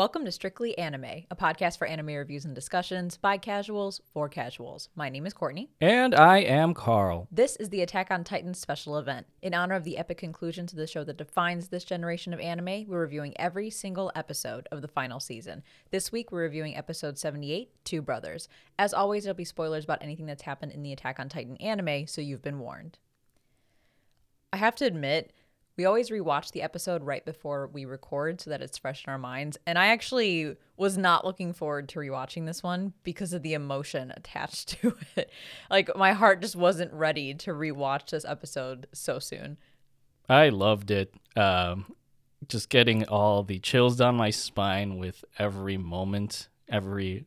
Welcome 0.00 0.24
to 0.24 0.32
Strictly 0.32 0.78
Anime, 0.78 1.26
a 1.30 1.36
podcast 1.36 1.76
for 1.76 1.86
anime 1.86 2.06
reviews 2.06 2.46
and 2.46 2.54
discussions 2.54 3.18
by 3.18 3.36
casuals 3.36 4.00
for 4.14 4.30
casuals. 4.30 4.88
My 4.96 5.10
name 5.10 5.26
is 5.26 5.34
Courtney. 5.34 5.68
And 5.78 6.14
I 6.14 6.38
am 6.38 6.72
Carl. 6.72 7.28
This 7.30 7.54
is 7.56 7.68
the 7.68 7.82
Attack 7.82 8.10
on 8.10 8.24
Titan 8.24 8.54
special 8.54 8.96
event. 8.96 9.26
In 9.42 9.52
honor 9.52 9.74
of 9.74 9.84
the 9.84 9.98
epic 9.98 10.16
conclusion 10.16 10.66
to 10.68 10.74
the 10.74 10.86
show 10.86 11.04
that 11.04 11.18
defines 11.18 11.68
this 11.68 11.84
generation 11.84 12.32
of 12.32 12.40
anime, 12.40 12.86
we're 12.88 12.98
reviewing 12.98 13.38
every 13.38 13.68
single 13.68 14.10
episode 14.14 14.66
of 14.72 14.80
the 14.80 14.88
final 14.88 15.20
season. 15.20 15.62
This 15.90 16.10
week, 16.10 16.32
we're 16.32 16.44
reviewing 16.44 16.74
episode 16.74 17.18
78, 17.18 17.70
Two 17.84 18.00
Brothers. 18.00 18.48
As 18.78 18.94
always, 18.94 19.24
there'll 19.24 19.36
be 19.36 19.44
spoilers 19.44 19.84
about 19.84 20.02
anything 20.02 20.24
that's 20.24 20.44
happened 20.44 20.72
in 20.72 20.82
the 20.82 20.94
Attack 20.94 21.20
on 21.20 21.28
Titan 21.28 21.58
anime, 21.58 22.06
so 22.06 22.22
you've 22.22 22.40
been 22.40 22.58
warned. 22.58 22.96
I 24.50 24.56
have 24.56 24.76
to 24.76 24.86
admit, 24.86 25.34
we 25.80 25.86
always 25.86 26.10
rewatch 26.10 26.52
the 26.52 26.60
episode 26.60 27.02
right 27.02 27.24
before 27.24 27.70
we 27.72 27.86
record 27.86 28.38
so 28.38 28.50
that 28.50 28.60
it's 28.60 28.76
fresh 28.76 29.02
in 29.06 29.10
our 29.10 29.16
minds. 29.16 29.56
And 29.66 29.78
I 29.78 29.86
actually 29.86 30.54
was 30.76 30.98
not 30.98 31.24
looking 31.24 31.54
forward 31.54 31.88
to 31.88 32.00
rewatching 32.00 32.44
this 32.44 32.62
one 32.62 32.92
because 33.02 33.32
of 33.32 33.40
the 33.40 33.54
emotion 33.54 34.12
attached 34.14 34.68
to 34.68 34.94
it. 35.16 35.30
Like 35.70 35.96
my 35.96 36.12
heart 36.12 36.42
just 36.42 36.54
wasn't 36.54 36.92
ready 36.92 37.32
to 37.32 37.52
rewatch 37.52 38.10
this 38.10 38.26
episode 38.26 38.88
so 38.92 39.18
soon. 39.18 39.56
I 40.28 40.50
loved 40.50 40.90
it. 40.90 41.14
Um, 41.34 41.94
just 42.46 42.68
getting 42.68 43.08
all 43.08 43.42
the 43.42 43.58
chills 43.58 43.96
down 43.96 44.16
my 44.16 44.28
spine 44.28 44.98
with 44.98 45.24
every 45.38 45.78
moment, 45.78 46.50
every 46.68 47.24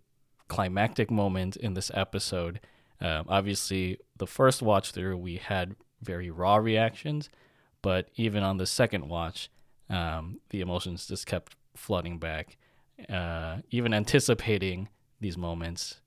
climactic 0.48 1.10
moment 1.10 1.56
in 1.56 1.74
this 1.74 1.90
episode. 1.96 2.60
Um, 3.02 3.26
obviously, 3.30 3.98
the 4.16 4.28
first 4.28 4.62
watch 4.62 4.92
through, 4.92 5.18
we 5.18 5.38
had 5.38 5.76
very 6.04 6.30
raw 6.30 6.58
reactions 6.58 7.32
but 7.84 8.10
even 8.16 8.42
on 8.42 8.58
the 8.58 8.66
second 8.66 9.08
watch, 9.08 9.52
um, 9.92 10.40
the 10.50 10.62
emotions 10.62 11.06
just 11.06 11.28
kept 11.28 11.56
flooding 11.76 12.18
back. 12.18 12.58
Uh, 13.08 13.58
even 13.70 13.94
anticipating 13.94 14.90
these 15.20 15.38
moments, 15.38 16.02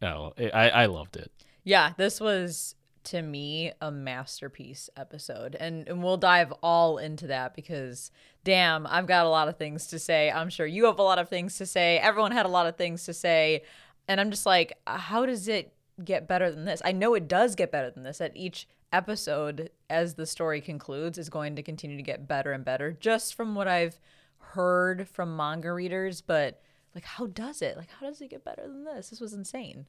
oh, 0.00 0.32
I, 0.36 0.70
I 0.70 0.86
loved 0.86 1.16
it. 1.16 1.30
Yeah, 1.62 1.92
this 1.96 2.20
was 2.20 2.74
to 3.04 3.20
me 3.20 3.72
a 3.80 3.90
masterpiece 3.90 4.88
episode 4.96 5.56
and, 5.58 5.88
and 5.88 6.02
we'll 6.02 6.16
dive 6.16 6.52
all 6.62 6.98
into 6.98 7.26
that 7.26 7.52
because 7.52 8.12
damn 8.44 8.86
i've 8.86 9.08
got 9.08 9.26
a 9.26 9.28
lot 9.28 9.48
of 9.48 9.56
things 9.56 9.88
to 9.88 9.98
say 9.98 10.30
i'm 10.30 10.48
sure 10.48 10.66
you 10.66 10.84
have 10.84 11.00
a 11.00 11.02
lot 11.02 11.18
of 11.18 11.28
things 11.28 11.58
to 11.58 11.66
say 11.66 11.98
everyone 11.98 12.30
had 12.30 12.46
a 12.46 12.48
lot 12.48 12.64
of 12.64 12.76
things 12.76 13.04
to 13.04 13.12
say 13.12 13.60
and 14.06 14.20
i'm 14.20 14.30
just 14.30 14.46
like 14.46 14.78
how 14.86 15.26
does 15.26 15.48
it 15.48 15.72
get 16.04 16.28
better 16.28 16.48
than 16.52 16.64
this 16.64 16.80
i 16.84 16.92
know 16.92 17.14
it 17.14 17.26
does 17.26 17.56
get 17.56 17.72
better 17.72 17.90
than 17.90 18.04
this 18.04 18.20
at 18.20 18.36
each 18.36 18.68
episode 18.92 19.70
as 19.88 20.14
the 20.14 20.26
story 20.26 20.60
concludes 20.60 21.18
is 21.18 21.28
going 21.28 21.56
to 21.56 21.62
continue 21.62 21.96
to 21.96 22.02
get 22.02 22.28
better 22.28 22.52
and 22.52 22.64
better 22.64 22.92
just 22.92 23.34
from 23.34 23.54
what 23.54 23.68
I've 23.68 23.98
heard 24.38 25.08
from 25.08 25.36
manga 25.36 25.72
readers, 25.72 26.20
but 26.20 26.60
like 26.94 27.04
how 27.04 27.26
does 27.26 27.62
it? 27.62 27.76
Like 27.76 27.90
how 27.90 28.06
does 28.06 28.20
it 28.20 28.30
get 28.30 28.44
better 28.44 28.62
than 28.62 28.84
this? 28.84 29.10
This 29.10 29.20
was 29.20 29.32
insane. 29.32 29.86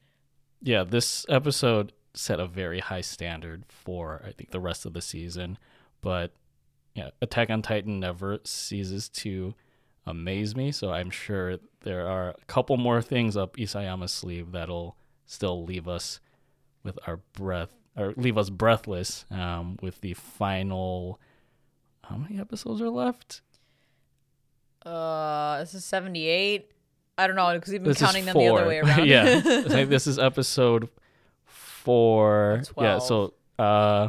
Yeah, 0.62 0.84
this 0.84 1.26
episode 1.28 1.92
set 2.14 2.40
a 2.40 2.46
very 2.46 2.80
high 2.80 3.02
standard 3.02 3.64
for 3.68 4.22
I 4.26 4.32
think 4.32 4.50
the 4.50 4.60
rest 4.60 4.86
of 4.86 4.94
the 4.94 5.02
season, 5.02 5.58
but 6.00 6.32
yeah, 6.94 7.10
Attack 7.20 7.50
on 7.50 7.60
Titan 7.60 7.98
never 8.00 8.38
ceases 8.44 9.08
to 9.10 9.54
amaze 10.06 10.54
me, 10.54 10.70
so 10.70 10.92
I'm 10.92 11.10
sure 11.10 11.58
there 11.82 12.06
are 12.08 12.30
a 12.30 12.44
couple 12.46 12.76
more 12.76 13.02
things 13.02 13.36
up 13.36 13.56
Isayama's 13.56 14.12
sleeve 14.12 14.52
that'll 14.52 14.96
still 15.26 15.64
leave 15.64 15.88
us 15.88 16.20
with 16.82 16.98
our 17.06 17.18
breath 17.32 17.74
or 17.96 18.12
leave 18.16 18.36
us 18.38 18.50
breathless 18.50 19.24
um, 19.30 19.78
with 19.82 20.00
the 20.00 20.14
final. 20.14 21.20
How 22.04 22.16
many 22.16 22.38
episodes 22.38 22.80
are 22.82 22.90
left? 22.90 23.40
Uh, 24.84 25.60
this 25.60 25.74
is 25.74 25.84
seventy-eight. 25.84 26.70
I 27.16 27.26
don't 27.26 27.36
know 27.36 27.52
because 27.54 27.72
we've 27.72 27.82
been 27.82 27.90
this 27.92 28.00
counting 28.00 28.24
them 28.24 28.36
the 28.36 28.48
other 28.48 28.66
way 28.66 28.78
around. 28.80 29.06
yeah, 29.06 29.40
I 29.44 29.68
think 29.68 29.88
this 29.90 30.06
is 30.06 30.18
episode 30.18 30.88
four. 31.46 32.62
12. 32.66 32.84
Yeah, 32.84 32.98
so 32.98 33.34
uh, 33.58 34.08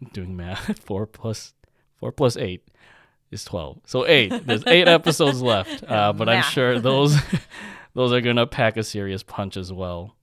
I'm 0.00 0.08
doing 0.12 0.36
math. 0.36 0.78
Four 0.84 1.06
plus 1.06 1.54
four 1.98 2.12
plus 2.12 2.36
eight 2.36 2.62
is 3.30 3.44
twelve. 3.44 3.80
So 3.86 4.06
eight. 4.06 4.46
There's 4.46 4.66
eight 4.66 4.88
episodes 4.88 5.42
left. 5.42 5.82
Uh, 5.82 6.12
but 6.12 6.28
I'm 6.28 6.42
sure 6.42 6.78
those 6.78 7.16
those 7.94 8.12
are 8.12 8.20
gonna 8.20 8.46
pack 8.46 8.76
a 8.76 8.84
serious 8.84 9.22
punch 9.22 9.56
as 9.56 9.72
well. 9.72 10.16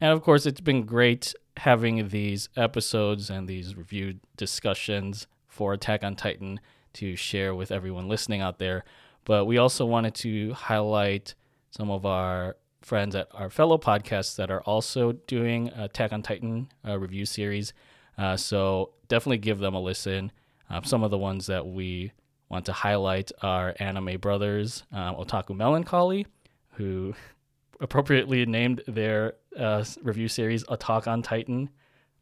And 0.00 0.12
of 0.12 0.22
course, 0.22 0.46
it's 0.46 0.60
been 0.60 0.82
great 0.84 1.34
having 1.58 2.08
these 2.08 2.48
episodes 2.56 3.30
and 3.30 3.48
these 3.48 3.76
review 3.76 4.14
discussions 4.36 5.26
for 5.48 5.72
Attack 5.72 6.02
on 6.02 6.16
Titan 6.16 6.60
to 6.94 7.16
share 7.16 7.54
with 7.54 7.70
everyone 7.70 8.08
listening 8.08 8.40
out 8.40 8.58
there. 8.58 8.84
But 9.24 9.46
we 9.46 9.58
also 9.58 9.86
wanted 9.86 10.14
to 10.16 10.52
highlight 10.52 11.34
some 11.70 11.90
of 11.90 12.04
our 12.04 12.56
friends 12.82 13.14
at 13.14 13.28
our 13.32 13.48
fellow 13.50 13.78
podcasts 13.78 14.36
that 14.36 14.50
are 14.50 14.62
also 14.62 15.12
doing 15.12 15.68
Attack 15.68 16.12
on 16.12 16.22
Titan 16.22 16.68
uh, 16.86 16.98
review 16.98 17.24
series. 17.24 17.72
Uh, 18.18 18.36
so 18.36 18.90
definitely 19.08 19.38
give 19.38 19.58
them 19.58 19.74
a 19.74 19.80
listen. 19.80 20.30
Uh, 20.68 20.82
some 20.82 21.02
of 21.02 21.10
the 21.10 21.18
ones 21.18 21.46
that 21.46 21.66
we 21.66 22.12
want 22.48 22.66
to 22.66 22.72
highlight 22.72 23.32
are 23.42 23.74
Anime 23.78 24.18
Brothers, 24.18 24.84
uh, 24.92 25.14
Otaku 25.14 25.56
Melancholy, 25.56 26.26
who 26.72 27.14
appropriately 27.80 28.44
named 28.46 28.82
their 28.86 29.34
uh, 29.58 29.84
review 30.02 30.28
series 30.28 30.64
Attack 30.68 31.06
on 31.06 31.22
Titan, 31.22 31.70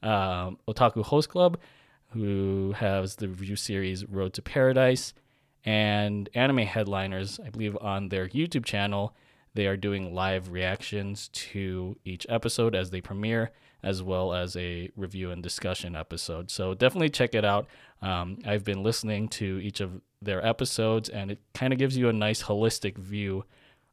um, 0.02 0.58
Otaku 0.68 1.02
Host 1.02 1.28
Club, 1.28 1.58
who 2.10 2.74
has 2.76 3.16
the 3.16 3.28
review 3.28 3.56
series 3.56 4.04
Road 4.06 4.34
to 4.34 4.42
Paradise, 4.42 5.14
and 5.64 6.28
Anime 6.34 6.58
Headliners, 6.58 7.40
I 7.44 7.50
believe, 7.50 7.76
on 7.80 8.08
their 8.08 8.28
YouTube 8.28 8.64
channel. 8.64 9.14
They 9.54 9.66
are 9.66 9.76
doing 9.76 10.14
live 10.14 10.50
reactions 10.50 11.28
to 11.28 11.96
each 12.04 12.26
episode 12.28 12.74
as 12.74 12.90
they 12.90 13.00
premiere, 13.00 13.52
as 13.82 14.02
well 14.02 14.32
as 14.32 14.56
a 14.56 14.90
review 14.96 15.30
and 15.30 15.42
discussion 15.42 15.94
episode. 15.94 16.50
So 16.50 16.74
definitely 16.74 17.10
check 17.10 17.34
it 17.34 17.44
out. 17.44 17.66
Um, 18.00 18.38
I've 18.46 18.64
been 18.64 18.82
listening 18.82 19.28
to 19.28 19.60
each 19.62 19.80
of 19.80 20.00
their 20.20 20.44
episodes, 20.44 21.08
and 21.08 21.30
it 21.30 21.40
kind 21.54 21.72
of 21.72 21.78
gives 21.78 21.96
you 21.96 22.08
a 22.08 22.12
nice 22.12 22.42
holistic 22.42 22.96
view 22.96 23.44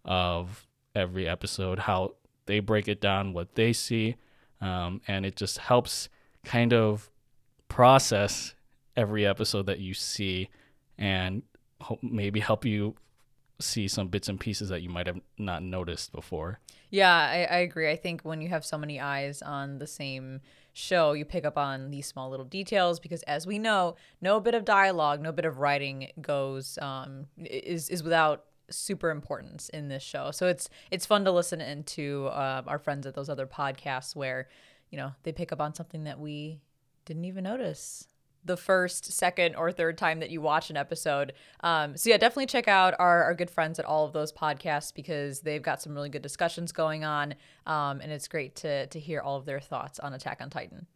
of 0.05 0.65
every 0.95 1.27
episode, 1.27 1.79
how 1.79 2.13
they 2.49 2.59
break 2.59 2.87
it 2.87 2.99
down, 2.99 3.31
what 3.31 3.53
they 3.53 3.71
see, 3.71 4.15
um, 4.59 5.01
and 5.07 5.23
it 5.23 5.35
just 5.35 5.59
helps 5.59 6.09
kind 6.43 6.73
of 6.73 7.11
process 7.67 8.55
every 8.97 9.23
episode 9.23 9.67
that 9.67 9.79
you 9.79 9.93
see 9.93 10.49
and 10.97 11.43
maybe 12.01 12.39
help 12.39 12.65
you 12.65 12.95
see 13.59 13.87
some 13.87 14.07
bits 14.07 14.27
and 14.27 14.39
pieces 14.39 14.69
that 14.69 14.81
you 14.81 14.89
might 14.89 15.05
have 15.05 15.19
not 15.37 15.61
noticed 15.61 16.11
before. 16.11 16.59
Yeah, 16.89 17.13
I, 17.13 17.43
I 17.43 17.57
agree. 17.59 17.91
I 17.91 17.95
think 17.95 18.21
when 18.23 18.41
you 18.41 18.49
have 18.49 18.65
so 18.65 18.79
many 18.79 18.99
eyes 18.99 19.43
on 19.43 19.77
the 19.77 19.85
same 19.85 20.41
show, 20.73 21.13
you 21.13 21.25
pick 21.25 21.45
up 21.45 21.55
on 21.55 21.91
these 21.91 22.07
small 22.07 22.31
little 22.31 22.45
details 22.47 22.99
because, 22.99 23.21
as 23.23 23.45
we 23.45 23.59
know, 23.59 23.95
no 24.21 24.39
bit 24.39 24.55
of 24.55 24.65
dialogue, 24.65 25.21
no 25.21 25.31
bit 25.31 25.45
of 25.45 25.59
writing 25.59 26.07
goes 26.19 26.79
um, 26.81 27.27
is 27.37 27.89
is 27.89 28.01
without 28.01 28.45
super 28.69 29.09
importance 29.09 29.69
in 29.69 29.87
this 29.87 30.03
show. 30.03 30.31
So 30.31 30.47
it's 30.47 30.69
it's 30.91 31.05
fun 31.05 31.25
to 31.25 31.31
listen 31.31 31.61
into 31.61 32.27
uh, 32.27 32.63
our 32.67 32.79
friends 32.79 33.05
at 33.05 33.15
those 33.15 33.29
other 33.29 33.47
podcasts 33.47 34.15
where 34.15 34.47
you 34.89 34.97
know 34.97 35.13
they 35.23 35.31
pick 35.31 35.51
up 35.51 35.61
on 35.61 35.73
something 35.73 36.03
that 36.05 36.19
we 36.19 36.61
didn't 37.05 37.25
even 37.25 37.43
notice 37.43 38.07
the 38.45 38.57
first, 38.57 39.11
second, 39.11 39.55
or 39.55 39.71
third 39.71 39.97
time 39.97 40.21
that 40.21 40.29
you 40.29 40.41
watch 40.41 40.69
an 40.69 40.77
episode. 40.77 41.33
Um, 41.61 41.97
so 41.97 42.09
yeah, 42.09 42.17
definitely 42.17 42.45
check 42.45 42.67
out 42.67 42.95
our, 42.97 43.23
our 43.23 43.33
good 43.33 43.49
friends 43.49 43.79
at 43.79 43.85
all 43.85 44.05
of 44.05 44.13
those 44.13 44.31
podcasts 44.31 44.93
because 44.93 45.41
they've 45.41 45.61
got 45.61 45.81
some 45.81 45.93
really 45.93 46.09
good 46.09 46.21
discussions 46.21 46.71
going 46.71 47.03
on, 47.03 47.35
um, 47.65 47.99
and 48.01 48.11
it's 48.11 48.27
great 48.27 48.55
to 48.57 48.87
to 48.87 48.99
hear 48.99 49.21
all 49.21 49.37
of 49.37 49.45
their 49.45 49.59
thoughts 49.59 49.99
on 49.99 50.13
Attack 50.13 50.39
on 50.41 50.49
Titan. 50.49 50.87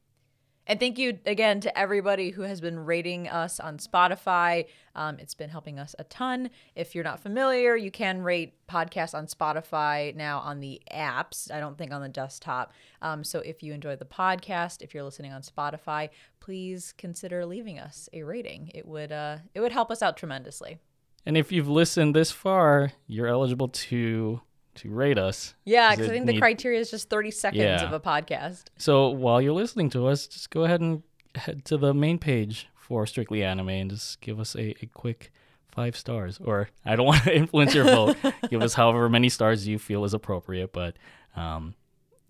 And 0.65 0.79
thank 0.79 0.97
you 0.97 1.19
again 1.25 1.59
to 1.61 1.77
everybody 1.77 2.29
who 2.29 2.43
has 2.43 2.61
been 2.61 2.79
rating 2.79 3.27
us 3.27 3.59
on 3.59 3.77
Spotify. 3.77 4.67
Um, 4.95 5.17
it's 5.19 5.33
been 5.33 5.49
helping 5.49 5.77
us 5.77 5.93
a 5.99 6.05
ton. 6.05 6.49
If 6.75 6.95
you're 6.95 7.03
not 7.03 7.19
familiar, 7.19 7.75
you 7.75 7.91
can 7.91 8.21
rate 8.21 8.53
podcasts 8.69 9.13
on 9.13 9.27
Spotify 9.27 10.15
now 10.15 10.39
on 10.39 10.61
the 10.61 10.81
apps. 10.91 11.51
I 11.51 11.59
don't 11.59 11.77
think 11.77 11.91
on 11.91 12.01
the 12.01 12.07
desktop. 12.07 12.71
Um, 13.01 13.25
so 13.25 13.39
if 13.39 13.61
you 13.61 13.73
enjoy 13.73 13.97
the 13.97 14.05
podcast, 14.05 14.81
if 14.81 14.93
you're 14.93 15.03
listening 15.03 15.33
on 15.33 15.41
Spotify, 15.41 16.09
please 16.39 16.93
consider 16.97 17.45
leaving 17.45 17.77
us 17.77 18.07
a 18.13 18.23
rating. 18.23 18.71
It 18.73 18.87
would 18.87 19.11
uh, 19.11 19.39
it 19.53 19.59
would 19.59 19.73
help 19.73 19.91
us 19.91 20.01
out 20.01 20.15
tremendously. 20.15 20.77
And 21.25 21.37
if 21.37 21.51
you've 21.51 21.69
listened 21.69 22.15
this 22.15 22.31
far, 22.31 22.93
you're 23.07 23.27
eligible 23.27 23.69
to 23.69 24.41
to 24.75 24.89
rate 24.89 25.17
us. 25.17 25.53
Yeah, 25.65 25.91
because 25.91 26.09
I 26.09 26.13
think 26.13 26.25
need... 26.25 26.35
the 26.35 26.39
criteria 26.39 26.79
is 26.79 26.91
just 26.91 27.09
30 27.09 27.31
seconds 27.31 27.61
yeah. 27.61 27.85
of 27.85 27.93
a 27.93 27.99
podcast. 27.99 28.65
So 28.77 29.09
while 29.09 29.41
you're 29.41 29.53
listening 29.53 29.89
to 29.91 30.07
us, 30.07 30.27
just 30.27 30.49
go 30.49 30.63
ahead 30.63 30.81
and 30.81 31.03
head 31.35 31.65
to 31.65 31.77
the 31.77 31.93
main 31.93 32.17
page 32.17 32.67
for 32.75 33.05
Strictly 33.05 33.43
Anime 33.43 33.69
and 33.69 33.89
just 33.91 34.21
give 34.21 34.39
us 34.39 34.55
a, 34.55 34.75
a 34.83 34.89
quick 34.93 35.31
five 35.71 35.95
stars. 35.95 36.39
Or 36.43 36.69
I 36.85 36.95
don't 36.95 37.05
want 37.07 37.23
to 37.23 37.35
influence 37.35 37.73
your 37.73 37.85
vote. 37.85 38.17
give 38.49 38.61
us 38.61 38.73
however 38.73 39.09
many 39.09 39.29
stars 39.29 39.67
you 39.67 39.79
feel 39.79 40.03
is 40.03 40.13
appropriate, 40.13 40.73
but 40.73 40.95
um, 41.35 41.75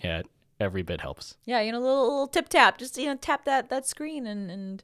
yeah, 0.04 0.24
every 0.60 0.84
bit 0.84 1.01
helps. 1.01 1.38
Yeah, 1.46 1.62
you 1.62 1.72
know, 1.72 1.80
a 1.80 1.81
little, 1.81 2.04
little 2.04 2.28
tip 2.28 2.50
tap. 2.50 2.78
Just 2.78 2.98
you 2.98 3.07
know, 3.07 3.16
tap 3.16 3.46
that 3.46 3.69
that 3.69 3.86
screen 3.86 4.25
and 4.25 4.50
and 4.50 4.84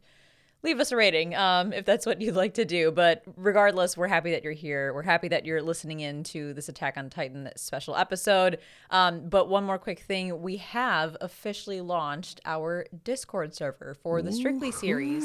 leave 0.63 0.79
us 0.79 0.91
a 0.91 0.95
rating 0.95 1.35
um, 1.35 1.71
if 1.73 1.85
that's 1.85 2.05
what 2.05 2.21
you'd 2.21 2.35
like 2.35 2.55
to 2.55 2.65
do. 2.65 2.91
But 2.91 3.23
regardless, 3.35 3.95
we're 3.95 4.07
happy 4.07 4.31
that 4.31 4.43
you're 4.43 4.53
here. 4.53 4.93
We're 4.93 5.03
happy 5.03 5.27
that 5.29 5.45
you're 5.45 5.61
listening 5.61 6.01
in 6.01 6.23
to 6.25 6.53
this 6.53 6.69
Attack 6.69 6.97
on 6.97 7.09
Titan 7.09 7.49
special 7.55 7.95
episode. 7.95 8.59
Um, 8.89 9.29
but 9.29 9.49
one 9.49 9.63
more 9.63 9.77
quick 9.77 9.99
thing 9.99 10.41
we 10.41 10.57
have 10.57 11.15
officially 11.21 11.81
launched 11.81 12.41
our 12.45 12.85
Discord 13.03 13.55
server 13.55 13.93
for 13.93 14.21
the 14.21 14.31
Strictly 14.31 14.71
series. 14.71 15.23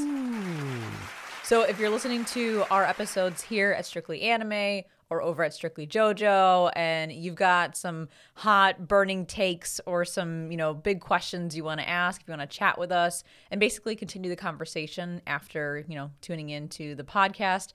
So 1.43 1.63
if 1.63 1.79
you're 1.79 1.91
listening 1.91 2.25
to 2.27 2.65
our 2.71 2.85
episodes 2.85 3.43
here 3.43 3.73
at 3.73 3.85
Strictly 3.85 4.23
Anime, 4.23 4.85
or 5.15 5.23
over 5.23 5.45
at 5.45 5.55
Strictly 5.55 5.87
JoJo 5.87 6.73
and 6.75 7.13
you've 7.13 7.37
got 7.37 7.77
some 7.77 8.09
hot 8.35 8.89
burning 8.89 9.27
takes 9.27 9.81
or 9.87 10.05
some, 10.05 10.51
you 10.51 10.57
know, 10.57 10.75
big 10.75 11.01
questions 11.01 11.57
you 11.57 11.63
want 11.63 11.81
to 11.81 11.89
ask, 11.89 12.21
if 12.21 12.29
you 12.29 12.33
want 12.33 12.49
to 12.49 12.57
chat 12.57 12.79
with 12.79 12.91
us 12.91 13.23
and 13.51 13.61
basically 13.61 13.95
continue 13.95 14.29
the 14.29 14.37
conversation 14.37 15.23
after, 15.27 15.85
you 15.89 15.95
know, 15.95 16.11
tuning 16.21 16.51
into 16.51 16.95
the 16.97 17.05
podcast, 17.05 17.73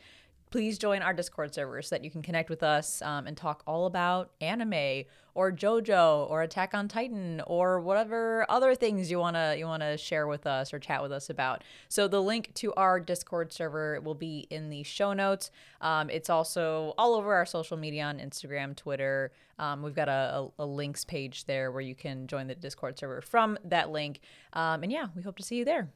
please 0.50 0.78
join 0.78 1.02
our 1.02 1.14
Discord 1.14 1.54
server 1.54 1.82
so 1.82 1.96
that 1.96 2.04
you 2.04 2.10
can 2.10 2.22
connect 2.22 2.50
with 2.50 2.64
us 2.64 3.02
um, 3.02 3.28
and 3.28 3.38
talk 3.38 3.62
all 3.68 3.86
about 3.86 4.32
anime 4.42 5.04
or 5.36 5.52
JoJo 5.52 6.30
or 6.30 6.42
Attack 6.42 6.74
on 6.74 6.88
Titan 6.88 7.42
or 7.46 7.80
whatever 7.80 8.46
other 8.50 8.74
things 8.74 9.12
you 9.12 9.20
wanna 9.20 9.56
you 9.58 9.66
wanna 9.66 9.98
share 9.98 10.28
with 10.28 10.48
us 10.48 10.74
or 10.74 10.80
chat 10.80 11.02
with 11.04 11.12
us 11.12 11.30
about. 11.30 11.64
So 11.88 12.08
the 12.08 12.22
link 12.22 12.54
to 12.56 12.74
our 12.74 13.00
Discord 13.00 13.54
server 13.54 14.02
will 14.02 14.16
be 14.16 14.48
in 14.50 14.70
the 14.70 14.84
show 14.84 15.14
notes. 15.14 15.52
Um, 15.82 16.10
it's 16.10 16.30
also 16.30 16.94
all 16.98 17.14
over 17.14 17.34
our 17.34 17.46
social 17.46 17.78
media 17.78 18.04
on 18.06 18.18
Instagram, 18.18 18.76
Twitter. 18.76 19.32
Um, 19.60 19.84
we've 19.84 19.96
got 19.96 20.10
a, 20.10 20.50
a, 20.58 20.64
a, 20.64 20.66
links 20.66 21.04
page 21.04 21.46
there 21.46 21.70
where 21.72 21.82
you 21.82 21.94
can 21.94 22.28
join 22.28 22.48
the 22.48 22.56
Discord 22.56 22.98
server 22.98 23.22
from 23.22 23.58
that 23.66 23.92
link. 23.92 24.22
Um, 24.54 24.84
and 24.84 24.92
yeah, 24.92 25.08
we 25.16 25.22
hope 25.22 25.38
to 25.38 25.44
see 25.44 25.58
you 25.58 25.66
there. 25.66 25.90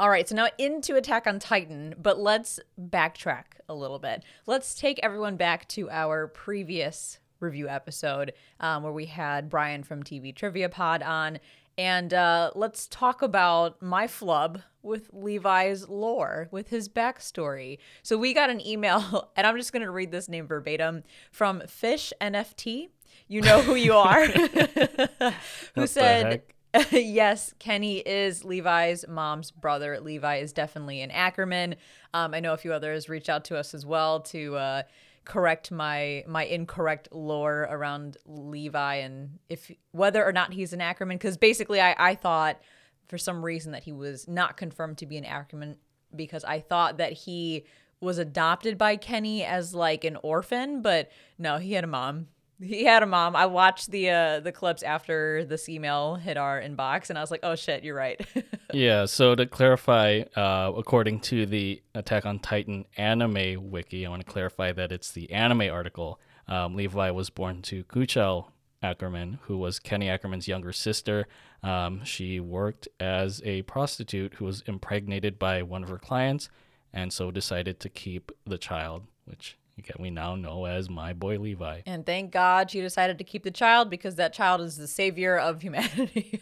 All 0.00 0.10
right, 0.10 0.28
so 0.28 0.36
now 0.36 0.46
into 0.58 0.94
Attack 0.94 1.26
on 1.26 1.40
Titan, 1.40 1.92
but 2.00 2.20
let's 2.20 2.60
backtrack 2.80 3.44
a 3.68 3.74
little 3.74 3.98
bit. 3.98 4.22
Let's 4.46 4.76
take 4.76 5.00
everyone 5.02 5.36
back 5.36 5.66
to 5.70 5.90
our 5.90 6.28
previous 6.28 7.18
review 7.40 7.68
episode 7.68 8.32
um, 8.60 8.84
where 8.84 8.92
we 8.92 9.06
had 9.06 9.48
Brian 9.48 9.82
from 9.82 10.04
TV 10.04 10.32
Trivia 10.32 10.68
Pod 10.68 11.02
on. 11.02 11.40
And 11.76 12.14
uh, 12.14 12.52
let's 12.54 12.86
talk 12.86 13.22
about 13.22 13.82
my 13.82 14.06
flub 14.06 14.62
with 14.82 15.10
Levi's 15.12 15.88
lore, 15.88 16.48
with 16.52 16.68
his 16.68 16.88
backstory. 16.88 17.78
So 18.04 18.16
we 18.16 18.34
got 18.34 18.50
an 18.50 18.64
email, 18.64 19.30
and 19.36 19.48
I'm 19.48 19.56
just 19.56 19.72
going 19.72 19.84
to 19.84 19.90
read 19.90 20.12
this 20.12 20.28
name 20.28 20.46
verbatim 20.46 21.02
from 21.32 21.60
Fish 21.66 22.12
NFT. 22.20 22.90
You 23.26 23.42
know 23.42 23.62
who 23.62 23.74
you 23.74 23.94
are. 23.94 24.26
who 25.74 25.88
said, 25.88 26.42
yes, 26.90 27.54
Kenny 27.58 27.98
is 27.98 28.44
Levi's 28.44 29.06
mom's 29.08 29.50
brother. 29.50 29.98
Levi 30.00 30.36
is 30.36 30.52
definitely 30.52 31.00
an 31.00 31.10
Ackerman. 31.10 31.76
Um, 32.12 32.34
I 32.34 32.40
know 32.40 32.52
a 32.52 32.58
few 32.58 32.72
others 32.72 33.08
reached 33.08 33.28
out 33.28 33.44
to 33.46 33.56
us 33.56 33.74
as 33.74 33.86
well 33.86 34.20
to 34.20 34.56
uh, 34.56 34.82
correct 35.24 35.70
my 35.70 36.24
my 36.26 36.44
incorrect 36.44 37.08
lore 37.12 37.68
around 37.70 38.16
Levi 38.26 38.96
and 38.96 39.38
if 39.48 39.70
whether 39.92 40.24
or 40.24 40.32
not 40.32 40.52
he's 40.52 40.72
an 40.72 40.80
Ackerman. 40.80 41.16
Because 41.16 41.36
basically, 41.36 41.80
I, 41.80 41.94
I 41.98 42.14
thought 42.14 42.60
for 43.08 43.16
some 43.18 43.44
reason 43.44 43.72
that 43.72 43.84
he 43.84 43.92
was 43.92 44.28
not 44.28 44.56
confirmed 44.56 44.98
to 44.98 45.06
be 45.06 45.16
an 45.16 45.24
Ackerman 45.24 45.76
because 46.14 46.44
I 46.44 46.60
thought 46.60 46.98
that 46.98 47.12
he 47.12 47.64
was 48.00 48.18
adopted 48.18 48.78
by 48.78 48.96
Kenny 48.96 49.44
as 49.44 49.74
like 49.74 50.04
an 50.04 50.16
orphan, 50.22 50.82
but 50.82 51.10
no, 51.38 51.58
he 51.58 51.72
had 51.72 51.84
a 51.84 51.88
mom. 51.88 52.28
He 52.60 52.84
had 52.84 53.02
a 53.02 53.06
mom. 53.06 53.36
I 53.36 53.46
watched 53.46 53.90
the 53.90 54.10
uh, 54.10 54.40
the 54.40 54.50
clips 54.50 54.82
after 54.82 55.44
this 55.44 55.68
email 55.68 56.16
hit 56.16 56.36
our 56.36 56.60
inbox, 56.60 57.08
and 57.08 57.18
I 57.18 57.20
was 57.20 57.30
like, 57.30 57.40
"Oh 57.44 57.54
shit, 57.54 57.84
you're 57.84 57.94
right." 57.94 58.20
yeah. 58.72 59.04
So 59.04 59.34
to 59.34 59.46
clarify, 59.46 60.22
uh, 60.34 60.72
according 60.76 61.20
to 61.20 61.46
the 61.46 61.80
Attack 61.94 62.26
on 62.26 62.40
Titan 62.40 62.84
anime 62.96 63.70
wiki, 63.70 64.04
I 64.04 64.10
want 64.10 64.26
to 64.26 64.30
clarify 64.30 64.72
that 64.72 64.90
it's 64.90 65.12
the 65.12 65.30
anime 65.30 65.70
article. 65.72 66.20
Um, 66.48 66.74
Levi 66.74 67.10
was 67.10 67.30
born 67.30 67.62
to 67.62 67.84
Kuchel 67.84 68.46
Ackerman, 68.82 69.38
who 69.42 69.58
was 69.58 69.78
Kenny 69.78 70.08
Ackerman's 70.08 70.48
younger 70.48 70.72
sister. 70.72 71.26
Um, 71.62 72.04
she 72.04 72.40
worked 72.40 72.88
as 72.98 73.42
a 73.44 73.62
prostitute 73.62 74.34
who 74.34 74.44
was 74.44 74.62
impregnated 74.66 75.38
by 75.38 75.62
one 75.62 75.82
of 75.82 75.88
her 75.88 75.98
clients, 75.98 76.48
and 76.92 77.12
so 77.12 77.30
decided 77.30 77.80
to 77.80 77.88
keep 77.88 78.32
the 78.46 78.58
child, 78.58 79.04
which 79.24 79.56
we 79.98 80.10
now 80.10 80.36
know 80.36 80.64
as 80.64 80.88
my 80.88 81.12
boy 81.12 81.38
Levi. 81.38 81.82
And 81.86 82.04
thank 82.04 82.32
God 82.32 82.70
she 82.70 82.80
decided 82.80 83.18
to 83.18 83.24
keep 83.24 83.44
the 83.44 83.50
child 83.50 83.90
because 83.90 84.16
that 84.16 84.32
child 84.32 84.60
is 84.60 84.76
the 84.76 84.88
savior 84.88 85.36
of 85.36 85.62
humanity. 85.62 86.40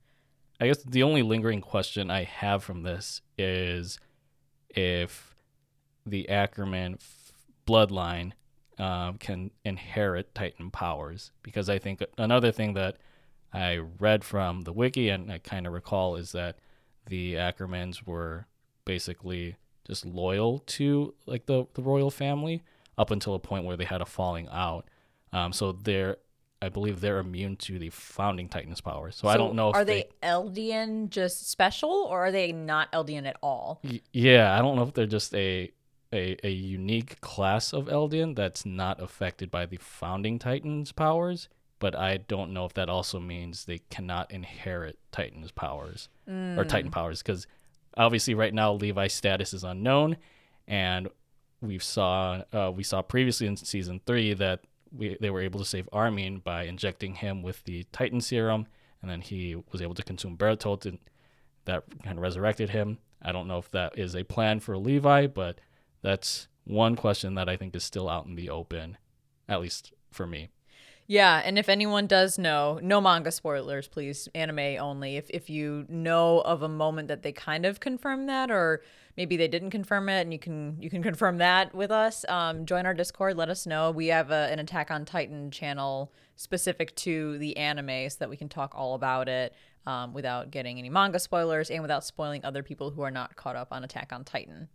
I 0.60 0.66
guess 0.68 0.82
the 0.82 1.02
only 1.02 1.22
lingering 1.22 1.60
question 1.60 2.10
I 2.10 2.24
have 2.24 2.62
from 2.62 2.82
this 2.82 3.20
is 3.36 3.98
if 4.70 5.34
the 6.06 6.28
Ackerman 6.28 6.98
f- 7.00 7.32
bloodline 7.66 8.32
um, 8.78 9.18
can 9.18 9.50
inherit 9.64 10.34
Titan 10.34 10.70
powers. 10.70 11.32
Because 11.42 11.68
I 11.68 11.78
think 11.78 12.02
another 12.18 12.52
thing 12.52 12.74
that 12.74 12.98
I 13.52 13.76
read 13.76 14.24
from 14.24 14.62
the 14.62 14.72
wiki 14.72 15.08
and 15.08 15.30
I 15.30 15.38
kind 15.38 15.66
of 15.66 15.72
recall 15.72 16.16
is 16.16 16.32
that 16.32 16.58
the 17.06 17.34
Ackermans 17.34 18.06
were 18.06 18.46
basically 18.84 19.56
just 19.86 20.06
loyal 20.06 20.60
to 20.60 21.14
like 21.26 21.46
the, 21.46 21.66
the 21.74 21.82
royal 21.82 22.10
family 22.10 22.62
up 22.98 23.10
until 23.10 23.34
a 23.34 23.38
point 23.38 23.64
where 23.64 23.76
they 23.76 23.84
had 23.84 24.00
a 24.00 24.06
falling 24.06 24.48
out. 24.50 24.86
Um, 25.32 25.52
so 25.52 25.72
they're, 25.72 26.18
I 26.60 26.68
believe 26.68 27.00
they're 27.00 27.18
immune 27.18 27.56
to 27.56 27.78
the 27.78 27.90
founding 27.90 28.48
Titans 28.48 28.80
powers. 28.80 29.16
So, 29.16 29.26
so 29.26 29.28
I 29.28 29.36
don't 29.36 29.54
know. 29.54 29.72
are 29.72 29.84
they, 29.84 30.08
they 30.20 30.28
Eldian 30.28 31.08
just 31.08 31.50
special, 31.50 31.90
or 31.90 32.26
are 32.26 32.32
they 32.32 32.52
not 32.52 32.92
Eldian 32.92 33.26
at 33.26 33.36
all? 33.42 33.80
Y- 33.82 34.00
yeah, 34.12 34.56
I 34.56 34.60
don't 34.60 34.76
know 34.76 34.82
if 34.82 34.94
they're 34.94 35.06
just 35.06 35.34
a, 35.34 35.70
a 36.12 36.36
a 36.44 36.50
unique 36.50 37.20
class 37.20 37.72
of 37.72 37.86
Eldian 37.86 38.36
that's 38.36 38.64
not 38.64 39.02
affected 39.02 39.50
by 39.50 39.66
the 39.66 39.78
founding 39.78 40.38
Titans 40.38 40.92
powers. 40.92 41.48
But 41.82 41.96
I 41.96 42.18
don't 42.18 42.52
know 42.52 42.64
if 42.64 42.74
that 42.74 42.88
also 42.88 43.18
means 43.18 43.64
they 43.64 43.80
cannot 43.90 44.30
inherit 44.30 45.00
Titans 45.10 45.50
powers 45.50 46.08
mm. 46.30 46.56
or 46.56 46.64
Titan 46.64 46.92
powers 46.92 47.20
because 47.20 47.48
obviously 47.96 48.34
right 48.34 48.54
now 48.54 48.74
Levi's 48.74 49.12
status 49.12 49.52
is 49.52 49.64
unknown, 49.64 50.16
and 50.68 51.08
we 51.62 51.78
saw 51.78 52.42
uh, 52.52 52.70
we 52.74 52.82
saw 52.82 53.00
previously 53.00 53.46
in 53.46 53.56
season 53.56 54.00
three 54.04 54.34
that 54.34 54.60
we 54.90 55.16
they 55.20 55.30
were 55.30 55.40
able 55.40 55.60
to 55.60 55.66
save 55.66 55.88
Armin 55.92 56.40
by 56.40 56.64
injecting 56.64 57.14
him 57.14 57.42
with 57.42 57.64
the 57.64 57.84
Titan 57.92 58.20
serum, 58.20 58.66
and 59.00 59.10
then 59.10 59.20
he 59.20 59.56
was 59.70 59.80
able 59.80 59.94
to 59.94 60.02
consume 60.02 60.36
Bertolt, 60.36 60.84
and 60.84 60.98
that 61.64 61.84
kind 62.02 62.18
of 62.18 62.22
resurrected 62.22 62.70
him. 62.70 62.98
I 63.22 63.32
don't 63.32 63.46
know 63.46 63.58
if 63.58 63.70
that 63.70 63.96
is 63.96 64.16
a 64.16 64.24
plan 64.24 64.60
for 64.60 64.76
Levi, 64.76 65.28
but 65.28 65.60
that's 66.02 66.48
one 66.64 66.96
question 66.96 67.34
that 67.36 67.48
I 67.48 67.56
think 67.56 67.74
is 67.76 67.84
still 67.84 68.08
out 68.08 68.26
in 68.26 68.34
the 68.34 68.50
open, 68.50 68.98
at 69.48 69.60
least 69.60 69.92
for 70.10 70.26
me. 70.26 70.48
Yeah, 71.06 71.42
and 71.44 71.58
if 71.58 71.68
anyone 71.68 72.06
does 72.06 72.38
know, 72.38 72.78
no 72.82 73.00
manga 73.00 73.30
spoilers, 73.32 73.88
please, 73.88 74.28
anime 74.34 74.80
only. 74.80 75.16
If 75.16 75.30
if 75.30 75.50
you 75.50 75.84
know 75.88 76.40
of 76.40 76.62
a 76.62 76.68
moment 76.68 77.08
that 77.08 77.22
they 77.22 77.32
kind 77.32 77.66
of 77.66 77.80
confirm 77.80 78.26
that, 78.26 78.50
or 78.50 78.82
maybe 79.16 79.36
they 79.36 79.48
didn't 79.48 79.70
confirm 79.70 80.08
it, 80.08 80.22
and 80.22 80.32
you 80.32 80.38
can 80.38 80.76
you 80.80 80.90
can 80.90 81.02
confirm 81.02 81.38
that 81.38 81.74
with 81.74 81.90
us. 81.90 82.24
Um, 82.28 82.66
join 82.66 82.86
our 82.86 82.94
Discord. 82.94 83.36
Let 83.36 83.48
us 83.48 83.66
know. 83.66 83.90
We 83.90 84.08
have 84.08 84.30
a, 84.30 84.48
an 84.50 84.58
Attack 84.58 84.90
on 84.90 85.04
Titan 85.04 85.50
channel 85.50 86.12
specific 86.36 86.94
to 86.96 87.38
the 87.38 87.56
anime, 87.56 88.08
so 88.10 88.16
that 88.20 88.30
we 88.30 88.36
can 88.36 88.48
talk 88.48 88.72
all 88.74 88.94
about 88.94 89.28
it 89.28 89.54
um, 89.86 90.12
without 90.12 90.50
getting 90.50 90.78
any 90.78 90.88
manga 90.88 91.18
spoilers 91.18 91.70
and 91.70 91.82
without 91.82 92.04
spoiling 92.04 92.44
other 92.44 92.62
people 92.62 92.90
who 92.90 93.02
are 93.02 93.10
not 93.10 93.36
caught 93.36 93.56
up 93.56 93.68
on 93.70 93.84
Attack 93.84 94.12
on 94.12 94.24
Titan. 94.24 94.68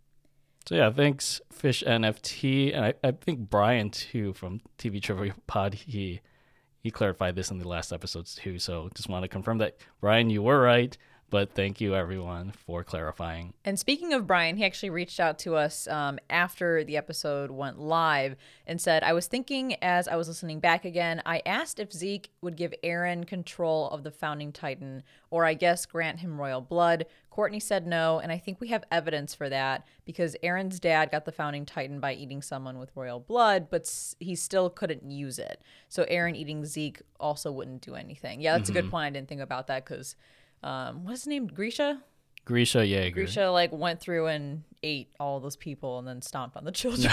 So 0.66 0.74
yeah, 0.74 0.90
thanks 0.90 1.40
Fish 1.50 1.82
NFT, 1.86 2.74
and 2.74 2.84
I, 2.84 2.94
I 3.02 3.12
think 3.12 3.48
Brian 3.48 3.90
too 3.90 4.34
from 4.34 4.60
TV 4.78 5.02
Trivia 5.02 5.34
Pod. 5.46 5.74
He 5.74 6.20
he 6.80 6.90
clarified 6.90 7.36
this 7.36 7.50
in 7.50 7.58
the 7.58 7.66
last 7.66 7.92
episodes 7.92 8.34
too. 8.34 8.58
So 8.58 8.90
just 8.94 9.08
want 9.08 9.24
to 9.24 9.28
confirm 9.28 9.58
that 9.58 9.78
Brian, 10.00 10.30
you 10.30 10.42
were 10.42 10.60
right. 10.60 10.96
But 11.30 11.52
thank 11.52 11.80
you 11.80 11.94
everyone 11.94 12.52
for 12.52 12.82
clarifying. 12.82 13.52
And 13.64 13.78
speaking 13.78 14.14
of 14.14 14.26
Brian, 14.26 14.56
he 14.56 14.64
actually 14.64 14.90
reached 14.90 15.20
out 15.20 15.38
to 15.40 15.56
us 15.56 15.86
um, 15.88 16.18
after 16.30 16.84
the 16.84 16.96
episode 16.96 17.50
went 17.50 17.78
live 17.78 18.36
and 18.66 18.80
said, 18.80 19.02
I 19.02 19.12
was 19.12 19.26
thinking 19.26 19.74
as 19.82 20.08
I 20.08 20.16
was 20.16 20.28
listening 20.28 20.58
back 20.58 20.86
again, 20.86 21.20
I 21.26 21.42
asked 21.44 21.80
if 21.80 21.92
Zeke 21.92 22.30
would 22.40 22.56
give 22.56 22.72
Eren 22.82 23.26
control 23.26 23.90
of 23.90 24.04
the 24.04 24.10
founding 24.10 24.52
Titan, 24.52 25.02
or 25.30 25.44
I 25.44 25.52
guess 25.52 25.84
grant 25.84 26.20
him 26.20 26.40
royal 26.40 26.62
blood. 26.62 27.04
Courtney 27.30 27.60
said 27.60 27.86
no, 27.86 28.18
and 28.18 28.32
I 28.32 28.38
think 28.38 28.60
we 28.60 28.68
have 28.68 28.84
evidence 28.90 29.34
for 29.34 29.48
that 29.50 29.86
because 30.06 30.34
Eren's 30.42 30.80
dad 30.80 31.10
got 31.10 31.26
the 31.26 31.30
founding 31.30 31.66
Titan 31.66 32.00
by 32.00 32.14
eating 32.14 32.40
someone 32.40 32.78
with 32.78 32.90
royal 32.96 33.20
blood, 33.20 33.68
but 33.70 33.88
he 34.18 34.34
still 34.34 34.70
couldn't 34.70 35.08
use 35.10 35.38
it. 35.38 35.60
So 35.88 36.04
Eren 36.06 36.34
eating 36.34 36.64
Zeke 36.64 37.02
also 37.20 37.52
wouldn't 37.52 37.82
do 37.82 37.94
anything. 37.94 38.40
Yeah, 38.40 38.56
that's 38.56 38.70
mm-hmm. 38.70 38.78
a 38.78 38.80
good 38.80 38.84
mm-hmm. 38.86 38.90
point. 38.92 39.06
I 39.06 39.10
didn't 39.10 39.28
think 39.28 39.42
about 39.42 39.66
that 39.66 39.84
because 39.84 40.16
um, 40.62 41.04
what's 41.04 41.20
his 41.20 41.26
name? 41.28 41.46
Grisha. 41.46 42.02
Grisha 42.44 42.86
yeah. 42.86 43.10
Grisha 43.10 43.50
like 43.50 43.72
went 43.72 44.00
through 44.00 44.26
and 44.26 44.62
ate 44.82 45.12
all 45.20 45.38
those 45.38 45.56
people 45.56 45.98
and 45.98 46.08
then 46.08 46.22
stomped 46.22 46.56
on 46.56 46.64
the 46.64 46.72
children. 46.72 47.12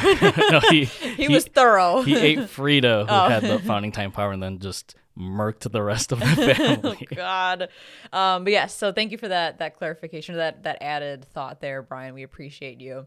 no, 0.51 0.61
he, 0.69 0.85
he, 0.85 1.09
he, 1.15 1.27
was 1.27 1.45
thorough. 1.45 2.01
he 2.03 2.15
ate 2.17 2.49
Frida, 2.49 3.05
who 3.05 3.11
oh. 3.11 3.29
had 3.29 3.43
the 3.43 3.59
founding 3.59 3.91
time 3.91 4.11
power, 4.11 4.31
and 4.31 4.41
then 4.41 4.59
just 4.59 4.95
murked 5.17 5.69
the 5.69 5.81
rest 5.81 6.11
of 6.11 6.19
the 6.19 6.25
family. 6.55 7.07
oh, 7.11 7.15
God. 7.15 7.69
Um, 8.11 8.43
but 8.43 8.51
yes, 8.51 8.75
so 8.75 8.91
thank 8.91 9.11
you 9.11 9.17
for 9.17 9.27
that 9.27 9.59
that 9.59 9.75
clarification, 9.75 10.35
that 10.35 10.63
that 10.63 10.77
added 10.81 11.25
thought 11.25 11.61
there, 11.61 11.81
Brian. 11.81 12.13
We 12.13 12.23
appreciate 12.23 12.79
you. 12.79 13.05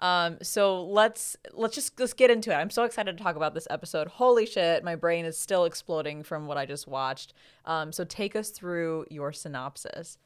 Um, 0.00 0.38
so 0.42 0.84
let's 0.84 1.36
let's 1.52 1.74
just 1.74 2.00
let's 2.00 2.14
get 2.14 2.30
into 2.30 2.50
it. 2.50 2.54
I'm 2.54 2.70
so 2.70 2.84
excited 2.84 3.16
to 3.16 3.22
talk 3.22 3.36
about 3.36 3.54
this 3.54 3.66
episode. 3.70 4.08
Holy 4.08 4.46
shit, 4.46 4.82
my 4.82 4.96
brain 4.96 5.26
is 5.26 5.38
still 5.38 5.66
exploding 5.66 6.22
from 6.22 6.46
what 6.46 6.56
I 6.56 6.64
just 6.66 6.88
watched. 6.88 7.34
Um, 7.66 7.92
so 7.92 8.04
take 8.04 8.34
us 8.34 8.50
through 8.50 9.04
your 9.10 9.32
synopsis. 9.32 10.18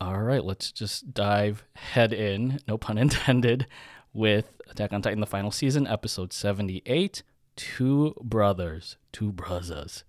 All 0.00 0.22
right, 0.22 0.44
let's 0.44 0.72
just 0.72 1.14
dive 1.14 1.64
head 1.74 2.12
in, 2.12 2.60
no 2.66 2.78
pun 2.78 2.98
intended, 2.98 3.66
with 4.12 4.60
Attack 4.68 4.92
on 4.92 5.02
Titan 5.02 5.20
the 5.20 5.26
final 5.26 5.50
season, 5.50 5.86
episode 5.86 6.32
78, 6.32 7.22
Two 7.56 8.14
Brothers, 8.20 8.96
Two 9.12 9.32
Brothers. 9.32 10.04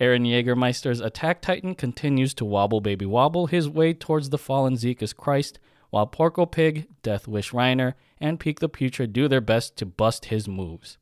Eren 0.00 0.26
Jaegermeister's 0.28 1.00
Attack 1.00 1.42
Titan 1.42 1.74
continues 1.74 2.32
to 2.34 2.44
wobble 2.44 2.80
baby 2.80 3.06
wobble 3.06 3.46
his 3.46 3.68
way 3.68 3.92
towards 3.92 4.30
the 4.30 4.38
fallen 4.38 4.76
Zeke 4.76 5.02
as 5.02 5.12
Christ 5.12 5.58
while 5.90 6.06
Porco 6.06 6.46
Pig, 6.46 6.86
Death 7.02 7.26
Wish 7.26 7.52
Reiner, 7.52 7.94
and 8.20 8.38
Pieck 8.38 8.58
the 8.58 8.68
Putrid 8.68 9.12
do 9.12 9.28
their 9.28 9.40
best 9.40 9.76
to 9.76 9.86
bust 9.86 10.26
his 10.26 10.48
moves. 10.48 10.98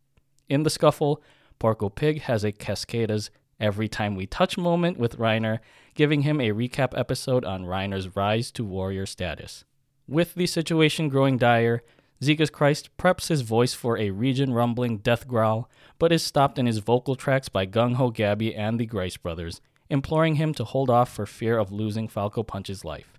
In 0.48 0.62
the 0.62 0.70
scuffle, 0.70 1.22
Porco 1.58 1.88
Pig 1.88 2.22
has 2.22 2.44
a 2.44 2.52
Cascada's 2.52 3.30
every 3.58 3.88
time 3.88 4.14
we 4.14 4.26
touch 4.26 4.58
moment 4.58 4.98
with 4.98 5.18
Reiner, 5.18 5.58
giving 5.94 6.22
him 6.22 6.40
a 6.40 6.50
recap 6.50 6.96
episode 6.96 7.44
on 7.44 7.64
Reiner's 7.64 8.14
rise 8.14 8.50
to 8.52 8.64
warrior 8.64 9.06
status. 9.06 9.64
With 10.06 10.34
the 10.34 10.46
situation 10.46 11.08
growing 11.08 11.38
dire, 11.38 11.82
Zekas 12.22 12.52
Christ 12.52 12.96
preps 12.96 13.28
his 13.28 13.42
voice 13.42 13.74
for 13.74 13.98
a 13.98 14.10
region 14.10 14.52
rumbling 14.52 14.98
death 14.98 15.26
growl, 15.26 15.68
but 15.98 16.12
is 16.12 16.22
stopped 16.22 16.58
in 16.58 16.66
his 16.66 16.78
vocal 16.78 17.16
tracks 17.16 17.48
by 17.48 17.66
Gung 17.66 17.96
Ho 17.96 18.10
Gabi 18.10 18.56
and 18.56 18.78
the 18.78 18.86
Grice 18.86 19.16
brothers, 19.16 19.60
imploring 19.90 20.36
him 20.36 20.54
to 20.54 20.64
hold 20.64 20.90
off 20.90 21.12
for 21.12 21.26
fear 21.26 21.58
of 21.58 21.72
losing 21.72 22.08
Falco 22.08 22.42
Punch's 22.42 22.84
life. 22.84 23.15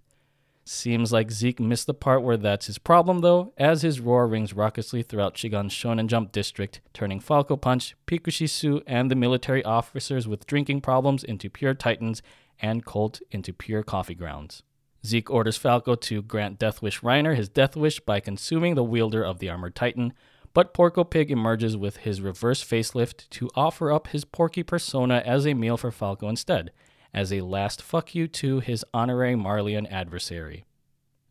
Seems 0.69 1.13
like 1.13 1.31
Zeke 1.31 1.61
missed 1.61 1.87
the 1.87 1.93
part 1.93 2.23
where 2.23 2.35
that's 2.35 2.65
his 2.65 2.77
problem, 2.77 3.19
though, 3.19 3.53
as 3.57 3.83
his 3.83 4.01
roar 4.01 4.27
rings 4.27 4.51
raucously 4.51 5.01
throughout 5.01 5.33
Chigon's 5.33 5.71
Shonen 5.71 6.07
Jump 6.07 6.33
district, 6.33 6.81
turning 6.91 7.21
Falco 7.21 7.55
Punch, 7.55 7.95
Pikushi 8.05 8.83
and 8.85 9.09
the 9.09 9.15
military 9.15 9.63
officers 9.63 10.27
with 10.27 10.45
drinking 10.45 10.81
problems 10.81 11.23
into 11.23 11.49
pure 11.49 11.73
titans 11.73 12.21
and 12.59 12.83
Colt 12.83 13.21
into 13.31 13.53
pure 13.53 13.81
coffee 13.81 14.13
grounds. 14.13 14.61
Zeke 15.05 15.31
orders 15.31 15.55
Falco 15.55 15.95
to 15.95 16.21
grant 16.21 16.59
Deathwish 16.59 16.99
Reiner 16.99 17.37
his 17.37 17.47
death 17.47 17.77
wish 17.77 18.01
by 18.01 18.19
consuming 18.19 18.75
the 18.75 18.83
wielder 18.83 19.23
of 19.23 19.39
the 19.39 19.49
armored 19.49 19.73
titan, 19.73 20.11
but 20.53 20.73
Porco 20.73 21.05
Pig 21.05 21.31
emerges 21.31 21.77
with 21.77 21.97
his 21.97 22.19
reverse 22.19 22.61
facelift 22.61 23.29
to 23.29 23.49
offer 23.55 23.89
up 23.89 24.07
his 24.07 24.25
porky 24.25 24.63
persona 24.63 25.23
as 25.25 25.47
a 25.47 25.53
meal 25.53 25.77
for 25.77 25.91
Falco 25.91 26.27
instead– 26.27 26.71
as 27.17 27.33
a 27.33 27.41
last 27.41 27.81
fuck 27.81 28.13
you 28.13 28.27
to 28.27 28.59
his 28.59 28.85
honorary 28.93 29.33
Marleyan 29.33 29.87
adversary. 29.91 30.65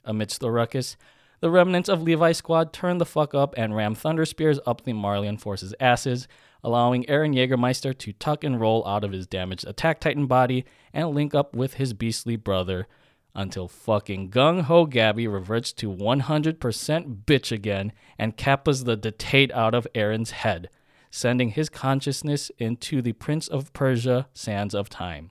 Amidst 0.04 0.40
the 0.40 0.50
ruckus, 0.50 0.96
the 1.38 1.48
remnants 1.48 1.88
of 1.88 2.02
Levi's 2.02 2.38
squad 2.38 2.72
turn 2.72 2.98
the 2.98 3.06
fuck 3.06 3.36
up 3.36 3.54
and 3.56 3.76
ram 3.76 3.94
thunder 3.94 4.24
spears 4.24 4.58
up 4.66 4.82
the 4.82 4.92
Marleyan 4.92 5.38
force's 5.38 5.76
asses, 5.78 6.26
allowing 6.64 7.04
Eren 7.04 7.36
Jaegermeister 7.36 7.96
to 7.98 8.12
tuck 8.14 8.42
and 8.42 8.60
roll 8.60 8.84
out 8.84 9.04
of 9.04 9.12
his 9.12 9.28
damaged 9.28 9.64
Attack 9.64 10.00
Titan 10.00 10.26
body 10.26 10.64
and 10.92 11.10
link 11.10 11.36
up 11.36 11.54
with 11.54 11.74
his 11.74 11.92
beastly 11.92 12.34
brother 12.34 12.88
until 13.32 13.68
fucking 13.68 14.28
Gung 14.28 14.62
Ho 14.62 14.88
Gabi 14.88 15.32
reverts 15.32 15.72
to 15.74 15.88
100% 15.88 17.24
bitch 17.24 17.52
again 17.52 17.92
and 18.18 18.36
kappas 18.36 18.86
the 18.86 18.96
detate 18.96 19.52
out 19.52 19.72
of 19.72 19.86
Eren's 19.94 20.32
head, 20.32 20.68
sending 21.12 21.50
his 21.50 21.68
consciousness 21.68 22.50
into 22.58 23.00
the 23.00 23.12
Prince 23.12 23.46
of 23.46 23.72
Persia 23.72 24.26
sands 24.32 24.74
of 24.74 24.88
time. 24.88 25.30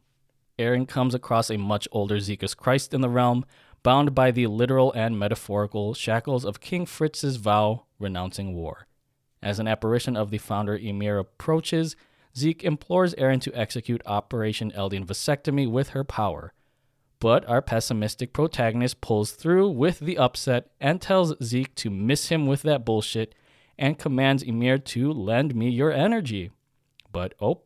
Eren 0.58 0.88
comes 0.88 1.14
across 1.14 1.50
a 1.50 1.58
much 1.58 1.88
older 1.92 2.18
Zekas 2.18 2.56
Christ 2.56 2.94
in 2.94 3.02
the 3.02 3.10
realm, 3.10 3.46
bound 3.84 4.16
by 4.16 4.32
the 4.32 4.48
literal 4.48 4.92
and 4.94 5.20
metaphorical 5.20 5.94
shackles 5.94 6.46
of 6.46 6.62
King 6.62 6.86
Fritz's 6.86 7.36
vow 7.36 7.86
renouncing 8.00 8.56
war. 8.56 8.88
As 9.44 9.60
an 9.60 9.68
apparition 9.68 10.16
of 10.16 10.32
the 10.32 10.38
founder 10.38 10.76
Ymir 10.76 11.20
approaches, 11.20 11.96
Zeke 12.38 12.64
implores 12.64 13.14
Eren 13.16 13.40
to 13.42 13.54
execute 13.54 14.02
Operation 14.06 14.72
Eldian 14.72 15.06
Vasectomy 15.06 15.70
with 15.70 15.90
her 15.90 16.04
power. 16.04 16.54
But 17.20 17.48
our 17.48 17.62
pessimistic 17.62 18.34
protagonist 18.34 19.02
pulls 19.02 19.32
through 19.32 19.70
with 19.70 20.00
the 20.00 20.18
upset 20.18 20.72
and 20.82 21.02
tells 21.02 21.34
Zeke 21.44 21.74
to 21.76 21.90
miss 21.90 22.28
him 22.28 22.46
with 22.46 22.62
that 22.64 22.86
bullshit 22.86 23.36
and 23.78 24.00
commands 24.00 24.44
Ymir 24.44 24.80
to 24.80 25.12
lend 25.12 25.56
me 25.56 25.70
your 25.70 25.92
energy. 25.92 26.52
But 27.12 27.34
oh, 27.40 27.62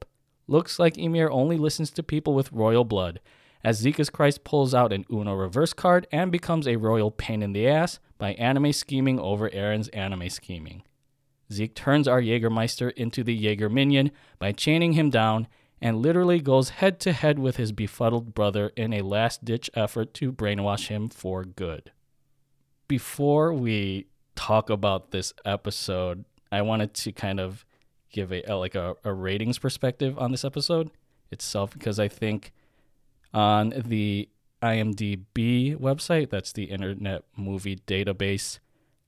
Looks 0.50 0.80
like 0.80 0.98
Ymir 0.98 1.30
only 1.30 1.58
listens 1.58 1.92
to 1.92 2.02
people 2.02 2.34
with 2.34 2.52
royal 2.52 2.84
blood, 2.84 3.20
as 3.64 3.84
Zekas 3.86 4.12
Christ 4.12 4.44
pulls 4.44 4.74
out 4.74 4.92
an 4.92 5.06
Uno 5.12 5.36
reverse 5.36 5.74
card 5.74 6.08
and 6.12 6.32
becomes 6.32 6.68
a 6.68 6.78
royal 6.78 7.12
pain 7.12 7.44
in 7.44 7.54
the 7.54 7.68
ass 7.68 8.00
by 8.18 8.34
anime 8.34 8.74
scheming 8.74 9.20
over 9.20 9.48
Eren's 9.52 9.90
anime 9.90 10.28
scheming. 10.28 10.82
Zeke 11.54 11.76
turns 11.76 12.08
our 12.08 12.20
Jaegermeister 12.20 12.92
into 12.94 13.24
the 13.24 13.36
Jaeger 13.36 13.70
minion 13.70 14.10
by 14.40 14.52
chaining 14.52 14.94
him 14.94 15.12
down 15.12 15.46
and 15.80 16.02
literally 16.02 16.40
goes 16.40 16.70
head 16.70 17.00
to 17.02 17.12
head 17.12 17.38
with 17.38 17.58
his 17.58 17.72
befuddled 17.72 18.34
brother 18.34 18.72
in 18.76 18.92
a 18.92 19.04
last 19.04 19.46
ditch 19.46 19.70
effort 19.76 20.16
to 20.16 20.32
brainwash 20.32 20.88
him 20.88 21.10
for 21.10 21.44
good. 21.44 21.92
Before 22.88 23.54
we 23.54 24.08
talk 24.36 24.72
about 24.72 25.12
this 25.12 25.32
episode, 25.46 26.26
I 26.52 26.64
wanted 26.64 26.96
to 26.96 27.12
kind 27.12 27.40
of 27.40 27.66
give 28.12 28.32
a, 28.32 28.44
a 28.44 28.56
like 28.56 28.76
a, 28.76 28.96
a 29.04 29.14
ratings 29.14 29.60
perspective 29.60 30.18
on 30.18 30.32
this 30.32 30.44
episode 30.44 30.92
itself 31.32 31.74
because 31.74 32.00
I 32.00 32.08
think 32.08 32.52
on 33.34 33.74
the 33.76 34.30
IMDb 34.62 35.78
website, 35.78 36.30
that's 36.30 36.52
the 36.52 36.66
Internet 36.66 37.24
Movie 37.36 37.78
Database, 37.88 38.60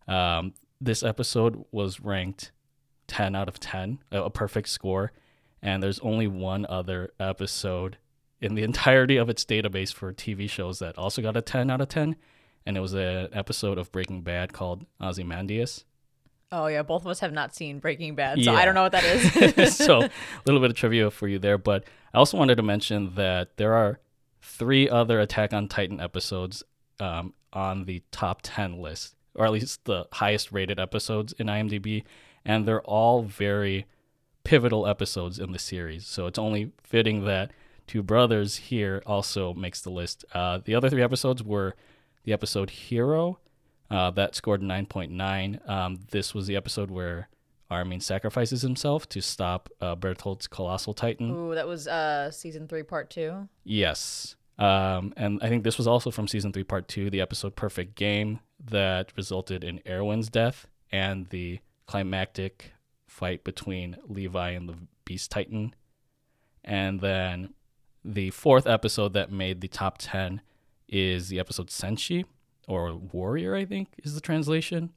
um, 0.08 0.53
this 0.79 1.03
episode 1.03 1.65
was 1.72 2.00
ranked 2.00 2.51
10 3.08 3.36
out 3.36 3.48
of 3.48 3.60
10, 3.60 4.00
a, 4.12 4.29
perfect 4.29 4.70
score. 4.70 5.12
And 5.62 5.84
there's 5.84 6.00
only 6.00 6.27
one 6.27 6.65
other 6.67 7.12
episode 7.20 7.98
in 8.39 8.55
the 8.55 8.63
entirety 8.72 9.17
of 9.17 9.29
its 9.29 9.46
database 9.46 9.93
for 9.93 10.13
TV 10.13 10.50
shows 10.50 10.79
that 10.79 10.98
also 10.98 11.22
got 11.22 11.38
a 11.38 11.41
10 11.41 11.70
out 11.70 11.81
of 11.81 11.89
10. 11.89 12.15
And 12.65 12.77
it 12.77 12.79
was 12.79 12.93
an 12.93 13.29
episode 13.34 13.77
of 13.77 13.91
Breaking 13.91 14.22
Bad 14.22 14.53
called 14.53 14.86
Ozymandias. 15.00 15.86
Oh 16.51 16.67
yeah, 16.67 16.84
both 16.84 17.03
of 17.03 17.08
us 17.08 17.20
have 17.22 17.31
not 17.31 17.55
seen 17.55 17.79
Breaking 17.79 18.15
Bad, 18.15 18.43
so 18.43 18.51
yeah. 18.51 18.58
I 18.58 18.65
don't 18.65 18.75
know 18.75 18.84
what 18.84 18.91
that 18.91 19.03
is. 19.03 19.75
so 19.75 20.01
a 20.01 20.10
little 20.46 20.60
bit 20.60 20.70
of 20.70 20.75
trivia 20.75 21.10
for 21.10 21.27
you 21.27 21.39
there, 21.39 21.58
but 21.58 21.86
I 22.13 22.17
also 22.17 22.38
wanted 22.38 22.55
to 22.55 22.63
mention 22.63 23.15
that 23.15 23.55
there 23.58 23.74
are 23.74 24.00
three 24.41 24.89
other 24.89 25.20
Attack 25.20 25.53
on 25.53 25.67
Titan 25.67 26.01
episodes 26.01 26.63
um, 27.00 27.34
on 27.53 27.86
the 27.86 28.03
top 28.12 28.41
ten 28.43 28.81
list, 28.81 29.15
or 29.34 29.46
at 29.46 29.51
least 29.51 29.86
the 29.86 30.08
highest 30.12 30.51
rated 30.51 30.79
episodes 30.79 31.34
in 31.34 31.48
IMDb, 31.48 32.03
and 32.43 32.67
they're 32.67 32.81
all 32.81 33.24
very 33.24 33.86
pivotal 34.43 34.86
episodes 34.88 35.39
in 35.39 35.53
the 35.53 35.60
series. 35.60 36.05
So 36.05 36.27
it's 36.27 36.39
only 36.39 36.72
fitting 36.84 37.24
that 37.25 37.51
Two 37.88 38.03
Brothers 38.03 38.55
here 38.55 39.03
also 39.05 39.53
makes 39.53 39.81
the 39.81 39.89
list. 39.89 40.24
Uh, 40.34 40.60
the 40.63 40.75
other 40.75 40.89
three 40.89 41.03
episodes 41.03 41.43
were 41.43 41.75
the 42.24 42.34
episode 42.34 42.70
Hero 42.70 43.39
uh, 43.91 44.10
that 44.12 44.36
scored 44.36 44.62
9.9. 44.62 45.69
Um, 45.69 46.00
this 46.12 46.33
was 46.33 46.48
the 46.48 46.55
episode 46.55 46.89
where 46.89 47.27
Armin 47.69 48.00
sacrifices 48.00 48.62
himself 48.62 49.07
to 49.10 49.21
stop 49.21 49.69
uh, 49.79 49.95
Bertholdt's 49.95 50.48
colossal 50.48 50.93
titan. 50.93 51.31
Ooh, 51.31 51.55
that 51.55 51.67
was 51.67 51.88
uh, 51.88 52.31
season 52.31 52.67
three, 52.67 52.83
part 52.83 53.10
two. 53.10 53.48
Yes. 53.63 54.36
Um, 54.57 55.13
and 55.17 55.39
I 55.41 55.50
think 55.50 55.63
this 55.63 55.77
was 55.77 55.88
also 55.88 56.12
from 56.12 56.27
season 56.27 56.51
three, 56.53 56.63
part 56.63 56.88
two, 56.88 57.10
the 57.10 57.21
episode 57.21 57.55
Perfect 57.55 57.95
Game 57.95 58.39
that 58.63 59.12
resulted 59.15 59.63
in 59.63 59.81
Erwin's 59.88 60.29
death 60.29 60.67
and 60.91 61.27
the 61.27 61.60
climactic 61.88 62.74
fight 63.07 63.43
between 63.43 63.98
Levi 64.07 64.51
and 64.51 64.69
the 64.69 64.75
Beast 65.05 65.31
Titan. 65.31 65.74
And 66.63 67.01
then 67.01 67.53
the 68.05 68.29
fourth 68.31 68.67
episode 68.67 69.13
that 69.13 69.31
made 69.31 69.62
the 69.62 69.67
top 69.67 69.98
10 69.98 70.41
is 70.88 71.29
the 71.29 71.39
episode 71.39 71.67
Senshi, 71.67 72.25
or 72.68 72.96
warrior, 72.96 73.56
I 73.56 73.65
think 73.65 73.89
is 74.03 74.15
the 74.15 74.22
translation. 74.22 74.91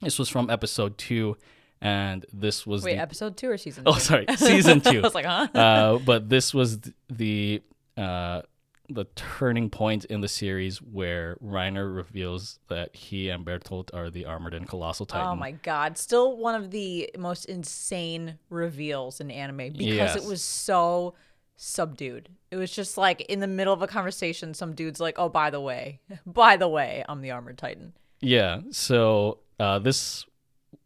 This 0.00 0.18
was 0.18 0.28
from 0.28 0.48
episode 0.48 0.96
two, 0.96 1.36
and 1.80 2.24
this 2.32 2.66
was 2.66 2.82
wait 2.82 2.94
the, 2.94 3.02
episode 3.02 3.36
two 3.36 3.50
or 3.50 3.58
season. 3.58 3.84
Oh, 3.86 3.98
sorry, 3.98 4.26
season 4.36 4.80
two. 4.80 4.98
I 4.98 5.02
was 5.02 5.14
like, 5.14 5.26
huh? 5.26 5.48
uh, 5.54 5.98
but 5.98 6.28
this 6.28 6.54
was 6.54 6.80
the 7.08 7.62
uh, 7.96 8.42
the 8.88 9.04
turning 9.14 9.70
point 9.70 10.04
in 10.06 10.20
the 10.20 10.28
series 10.28 10.78
where 10.78 11.36
Reiner 11.44 11.94
reveals 11.94 12.58
that 12.68 12.94
he 12.96 13.28
and 13.28 13.44
Bertolt 13.44 13.94
are 13.94 14.10
the 14.10 14.24
armored 14.24 14.54
and 14.54 14.68
colossal 14.68 15.06
oh 15.10 15.12
titan. 15.12 15.28
Oh 15.28 15.36
my 15.36 15.52
god! 15.52 15.98
Still 15.98 16.36
one 16.36 16.54
of 16.54 16.70
the 16.70 17.10
most 17.18 17.44
insane 17.44 18.38
reveals 18.48 19.20
in 19.20 19.30
anime 19.30 19.72
because 19.72 19.86
yes. 19.86 20.16
it 20.16 20.24
was 20.24 20.42
so 20.42 21.14
subdued. 21.62 22.30
It 22.50 22.56
was 22.56 22.72
just 22.72 22.96
like 22.96 23.20
in 23.22 23.40
the 23.40 23.46
middle 23.46 23.74
of 23.74 23.82
a 23.82 23.86
conversation, 23.86 24.54
some 24.54 24.74
dude's 24.74 24.98
like, 24.98 25.18
"Oh, 25.18 25.28
by 25.28 25.50
the 25.50 25.60
way, 25.60 26.00
by 26.26 26.56
the 26.56 26.68
way, 26.68 27.04
I'm 27.08 27.20
the 27.20 27.30
armored 27.30 27.58
titan." 27.58 27.92
Yeah. 28.20 28.60
So 28.70 29.38
uh, 29.58 29.78
this 29.78 30.24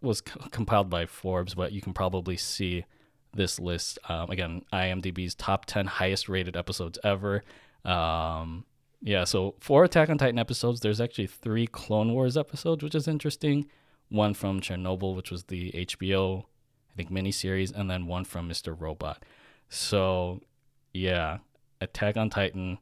was 0.03 0.21
compiled 0.21 0.91
by 0.91 1.07
Forbes, 1.07 1.55
but 1.55 1.73
you 1.73 1.81
can 1.81 1.95
probably 1.95 2.37
see 2.37 2.85
this 3.33 3.59
list. 3.59 3.99
Um, 4.09 4.31
again, 4.31 4.63
IMDb's 4.73 5.35
top 5.35 5.65
10 5.67 5.87
highest 5.87 6.29
rated 6.29 6.57
episodes 6.57 6.99
ever. 7.03 7.43
Um, 7.85 8.65
yeah, 9.01 9.25
so 9.25 9.55
four 9.61 9.85
Attack 9.85 10.09
on 10.09 10.19
Titan 10.19 10.39
episodes. 10.39 10.81
There's 10.81 11.01
actually 11.01 11.27
three 11.27 11.67
Clone 11.67 12.13
Wars 12.13 12.37
episodes, 12.37 12.83
which 12.83 12.95
is 12.95 13.09
interesting. 13.09 13.67
One 14.09 14.35
from 14.35 14.61
Chernobyl, 14.61 15.15
which 15.15 15.31
was 15.31 15.45
the 15.45 15.73
HBO, 15.73 16.43
I 16.43 16.97
think, 16.97 17.11
miniseries, 17.11 17.73
and 17.75 17.91
then 17.91 18.07
one 18.07 18.25
from 18.25 18.49
Mr. 18.49 18.79
Robot. 18.79 19.23
So, 19.69 20.41
yeah, 20.95 21.39
Attack 21.81 22.17
on 22.17 22.31
Titan 22.31 22.79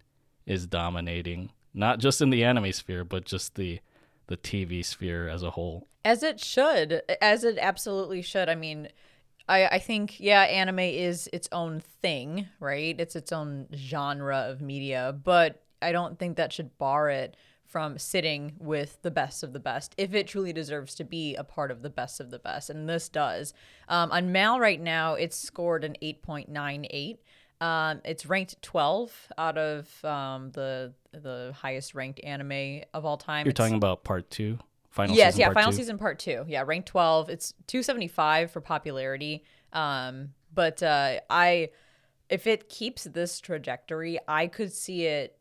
is 0.46 0.66
dominating, 0.66 1.50
not 1.74 1.98
just 1.98 2.20
in 2.20 2.30
the 2.30 2.44
anime 2.44 2.72
sphere, 2.72 3.04
but 3.04 3.24
just 3.24 3.56
the 3.56 3.80
the 4.28 4.36
TV 4.36 4.84
sphere 4.84 5.28
as 5.28 5.42
a 5.42 5.50
whole. 5.50 5.88
As 6.04 6.22
it 6.22 6.38
should, 6.38 7.02
as 7.20 7.42
it 7.42 7.58
absolutely 7.58 8.22
should. 8.22 8.48
I 8.48 8.54
mean, 8.54 8.88
I, 9.48 9.66
I 9.66 9.78
think 9.78 10.20
yeah 10.20 10.42
anime 10.42 10.78
is 10.78 11.28
its 11.32 11.48
own 11.52 11.80
thing 11.80 12.48
right 12.60 12.94
it's 12.98 13.16
its 13.16 13.32
own 13.32 13.66
genre 13.74 14.38
of 14.48 14.60
media 14.60 15.14
but 15.24 15.62
i 15.80 15.92
don't 15.92 16.18
think 16.18 16.36
that 16.36 16.52
should 16.52 16.76
bar 16.78 17.10
it 17.10 17.36
from 17.66 17.98
sitting 17.98 18.52
with 18.58 19.00
the 19.02 19.10
best 19.10 19.42
of 19.42 19.52
the 19.52 19.60
best 19.60 19.94
if 19.96 20.14
it 20.14 20.26
truly 20.26 20.52
deserves 20.52 20.94
to 20.94 21.04
be 21.04 21.34
a 21.34 21.44
part 21.44 21.70
of 21.70 21.82
the 21.82 21.90
best 21.90 22.20
of 22.20 22.30
the 22.30 22.38
best 22.38 22.70
and 22.70 22.88
this 22.88 23.08
does 23.08 23.54
um, 23.88 24.12
on 24.12 24.30
mal 24.30 24.60
right 24.60 24.80
now 24.80 25.14
it's 25.14 25.36
scored 25.36 25.82
an 25.82 25.96
8.98 26.02 27.18
um, 27.62 28.00
it's 28.04 28.26
ranked 28.26 28.60
12 28.62 29.28
out 29.38 29.58
of 29.58 30.04
um, 30.04 30.50
the 30.52 30.92
the 31.12 31.54
highest 31.56 31.94
ranked 31.94 32.20
anime 32.24 32.82
of 32.94 33.04
all 33.04 33.16
time 33.16 33.46
you're 33.46 33.50
it's, 33.50 33.58
talking 33.58 33.76
about 33.76 34.02
part 34.04 34.30
two 34.30 34.58
Final 34.92 35.16
yes, 35.16 35.38
yeah, 35.38 35.50
final 35.54 35.70
two. 35.70 35.78
season 35.78 35.96
part 35.96 36.18
two. 36.18 36.44
Yeah, 36.46 36.64
ranked 36.66 36.88
twelve. 36.88 37.30
It's 37.30 37.54
two 37.66 37.82
seventy 37.82 38.08
five 38.08 38.50
for 38.50 38.60
popularity. 38.60 39.42
Um, 39.72 40.34
but 40.54 40.82
uh, 40.82 41.20
I, 41.30 41.70
if 42.28 42.46
it 42.46 42.68
keeps 42.68 43.04
this 43.04 43.40
trajectory, 43.40 44.18
I 44.28 44.48
could 44.48 44.70
see 44.70 45.06
it 45.06 45.38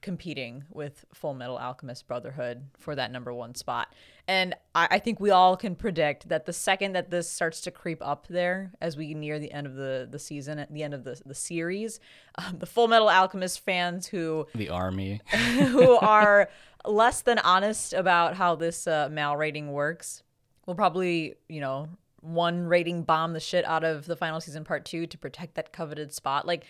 competing 0.00 0.62
with 0.70 1.04
Full 1.12 1.34
Metal 1.34 1.58
Alchemist 1.58 2.06
Brotherhood 2.06 2.68
for 2.78 2.94
that 2.94 3.10
number 3.10 3.34
one 3.34 3.56
spot. 3.56 3.92
And 4.28 4.54
I, 4.74 4.88
I, 4.90 4.98
think 4.98 5.20
we 5.20 5.30
all 5.30 5.56
can 5.56 5.74
predict 5.74 6.28
that 6.28 6.44
the 6.44 6.52
second 6.52 6.92
that 6.92 7.10
this 7.10 7.30
starts 7.30 7.62
to 7.62 7.70
creep 7.70 8.06
up 8.06 8.26
there 8.28 8.72
as 8.78 8.94
we 8.94 9.14
near 9.14 9.38
the 9.38 9.50
end 9.50 9.66
of 9.66 9.74
the, 9.74 10.06
the 10.08 10.18
season, 10.18 10.58
at 10.58 10.70
the 10.70 10.82
end 10.82 10.92
of 10.92 11.02
the, 11.02 11.18
the 11.24 11.34
series, 11.34 11.98
um, 12.34 12.58
the 12.58 12.66
Full 12.66 12.88
Metal 12.88 13.08
Alchemist 13.08 13.60
fans 13.60 14.06
who. 14.06 14.46
The 14.54 14.68
army. 14.68 15.22
who 15.30 15.96
are 15.96 16.50
less 16.84 17.22
than 17.22 17.38
honest 17.38 17.94
about 17.94 18.34
how 18.34 18.54
this 18.54 18.86
uh, 18.86 19.08
mal 19.10 19.34
rating 19.34 19.72
works. 19.72 20.22
We'll 20.66 20.76
probably, 20.76 21.36
you 21.48 21.62
know, 21.62 21.88
one 22.20 22.66
rating 22.66 23.04
bomb 23.04 23.32
the 23.32 23.40
shit 23.40 23.64
out 23.64 23.82
of 23.82 24.04
the 24.04 24.16
final 24.16 24.42
season 24.42 24.62
part 24.62 24.84
two 24.84 25.06
to 25.06 25.16
protect 25.16 25.54
that 25.54 25.72
coveted 25.72 26.12
spot. 26.12 26.46
Like, 26.46 26.66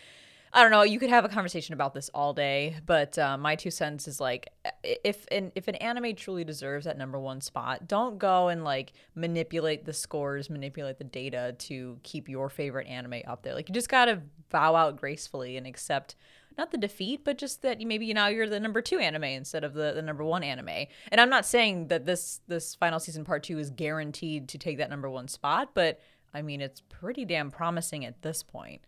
I 0.53 0.63
don't 0.63 0.71
know. 0.71 0.83
You 0.83 0.99
could 0.99 1.11
have 1.11 1.25
a 1.25 1.29
conversation 1.29 1.75
about 1.75 1.95
this 1.95 2.11
all 2.15 2.33
day, 2.33 2.77
but 2.87 3.19
uh, 3.19 3.37
my 3.37 3.57
two 3.57 3.71
cents 3.71 4.09
is 4.09 4.21
like, 4.21 4.49
if 4.83 5.27
an 5.31 5.53
if 5.55 5.69
an 5.69 5.75
anime 5.77 6.15
truly 6.15 6.45
deserves 6.45 6.87
that 6.87 6.97
number 6.97 7.19
one 7.19 7.41
spot, 7.41 7.87
don't 7.87 8.19
go 8.19 8.49
and 8.49 8.65
like 8.65 8.93
manipulate 9.15 9.85
the 9.85 9.93
scores, 9.93 10.49
manipulate 10.49 10.99
the 10.99 11.05
data 11.05 11.55
to 11.59 11.99
keep 12.03 12.29
your 12.29 12.49
favorite 12.49 12.87
anime 12.87 13.23
up 13.27 13.43
there. 13.43 13.55
Like, 13.55 13.69
you 13.69 13.75
just 13.75 13.89
gotta 13.89 14.23
bow 14.51 14.75
out 14.75 14.97
gracefully 14.97 15.57
and 15.57 15.67
accept 15.67 16.15
not 16.59 16.73
the 16.73 16.79
defeat, 16.79 17.21
but 17.25 17.39
just 17.39 17.63
that 17.63 17.81
maybe 17.81 18.07
you 18.07 18.15
now 18.15 18.27
you're 18.27 18.49
the 18.49 18.59
number 18.59 18.83
two 18.83 18.99
anime 18.99 19.25
instead 19.25 19.63
of 19.65 19.75
the, 19.75 19.93
the 19.95 20.03
number 20.03 20.25
one 20.25 20.43
anime. 20.43 20.87
And 21.13 21.21
I'm 21.21 21.31
not 21.31 21.47
saying 21.47 21.89
that 21.89 22.05
this 22.05 22.41
this 22.49 22.75
final 22.75 22.99
season 22.99 23.25
part 23.25 23.45
two 23.45 23.59
is 23.59 23.71
guaranteed 23.71 24.49
to 24.49 24.59
take 24.59 24.79
that 24.79 24.91
number 24.91 25.09
one 25.09 25.29
spot, 25.29 25.71
but 25.75 26.01
I 26.35 26.43
mean 26.43 26.61
it's 26.61 26.83
pretty 26.89 27.25
damn 27.25 27.51
promising 27.51 28.05
at 28.05 28.23
this 28.23 28.43
point. 28.43 28.83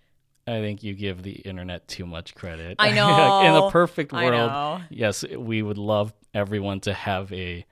I 0.50 0.60
think 0.60 0.82
you 0.82 0.94
give 0.94 1.22
the 1.22 1.32
internet 1.32 1.86
too 1.88 2.06
much 2.06 2.34
credit. 2.34 2.76
I 2.78 2.90
know. 2.92 3.40
In 3.40 3.54
a 3.54 3.70
perfect 3.70 4.12
world, 4.12 4.82
yes, 4.90 5.24
we 5.24 5.62
would 5.62 5.78
love 5.78 6.12
everyone 6.34 6.80
to 6.80 6.92
have 6.92 7.32
a 7.32 7.64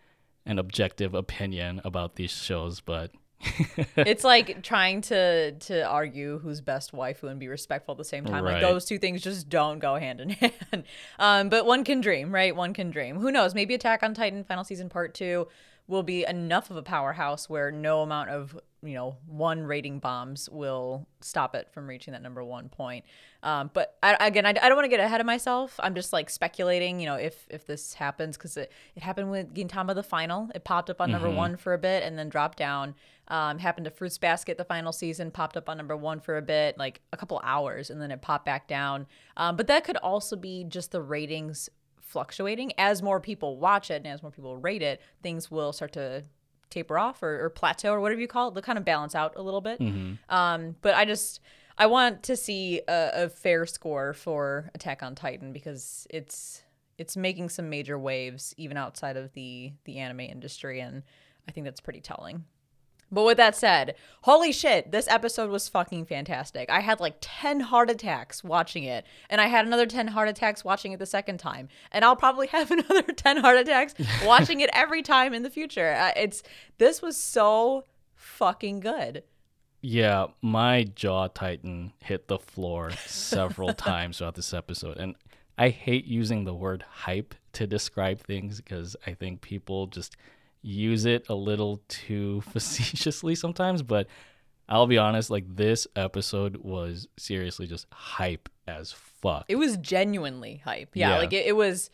an 0.47 0.59
objective 0.59 1.15
opinion 1.15 1.81
about 1.85 2.15
these 2.17 2.31
shows, 2.31 2.81
but 2.81 3.11
it's 3.97 4.25
like 4.25 4.63
trying 4.63 5.01
to 5.03 5.53
to 5.53 5.83
argue 5.83 6.39
who's 6.39 6.61
best 6.61 6.93
waifu 6.93 7.25
and 7.25 7.39
be 7.39 7.49
respectful 7.49 7.93
at 7.93 7.99
the 7.99 8.05
same 8.05 8.25
time. 8.25 8.43
Right. 8.43 8.55
Like 8.55 8.63
those 8.63 8.85
two 8.85 8.99
things 8.99 9.23
just 9.23 9.49
don't 9.49 9.79
go 9.79 9.97
hand 9.97 10.21
in 10.21 10.31
hand. 10.31 10.85
Um, 11.19 11.49
but 11.49 11.65
one 11.65 11.85
can 11.85 12.01
dream, 12.01 12.35
right? 12.35 12.55
One 12.55 12.75
can 12.75 12.91
dream. 12.91 13.17
Who 13.19 13.31
knows? 13.31 13.55
Maybe 13.55 13.75
Attack 13.75 14.03
on 14.03 14.15
Titan 14.15 14.43
final 14.45 14.65
season 14.65 14.89
part 14.89 15.15
two 15.15 15.49
will 15.87 16.03
be 16.03 16.25
enough 16.25 16.71
of 16.71 16.77
a 16.77 16.83
powerhouse 16.83 17.49
where 17.49 17.71
no 17.71 18.03
amount 18.03 18.31
of 18.31 18.59
you 18.83 18.95
know 18.95 19.17
one 19.27 19.65
rating 19.65 19.99
bombs 19.99 20.49
will 20.51 21.07
stop 21.21 21.55
it 21.55 21.69
from 21.73 21.89
reaching 21.89 22.13
that 22.13 22.23
number 22.23 22.45
one 22.45 22.69
point. 22.69 23.05
Um, 23.43 23.71
but 23.73 23.97
I, 24.03 24.17
again 24.21 24.47
I, 24.47 24.51
I 24.51 24.53
don't 24.53 24.77
want 24.77 24.85
to 24.85 24.89
get 24.89 25.01
ahead 25.01 25.21
of 25.21 25.27
myself. 25.27 25.79
I'm 25.81 25.95
just 25.95 26.13
like 26.13 26.31
speculating 26.31 27.01
you 27.01 27.07
know 27.07 27.17
if 27.17 27.47
if 27.51 27.67
this 27.67 27.95
happens 27.95 28.37
because 28.37 28.57
it, 28.57 28.71
it 28.95 29.03
happened 29.03 29.31
with 29.31 29.55
gintama 29.55 29.95
the 29.95 30.03
final. 30.03 30.49
It 30.55 30.65
popped 30.65 30.91
up 30.91 31.01
on 31.01 31.11
number 31.11 31.29
mm-hmm. 31.29 31.37
one 31.37 31.57
for 31.57 31.75
a 31.75 31.79
bit 31.79 32.03
and 32.03 32.19
then 32.19 32.29
dropped 32.29 32.59
down. 32.59 32.95
Um, 33.29 33.59
happened 33.59 33.85
to 33.85 33.91
fruits 33.91 34.17
basket 34.17 34.57
the 34.57 34.65
final 34.65 34.93
season 34.93 35.31
popped 35.31 35.57
up 35.57 35.69
on 35.69 35.77
number 35.77 35.97
one 35.97 36.19
for 36.21 36.39
a 36.39 36.43
bit 36.43 36.79
like 36.79 37.03
a 37.13 37.17
couple 37.17 37.41
hours 37.45 37.91
and 37.91 38.01
then 38.01 38.11
it 38.11 38.23
popped 38.23 38.47
back 38.47 38.69
down. 38.69 39.07
Um, 39.37 39.57
but 39.57 39.67
that 39.67 39.85
could 39.85 39.99
also 39.99 40.35
be 40.35 40.65
just 40.65 40.93
the 40.93 41.03
ratings 41.03 41.69
fluctuating. 42.01 42.73
As 42.79 43.03
more 43.03 43.21
people 43.21 43.59
watch 43.59 43.91
it 43.91 43.97
and 43.97 44.07
as 44.07 44.23
more 44.23 44.31
people 44.31 44.57
rate 44.57 44.83
it 44.83 45.03
things 45.23 45.51
will 45.51 45.73
start 45.73 45.93
to 45.93 46.25
taper 46.71 46.99
off 46.99 47.23
or, 47.23 47.45
or 47.45 47.51
plateau 47.51 47.93
or 47.93 48.01
whatever 48.01 48.21
you 48.21 48.29
call 48.29 48.49
it. 48.49 48.55
They'll 48.55 48.63
kind 48.63 48.79
of 48.79 48.85
balance 48.85 49.15
out 49.15 49.35
a 49.37 49.43
little 49.43 49.61
bit. 49.61 49.81
Mm-hmm. 49.81 50.35
um, 50.35 50.77
but 50.83 50.95
i 50.95 51.05
just 51.05 51.41
i 51.77 51.87
want 51.87 52.23
to 52.25 52.37
see 52.37 52.81
a, 52.89 53.11
a 53.25 53.29
fair 53.29 53.67
score 53.67 54.13
for 54.13 54.71
attack 54.75 55.03
on 55.03 55.15
titan 55.15 55.53
because 55.53 56.07
it's 56.11 56.63
it's 56.97 57.17
making 57.17 57.49
some 57.49 57.71
major 57.71 57.99
waves 57.99 58.55
even 58.57 58.77
outside 58.77 59.17
of 59.17 59.33
the 59.35 59.73
the 59.85 59.99
anime 59.99 60.21
industry. 60.21 60.81
And 60.81 61.03
i 61.49 61.53
think 61.53 61.65
that's 61.65 61.81
pretty 61.81 62.01
telling 62.01 62.45
but 63.11 63.25
with 63.25 63.37
that 63.39 63.57
said, 63.57 63.95
holy 64.23 64.53
shit, 64.53 64.93
this 64.93 65.09
episode 65.09 65.51
was 65.51 65.69
fucking 65.69 66.05
fantastic. 66.07 66.69
I 66.71 66.81
had 66.81 67.01
like 67.01 67.17
10 67.21 67.61
heart 67.61 67.91
attacks 67.91 68.45
watching 68.45 68.85
it, 68.85 69.07
and 69.31 69.41
I 69.41 69.47
had 69.47 69.67
another 69.67 69.87
10 69.87 70.09
heart 70.09 70.29
attacks 70.29 70.65
watching 70.65 70.93
it 70.93 70.99
the 70.99 71.07
second 71.07 71.39
time. 71.39 71.69
And 71.91 72.05
I'll 72.05 72.17
probably 72.17 72.47
have 72.49 72.71
another 72.71 73.03
10 73.03 73.39
heart 73.39 73.59
attacks 73.59 73.95
watching 74.25 74.61
it 74.61 74.71
every 74.73 75.03
time 75.03 75.33
in 75.33 75.43
the 75.43 75.51
future. 75.51 75.93
Uh, 75.93 76.13
it's 76.17 76.43
this 76.77 77.01
was 77.01 77.17
so 77.17 77.85
fucking 78.15 78.81
good. 78.81 79.23
Yeah, 79.81 80.27
my 80.43 80.85
jaw 80.85 81.29
titan 81.29 81.93
hit 82.03 82.29
the 82.29 82.39
floor 82.39 82.91
several 83.07 83.73
times 83.75 84.19
throughout 84.19 84.35
this 84.35 84.53
episode. 84.53 84.97
And 84.97 85.15
I 85.57 85.71
hate 85.71 86.05
using 86.05 86.45
the 86.45 86.55
word 86.55 86.85
hype 86.89 87.35
to 87.55 87.67
describe 87.67 88.21
things 88.21 88.59
because 88.59 88.97
I 89.07 89.15
think 89.15 89.41
people 89.41 89.87
just 89.87 90.17
use 90.63 91.05
it 91.05 91.27
a 91.29 91.35
little 91.35 91.83
too 91.89 92.41
facetiously 92.53 93.35
sometimes, 93.35 93.83
but 93.83 94.07
I'll 94.69 94.87
be 94.87 94.99
honest, 94.99 95.31
like 95.31 95.45
this 95.57 95.87
episode 95.97 96.59
was 96.59 97.09
seriously 97.17 97.67
just 97.67 97.87
hype 97.91 98.49
as 98.67 98.93
fuck. 98.93 99.47
It 99.49 99.57
was 99.57 99.77
genuinely 99.79 100.61
hype. 100.65 100.91
Yeah, 100.95 101.11
yeah. 101.11 101.19
like 101.19 101.33
it, 101.33 101.47
it 101.47 101.57
was 101.57 101.91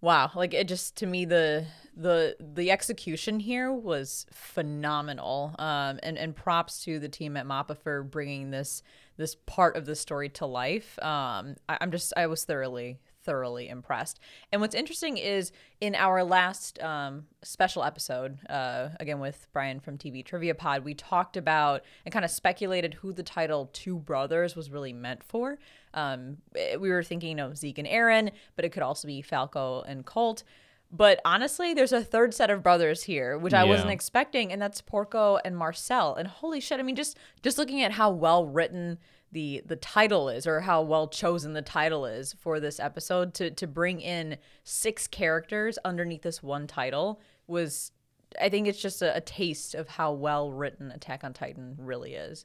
wow, 0.00 0.30
like 0.34 0.52
it 0.52 0.66
just 0.66 0.96
to 0.96 1.06
me 1.06 1.24
the 1.24 1.66
the 1.96 2.36
the 2.40 2.70
execution 2.70 3.38
here 3.40 3.72
was 3.72 4.26
phenomenal. 4.32 5.54
Um 5.58 6.00
and 6.02 6.18
and 6.18 6.34
props 6.34 6.82
to 6.84 6.98
the 6.98 7.08
team 7.08 7.36
at 7.36 7.46
Mappa 7.46 7.78
for 7.78 8.02
bringing 8.02 8.50
this 8.50 8.82
this 9.16 9.36
part 9.46 9.76
of 9.76 9.86
the 9.86 9.94
story 9.94 10.28
to 10.30 10.46
life. 10.46 10.98
Um 11.02 11.54
I, 11.68 11.78
I'm 11.80 11.92
just 11.92 12.12
I 12.16 12.26
was 12.26 12.44
thoroughly 12.44 12.98
thoroughly 13.26 13.68
impressed. 13.68 14.20
And 14.50 14.60
what's 14.62 14.74
interesting 14.74 15.18
is 15.18 15.52
in 15.80 15.94
our 15.94 16.24
last 16.24 16.80
um, 16.82 17.26
special 17.42 17.84
episode, 17.84 18.38
uh, 18.48 18.88
again 18.98 19.20
with 19.20 19.46
Brian 19.52 19.80
from 19.80 19.98
TV 19.98 20.24
Trivia 20.24 20.54
Pod, 20.54 20.84
we 20.84 20.94
talked 20.94 21.36
about 21.36 21.82
and 22.06 22.12
kind 22.12 22.24
of 22.24 22.30
speculated 22.30 22.94
who 22.94 23.12
the 23.12 23.22
title 23.22 23.68
Two 23.74 23.98
Brothers 23.98 24.56
was 24.56 24.70
really 24.70 24.94
meant 24.94 25.22
for. 25.22 25.58
Um, 25.92 26.38
eh, 26.54 26.76
we 26.76 26.90
were 26.90 27.02
thinking 27.02 27.40
of 27.40 27.58
Zeke 27.58 27.78
and 27.78 27.88
Eren, 27.88 28.30
but 28.54 28.64
it 28.64 28.70
could 28.70 28.82
also 28.82 29.06
be 29.06 29.20
Falco 29.20 29.82
and 29.82 30.06
Colt. 30.06 30.44
But 30.92 31.20
honestly, 31.24 31.74
there's 31.74 31.92
a 31.92 32.02
third 32.02 32.32
set 32.32 32.48
of 32.48 32.62
brothers 32.62 33.02
here, 33.02 33.36
which 33.36 33.52
I 33.52 33.64
yeah. 33.64 33.70
wasn't 33.70 33.90
expecting, 33.90 34.52
and 34.52 34.62
that's 34.62 34.80
Porco 34.80 35.38
and 35.44 35.56
Marcel. 35.56 36.14
And 36.14 36.28
holy 36.28 36.60
shit, 36.60 36.78
I 36.78 36.84
mean, 36.84 36.94
just 36.94 37.18
just 37.42 37.58
looking 37.58 37.82
at 37.82 37.92
how 37.92 38.10
well 38.10 38.46
written 38.46 38.98
the 39.32 39.62
the 39.66 39.76
title 39.76 40.28
is 40.28 40.46
or 40.46 40.60
how 40.60 40.82
well 40.82 41.08
chosen 41.08 41.52
the 41.52 41.62
title 41.62 42.06
is 42.06 42.32
for 42.34 42.60
this 42.60 42.78
episode 42.78 43.34
to 43.34 43.50
to 43.50 43.66
bring 43.66 44.00
in 44.00 44.38
six 44.64 45.06
characters 45.06 45.78
underneath 45.84 46.22
this 46.22 46.42
one 46.42 46.66
title 46.66 47.20
was 47.46 47.92
I 48.40 48.48
think 48.48 48.66
it's 48.66 48.80
just 48.80 49.02
a, 49.02 49.16
a 49.16 49.20
taste 49.20 49.74
of 49.74 49.88
how 49.88 50.12
well 50.12 50.50
written 50.50 50.90
Attack 50.90 51.24
on 51.24 51.32
Titan 51.32 51.76
really 51.78 52.14
is. 52.14 52.44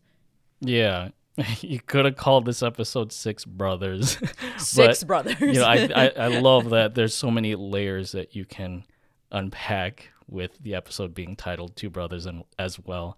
Yeah, 0.60 1.10
you 1.62 1.80
could 1.80 2.06
have 2.06 2.16
called 2.16 2.46
this 2.46 2.62
episode 2.64 3.12
Six 3.12 3.46
Brothers. 3.46 4.18
Six 4.58 5.04
but, 5.04 5.08
Brothers. 5.08 5.42
you 5.42 5.54
know, 5.54 5.66
I, 5.66 5.90
I, 5.94 6.08
I 6.10 6.28
love 6.40 6.70
that 6.70 6.96
there's 6.96 7.14
so 7.14 7.32
many 7.32 7.56
layers 7.56 8.12
that 8.12 8.36
you 8.36 8.46
can 8.46 8.84
unpack 9.32 10.12
with 10.28 10.60
the 10.62 10.76
episode 10.76 11.14
being 11.14 11.36
titled 11.36 11.76
Two 11.76 11.90
Brothers 11.90 12.26
and 12.26 12.44
as 12.60 12.80
well. 12.80 13.18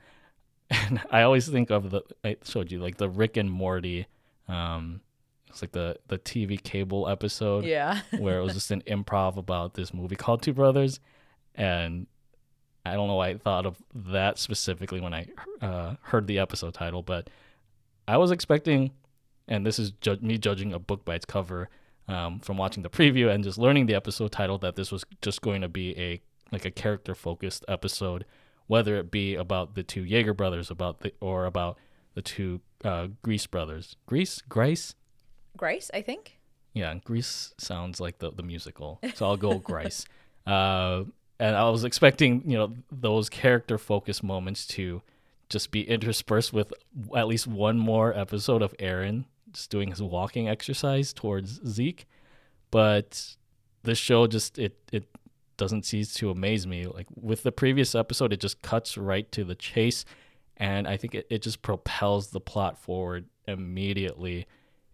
And 0.73 1.01
I 1.11 1.21
always 1.23 1.47
think 1.47 1.69
of 1.69 1.91
the 1.91 2.01
I 2.23 2.37
showed 2.43 2.71
you 2.71 2.79
like 2.79 2.97
the 2.97 3.09
Rick 3.09 3.37
and 3.37 3.49
Morty. 3.49 4.07
Um, 4.47 5.01
it's 5.49 5.61
like 5.61 5.71
the 5.71 5.97
the 6.07 6.17
TV 6.17 6.61
cable 6.61 7.07
episode. 7.07 7.65
Yeah. 7.65 8.01
where 8.17 8.39
it 8.39 8.43
was 8.43 8.53
just 8.53 8.71
an 8.71 8.81
improv 8.87 9.37
about 9.37 9.75
this 9.75 9.93
movie 9.93 10.15
called 10.15 10.41
Two 10.41 10.53
Brothers, 10.53 10.99
and 11.55 12.07
I 12.85 12.93
don't 12.93 13.07
know 13.07 13.15
why 13.15 13.29
I 13.29 13.37
thought 13.37 13.65
of 13.65 13.77
that 13.93 14.37
specifically 14.37 14.99
when 14.99 15.13
I 15.13 15.27
uh, 15.61 15.95
heard 16.01 16.27
the 16.27 16.39
episode 16.39 16.73
title, 16.73 17.01
but 17.01 17.29
I 18.07 18.17
was 18.17 18.31
expecting, 18.31 18.91
and 19.47 19.65
this 19.65 19.79
is 19.79 19.91
ju- 19.91 20.17
me 20.21 20.37
judging 20.37 20.73
a 20.73 20.79
book 20.79 21.05
by 21.05 21.15
its 21.15 21.25
cover 21.25 21.69
um, 22.07 22.39
from 22.39 22.57
watching 22.57 22.83
the 22.83 22.89
preview 22.89 23.33
and 23.33 23.43
just 23.43 23.57
learning 23.57 23.85
the 23.85 23.95
episode 23.95 24.31
title 24.31 24.57
that 24.57 24.75
this 24.75 24.91
was 24.91 25.05
just 25.21 25.41
going 25.41 25.61
to 25.61 25.69
be 25.69 25.97
a 25.97 26.21
like 26.51 26.65
a 26.65 26.71
character 26.71 27.15
focused 27.15 27.63
episode, 27.67 28.25
whether 28.67 28.95
it 28.97 29.11
be 29.11 29.35
about 29.35 29.75
the 29.75 29.83
two 29.83 30.03
Jaeger 30.03 30.33
brothers, 30.33 30.71
about 30.71 31.01
the 31.01 31.13
or 31.19 31.45
about 31.45 31.77
the 32.13 32.21
two 32.21 32.61
uh, 32.83 33.07
Grease 33.21 33.47
brothers. 33.47 33.95
Grease, 34.05 34.41
Grace, 34.47 34.95
Grace, 35.57 35.89
I 35.93 36.01
think. 36.01 36.39
Yeah, 36.73 36.93
Grease 37.03 37.53
sounds 37.57 37.99
like 37.99 38.19
the 38.19 38.31
the 38.31 38.43
musical, 38.43 38.99
so 39.15 39.25
I'll 39.25 39.37
go 39.37 39.59
Grace. 39.59 40.05
Uh, 40.45 41.05
and 41.39 41.55
I 41.55 41.69
was 41.69 41.85
expecting, 41.85 42.43
you 42.45 42.57
know, 42.57 42.73
those 42.91 43.29
character 43.29 43.77
focused 43.77 44.23
moments 44.23 44.67
to 44.67 45.01
just 45.47 45.71
be 45.71 45.87
interspersed 45.87 46.51
with 46.51 46.73
at 47.15 47.27
least 47.27 47.47
one 47.47 47.79
more 47.79 48.13
episode 48.13 48.61
of 48.61 48.75
Eren 48.77 49.23
just 49.53 49.69
doing 49.69 49.89
his 49.89 50.01
walking 50.01 50.49
exercise 50.49 51.13
towards 51.13 51.61
Zeke. 51.65 52.05
But 52.71 53.35
this 53.83 53.97
show 53.97 54.27
just 54.27 54.57
it 54.57 54.75
it 54.91 55.05
doesn't 55.57 55.85
cease 55.85 56.13
to 56.15 56.29
amaze 56.29 56.65
me. 56.67 56.85
Like 56.85 57.07
with 57.15 57.43
the 57.43 57.51
previous 57.51 57.95
episode, 57.95 58.33
it 58.33 58.39
just 58.39 58.61
cuts 58.61 58.97
right 58.97 59.31
to 59.31 59.43
the 59.43 59.55
chase, 59.55 60.05
and 60.57 60.87
I 60.87 60.97
think 60.97 61.15
it, 61.15 61.27
it 61.29 61.41
just 61.41 61.61
propels 61.61 62.29
the 62.29 62.39
plot 62.39 62.77
forward 62.77 63.25
immediately 63.47 64.47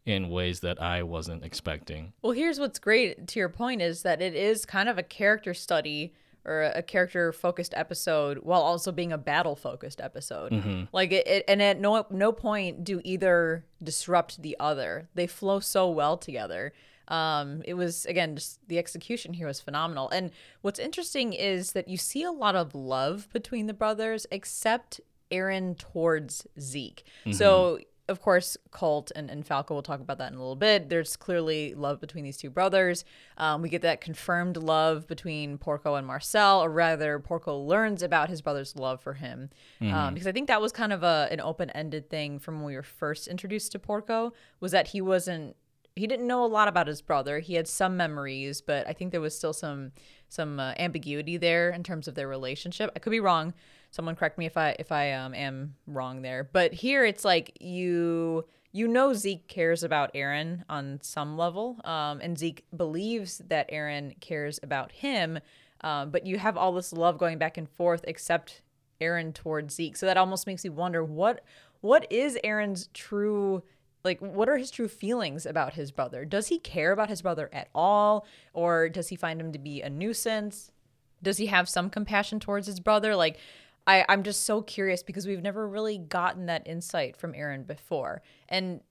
in 0.06 0.30
ways 0.30 0.62
that 0.62 0.82
I 0.82 1.04
wasn't 1.04 1.44
expecting. 1.44 2.14
Well, 2.22 2.32
here's 2.32 2.60
what's 2.60 2.80
great 2.80 3.28
to 3.28 3.40
your 3.40 3.50
point 3.50 3.82
is 3.82 4.02
that 4.04 4.22
it 4.22 4.34
is 4.34 4.66
kind 4.66 4.90
of 4.90 4.98
a 4.98 5.04
character 5.04 5.54
study 5.54 6.14
or 6.46 6.64
a 6.64 6.82
character 6.82 7.32
focused 7.32 7.74
episode 7.76 8.40
while 8.40 8.62
also 8.62 8.92
being 8.92 9.12
a 9.12 9.18
battle 9.18 9.56
focused 9.56 10.02
episode. 10.02 10.52
Mm-hmm. 10.52 10.84
Like 10.92 11.12
it, 11.12 11.28
it, 11.28 11.46
and 11.48 11.62
at 11.62 11.80
no 11.80 12.06
no 12.10 12.32
point 12.32 12.84
do 12.84 13.02
either 13.04 13.66
disrupt 13.84 14.42
the 14.42 14.56
other. 14.60 15.10
They 15.14 15.28
flow 15.28 15.60
so 15.60 15.90
well 15.90 16.18
together. 16.18 16.74
Um, 17.10 17.62
it 17.66 17.74
was 17.74 18.06
again 18.06 18.36
just 18.36 18.60
the 18.68 18.78
execution 18.78 19.34
here 19.34 19.48
was 19.48 19.60
phenomenal. 19.60 20.10
And 20.10 20.32
what's 20.62 20.80
interesting 20.80 21.34
is 21.34 21.74
that 21.74 21.88
you 21.88 21.98
see 21.98 22.24
a 22.24 22.32
lot 22.32 22.56
of 22.56 22.74
love 22.74 23.28
between 23.34 23.68
the 23.68 23.74
brothers, 23.74 24.26
except 24.32 25.02
Eren 25.32 25.78
towards 25.78 26.48
Zeke. 26.60 27.04
Mm-hmm. 27.26 27.34
So 27.34 27.80
of 28.10 28.22
course, 28.22 28.58
Colt 28.72 29.12
and, 29.16 29.30
and 29.30 29.46
Falco, 29.46 29.76
will 29.76 29.84
talk 29.84 30.02
about 30.02 30.18
that 30.18 30.32
in 30.32 30.38
a 30.38 30.42
little 30.42 30.56
bit. 30.56 30.90
There's 30.90 31.16
clearly 31.16 31.76
love 31.76 32.02
between 32.02 32.24
these 32.24 32.38
two 32.38 32.50
brothers. 32.50 33.06
Um, 33.38 33.62
we 33.62 33.70
get 33.70 33.84
that 33.84 34.02
confirmed 34.02 34.58
love 34.58 35.08
between 35.08 35.58
Porco 35.58 35.96
and 35.96 36.06
Marcel, 36.06 36.64
or 36.64 36.70
rather, 36.70 37.20
Porco 37.20 37.58
learns 37.58 38.02
about 38.02 38.30
his 38.30 38.42
brother's 38.42 38.76
love 38.76 39.00
for 39.00 39.14
him. 39.14 39.52
Um, 39.80 39.88
mm-hmm. 39.88 39.98
Um, 39.98 40.14
because 40.16 40.28
I 40.28 40.32
think 40.32 40.48
that 40.48 40.60
was 40.60 40.72
kind 40.72 40.92
of 40.92 41.04
a, 41.04 41.28
an 41.32 41.40
open 41.40 41.70
ended 41.70 42.10
thing 42.10 42.40
from 42.40 42.56
when 42.56 42.66
we 42.66 42.76
were 42.76 42.84
first 42.84 43.28
introduced 43.28 43.72
to 43.74 43.80
Porco, 43.80 44.34
was 44.60 44.72
that 44.72 44.88
he 44.88 45.00
wasn't. 45.02 45.56
He 46.00 46.08
didn't 46.08 46.28
know 46.28 46.44
a 46.44 46.48
lot 46.48 46.68
about 46.68 46.88
his 46.88 47.02
brother. 47.02 47.40
He 47.40 47.54
had 47.56 47.68
some 47.68 47.96
memories, 47.98 48.62
but 48.62 48.88
I 48.88 48.94
think 48.94 49.12
there 49.12 49.22
was 49.22 49.36
still 49.36 49.54
some 49.54 49.92
some 50.28 50.60
uh, 50.60 50.74
ambiguity 50.78 51.38
there 51.38 51.70
in 51.70 51.84
terms 51.84 52.08
of 52.08 52.16
their 52.16 52.28
relationship. 52.28 52.92
I 52.96 53.00
could 53.00 53.12
be 53.12 53.20
wrong 53.20 53.54
someone 53.92 54.16
correct 54.16 54.38
me 54.38 54.46
if 54.46 54.58
I 54.58 54.76
if 54.80 54.92
I 54.92 55.14
um, 55.14 55.34
am 55.34 55.76
wrong 55.88 56.22
there. 56.22 56.44
But 56.44 56.74
here 56.74 57.06
it's 57.06 57.26
like 57.26 57.58
you 57.60 58.46
you 58.72 58.88
know 58.88 59.14
Zeke 59.14 59.48
cares 59.48 59.84
about 59.84 60.14
Eren 60.14 60.64
on 60.70 61.00
some 61.02 61.38
level, 61.38 61.80
um, 61.84 62.20
and 62.22 62.38
Zeke 62.38 62.66
believes 62.76 63.40
that 63.48 63.70
Eren 63.72 64.20
cares 64.20 64.60
about 64.62 64.92
him. 64.92 65.40
Um, 65.82 66.12
but 66.12 66.26
you 66.26 66.38
have 66.38 66.58
all 66.58 66.74
this 66.74 66.92
love 66.92 67.18
going 67.18 67.38
back 67.38 67.58
and 67.58 67.70
forth, 67.70 68.04
except 68.08 68.62
Eren 69.00 69.34
towards 69.34 69.74
Zeke. 69.76 69.96
So 69.96 70.06
that 70.06 70.18
almost 70.18 70.46
makes 70.46 70.64
me 70.64 70.70
wonder 70.70 71.04
what 71.04 71.44
what 71.82 72.06
is 72.12 72.38
Eren's 72.44 72.90
true 72.94 73.64
like 74.04 74.20
what 74.20 74.50
are 74.50 74.58
his 74.58 74.72
true 74.72 74.88
feelings 74.88 75.46
about 75.46 75.74
his 75.74 75.92
brother? 75.92 76.26
Does 76.26 76.48
he 76.48 76.60
care 76.60 76.92
about 76.92 77.10
his 77.10 77.22
brother 77.22 77.50
at 77.52 77.70
all, 77.76 78.26
or 78.54 78.90
does 78.90 79.10
he 79.10 79.16
find 79.16 79.40
him 79.40 79.52
to 79.52 79.60
be 79.60 79.82
a 79.82 79.90
nuisance? 79.90 80.72
Does 81.22 81.38
he 81.38 81.48
have 81.48 81.68
some 81.68 81.90
compassion 81.90 82.40
towards 82.40 82.68
his 82.68 82.80
brother? 82.80 83.16
Like 83.16 83.40
I, 83.86 84.06
I'm 84.08 84.24
just 84.24 84.46
so 84.46 84.62
curious 84.62 85.04
because 85.04 85.26
we've 85.26 85.42
never 85.42 85.68
really 85.68 85.98
gotten 85.98 86.46
that 86.46 86.68
insight 86.68 87.18
from 87.18 87.34
eren 87.34 87.66
before. 87.66 88.22
And 88.48 88.82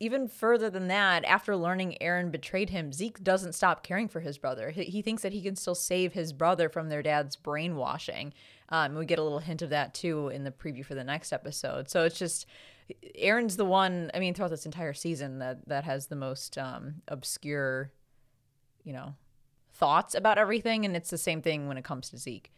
even 0.00 0.28
further 0.28 0.70
than 0.70 0.88
that, 0.88 1.24
after 1.24 1.56
learning 1.56 1.96
eren 2.00 2.30
betrayed 2.30 2.70
him, 2.70 2.92
Zeke 2.92 3.22
doesn't 3.22 3.54
stop 3.54 3.82
caring 3.82 4.08
for 4.08 4.20
his 4.20 4.38
brother. 4.38 4.70
He, 4.70 4.84
he 4.84 5.02
thinks 5.02 5.22
that 5.22 5.32
he 5.32 5.42
can 5.42 5.56
still 5.56 5.74
save 5.74 6.12
his 6.12 6.32
brother 6.32 6.68
from 6.68 6.88
their 6.88 7.02
dad's 7.02 7.36
brainwashing. 7.36 8.32
Um, 8.68 8.94
we 8.94 9.06
get 9.06 9.18
a 9.18 9.22
little 9.22 9.38
hint 9.38 9.62
of 9.62 9.70
that 9.70 9.94
too 9.94 10.28
in 10.28 10.44
the 10.44 10.50
preview 10.50 10.84
for 10.84 10.94
the 10.94 11.04
next 11.04 11.32
episode. 11.32 11.88
So 11.88 12.04
it's 12.04 12.18
just 12.18 12.46
Eren's 13.18 13.56
the 13.56 13.64
one. 13.64 14.10
I 14.14 14.18
mean, 14.18 14.34
throughout 14.34 14.50
this 14.50 14.66
entire 14.66 14.94
season, 14.94 15.38
that 15.38 15.68
that 15.68 15.84
has 15.84 16.06
the 16.06 16.16
most 16.16 16.58
um, 16.58 17.02
obscure, 17.08 17.92
you 18.82 18.92
know, 18.92 19.14
thoughts 19.72 20.14
about 20.14 20.38
everything, 20.38 20.84
and 20.84 20.96
it's 20.96 21.10
the 21.10 21.18
same 21.18 21.42
thing 21.42 21.68
when 21.68 21.78
it 21.78 21.84
comes 21.84 22.10
to 22.10 22.18
Zeke 22.18 22.50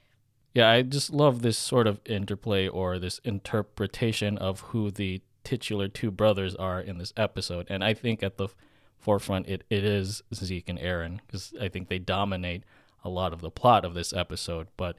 yeah, 0.56 0.70
I 0.70 0.80
just 0.80 1.12
love 1.12 1.42
this 1.42 1.58
sort 1.58 1.86
of 1.86 2.00
interplay 2.06 2.66
or 2.66 2.98
this 2.98 3.18
interpretation 3.24 4.38
of 4.38 4.60
who 4.60 4.90
the 4.90 5.20
titular 5.44 5.86
two 5.86 6.10
brothers 6.10 6.54
are 6.54 6.80
in 6.80 6.96
this 6.96 7.12
episode. 7.14 7.66
And 7.68 7.84
I 7.84 7.92
think 7.92 8.22
at 8.22 8.38
the 8.38 8.48
forefront, 8.96 9.48
it, 9.48 9.64
it 9.68 9.84
is 9.84 10.22
Zeke 10.34 10.70
and 10.70 10.78
Eren 10.78 11.18
because 11.26 11.52
I 11.60 11.68
think 11.68 11.90
they 11.90 11.98
dominate 11.98 12.64
a 13.04 13.10
lot 13.10 13.34
of 13.34 13.42
the 13.42 13.50
plot 13.50 13.84
of 13.84 13.92
this 13.92 14.14
episode. 14.14 14.68
But 14.78 14.96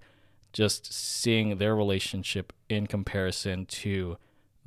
just 0.54 0.94
seeing 0.94 1.58
their 1.58 1.76
relationship 1.76 2.54
in 2.70 2.86
comparison 2.86 3.66
to 3.66 4.18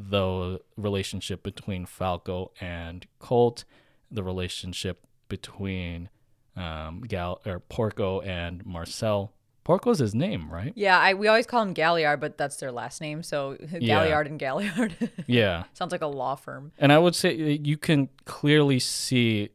the 0.09 0.61
relationship 0.77 1.43
between 1.43 1.85
Falco 1.85 2.53
and 2.61 3.07
Colt, 3.19 3.65
the 4.11 4.23
relationship 4.23 5.07
between 5.29 6.09
um, 6.57 7.03
Gal 7.03 7.41
or 7.45 7.61
Porco 7.61 8.21
and 8.21 8.65
Marcel, 8.65 9.33
Porco's 9.63 9.99
his 9.99 10.15
name, 10.15 10.51
right? 10.51 10.73
Yeah, 10.75 10.99
I 10.99 11.15
we 11.15 11.29
always 11.29 11.47
call 11.47 11.63
him 11.63 11.75
Galliard, 11.75 12.19
but 12.19 12.39
that's 12.39 12.57
their 12.57 12.73
last 12.73 13.01
name, 13.01 13.23
so 13.23 13.57
Galliard 13.81 14.27
yeah. 14.27 14.31
and 14.31 14.39
Galliard. 14.39 15.11
yeah, 15.27 15.65
sounds 15.75 15.93
like 15.93 16.01
a 16.01 16.07
law 16.07 16.35
firm. 16.35 16.73
And 16.79 16.93
I 16.93 16.99
would 16.99 17.15
say 17.15 17.35
you 17.35 17.77
can 17.77 18.09
clearly 18.25 18.79
see 18.79 19.51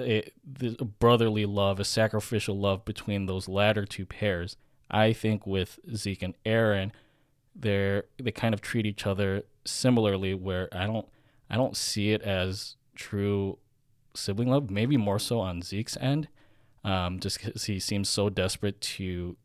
a, 0.00 0.30
a 0.62 0.84
brotherly 0.84 1.44
love, 1.44 1.78
a 1.78 1.84
sacrificial 1.84 2.58
love 2.58 2.84
between 2.84 3.26
those 3.26 3.48
latter 3.48 3.84
two 3.84 4.06
pairs. 4.06 4.56
I 4.90 5.12
think 5.12 5.46
with 5.46 5.78
Zeke 5.94 6.22
and 6.22 6.34
Eren, 6.44 6.92
they're 7.54 8.04
they 8.22 8.32
kind 8.32 8.54
of 8.54 8.60
treat 8.60 8.86
each 8.86 9.06
other 9.06 9.42
similarly. 9.64 10.34
Where 10.34 10.68
I 10.72 10.86
don't 10.86 11.06
I 11.48 11.56
don't 11.56 11.76
see 11.76 12.12
it 12.12 12.22
as 12.22 12.76
true 12.94 13.58
sibling 14.14 14.48
love. 14.48 14.70
Maybe 14.70 14.96
more 14.96 15.18
so 15.18 15.40
on 15.40 15.62
Zeke's 15.62 15.96
end 16.00 16.28
um, 16.84 17.18
just 17.18 17.42
because 17.42 17.64
he 17.64 17.80
seems 17.80 18.08
so 18.08 18.28
desperate 18.28 18.80
to 18.80 19.36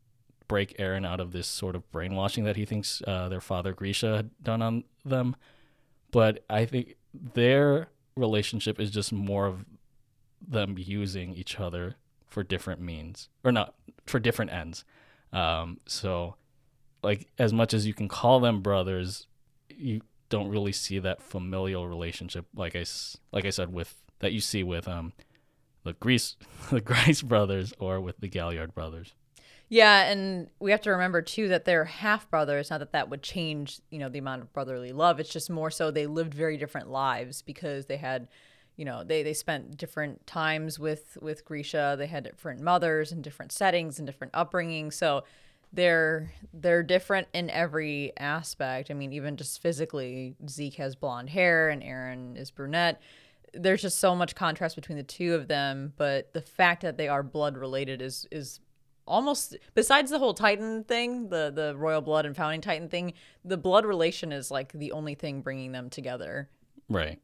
break 0.46 0.76
Eren 0.78 1.06
out 1.06 1.20
of 1.20 1.32
this 1.32 1.46
sort 1.46 1.74
of 1.74 1.90
brainwashing 1.90 2.44
that 2.44 2.56
he 2.56 2.64
thinks 2.64 3.02
uh, 3.06 3.28
their 3.28 3.40
father 3.40 3.72
Grisha 3.72 4.16
had 4.16 4.30
done 4.42 4.62
on 4.62 4.84
them. 5.04 5.36
But 6.10 6.44
I 6.50 6.64
think 6.66 6.96
their 7.14 7.88
relationship 8.16 8.80
is 8.80 8.90
just 8.90 9.12
more 9.12 9.46
of 9.46 9.64
them 10.46 10.76
using 10.78 11.34
each 11.34 11.58
other 11.58 11.96
for 12.26 12.42
different 12.42 12.80
means, 12.80 13.28
or 13.44 13.52
not 13.52 13.74
for 14.06 14.18
different 14.18 14.52
ends. 14.52 14.84
Um, 15.32 15.78
so, 15.86 16.34
like 17.02 17.28
as 17.38 17.52
much 17.52 17.74
as 17.74 17.86
you 17.86 17.94
can 17.94 18.08
call 18.08 18.40
them 18.40 18.60
brothers, 18.60 19.26
you 19.68 20.02
don't 20.28 20.48
really 20.48 20.72
see 20.72 20.98
that 21.00 21.22
familial 21.22 21.86
relationship, 21.88 22.46
like 22.54 22.76
I 22.76 22.84
like 23.32 23.44
I 23.44 23.50
said 23.50 23.72
with 23.72 23.94
that 24.20 24.32
you 24.32 24.40
see 24.40 24.62
with 24.62 24.88
um 24.88 25.12
the 25.84 25.92
Grease 25.94 26.36
the 26.70 26.80
Grice 26.80 27.22
brothers 27.22 27.74
or 27.78 28.00
with 28.00 28.18
the 28.20 28.28
Galliard 28.28 28.74
brothers. 28.74 29.14
Yeah, 29.72 30.10
and 30.10 30.48
we 30.58 30.72
have 30.72 30.80
to 30.82 30.90
remember 30.90 31.22
too 31.22 31.46
that 31.48 31.64
they're 31.64 31.84
half 31.84 32.28
brothers. 32.28 32.70
Not 32.70 32.80
that 32.80 32.90
that 32.92 33.08
would 33.08 33.22
change, 33.22 33.80
you 33.90 34.00
know, 34.00 34.08
the 34.08 34.18
amount 34.18 34.42
of 34.42 34.52
brotherly 34.52 34.90
love. 34.90 35.20
It's 35.20 35.30
just 35.30 35.48
more 35.48 35.70
so 35.70 35.92
they 35.92 36.06
lived 36.08 36.34
very 36.34 36.56
different 36.56 36.90
lives 36.90 37.40
because 37.40 37.86
they 37.86 37.96
had, 37.96 38.26
you 38.76 38.84
know, 38.84 39.04
they 39.04 39.22
they 39.22 39.32
spent 39.32 39.76
different 39.76 40.26
times 40.26 40.80
with 40.80 41.16
with 41.22 41.44
Grisha. 41.44 41.94
They 41.96 42.08
had 42.08 42.24
different 42.24 42.60
mothers 42.60 43.12
and 43.12 43.22
different 43.22 43.52
settings 43.52 43.98
and 43.98 44.06
different 44.06 44.34
upbringing. 44.34 44.90
So 44.90 45.22
they're 45.72 46.32
they're 46.52 46.82
different 46.82 47.28
in 47.32 47.50
every 47.50 48.12
aspect. 48.16 48.90
I 48.90 48.94
mean, 48.94 49.12
even 49.12 49.36
just 49.36 49.62
physically, 49.62 50.36
Zeke 50.48 50.74
has 50.74 50.96
blonde 50.96 51.30
hair 51.30 51.68
and 51.68 51.82
Eren 51.82 52.36
is 52.36 52.50
brunette 52.50 53.00
there's 53.52 53.82
just 53.82 53.98
so 53.98 54.14
much 54.14 54.34
contrast 54.34 54.76
between 54.76 54.96
the 54.98 55.04
two 55.04 55.34
of 55.34 55.48
them, 55.48 55.92
but 55.96 56.32
the 56.32 56.40
fact 56.40 56.82
that 56.82 56.96
they 56.96 57.08
are 57.08 57.22
blood 57.22 57.56
related 57.56 58.02
is 58.02 58.26
is 58.30 58.60
almost 59.06 59.56
besides 59.74 60.10
the 60.10 60.18
whole 60.18 60.34
Titan 60.34 60.84
thing, 60.84 61.28
the 61.28 61.52
the 61.54 61.74
royal 61.76 62.00
blood 62.00 62.26
and 62.26 62.36
founding 62.36 62.60
Titan 62.60 62.88
thing, 62.88 63.14
the 63.44 63.56
blood 63.56 63.84
relation 63.84 64.32
is 64.32 64.50
like 64.50 64.72
the 64.72 64.92
only 64.92 65.14
thing 65.14 65.42
bringing 65.42 65.72
them 65.72 65.90
together. 65.90 66.48
Right. 66.88 67.20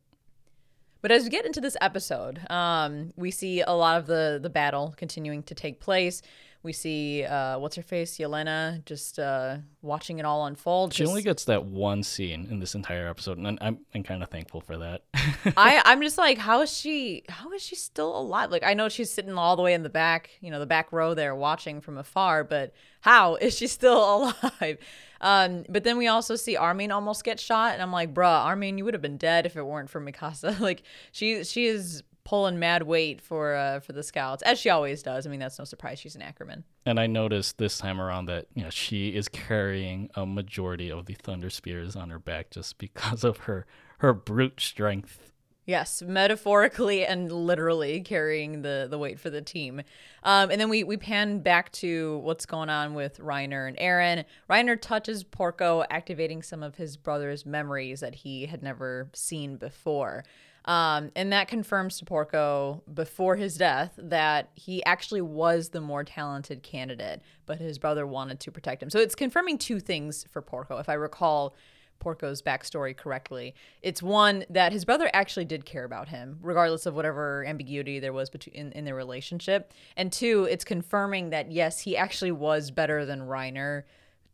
But 1.03 1.13
as 1.13 1.25
we 1.25 1.31
get 1.31 1.47
into 1.47 1.61
this 1.61 1.77
episode, 1.81 2.41
um, 2.51 3.13
we 3.17 3.31
see 3.31 3.61
a 3.61 3.73
lot 3.73 3.99
of 3.99 4.07
the 4.07 4.39
the 4.43 4.51
battle 4.51 4.95
continuing 4.97 5.43
to 5.45 5.55
take 5.55 5.81
place. 5.81 6.23
We 6.66 6.72
see 6.72 7.24
uh, 7.24 7.61
what's 7.61 7.76
her 7.76 7.83
face, 7.83 8.18
Yelena, 8.18 8.85
just 8.85 9.20
uh, 9.20 9.59
watching 9.83 10.18
it 10.18 10.24
all 10.24 10.46
unfold. 10.46 10.92
She 10.92 11.05
just... 11.05 11.09
only 11.09 11.22
gets 11.22 11.44
that 11.44 11.64
one 11.64 12.02
scene 12.02 12.48
in 12.50 12.59
this 12.59 12.74
entire 12.74 13.07
episode, 13.07 13.38
and 13.38 13.57
I'm 13.61 13.79
I'm 13.94 14.02
kind 14.02 14.20
of 14.20 14.31
thankful 14.31 14.61
for 14.61 14.76
that. 14.79 15.02
I 15.57 15.81
I'm 15.85 16.02
just 16.02 16.18
like, 16.18 16.38
how 16.38 16.62
is 16.62 16.76
she? 16.76 17.22
How 17.29 17.52
is 17.52 17.62
she 17.62 17.76
still 17.76 18.18
alive? 18.18 18.50
Like 18.50 18.64
I 18.64 18.74
know 18.74 18.88
she's 18.88 19.12
sitting 19.12 19.38
all 19.38 19.55
the 19.55 19.62
way 19.62 19.74
in 19.74 19.85
the 19.85 19.88
back, 19.88 20.31
you 20.40 20.50
know, 20.50 20.59
the 20.59 20.66
back 20.66 20.90
row 20.90 21.14
there, 21.14 21.37
watching 21.37 21.81
from 21.81 21.98
afar. 21.98 22.42
But 22.42 22.74
how 23.00 23.37
is 23.37 23.57
she 23.57 23.68
still 23.68 24.35
alive? 24.42 24.79
Um, 25.20 25.66
but 25.68 25.85
then 25.85 25.96
we 25.98 26.09
also 26.09 26.35
see 26.35 26.57
Armin 26.57 26.90
almost 26.90 27.22
get 27.22 27.38
shot, 27.38 27.74
and 27.74 27.81
I'm 27.83 27.92
like, 27.92 28.12
bruh, 28.12 28.44
Armin, 28.44 28.76
you 28.76 28.85
would 28.85 28.94
have 28.94 29.02
been 29.02 29.18
dead 29.18 29.46
if 29.46 29.57
it 29.57 29.62
weren't 29.62 29.88
for 29.88 30.00
Mikasa. 30.00 30.59
like 30.68 30.83
she 31.12 31.44
she 31.44 31.66
is 31.66 32.02
pulling 32.27 32.59
mad 32.59 32.83
weight 32.83 33.21
for 33.21 33.55
uh, 33.55 33.79
for 33.79 33.93
the 33.93 34.03
scouts 34.03 34.43
as 34.43 34.59
she 34.59 34.69
always 34.69 35.01
does. 35.01 35.27
I 35.27 35.31
mean, 35.31 35.39
that's 35.39 35.61
no 35.61 35.65
surprise. 35.65 36.01
She's 36.01 36.17
an 36.17 36.23
Ackerman. 36.23 36.65
And 36.85 36.99
I 36.99 37.07
noticed 37.07 37.57
this 37.57 37.79
time 37.79 38.01
around 38.01 38.27
that 38.27 38.49
you 38.55 38.65
know 38.65 38.71
she 38.71 39.11
is 39.11 39.29
carrying 39.29 40.11
a 40.17 40.27
majority 40.27 40.91
of 40.91 41.07
the 41.07 41.15
thunder 41.15 41.51
spears 41.51 41.95
on 41.95 42.11
her 42.11 42.19
back 42.19 42.51
just 42.51 42.79
because 42.79 43.23
of 43.23 43.39
her 43.39 43.65
her 43.99 44.12
brute 44.12 44.61
strength. 44.61 45.33
Yes, 45.67 46.03
metaphorically 46.03 47.05
and 47.05 47.31
literally 47.31 48.01
carrying 48.01 48.62
the 48.62 48.89
the 48.91 48.99
weight 48.99 49.21
for 49.21 49.31
the 49.31 49.41
team. 49.41 49.83
Um, 50.25 50.51
and 50.51 50.61
then 50.61 50.69
we 50.69 50.83
we 50.83 50.97
pan 50.97 51.39
back 51.41 51.71
to 51.73 52.19
what's 52.19 52.45
going 52.45 52.71
on 52.71 52.95
with 52.95 53.19
Reiner 53.21 53.69
and 53.69 53.77
Eren. 53.79 54.25
Reiner 54.51 54.81
touches 54.81 55.23
Porco, 55.23 55.85
activating 55.91 56.43
some 56.43 56.65
of 56.65 56.75
his 56.75 56.97
brother's 56.97 57.47
memories 57.47 58.01
that 58.01 58.17
he 58.17 58.47
had 58.47 58.65
never 58.65 59.11
seen 59.15 59.57
before. 59.57 60.25
Um, 60.66 61.12
and 61.14 61.33
that 61.33 61.46
confirms 61.46 61.98
to 61.98 62.05
Porco 62.05 62.83
before 62.92 63.37
his 63.37 63.57
death 63.57 63.92
that 63.98 64.50
he 64.55 64.85
actually 64.85 65.20
was 65.20 65.68
the 65.68 65.81
more 65.81 66.02
talented 66.02 66.62
candidate, 66.62 67.22
but 67.46 67.59
his 67.59 67.79
brother 67.79 68.07
wanted 68.07 68.40
to 68.40 68.50
protect 68.50 68.83
him. 68.83 68.90
So 68.90 68.98
it's 68.98 69.14
confirming 69.14 69.59
two 69.59 69.79
things 69.79 70.26
for 70.31 70.42
Porco, 70.42 70.79
if 70.79 70.88
I 70.88 70.94
recall 70.94 71.55
Porco's 71.98 72.42
backstory 72.42 72.96
correctly. 72.96 73.55
It's 73.83 74.02
one 74.02 74.44
that 74.50 74.72
his 74.72 74.85
brother 74.85 75.09
actually 75.12 75.46
did 75.46 75.64
care 75.64 75.85
about 75.85 76.09
him, 76.09 76.38
regardless 76.42 76.85
of 76.87 76.94
whatever 76.94 77.44
ambiguity 77.46 78.00
there 78.00 78.12
was 78.12 78.29
between 78.29 78.55
in, 78.55 78.72
in 78.72 78.85
their 78.85 78.94
relationship. 78.94 79.72
And 79.96 80.12
two, 80.12 80.44
it's 80.50 80.64
confirming 80.64 81.31
that 81.31 81.50
yes, 81.50 81.81
he 81.81 81.96
actually 81.96 82.33
was 82.33 82.70
better 82.70 83.07
than 83.07 83.20
Reiner 83.20 83.85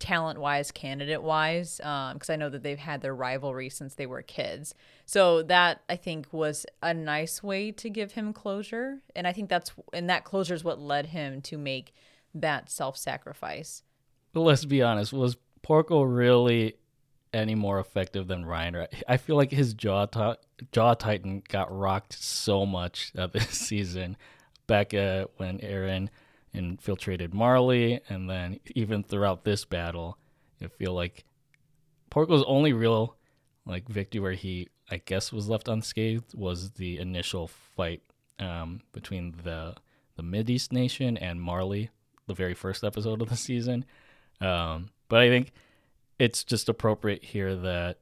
talent 0.02 0.40
wise, 0.40 0.72
candidate 0.72 1.22
wise, 1.22 1.76
because 1.76 2.28
um, 2.28 2.32
I 2.32 2.34
know 2.34 2.48
that 2.48 2.64
they've 2.64 2.76
had 2.76 3.02
their 3.02 3.14
rivalry 3.14 3.68
since 3.68 3.94
they 3.94 4.04
were 4.04 4.20
kids. 4.20 4.74
So 5.06 5.44
that 5.44 5.82
I 5.88 5.94
think 5.94 6.26
was 6.32 6.66
a 6.82 6.92
nice 6.92 7.40
way 7.40 7.70
to 7.70 7.88
give 7.88 8.12
him 8.12 8.32
closure, 8.32 8.98
and 9.14 9.28
I 9.28 9.32
think 9.32 9.48
that's 9.48 9.70
and 9.92 10.10
that 10.10 10.24
closure 10.24 10.54
is 10.54 10.64
what 10.64 10.80
led 10.80 11.06
him 11.06 11.40
to 11.42 11.56
make 11.56 11.94
that 12.34 12.68
self 12.68 12.96
sacrifice. 12.96 13.84
Let's 14.34 14.64
be 14.64 14.82
honest, 14.82 15.12
was 15.12 15.36
Porco 15.62 16.02
really 16.02 16.74
any 17.32 17.54
more 17.54 17.78
effective 17.78 18.26
than 18.26 18.44
Reiner? 18.44 18.88
I 19.06 19.18
feel 19.18 19.36
like 19.36 19.52
his 19.52 19.72
jaw 19.72 20.06
t- 20.06 20.66
jaw 20.72 20.94
titan 20.94 21.44
got 21.48 21.76
rocked 21.76 22.14
so 22.14 22.66
much 22.66 23.12
of 23.14 23.32
this 23.32 23.50
season. 23.50 24.16
Back 24.66 24.94
uh, 24.94 25.26
when 25.36 25.58
Eren 25.58 26.08
infiltrated 26.54 27.32
Marley, 27.32 28.00
and 28.08 28.28
then 28.28 28.60
even 28.74 29.02
throughout 29.02 29.44
this 29.44 29.64
battle, 29.64 30.18
I 30.62 30.68
feel 30.68 30.92
like 30.92 31.24
Porco's 32.10 32.44
only 32.46 32.72
real 32.72 33.16
like 33.66 33.88
victory 33.88 34.20
where 34.20 34.32
he 34.32 34.68
I 34.90 35.00
guess 35.04 35.32
was 35.32 35.48
left 35.48 35.68
unscathed 35.68 36.34
was 36.34 36.72
the 36.72 36.98
initial 36.98 37.48
fight 37.48 38.02
um, 38.38 38.82
between 38.92 39.34
the 39.44 39.74
the 40.16 40.22
Mideast 40.22 40.72
Nation 40.72 41.16
and 41.16 41.40
Marley, 41.40 41.90
the 42.26 42.34
very 42.34 42.54
first 42.54 42.84
episode 42.84 43.22
of 43.22 43.28
the 43.28 43.36
season. 43.36 43.84
Um, 44.40 44.90
but 45.08 45.20
I 45.20 45.28
think 45.28 45.52
it's 46.18 46.44
just 46.44 46.68
appropriate 46.68 47.24
here 47.24 47.56
that 47.56 47.98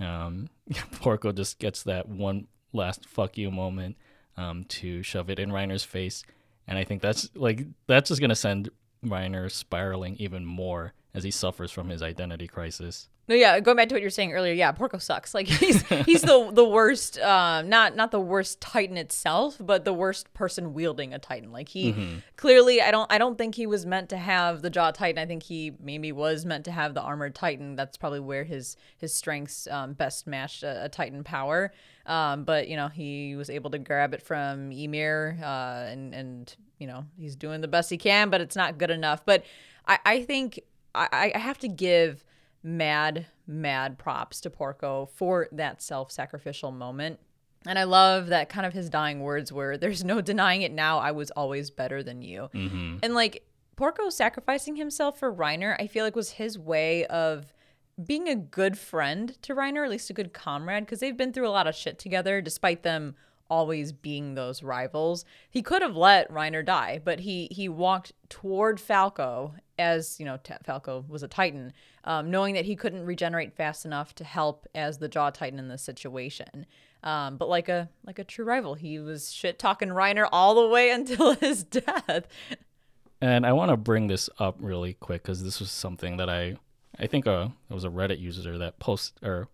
um, 0.00 0.48
Porco 0.92 1.32
just 1.32 1.58
gets 1.58 1.84
that 1.84 2.08
one 2.08 2.48
last 2.72 3.06
fuck 3.06 3.38
you 3.38 3.50
moment 3.50 3.96
um, 4.36 4.64
to 4.64 5.02
shove 5.02 5.30
it 5.30 5.38
in 5.38 5.50
Reiner's 5.50 5.84
face 5.84 6.24
and 6.66 6.78
I 6.78 6.84
think 6.84 7.02
that's 7.02 7.30
like 7.34 7.66
that's 7.86 8.08
just 8.08 8.20
gonna 8.20 8.34
send 8.34 8.70
Reiner 9.04 9.50
spiraling 9.50 10.16
even 10.16 10.44
more 10.44 10.92
as 11.14 11.24
he 11.24 11.30
suffers 11.30 11.70
from 11.70 11.88
his 11.88 12.02
identity 12.02 12.46
crisis. 12.46 13.08
No, 13.28 13.36
yeah, 13.36 13.60
going 13.60 13.76
back 13.76 13.88
to 13.88 13.94
what 13.94 14.00
you're 14.00 14.10
saying 14.10 14.32
earlier, 14.32 14.52
yeah, 14.52 14.72
Porco 14.72 14.98
sucks. 14.98 15.32
Like 15.32 15.46
he's 15.48 15.82
he's 16.04 16.22
the 16.22 16.50
the 16.52 16.64
worst, 16.64 17.18
um, 17.20 17.68
not 17.68 17.94
not 17.94 18.10
the 18.10 18.20
worst 18.20 18.60
Titan 18.60 18.96
itself, 18.96 19.56
but 19.60 19.84
the 19.84 19.92
worst 19.92 20.32
person 20.34 20.74
wielding 20.74 21.14
a 21.14 21.18
Titan. 21.18 21.52
Like 21.52 21.68
he 21.68 21.92
mm-hmm. 21.92 22.16
clearly, 22.36 22.82
I 22.82 22.90
don't 22.90 23.10
I 23.12 23.18
don't 23.18 23.38
think 23.38 23.54
he 23.54 23.66
was 23.66 23.86
meant 23.86 24.08
to 24.10 24.16
have 24.16 24.62
the 24.62 24.70
Jaw 24.70 24.90
Titan. 24.90 25.22
I 25.22 25.26
think 25.26 25.44
he 25.44 25.72
maybe 25.80 26.10
was 26.10 26.44
meant 26.44 26.64
to 26.64 26.72
have 26.72 26.94
the 26.94 27.00
Armored 27.00 27.34
Titan. 27.34 27.76
That's 27.76 27.96
probably 27.96 28.20
where 28.20 28.44
his 28.44 28.76
his 28.96 29.14
strengths 29.14 29.68
um, 29.68 29.92
best 29.92 30.26
matched 30.26 30.64
a, 30.64 30.86
a 30.86 30.88
Titan 30.88 31.22
power. 31.22 31.72
Um, 32.06 32.44
but 32.44 32.68
you 32.68 32.76
know 32.76 32.88
he 32.88 33.36
was 33.36 33.48
able 33.50 33.70
to 33.70 33.78
grab 33.78 34.14
it 34.14 34.22
from 34.22 34.72
Ymir, 34.72 35.38
uh, 35.42 35.86
and 35.88 36.14
and 36.14 36.56
you 36.78 36.86
know 36.86 37.04
he's 37.16 37.36
doing 37.36 37.60
the 37.60 37.68
best 37.68 37.90
he 37.90 37.98
can, 37.98 38.30
but 38.30 38.40
it's 38.40 38.56
not 38.56 38.78
good 38.78 38.90
enough. 38.90 39.24
But 39.24 39.44
I 39.86 39.98
I 40.04 40.22
think 40.22 40.60
I 40.94 41.32
I 41.34 41.38
have 41.38 41.58
to 41.58 41.68
give 41.68 42.24
mad, 42.62 43.26
mad 43.46 43.98
props 43.98 44.40
to 44.42 44.50
Porco 44.50 45.06
for 45.14 45.48
that 45.52 45.82
self 45.82 46.10
sacrificial 46.10 46.70
moment. 46.70 47.18
And 47.66 47.78
I 47.78 47.84
love 47.84 48.28
that 48.28 48.48
kind 48.48 48.66
of 48.66 48.72
his 48.72 48.90
dying 48.90 49.20
words 49.20 49.52
were, 49.52 49.76
There's 49.76 50.04
no 50.04 50.20
denying 50.20 50.62
it 50.62 50.72
now. 50.72 50.98
I 50.98 51.12
was 51.12 51.30
always 51.32 51.70
better 51.70 52.02
than 52.02 52.22
you. 52.22 52.48
Mm-hmm. 52.54 52.98
And 53.02 53.14
like 53.14 53.46
Porco 53.76 54.10
sacrificing 54.10 54.76
himself 54.76 55.18
for 55.18 55.32
Reiner, 55.32 55.76
I 55.78 55.86
feel 55.86 56.04
like 56.04 56.16
was 56.16 56.30
his 56.30 56.58
way 56.58 57.06
of 57.06 57.52
being 58.02 58.28
a 58.28 58.36
good 58.36 58.78
friend 58.78 59.40
to 59.42 59.54
Reiner, 59.54 59.84
at 59.84 59.90
least 59.90 60.10
a 60.10 60.14
good 60.14 60.32
comrade, 60.32 60.84
because 60.84 61.00
they've 61.00 61.16
been 61.16 61.32
through 61.32 61.48
a 61.48 61.50
lot 61.50 61.66
of 61.66 61.74
shit 61.74 61.98
together, 61.98 62.40
despite 62.40 62.82
them 62.82 63.16
always 63.52 63.92
being 63.92 64.34
those 64.34 64.62
rivals. 64.62 65.26
He 65.50 65.60
could 65.60 65.82
have 65.82 65.94
let 65.94 66.32
Reiner 66.32 66.64
die, 66.64 67.00
but 67.04 67.20
he 67.20 67.48
he 67.50 67.68
walked 67.68 68.12
toward 68.30 68.80
Falco 68.80 69.54
as 69.78 70.18
you 70.18 70.24
know 70.24 70.38
T- 70.42 70.54
Falco 70.64 71.04
was 71.06 71.22
a 71.22 71.28
Titan, 71.28 71.72
um, 72.04 72.30
knowing 72.30 72.54
that 72.54 72.64
he 72.64 72.76
couldn't 72.76 73.04
regenerate 73.04 73.52
fast 73.52 73.84
enough 73.84 74.14
to 74.14 74.24
help 74.24 74.66
as 74.74 74.98
the 74.98 75.08
Jaw 75.08 75.28
Titan 75.30 75.58
in 75.58 75.68
this 75.68 75.82
situation. 75.82 76.64
Um, 77.02 77.36
but 77.36 77.48
like 77.48 77.68
a 77.68 77.90
like 78.06 78.18
a 78.18 78.24
true 78.24 78.46
rival, 78.46 78.74
he 78.74 78.98
was 78.98 79.30
shit 79.30 79.58
talking 79.58 79.88
Reiner 79.88 80.26
all 80.32 80.54
the 80.54 80.68
way 80.68 80.90
until 80.98 81.34
his 81.34 81.62
death. 81.62 82.26
And 83.20 83.46
I 83.46 83.52
want 83.52 83.70
to 83.70 83.76
bring 83.76 84.08
this 84.08 84.30
up 84.38 84.56
really 84.58 84.94
quick 84.94 85.22
because 85.22 85.44
this 85.44 85.60
was 85.60 85.70
something 85.70 86.16
that 86.16 86.30
I 86.30 86.56
I 87.02 87.08
think 87.08 87.26
uh, 87.26 87.48
it 87.68 87.74
was 87.74 87.84
a 87.84 87.88
Reddit 87.88 88.20
user 88.20 88.56
that 88.58 88.78
post 88.78 89.18
or 89.24 89.48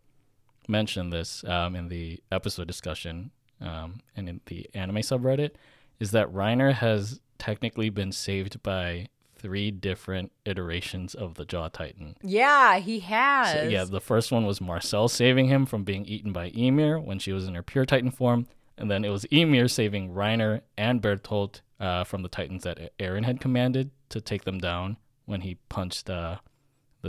mentioned 0.68 1.12
this 1.12 1.42
um, 1.44 1.74
in 1.74 1.88
the 1.88 2.22
episode 2.30 2.66
discussion 2.66 3.30
um, 3.60 4.00
and 4.14 4.28
in 4.28 4.40
the 4.46 4.68
anime 4.74 4.96
subreddit 4.96 5.52
is 5.98 6.10
that 6.10 6.30
Reiner 6.30 6.74
has 6.74 7.20
technically 7.38 7.88
been 7.88 8.12
saved 8.12 8.62
by 8.62 9.08
three 9.34 9.70
different 9.70 10.30
iterations 10.44 11.14
of 11.14 11.34
the 11.34 11.46
Jaw 11.46 11.68
Titan. 11.68 12.16
Yeah, 12.22 12.78
he 12.80 13.00
has. 13.00 13.52
So, 13.52 13.62
yeah, 13.62 13.84
the 13.84 14.00
first 14.00 14.30
one 14.30 14.44
was 14.44 14.60
Marcel 14.60 15.08
saving 15.08 15.46
him 15.46 15.64
from 15.64 15.84
being 15.84 16.04
eaten 16.04 16.32
by 16.32 16.50
Ymir 16.50 17.00
when 17.00 17.18
she 17.18 17.32
was 17.32 17.46
in 17.46 17.54
her 17.54 17.62
pure 17.62 17.86
Titan 17.86 18.10
form. 18.10 18.46
And 18.76 18.90
then 18.90 19.04
it 19.04 19.10
was 19.10 19.24
Ymir 19.30 19.68
saving 19.68 20.12
Reiner 20.12 20.60
and 20.76 21.00
Bertolt 21.00 21.62
uh, 21.80 22.04
from 22.04 22.22
the 22.22 22.28
Titans 22.28 22.64
that 22.64 22.96
Eren 22.98 23.24
had 23.24 23.40
commanded 23.40 23.90
to 24.10 24.20
take 24.20 24.44
them 24.44 24.58
down 24.58 24.98
when 25.24 25.40
he 25.40 25.56
punched 25.68 26.10
uh, 26.10 26.38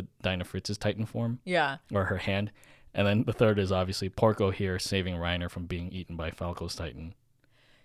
the 0.02 0.08
Dinah 0.22 0.46
Fritz's 0.46 0.78
Titan 0.78 1.06
form. 1.06 1.40
Yeah. 1.46 1.78
Or 1.94 2.06
her 2.06 2.18
hand. 2.18 2.52
And 2.94 3.06
then 3.06 3.24
the 3.24 3.34
third 3.34 3.60
is 3.60 3.72
obviously 3.72 4.10
Porco 4.10 4.52
here 4.52 4.80
saving 4.80 5.16
Reiner 5.16 5.50
from 5.50 5.66
being 5.66 5.92
eaten 5.92 6.16
by 6.16 6.32
Falco's 6.32 6.76
Titan. 6.76 7.14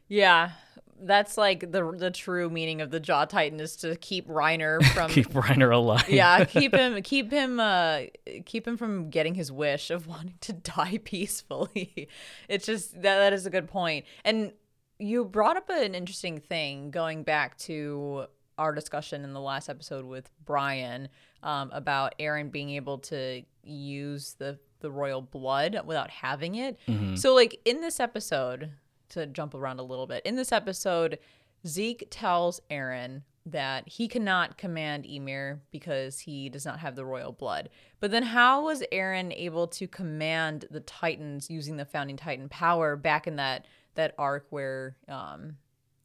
Yeah, 0.08 0.52
that's 1.00 1.36
like 1.36 1.72
the 1.72 1.92
the 1.96 2.10
true 2.10 2.48
meaning 2.50 2.80
of 2.80 2.90
the 2.90 3.00
Jaw 3.00 3.24
Titan 3.24 3.58
is 3.60 3.76
to 3.76 3.96
keep 3.96 4.28
Reiner 4.28 4.82
from 4.94 5.10
keep 5.10 5.30
Reiner 5.30 5.74
alive. 5.74 6.08
yeah, 6.08 6.44
keep 6.44 6.74
him 6.74 7.00
keep 7.02 7.30
him 7.30 7.58
uh 7.60 8.02
keep 8.44 8.66
him 8.66 8.76
from 8.76 9.10
getting 9.10 9.34
his 9.34 9.50
wish 9.50 9.90
of 9.90 10.06
wanting 10.08 10.34
to 10.42 10.52
die 10.52 11.00
peacefully. 11.04 12.08
It's 12.48 12.66
just 12.66 12.94
that 12.94 13.02
that 13.18 13.32
is 13.32 13.46
a 13.46 13.50
good 13.50 13.68
point. 13.68 14.04
And 14.24 14.52
you 14.98 15.24
brought 15.24 15.56
up 15.56 15.68
an 15.70 15.94
interesting 15.94 16.38
thing 16.38 16.90
going 16.90 17.24
back 17.24 17.58
to 17.58 18.26
our 18.56 18.72
discussion 18.72 19.24
in 19.24 19.32
the 19.32 19.40
last 19.40 19.68
episode 19.68 20.04
with 20.04 20.30
Brian 20.44 21.08
um, 21.44 21.70
about 21.72 22.14
Eren 22.18 22.50
being 22.50 22.70
able 22.70 22.98
to 22.98 23.42
use 23.62 24.34
the 24.38 24.58
the 24.80 24.90
royal 24.90 25.22
blood 25.22 25.80
without 25.86 26.10
having 26.10 26.56
it. 26.56 26.78
Mm-hmm. 26.86 27.16
So 27.16 27.34
like 27.34 27.58
in 27.64 27.80
this 27.80 28.00
episode, 28.00 28.70
to 29.10 29.26
jump 29.26 29.54
around 29.54 29.78
a 29.78 29.82
little 29.82 30.06
bit, 30.06 30.24
in 30.26 30.36
this 30.36 30.52
episode, 30.52 31.18
Zeke 31.66 32.06
tells 32.10 32.60
Eren 32.70 33.22
that 33.46 33.88
he 33.88 34.08
cannot 34.08 34.58
command 34.58 35.06
Ymir 35.06 35.62
because 35.70 36.18
he 36.20 36.48
does 36.48 36.64
not 36.64 36.80
have 36.80 36.96
the 36.96 37.04
royal 37.04 37.32
blood. 37.32 37.68
But 38.00 38.10
then 38.10 38.22
how 38.22 38.64
was 38.64 38.82
Eren 38.92 39.32
able 39.34 39.66
to 39.68 39.86
command 39.86 40.66
the 40.70 40.80
Titans 40.80 41.50
using 41.50 41.76
the 41.76 41.84
founding 41.84 42.16
Titan 42.16 42.48
power 42.48 42.96
back 42.96 43.26
in 43.26 43.36
that 43.36 43.66
that 43.94 44.14
arc 44.18 44.46
where 44.50 44.96
um 45.08 45.56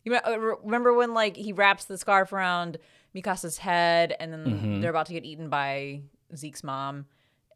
you 0.03 0.15
uh, 0.15 0.55
remember 0.63 0.93
when 0.93 1.13
like 1.13 1.35
he 1.35 1.53
wraps 1.53 1.85
the 1.85 1.97
scarf 1.97 2.31
around 2.31 2.77
Mikasa's 3.15 3.57
head 3.57 4.15
and 4.19 4.31
then 4.31 4.45
mm-hmm. 4.45 4.81
they're 4.81 4.89
about 4.89 5.07
to 5.07 5.13
get 5.13 5.25
eaten 5.25 5.49
by 5.49 6.01
Zeke's 6.35 6.63
mom 6.63 7.05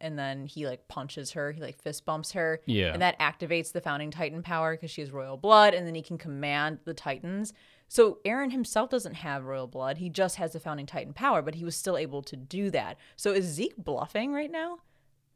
and 0.02 0.20
then 0.20 0.46
he 0.48 0.68
like 0.68 0.88
punches 0.88 1.32
her, 1.32 1.52
he 1.52 1.62
like 1.62 1.82
fist 1.82 2.06
bumps 2.06 2.34
her. 2.34 2.60
Yeah. 2.66 2.92
And 2.92 3.02
that 3.02 3.18
activates 3.20 3.72
the 3.72 3.80
founding 3.80 4.12
Titan 4.12 4.44
power 4.44 4.74
because 4.76 4.92
she 4.92 5.02
has 5.02 5.12
royal 5.12 5.38
blood 5.38 5.74
and 5.74 5.88
then 5.88 5.96
he 5.96 6.02
can 6.02 6.18
command 6.18 6.80
the 6.84 6.94
Titans. 6.94 7.54
So 7.94 8.18
Eren 8.26 8.52
himself 8.52 8.90
doesn't 8.90 9.14
have 9.14 9.46
royal 9.46 9.68
blood. 9.68 10.00
He 10.00 10.10
just 10.10 10.38
has 10.38 10.54
the 10.54 10.60
founding 10.60 10.88
titan 10.88 11.14
power, 11.14 11.44
but 11.44 11.54
he 11.54 11.64
was 11.64 11.76
still 11.76 11.96
able 11.96 12.24
to 12.24 12.36
do 12.36 12.72
that. 12.72 12.98
So 13.16 13.32
is 13.34 13.46
Zeke 13.46 13.78
bluffing 13.78 14.34
right 14.34 14.52
now 14.52 14.80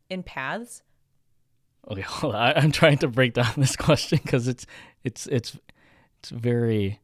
in 0.10 0.24
paths? 0.24 0.82
Okay, 1.88 2.02
hold 2.08 2.34
on. 2.34 2.42
I, 2.42 2.64
am 2.64 2.72
trying 2.72 2.98
to 2.98 3.08
break 3.08 3.34
down 3.34 3.54
this 3.58 3.76
question 3.78 4.20
because 4.24 4.48
it's 4.48 4.66
it's 5.04 5.28
it's 5.28 5.58
it's 6.20 6.30
very 6.32 7.00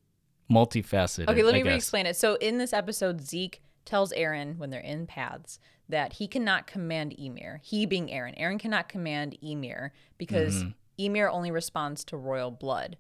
multifaceted. 0.52 1.30
Okay, 1.30 1.44
let 1.44 1.54
me 1.54 1.64
re-explain 1.64 2.06
it. 2.06 2.16
So 2.16 2.36
in 2.36 2.58
this 2.58 2.74
episode, 2.74 3.22
Zeke 3.22 3.62
tells 3.86 4.14
Eren 4.14 4.58
when 4.58 4.70
they're 4.70 4.80
in 4.80 5.08
paths 5.08 5.60
that 5.90 6.14
he 6.14 6.28
cannot 6.28 6.68
command 6.68 7.14
Ymir. 7.20 7.60
He 7.64 7.86
being 7.86 8.08
Eren, 8.08 8.40
Eren 8.40 8.60
cannot 8.60 8.88
command 8.88 9.38
Ymir 9.42 9.94
because 10.18 10.64
mm-hmm. 10.64 10.70
Ymir 10.98 11.30
only 11.30 11.52
responds 11.52 12.04
to 12.06 12.18
royal 12.18 12.52
blood. 12.52 12.98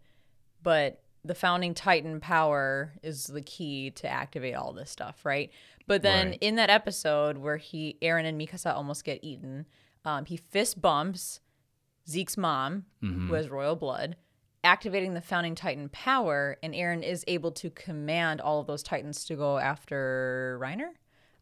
But 0.62 1.01
the 1.25 1.36
founding 1.36 1.73
titan 1.73 2.19
power 2.19 2.93
is 3.01 3.27
the 3.27 3.41
key 3.41 3.91
to 3.91 4.10
activate 4.10 4.56
all 4.56 4.73
this 4.73 4.91
stuff, 4.91 5.23
right? 5.23 5.51
But 5.88 6.01
then 6.01 6.29
right. 6.29 6.38
in 6.41 6.56
that 6.56 6.69
episode 6.69 7.38
where 7.38 7.58
he 7.58 7.97
Eren 8.01 8.25
and 8.25 8.39
Mikasa 8.39 8.73
almost 8.73 9.03
get 9.06 9.19
eaten, 9.21 9.65
um, 10.06 10.25
he 10.25 10.38
fist 10.38 10.82
bumps 10.82 11.39
Zeke's 12.08 12.38
mom, 12.38 12.86
mm-hmm. 13.01 13.27
who 13.27 13.34
has 13.36 13.49
royal 13.49 13.75
blood, 13.75 14.17
activating 14.63 15.13
the 15.13 15.21
founding 15.21 15.56
titan 15.56 15.89
power, 15.89 16.58
and 16.63 16.73
Eren 16.73 17.04
is 17.04 17.23
able 17.28 17.52
to 17.52 17.69
command 17.69 18.41
all 18.41 18.60
of 18.60 18.67
those 18.67 18.84
titans 18.84 19.26
to 19.26 19.36
go 19.36 19.58
after 19.58 20.58
Reiner. 20.62 20.89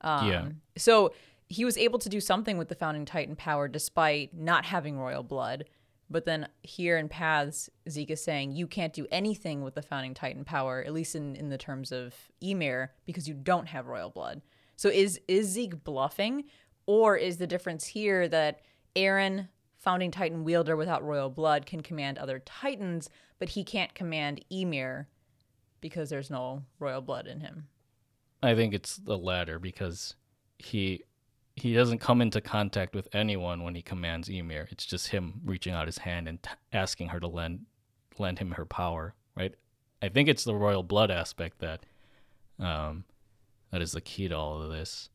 Um, 0.02 0.28
yeah. 0.28 0.50
So 0.78 1.14
he 1.48 1.66
was 1.66 1.78
able 1.78 2.00
to 2.00 2.10
do 2.10 2.20
something 2.20 2.58
with 2.58 2.70
the 2.70 2.76
founding 2.76 3.06
titan 3.06 3.36
power 3.36 3.68
despite 3.68 4.34
not 4.34 4.66
having 4.66 4.98
royal 4.98 5.24
blood. 5.24 5.66
But 6.12 6.26
then 6.26 6.50
here 6.62 6.98
in 6.98 7.08
Paths, 7.08 7.70
Zeke 7.90 8.12
is 8.12 8.24
saying 8.24 8.52
you 8.52 8.68
can't 8.68 8.92
do 8.92 9.08
anything 9.12 9.64
with 9.64 9.76
the 9.76 9.82
founding 9.82 10.14
Titan 10.14 10.44
power, 10.44 10.84
at 10.86 10.92
least 10.92 11.16
in, 11.16 11.38
in 11.38 11.48
the 11.48 11.58
terms 11.58 11.94
of 11.94 12.14
Ymir, 12.42 12.92
because 13.06 13.30
you 13.30 13.34
don't 13.34 13.68
have 13.68 13.88
royal 13.88 14.10
blood. 14.10 14.42
So 14.76 14.90
is 14.90 15.22
is 15.30 15.48
Zeke 15.48 15.84
bluffing, 15.84 16.44
or 16.86 17.16
is 17.16 17.38
the 17.38 17.48
difference 17.48 17.86
here 17.86 18.28
that 18.28 18.60
Eren, 18.96 19.48
founding 19.82 20.12
Titan 20.12 20.44
wielder 20.44 20.76
without 20.76 21.04
royal 21.04 21.30
blood, 21.30 21.66
can 21.66 21.82
command 21.82 22.18
other 22.18 22.40
Titans, 22.40 23.10
but 23.40 23.50
he 23.50 23.64
can't 23.64 23.94
command 23.96 24.46
Ymir 24.52 25.08
because 25.82 26.10
there's 26.10 26.30
no 26.30 26.64
royal 26.80 27.02
blood 27.02 27.26
in 27.26 27.42
him? 27.42 27.68
I 28.44 28.54
think 28.54 28.74
it's 28.74 28.96
the 28.98 29.18
latter 29.18 29.60
because 29.60 30.16
he 30.60 31.04
he 31.56 31.74
doesn't 31.74 31.98
come 31.98 32.22
into 32.22 32.40
contact 32.40 32.96
with 32.96 33.10
anyone 33.14 33.64
when 33.64 33.76
he 33.76 33.82
commands 33.82 34.30
Ymir. 34.30 34.70
It's 34.72 34.86
just 34.86 35.10
him 35.10 35.42
reaching 35.44 35.74
out 35.74 35.88
his 35.88 36.00
hand 36.00 36.28
and 36.28 36.42
t- 36.42 36.50
asking 36.72 37.10
her 37.10 37.20
to 37.20 37.28
lend 37.28 37.66
lend 38.18 38.40
him 38.40 38.52
her 38.52 38.66
power, 38.66 39.16
right? 39.36 39.56
I 40.02 40.10
think 40.10 40.30
it's 40.30 40.44
the 40.44 40.56
royal 40.56 40.84
blood 40.84 41.12
aspect 41.12 41.60
that 41.60 41.86
um, 42.60 43.04
that 43.72 43.82
is 43.82 43.92
the 43.92 44.02
key 44.02 44.28
to 44.28 44.38
all 44.38 44.62
of 44.62 44.72
this. 44.72 45.10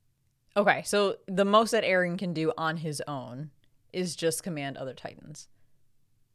Okay, 0.57 0.83
so 0.85 1.16
the 1.26 1.44
most 1.44 1.70
that 1.70 1.85
Eren 1.85 2.18
can 2.18 2.33
do 2.33 2.52
on 2.57 2.79
his 2.79 3.02
own 3.07 3.50
is 3.92 4.16
just 4.16 4.42
command 4.42 4.77
other 4.77 4.94
titans. 4.94 5.49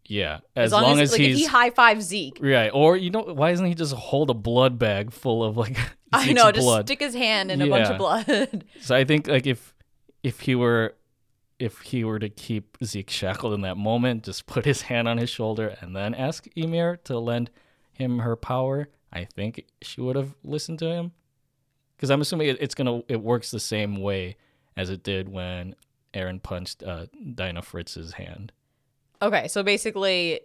Yeah, 0.06 0.40
as, 0.56 0.68
as 0.68 0.72
long, 0.72 0.84
long, 0.84 1.00
as, 1.00 1.14
as 1.14 1.20
like, 1.20 1.22
he's 1.22 1.38
he 1.38 1.46
high 1.46 1.70
five 1.70 2.02
Zeke, 2.02 2.38
right? 2.42 2.72
Or 2.74 2.98
you 2.98 3.12
know, 3.12 3.22
why 3.22 3.52
doesn't 3.52 3.68
he 3.68 3.76
just 3.76 3.94
hold 3.94 4.30
a 4.30 4.34
blood 4.34 4.80
bag 4.80 5.12
full 5.12 5.44
of 5.44 5.58
like 5.58 5.78
I 6.14 6.34
know, 6.34 6.52
just 6.52 6.88
stick 6.88 7.00
his 7.00 7.14
hand 7.14 7.52
in 7.52 7.60
yeah. 7.60 7.66
a 7.68 7.70
bunch 7.70 7.90
of 7.90 7.98
blood. 7.98 8.66
so 8.82 8.96
I 8.96 9.06
think 9.06 9.28
like 9.28 9.46
if 9.46 9.74
if 10.24 10.42
he 10.42 10.56
were 10.56 10.96
if 11.60 11.80
he 11.82 12.04
were 12.04 12.20
to 12.20 12.30
keep 12.30 12.78
Zeke 12.84 13.10
shackled 13.10 13.54
in 13.54 13.62
that 13.62 13.78
moment, 13.78 14.24
just 14.24 14.48
put 14.48 14.66
his 14.66 14.84
hand 14.84 15.08
on 15.08 15.18
his 15.18 15.30
shoulder 15.30 15.78
and 15.80 15.96
then 15.96 16.16
ask 16.16 16.48
Ymir 16.56 16.98
to 17.04 17.20
lend 17.20 17.52
him 17.94 18.20
her 18.20 18.36
power, 18.36 18.90
I 19.14 19.26
think 19.26 19.66
she 19.82 20.02
would 20.02 20.16
have 20.16 20.34
listened 20.44 20.80
to 20.80 20.88
him. 20.88 21.12
Because 21.96 22.10
I'm 22.10 22.22
assuming 22.22 22.48
it, 22.48 22.58
it's 22.60 22.74
gonna 22.74 23.04
it 23.08 23.22
works 23.22 23.52
the 23.52 23.60
same 23.60 23.98
way 23.98 24.38
as 24.76 24.90
it 24.90 25.04
did 25.04 25.30
when 25.30 25.76
Eren 26.14 26.42
punched 26.42 26.84
uh, 26.84 27.08
Dinah 27.34 27.62
Fritz's 27.62 28.14
hand. 28.14 28.52
Okay, 29.22 29.48
so 29.48 29.64
basically, 29.64 30.42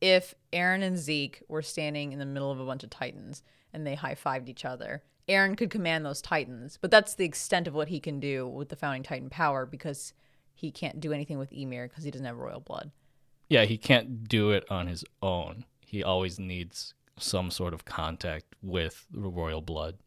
if 0.00 0.34
Eren 0.52 0.82
and 0.82 0.98
Zeke 0.98 1.42
were 1.48 1.62
standing 1.62 2.12
in 2.12 2.18
the 2.18 2.26
middle 2.26 2.50
of 2.50 2.60
a 2.60 2.66
bunch 2.66 2.84
of 2.84 2.90
Titans 2.90 3.42
and 3.72 3.86
they 3.86 3.94
high 3.94 4.14
fived 4.14 4.48
each 4.48 4.64
other, 4.64 5.02
Eren 5.28 5.56
could 5.56 5.70
command 5.70 6.04
those 6.04 6.20
Titans, 6.20 6.78
but 6.80 6.90
that's 6.90 7.14
the 7.14 7.24
extent 7.24 7.68
of 7.68 7.74
what 7.74 7.88
he 7.88 8.00
can 8.00 8.20
do 8.20 8.46
with 8.46 8.68
the 8.68 8.76
founding 8.76 9.02
Titan 9.02 9.30
power 9.30 9.64
because 9.64 10.12
he 10.54 10.70
can't 10.70 11.00
do 11.00 11.12
anything 11.12 11.38
with 11.38 11.52
Ymir 11.52 11.88
because 11.88 12.04
he 12.04 12.10
doesn't 12.10 12.26
have 12.26 12.36
royal 12.36 12.60
blood. 12.60 12.90
Yeah, 13.48 13.64
he 13.64 13.78
can't 13.78 14.28
do 14.28 14.50
it 14.50 14.64
on 14.70 14.86
his 14.86 15.04
own. 15.22 15.64
He 15.80 16.02
always 16.02 16.38
needs 16.38 16.94
some 17.18 17.50
sort 17.50 17.74
of 17.74 17.84
contact 17.84 18.46
with 18.62 19.06
the 19.10 19.28
royal 19.28 19.60
blood. 19.60 19.98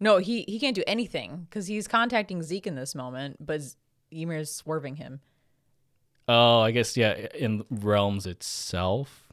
No, 0.00 0.18
he 0.18 0.44
he 0.48 0.58
can't 0.58 0.74
do 0.74 0.84
anything 0.86 1.46
because 1.48 1.66
he's 1.68 1.88
contacting 1.88 2.42
Zeke 2.42 2.66
in 2.66 2.74
this 2.74 2.94
moment, 2.94 3.36
but 3.44 3.60
Ymir 4.16 4.38
is 4.38 4.54
swerving 4.54 4.96
him. 4.96 5.20
Oh, 6.28 6.60
I 6.60 6.70
guess 6.72 6.96
yeah, 6.96 7.12
in 7.34 7.64
realms 7.70 8.26
itself. 8.26 9.24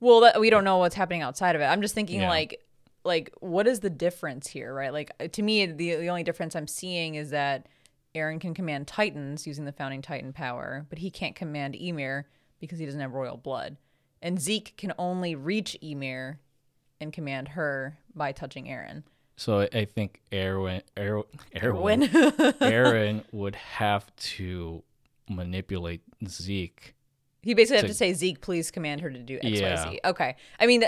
Well, 0.00 0.20
that, 0.20 0.40
we 0.40 0.50
don't 0.50 0.64
know 0.64 0.78
what's 0.78 0.94
happening 0.94 1.22
outside 1.22 1.56
of 1.56 1.62
it. 1.62 1.64
I'm 1.64 1.82
just 1.82 1.94
thinking 1.94 2.20
yeah. 2.20 2.28
like 2.28 2.62
like 3.04 3.32
what 3.40 3.66
is 3.66 3.80
the 3.80 3.90
difference 3.90 4.46
here, 4.46 4.74
right? 4.74 4.92
Like 4.92 5.10
uh, 5.18 5.28
to 5.28 5.42
me, 5.42 5.66
the 5.66 5.96
the 5.96 6.08
only 6.08 6.22
difference 6.22 6.54
I'm 6.54 6.68
seeing 6.68 7.14
is 7.14 7.30
that 7.30 7.66
Eren 8.14 8.40
can 8.40 8.54
command 8.54 8.86
Titans 8.86 9.46
using 9.46 9.64
the 9.64 9.72
founding 9.72 10.02
Titan 10.02 10.32
power, 10.32 10.86
but 10.88 10.98
he 10.98 11.10
can't 11.10 11.34
command 11.34 11.74
Ymir 11.74 12.26
because 12.60 12.78
he 12.78 12.86
doesn't 12.86 13.00
have 13.00 13.12
royal 13.12 13.36
blood. 13.36 13.76
And 14.22 14.40
Zeke 14.40 14.76
can 14.76 14.92
only 14.98 15.34
reach 15.34 15.76
Ymir 15.82 16.40
and 17.00 17.12
command 17.12 17.48
her 17.48 17.98
by 18.14 18.32
touching 18.32 18.66
Eren. 18.66 19.02
So 19.36 19.60
I 19.60 19.84
think 19.84 20.22
Erwin, 20.32 20.82
Erwin, 20.98 21.24
Erwin, 21.62 22.00
Eren 22.08 23.24
would 23.32 23.54
have 23.54 24.14
to 24.16 24.82
manipulate 25.28 26.02
Zeke. 26.26 26.94
He 27.42 27.54
basically 27.54 27.76
to, 27.76 27.82
have 27.82 27.90
to 27.90 27.94
say, 27.94 28.12
Zeke, 28.14 28.40
please 28.40 28.70
command 28.70 29.02
her 29.02 29.10
to 29.10 29.18
do 29.18 29.36
X, 29.36 29.44
yeah. 29.44 29.84
Y, 29.84 29.92
Z. 29.92 30.00
Okay. 30.04 30.36
I 30.58 30.66
mean, 30.66 30.84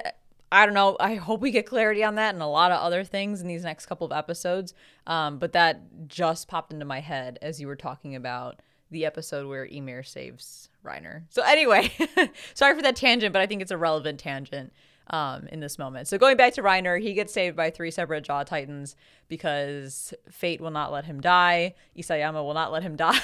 I 0.51 0.65
don't 0.65 0.75
know. 0.75 0.97
I 0.99 1.17
hope 1.17 1.41
we 1.41 1.51
get 1.51 1.67
clarity 1.67 2.03
on 2.03 2.15
that 2.15 2.35
and 2.35 2.43
a 2.43 2.47
lot 2.47 2.73
of 2.73 2.81
other 2.81 3.05
things 3.05 3.43
in 3.43 3.49
these 3.49 3.65
next 3.65 3.87
couple 3.87 4.07
of 4.07 4.13
episodes. 4.13 4.73
Um, 5.07 5.39
but 5.39 5.53
that 5.53 6.09
just 6.09 6.49
popped 6.49 6.73
into 6.73 6.87
my 6.87 7.01
head 7.01 7.39
as 7.43 7.61
you 7.61 7.67
were 7.67 7.77
talking 7.77 8.17
about 8.17 8.61
the 8.91 9.05
episode 9.05 9.47
where 9.47 9.67
Ymir 9.67 10.03
saves 10.03 10.71
Reiner. 10.83 11.25
So 11.29 11.43
anyway, 11.43 11.93
sorry 12.55 12.75
for 12.75 12.83
that 12.83 12.97
tangent, 12.97 13.35
but 13.35 13.43
I 13.43 13.47
think 13.47 13.61
it's 13.61 13.71
a 13.71 13.77
relevant 13.77 14.19
tangent 14.19 14.73
um, 15.11 15.47
in 15.49 15.61
this 15.61 15.79
moment. 15.79 16.09
So 16.09 16.19
going 16.19 16.37
back 16.37 16.55
to 16.55 16.63
Reiner, 16.63 17.01
he 17.01 17.15
gets 17.15 17.33
saved 17.33 17.57
by 17.57 17.71
three 17.71 17.91
separate 17.91 18.25
Jaw 18.25 18.45
Titans 18.45 18.97
because 19.29 20.15
fate 20.31 20.61
will 20.61 20.71
not 20.71 20.93
let 20.93 21.05
him 21.05 21.21
die. 21.21 21.75
Isayama 21.97 22.45
will 22.45 22.55
not 22.55 22.73
let 22.73 22.83
him 22.83 22.97
die. 22.97 23.19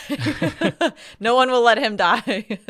no 1.21 1.35
one 1.35 1.51
will 1.51 1.63
let 1.63 1.79
him 1.79 1.97
die. 1.97 2.59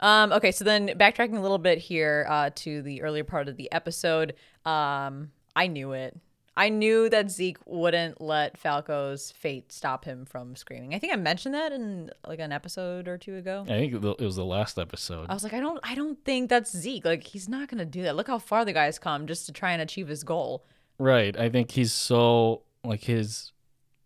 Um, 0.00 0.32
okay, 0.32 0.50
so 0.52 0.64
then 0.64 0.88
backtracking 0.88 1.38
a 1.38 1.40
little 1.40 1.56
bit 1.56 1.78
here 1.78 2.26
uh, 2.28 2.50
to 2.56 2.82
the 2.82 3.00
earlier 3.00 3.24
part 3.24 3.48
of 3.48 3.56
the 3.56 3.72
episode, 3.72 4.34
um, 4.66 5.30
I 5.56 5.66
knew 5.68 5.92
it. 5.92 6.18
I 6.56 6.68
knew 6.68 7.08
that 7.10 7.30
Zeke 7.30 7.58
wouldn't 7.66 8.20
let 8.20 8.56
Falco's 8.56 9.32
fate 9.32 9.72
stop 9.72 10.04
him 10.04 10.24
from 10.24 10.54
screaming. 10.54 10.94
I 10.94 10.98
think 11.00 11.12
I 11.12 11.16
mentioned 11.16 11.54
that 11.54 11.72
in 11.72 12.10
like 12.26 12.38
an 12.38 12.52
episode 12.52 13.08
or 13.08 13.18
two 13.18 13.36
ago. 13.36 13.62
I 13.64 13.72
think 13.72 13.92
it 13.92 14.20
was 14.20 14.36
the 14.36 14.44
last 14.44 14.78
episode. 14.78 15.28
I 15.28 15.34
was 15.34 15.42
like, 15.42 15.52
I 15.52 15.60
don't, 15.60 15.80
I 15.82 15.94
don't 15.94 16.24
think 16.24 16.50
that's 16.50 16.76
Zeke. 16.76 17.04
Like, 17.04 17.24
he's 17.24 17.48
not 17.48 17.68
gonna 17.68 17.84
do 17.84 18.02
that. 18.02 18.14
Look 18.14 18.28
how 18.28 18.38
far 18.38 18.64
the 18.64 18.72
guy's 18.72 18.98
come 18.98 19.26
just 19.26 19.46
to 19.46 19.52
try 19.52 19.72
and 19.72 19.82
achieve 19.82 20.06
his 20.08 20.22
goal. 20.22 20.64
Right. 20.98 21.36
I 21.36 21.48
think 21.48 21.72
he's 21.72 21.92
so 21.92 22.62
like 22.84 23.02
his, 23.02 23.50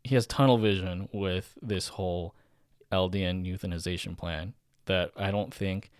he 0.04 0.14
has 0.14 0.26
tunnel 0.26 0.56
vision 0.56 1.08
with 1.12 1.58
this 1.60 1.88
whole 1.88 2.34
Eldian 2.90 3.44
euthanization 3.46 4.16
plan 4.16 4.54
that 4.86 5.10
I 5.16 5.30
don't 5.30 5.52
think 5.52 5.90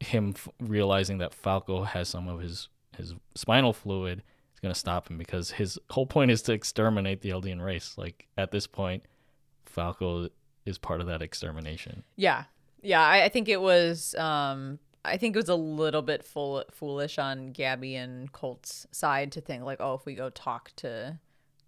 him 0.00 0.32
f- 0.34 0.48
realizing 0.60 1.18
that 1.18 1.34
Falco 1.34 1.84
has 1.84 2.08
some 2.08 2.26
of 2.28 2.40
his 2.40 2.68
his 2.96 3.14
spinal 3.36 3.72
fluid 3.72 4.22
is 4.58 4.60
going 4.60 4.74
to 4.74 4.78
stop 4.78 5.08
him 5.08 5.18
because 5.18 5.52
his 5.52 5.78
whole 5.90 6.06
point 6.06 6.32
is 6.32 6.42
to 6.42 6.52
exterminate 6.52 7.20
the 7.20 7.30
Eldian 7.30 7.64
race. 7.64 7.94
Like 7.96 8.26
at 8.36 8.50
this 8.50 8.66
point, 8.66 9.04
Falco 9.64 10.28
is 10.66 10.78
part 10.78 11.00
of 11.00 11.06
that 11.06 11.22
extermination. 11.22 12.02
Yeah, 12.16 12.44
yeah. 12.82 13.00
I, 13.00 13.24
I 13.24 13.28
think 13.28 13.48
it 13.48 13.60
was 13.60 14.16
um, 14.16 14.80
I 15.04 15.16
think 15.16 15.36
it 15.36 15.38
was 15.38 15.48
a 15.48 15.54
little 15.54 16.02
bit 16.02 16.24
full, 16.24 16.64
foolish 16.72 17.18
on 17.18 17.52
Gabi 17.52 17.94
and 17.94 18.32
Colt's 18.32 18.86
side 18.90 19.30
to 19.32 19.40
think 19.40 19.62
like, 19.62 19.80
oh, 19.80 19.94
if 19.94 20.04
we 20.04 20.14
go 20.14 20.28
talk 20.28 20.72
to 20.76 21.20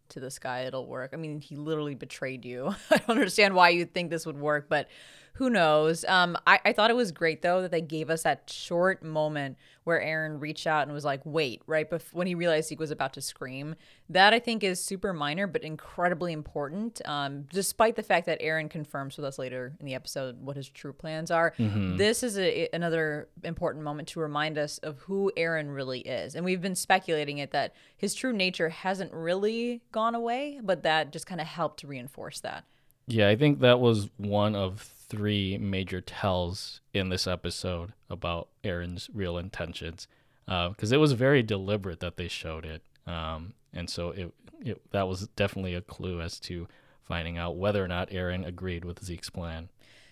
to 0.09 0.18
this 0.18 0.41
guy, 0.41 0.62
it'll 0.62 0.88
work. 0.88 1.11
I 1.12 1.16
mean, 1.16 1.41
he 1.41 1.55
literally 1.55 1.95
betrayed 1.95 2.45
you. 2.45 2.74
I 2.91 2.97
don't 2.97 3.11
understand 3.11 3.55
why 3.55 3.68
you 3.68 3.84
think 3.84 4.11
this 4.11 4.26
would 4.26 4.41
work, 4.41 4.68
but 4.68 4.88
who 5.35 5.51
knows? 5.51 6.05
Um, 6.05 6.37
I, 6.47 6.61
I 6.64 6.72
thought 6.72 6.91
it 6.91 6.97
was 6.97 7.12
great 7.12 7.43
though 7.43 7.62
that 7.62 7.70
they 7.70 7.81
gave 7.81 8.11
us 8.11 8.22
that 8.22 8.51
short 8.51 9.03
moment 9.03 9.57
where 9.85 10.01
Eren 10.01 10.41
reached 10.41 10.66
out 10.66 10.83
and 10.83 10.93
was 10.93 11.05
like, 11.05 11.20
"Wait!" 11.24 11.62
Right 11.66 11.89
before 11.89 12.18
when 12.18 12.26
he 12.26 12.35
realized 12.35 12.68
he 12.68 12.76
was 12.76 12.91
about 12.91 13.14
to 13.14 13.20
scream. 13.20 13.74
That 14.09 14.35
I 14.35 14.39
think 14.39 14.62
is 14.62 14.83
super 14.85 15.12
minor 15.12 15.47
but 15.47 15.62
incredibly 15.62 16.33
important. 16.33 17.01
Um, 17.07 17.47
despite 17.53 17.97
the 17.97 18.03
fact 18.03 18.26
that 18.26 18.41
Eren 18.41 18.68
confirms 18.68 19.16
with 19.16 19.24
us 19.24 19.39
later 19.39 19.72
in 19.81 19.87
the 19.87 19.95
episode 19.95 20.41
what 20.41 20.57
his 20.57 20.68
true 20.68 20.93
plans 20.93 21.31
are, 21.31 21.55
mm-hmm. 21.59 21.97
this 21.97 22.22
is 22.22 22.39
a, 22.39 22.68
another 22.72 23.28
important 23.43 23.85
moment 23.85 24.09
to 24.09 24.20
remind 24.20 24.59
us 24.59 24.78
of 24.78 24.99
who 25.01 25.33
Eren 25.37 25.74
really 25.74 26.01
is. 26.01 26.35
And 26.35 26.45
we've 26.45 26.61
been 26.61 26.74
speculating 26.74 27.39
it 27.39 27.51
that 27.53 27.74
his 27.97 28.14
true 28.14 28.33
nature 28.33 28.68
hasn't 28.68 29.12
really 29.12 29.83
gone 29.93 30.14
away, 30.14 30.61
but 30.62 30.83
that 30.83 31.12
just 31.12 31.26
kind 31.26 31.41
of 31.41 31.47
helped 31.47 31.81
to 31.81 31.87
reinforce 31.87 32.41
that. 32.41 32.64
Yeah, 33.07 33.28
I 33.28 33.37
think 33.37 33.61
that 33.61 33.81
was 33.81 34.09
one 34.18 34.55
of 34.55 34.89
three 35.11 35.59
major 35.59 36.01
tells 36.01 36.81
in 36.95 37.11
this 37.11 37.27
episode 37.27 37.93
about 38.09 38.49
Eren's 38.65 39.11
real 39.13 39.37
intentions, 39.37 40.09
because 40.47 40.93
uh, 40.93 40.95
it 40.95 40.99
was 40.99 41.13
very 41.13 41.43
deliberate 41.43 42.01
that 42.01 42.17
they 42.17 42.29
showed 42.29 42.65
it, 42.65 42.83
um, 43.07 43.53
and 43.75 43.91
so 43.91 44.11
it, 44.11 44.33
it 44.65 44.81
that 44.93 45.07
was 45.07 45.29
definitely 45.37 45.75
a 45.75 45.83
clue 45.83 46.23
as 46.23 46.41
to 46.41 46.67
finding 47.03 47.37
out 47.37 47.57
whether 47.57 47.85
or 47.85 47.89
not 47.89 48.11
Eren 48.11 48.47
agreed 48.47 48.85
with 48.85 49.05
Zeke's 49.05 49.31
plan. 49.31 49.69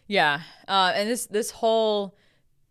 Yeah, 0.07 0.41
uh, 0.67 0.93
and 0.95 1.09
this 1.09 1.27
this 1.27 1.53
whole 1.53 2.17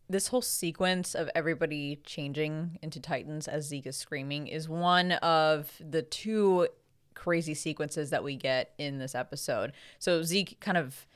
this 0.10 0.28
whole 0.28 0.42
sequence 0.42 1.16
of 1.16 1.30
everybody 1.36 2.02
changing 2.06 2.80
into 2.82 3.00
Titans 3.00 3.48
as 3.48 3.68
Zeke 3.68 3.88
is 3.88 3.98
screaming 3.98 4.48
is 4.48 4.70
one 4.70 5.14
of 5.14 5.72
the 5.80 6.02
two 6.02 6.68
crazy 7.14 7.54
sequences 7.54 8.10
that 8.10 8.24
we 8.24 8.36
get 8.36 8.74
in 8.78 9.00
this 9.00 9.16
episode. 9.16 9.74
So 10.00 10.24
Zeke 10.24 10.60
kind 10.60 10.78
of 10.78 11.08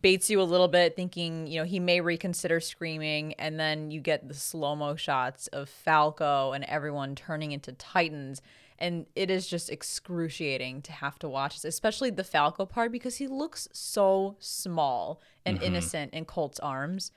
baits 0.00 0.28
you 0.28 0.40
a 0.40 0.44
little 0.44 0.68
bit 0.68 0.94
thinking 0.94 1.46
you 1.46 1.58
know 1.58 1.64
he 1.64 1.80
may 1.80 2.00
reconsider 2.00 2.60
screaming 2.60 3.32
and 3.34 3.58
then 3.58 3.90
you 3.90 4.00
get 4.00 4.28
the 4.28 4.34
slow 4.34 4.76
mo 4.76 4.94
shots 4.94 5.46
of 5.48 5.68
falco 5.68 6.52
and 6.52 6.64
everyone 6.64 7.14
turning 7.14 7.52
into 7.52 7.72
titans 7.72 8.42
and 8.78 9.06
it 9.16 9.30
is 9.30 9.46
just 9.46 9.70
excruciating 9.70 10.82
to 10.82 10.92
have 10.92 11.18
to 11.18 11.28
watch 11.28 11.62
this 11.62 11.74
especially 11.74 12.10
the 12.10 12.24
falco 12.24 12.66
part 12.66 12.92
because 12.92 13.16
he 13.16 13.26
looks 13.26 13.66
so 13.72 14.36
small 14.38 15.22
and 15.46 15.56
mm-hmm. 15.56 15.66
innocent 15.66 16.12
in 16.12 16.24
colt's 16.26 16.60
arms 16.60 17.10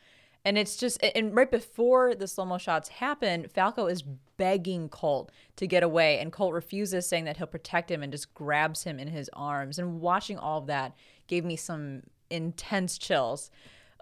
and 0.43 0.57
it's 0.57 0.76
just, 0.76 1.03
and 1.03 1.36
right 1.36 1.49
before 1.49 2.15
the 2.15 2.28
slow 2.28 2.45
mo 2.45 2.57
shots 2.57 2.89
happen, 2.89 3.47
Falco 3.47 3.86
is 3.86 4.01
begging 4.38 4.89
Colt 4.89 5.32
to 5.57 5.67
get 5.67 5.84
away, 5.84 6.17
and 6.17 6.32
Colt 6.32 6.53
refuses, 6.53 7.07
saying 7.07 7.26
that 7.26 7.38
he'll 7.38 7.45
protect 7.45 7.91
him 7.91 8.01
and 8.01 8.11
just 8.11 8.34
grabs 8.34 8.84
him 8.84 8.99
in 8.99 9.07
his 9.07 9.30
arms. 9.34 9.78
And 9.78 10.01
watching 10.01 10.39
all 10.39 10.57
of 10.57 10.67
that 10.67 10.95
gave 11.28 11.45
me 11.45 11.55
some 11.55 12.03
intense 12.32 12.97
chills. 12.97 13.51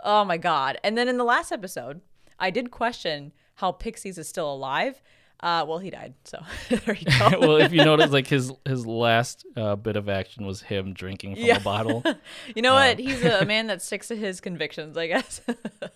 Oh 0.04 0.24
my 0.24 0.38
God. 0.38 0.78
And 0.84 0.98
then 0.98 1.08
in 1.08 1.18
the 1.18 1.24
last 1.24 1.52
episode, 1.52 2.02
I 2.40 2.50
did 2.52 2.72
question 2.72 3.34
how 3.56 3.72
Pixis 3.74 4.18
is 4.18 4.28
still 4.30 4.52
alive 4.52 5.02
uh, 5.42 5.64
well, 5.66 5.80
he 5.80 5.90
died, 5.90 6.16
so 6.26 6.44
there 6.70 6.96
you 6.96 7.06
go. 7.18 7.40
well, 7.40 7.58
if 7.58 7.72
you 7.72 7.84
notice, 7.86 8.12
like 8.12 8.28
his 8.28 8.52
his 8.66 8.86
last 8.86 9.46
uh, 9.56 9.76
bit 9.76 9.96
of 9.96 10.10
action 10.10 10.46
was 10.46 10.62
him 10.62 10.94
drinking 10.94 11.36
from 11.36 11.46
yeah. 11.46 11.58
a 11.58 11.62
bottle. 11.62 12.04
you 12.56 12.62
know 12.62 12.74
what? 12.74 13.00
Um, 13.00 13.06
He's 13.06 13.24
a 13.24 13.46
man 13.46 13.68
that 13.68 13.82
sticks 13.82 14.10
to 14.10 14.18
his 14.18 14.42
convictions, 14.42 14.98
I 14.98 15.08
guess. 15.08 15.42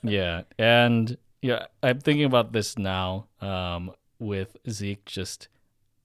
yeah, 0.02 0.44
and 0.58 1.18
yeah, 1.42 1.66
I'm 1.82 2.00
thinking 2.00 2.24
about 2.24 2.54
this 2.54 2.78
now 2.78 3.28
um, 3.42 3.92
with 4.18 4.56
Zeke 4.70 5.04
just 5.04 5.50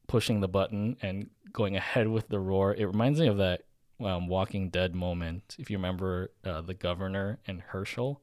pushing 0.09 0.41
the 0.41 0.49
button 0.49 0.97
and 1.01 1.31
going 1.53 1.77
ahead 1.77 2.09
with 2.09 2.29
the 2.29 2.41
roar. 2.41 2.75
It 2.75 2.87
reminds 2.87 3.21
me 3.21 3.29
of 3.29 3.37
that 3.37 3.63
um, 4.01 4.29
Walking 4.29 4.71
Dead 4.71 4.95
moment. 4.95 5.57
If 5.59 5.71
you 5.71 5.77
remember 5.77 6.31
uh, 6.45 6.61
the 6.61 6.75
governor 6.75 7.39
and 7.47 7.63
Hershel, 7.73 8.21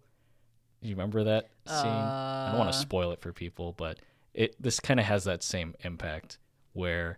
you 0.81 0.95
remember 0.95 1.23
that 1.23 1.49
scene? 1.67 1.75
I 1.77 2.49
don't 2.49 2.59
want 2.59 2.71
to 2.71 2.77
uh. 2.77 2.81
spoil 2.81 3.11
it 3.11 3.21
for 3.21 3.33
people, 3.33 3.73
but 3.73 3.99
it 4.33 4.55
this 4.61 4.79
kind 4.79 4.99
of 4.99 5.05
has 5.05 5.23
that 5.23 5.43
same 5.43 5.75
impact 5.83 6.37
where 6.73 7.17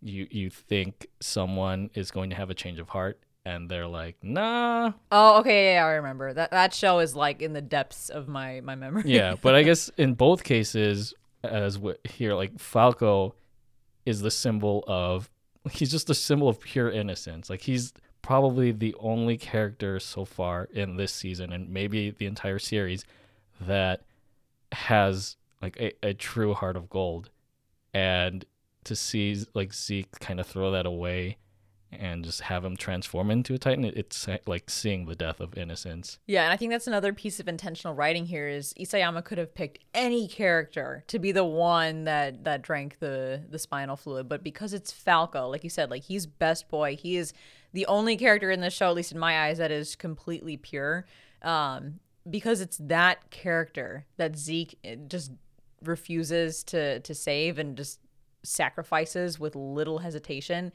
you 0.00 0.26
you 0.30 0.50
think 0.50 1.06
someone 1.20 1.90
is 1.94 2.10
going 2.10 2.30
to 2.30 2.36
have 2.36 2.50
a 2.50 2.54
change 2.54 2.78
of 2.78 2.90
heart 2.90 3.18
and 3.44 3.68
they're 3.68 3.86
like, 3.86 4.16
nah. 4.22 4.92
Oh, 5.10 5.40
okay, 5.40 5.74
yeah, 5.74 5.84
I 5.84 5.92
remember 5.92 6.32
that. 6.32 6.52
That 6.52 6.72
show 6.72 7.00
is 7.00 7.16
like 7.16 7.42
in 7.42 7.52
the 7.52 7.60
depths 7.60 8.08
of 8.08 8.28
my 8.28 8.60
my 8.60 8.74
memory. 8.74 9.04
yeah, 9.06 9.34
but 9.42 9.54
I 9.54 9.62
guess 9.62 9.88
in 9.96 10.14
both 10.14 10.44
cases, 10.44 11.14
as 11.42 11.80
here, 12.04 12.34
like 12.34 12.58
Falco 12.58 13.34
is 14.04 14.20
the 14.20 14.30
symbol 14.30 14.84
of 14.86 15.30
he's 15.70 15.90
just 15.90 16.10
a 16.10 16.14
symbol 16.14 16.48
of 16.48 16.60
pure 16.60 16.90
innocence. 16.90 17.48
Like 17.50 17.62
he's 17.62 17.92
probably 18.22 18.70
the 18.70 18.94
only 19.00 19.36
character 19.36 19.98
so 19.98 20.24
far 20.24 20.68
in 20.72 20.96
this 20.96 21.12
season 21.12 21.52
and 21.52 21.68
maybe 21.68 22.10
the 22.10 22.26
entire 22.26 22.58
series 22.58 23.04
that 23.60 24.02
has 24.72 25.36
like 25.60 25.76
a, 25.78 25.92
a 26.02 26.14
true 26.14 26.54
heart 26.54 26.76
of 26.76 26.88
gold 26.88 27.30
and 27.92 28.44
to 28.84 28.96
see 28.96 29.44
like 29.54 29.74
Zeke 29.74 30.18
kind 30.20 30.40
of 30.40 30.46
throw 30.46 30.70
that 30.70 30.86
away 30.86 31.36
and 31.92 32.24
just 32.24 32.42
have 32.42 32.64
him 32.64 32.76
transform 32.76 33.30
into 33.30 33.54
a 33.54 33.58
titan 33.58 33.84
it's 33.84 34.26
like 34.46 34.68
seeing 34.68 35.06
the 35.06 35.14
death 35.14 35.40
of 35.40 35.56
innocence. 35.56 36.18
Yeah 36.26 36.44
and 36.44 36.52
i 36.52 36.56
think 36.56 36.70
that's 36.72 36.86
another 36.86 37.12
piece 37.12 37.38
of 37.38 37.48
intentional 37.48 37.94
writing 37.94 38.26
here 38.26 38.48
is 38.48 38.74
isayama 38.74 39.24
could 39.24 39.38
have 39.38 39.54
picked 39.54 39.78
any 39.94 40.26
character 40.26 41.04
to 41.06 41.18
be 41.18 41.32
the 41.32 41.44
one 41.44 42.04
that 42.04 42.44
that 42.44 42.62
drank 42.62 42.98
the 42.98 43.42
the 43.48 43.58
spinal 43.58 43.96
fluid 43.96 44.28
but 44.28 44.42
because 44.42 44.72
it's 44.72 44.90
falco 44.90 45.48
like 45.48 45.62
you 45.64 45.70
said 45.70 45.90
like 45.90 46.02
he's 46.02 46.26
best 46.26 46.68
boy. 46.68 46.96
He 46.96 47.16
is 47.16 47.32
the 47.72 47.86
only 47.86 48.16
character 48.16 48.50
in 48.50 48.60
this 48.60 48.74
show 48.74 48.88
at 48.88 48.94
least 48.94 49.12
in 49.12 49.18
my 49.18 49.46
eyes 49.46 49.58
that 49.58 49.70
is 49.70 49.94
completely 49.94 50.56
pure. 50.56 51.06
Um 51.42 52.00
because 52.28 52.60
it's 52.60 52.78
that 52.78 53.30
character 53.30 54.06
that 54.16 54.36
zeke 54.36 54.78
eh, 54.84 54.96
just 55.06 55.32
refuses 55.82 56.62
to 56.64 57.00
to 57.00 57.14
save 57.14 57.58
and 57.58 57.76
just 57.76 58.00
sacrifices 58.44 59.38
with 59.38 59.54
little 59.54 59.98
hesitation, 59.98 60.72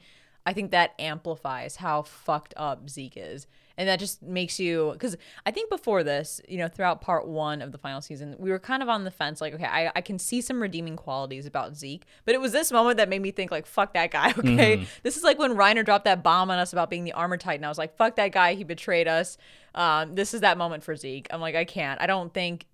I 0.48 0.54
think 0.54 0.70
that 0.70 0.94
amplifies 0.98 1.76
how 1.76 2.00
fucked 2.00 2.54
up 2.56 2.88
Zeke 2.88 3.18
is. 3.18 3.46
And 3.76 3.86
that 3.86 3.98
just 3.98 4.22
makes 4.22 4.58
you, 4.58 4.92
because 4.94 5.14
I 5.44 5.50
think 5.50 5.68
before 5.68 6.02
this, 6.02 6.40
you 6.48 6.56
know, 6.56 6.68
throughout 6.68 7.02
part 7.02 7.28
one 7.28 7.60
of 7.60 7.70
the 7.70 7.76
final 7.76 8.00
season, 8.00 8.34
we 8.38 8.50
were 8.50 8.58
kind 8.58 8.82
of 8.82 8.88
on 8.88 9.04
the 9.04 9.10
fence, 9.10 9.42
like, 9.42 9.52
okay, 9.52 9.66
I, 9.66 9.92
I 9.94 10.00
can 10.00 10.18
see 10.18 10.40
some 10.40 10.62
redeeming 10.62 10.96
qualities 10.96 11.44
about 11.44 11.76
Zeke. 11.76 12.06
But 12.24 12.34
it 12.34 12.40
was 12.40 12.52
this 12.52 12.72
moment 12.72 12.96
that 12.96 13.10
made 13.10 13.20
me 13.20 13.30
think, 13.30 13.50
like, 13.50 13.66
fuck 13.66 13.92
that 13.92 14.10
guy, 14.10 14.30
okay? 14.38 14.78
Mm-hmm. 14.78 14.84
This 15.02 15.18
is 15.18 15.22
like 15.22 15.38
when 15.38 15.52
Reiner 15.52 15.84
dropped 15.84 16.06
that 16.06 16.22
bomb 16.22 16.50
on 16.50 16.58
us 16.58 16.72
about 16.72 16.88
being 16.88 17.04
the 17.04 17.12
armor 17.12 17.36
titan. 17.36 17.62
I 17.62 17.68
was 17.68 17.76
like, 17.76 17.94
fuck 17.98 18.16
that 18.16 18.32
guy, 18.32 18.54
he 18.54 18.64
betrayed 18.64 19.06
us. 19.06 19.36
Um, 19.74 20.14
this 20.14 20.32
is 20.32 20.40
that 20.40 20.56
moment 20.56 20.82
for 20.82 20.96
Zeke. 20.96 21.26
I'm 21.30 21.42
like, 21.42 21.56
I 21.56 21.66
can't. 21.66 22.00
I 22.00 22.06
don't 22.06 22.32
think 22.32 22.64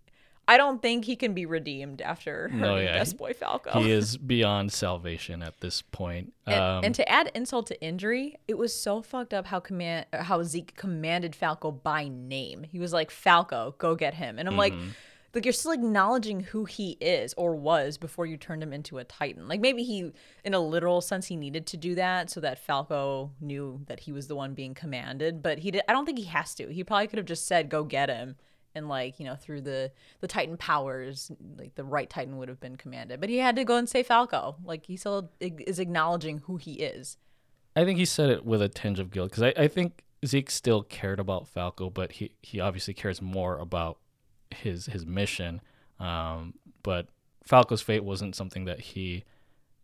I 0.46 0.56
don't 0.56 0.82
think 0.82 1.04
he 1.04 1.16
can 1.16 1.32
be 1.32 1.46
redeemed 1.46 2.02
after 2.02 2.50
no, 2.52 2.76
yeah. 2.76 2.98
Best 2.98 3.16
Boy 3.16 3.32
Falco. 3.32 3.80
He 3.80 3.90
is 3.90 4.16
beyond 4.34 4.72
salvation 4.72 5.42
at 5.42 5.60
this 5.60 5.80
point. 5.80 6.32
And, 6.46 6.60
um, 6.60 6.84
and, 6.84 6.94
to 6.96 7.08
add 7.08 7.30
insult 7.34 7.66
to 7.68 7.82
injury, 7.82 8.36
it 8.46 8.58
was 8.58 8.74
so 8.74 9.00
fucked 9.00 9.32
up 9.32 9.46
how 9.46 9.60
command 9.60 10.06
how 10.12 10.42
Zeke 10.42 10.76
commanded 10.76 11.34
Falco 11.34 11.70
by 11.70 12.08
name. 12.08 12.64
He 12.64 12.78
was 12.78 12.92
like, 12.92 13.10
"Falco, 13.10 13.74
go 13.78 13.94
get 13.94 14.14
him," 14.14 14.38
and 14.38 14.48
I'm 14.48 14.52
mm-hmm. 14.52 14.58
like. 14.58 14.74
Like 15.34 15.44
you're 15.44 15.52
still 15.52 15.72
acknowledging 15.72 16.38
who 16.38 16.64
he 16.64 16.96
is 17.00 17.34
or 17.34 17.56
was 17.56 17.98
before 17.98 18.24
you 18.24 18.36
turned 18.36 18.62
him 18.62 18.72
into 18.72 18.98
a 18.98 19.04
Titan. 19.04 19.48
Like 19.48 19.60
maybe 19.60 19.82
he, 19.82 20.12
in 20.44 20.54
a 20.54 20.60
literal 20.60 21.00
sense, 21.00 21.26
he 21.26 21.34
needed 21.34 21.66
to 21.66 21.76
do 21.76 21.96
that 21.96 22.30
so 22.30 22.38
that 22.38 22.60
Falco 22.60 23.32
knew 23.40 23.80
that 23.88 23.98
he 23.98 24.12
was 24.12 24.28
the 24.28 24.36
one 24.36 24.54
being 24.54 24.74
commanded. 24.74 25.42
But 25.42 25.58
he 25.58 25.72
did. 25.72 25.82
I 25.88 25.92
don't 25.92 26.06
think 26.06 26.18
he 26.18 26.26
has 26.26 26.54
to. 26.54 26.72
He 26.72 26.84
probably 26.84 27.08
could 27.08 27.16
have 27.16 27.26
just 27.26 27.48
said, 27.48 27.68
"Go 27.68 27.82
get 27.82 28.08
him," 28.08 28.36
and 28.74 28.88
like 28.88 29.18
you 29.18 29.26
know 29.26 29.36
through 29.36 29.60
the 29.60 29.92
the 30.20 30.26
titan 30.26 30.56
powers 30.56 31.30
like 31.56 31.74
the 31.74 31.84
right 31.84 32.10
titan 32.10 32.36
would 32.36 32.48
have 32.48 32.60
been 32.60 32.76
commanded. 32.76 33.20
But 33.20 33.28
he 33.28 33.38
had 33.38 33.56
to 33.56 33.64
go 33.64 33.76
and 33.76 33.88
say 33.88 34.02
falco. 34.02 34.56
Like 34.64 34.86
he 34.86 34.96
still 34.96 35.30
is 35.40 35.78
acknowledging 35.78 36.38
who 36.38 36.56
he 36.56 36.74
is. 36.74 37.16
I 37.76 37.84
think 37.84 37.98
he 37.98 38.04
said 38.04 38.30
it 38.30 38.44
with 38.44 38.62
a 38.62 38.68
tinge 38.68 39.00
of 39.00 39.10
guilt 39.10 39.30
because 39.30 39.42
I, 39.42 39.54
I 39.56 39.68
think 39.68 40.04
zeke 40.24 40.50
still 40.50 40.82
cared 40.82 41.20
about 41.20 41.46
falco 41.46 41.90
but 41.90 42.12
he 42.12 42.32
he 42.40 42.60
obviously 42.60 42.94
cares 42.94 43.20
more 43.20 43.58
about 43.58 43.98
his 44.54 44.86
his 44.86 45.04
mission. 45.04 45.60
Um, 46.00 46.54
but 46.82 47.08
falco's 47.44 47.82
fate 47.82 48.04
wasn't 48.04 48.34
something 48.34 48.64
that 48.64 48.80
he 48.80 49.24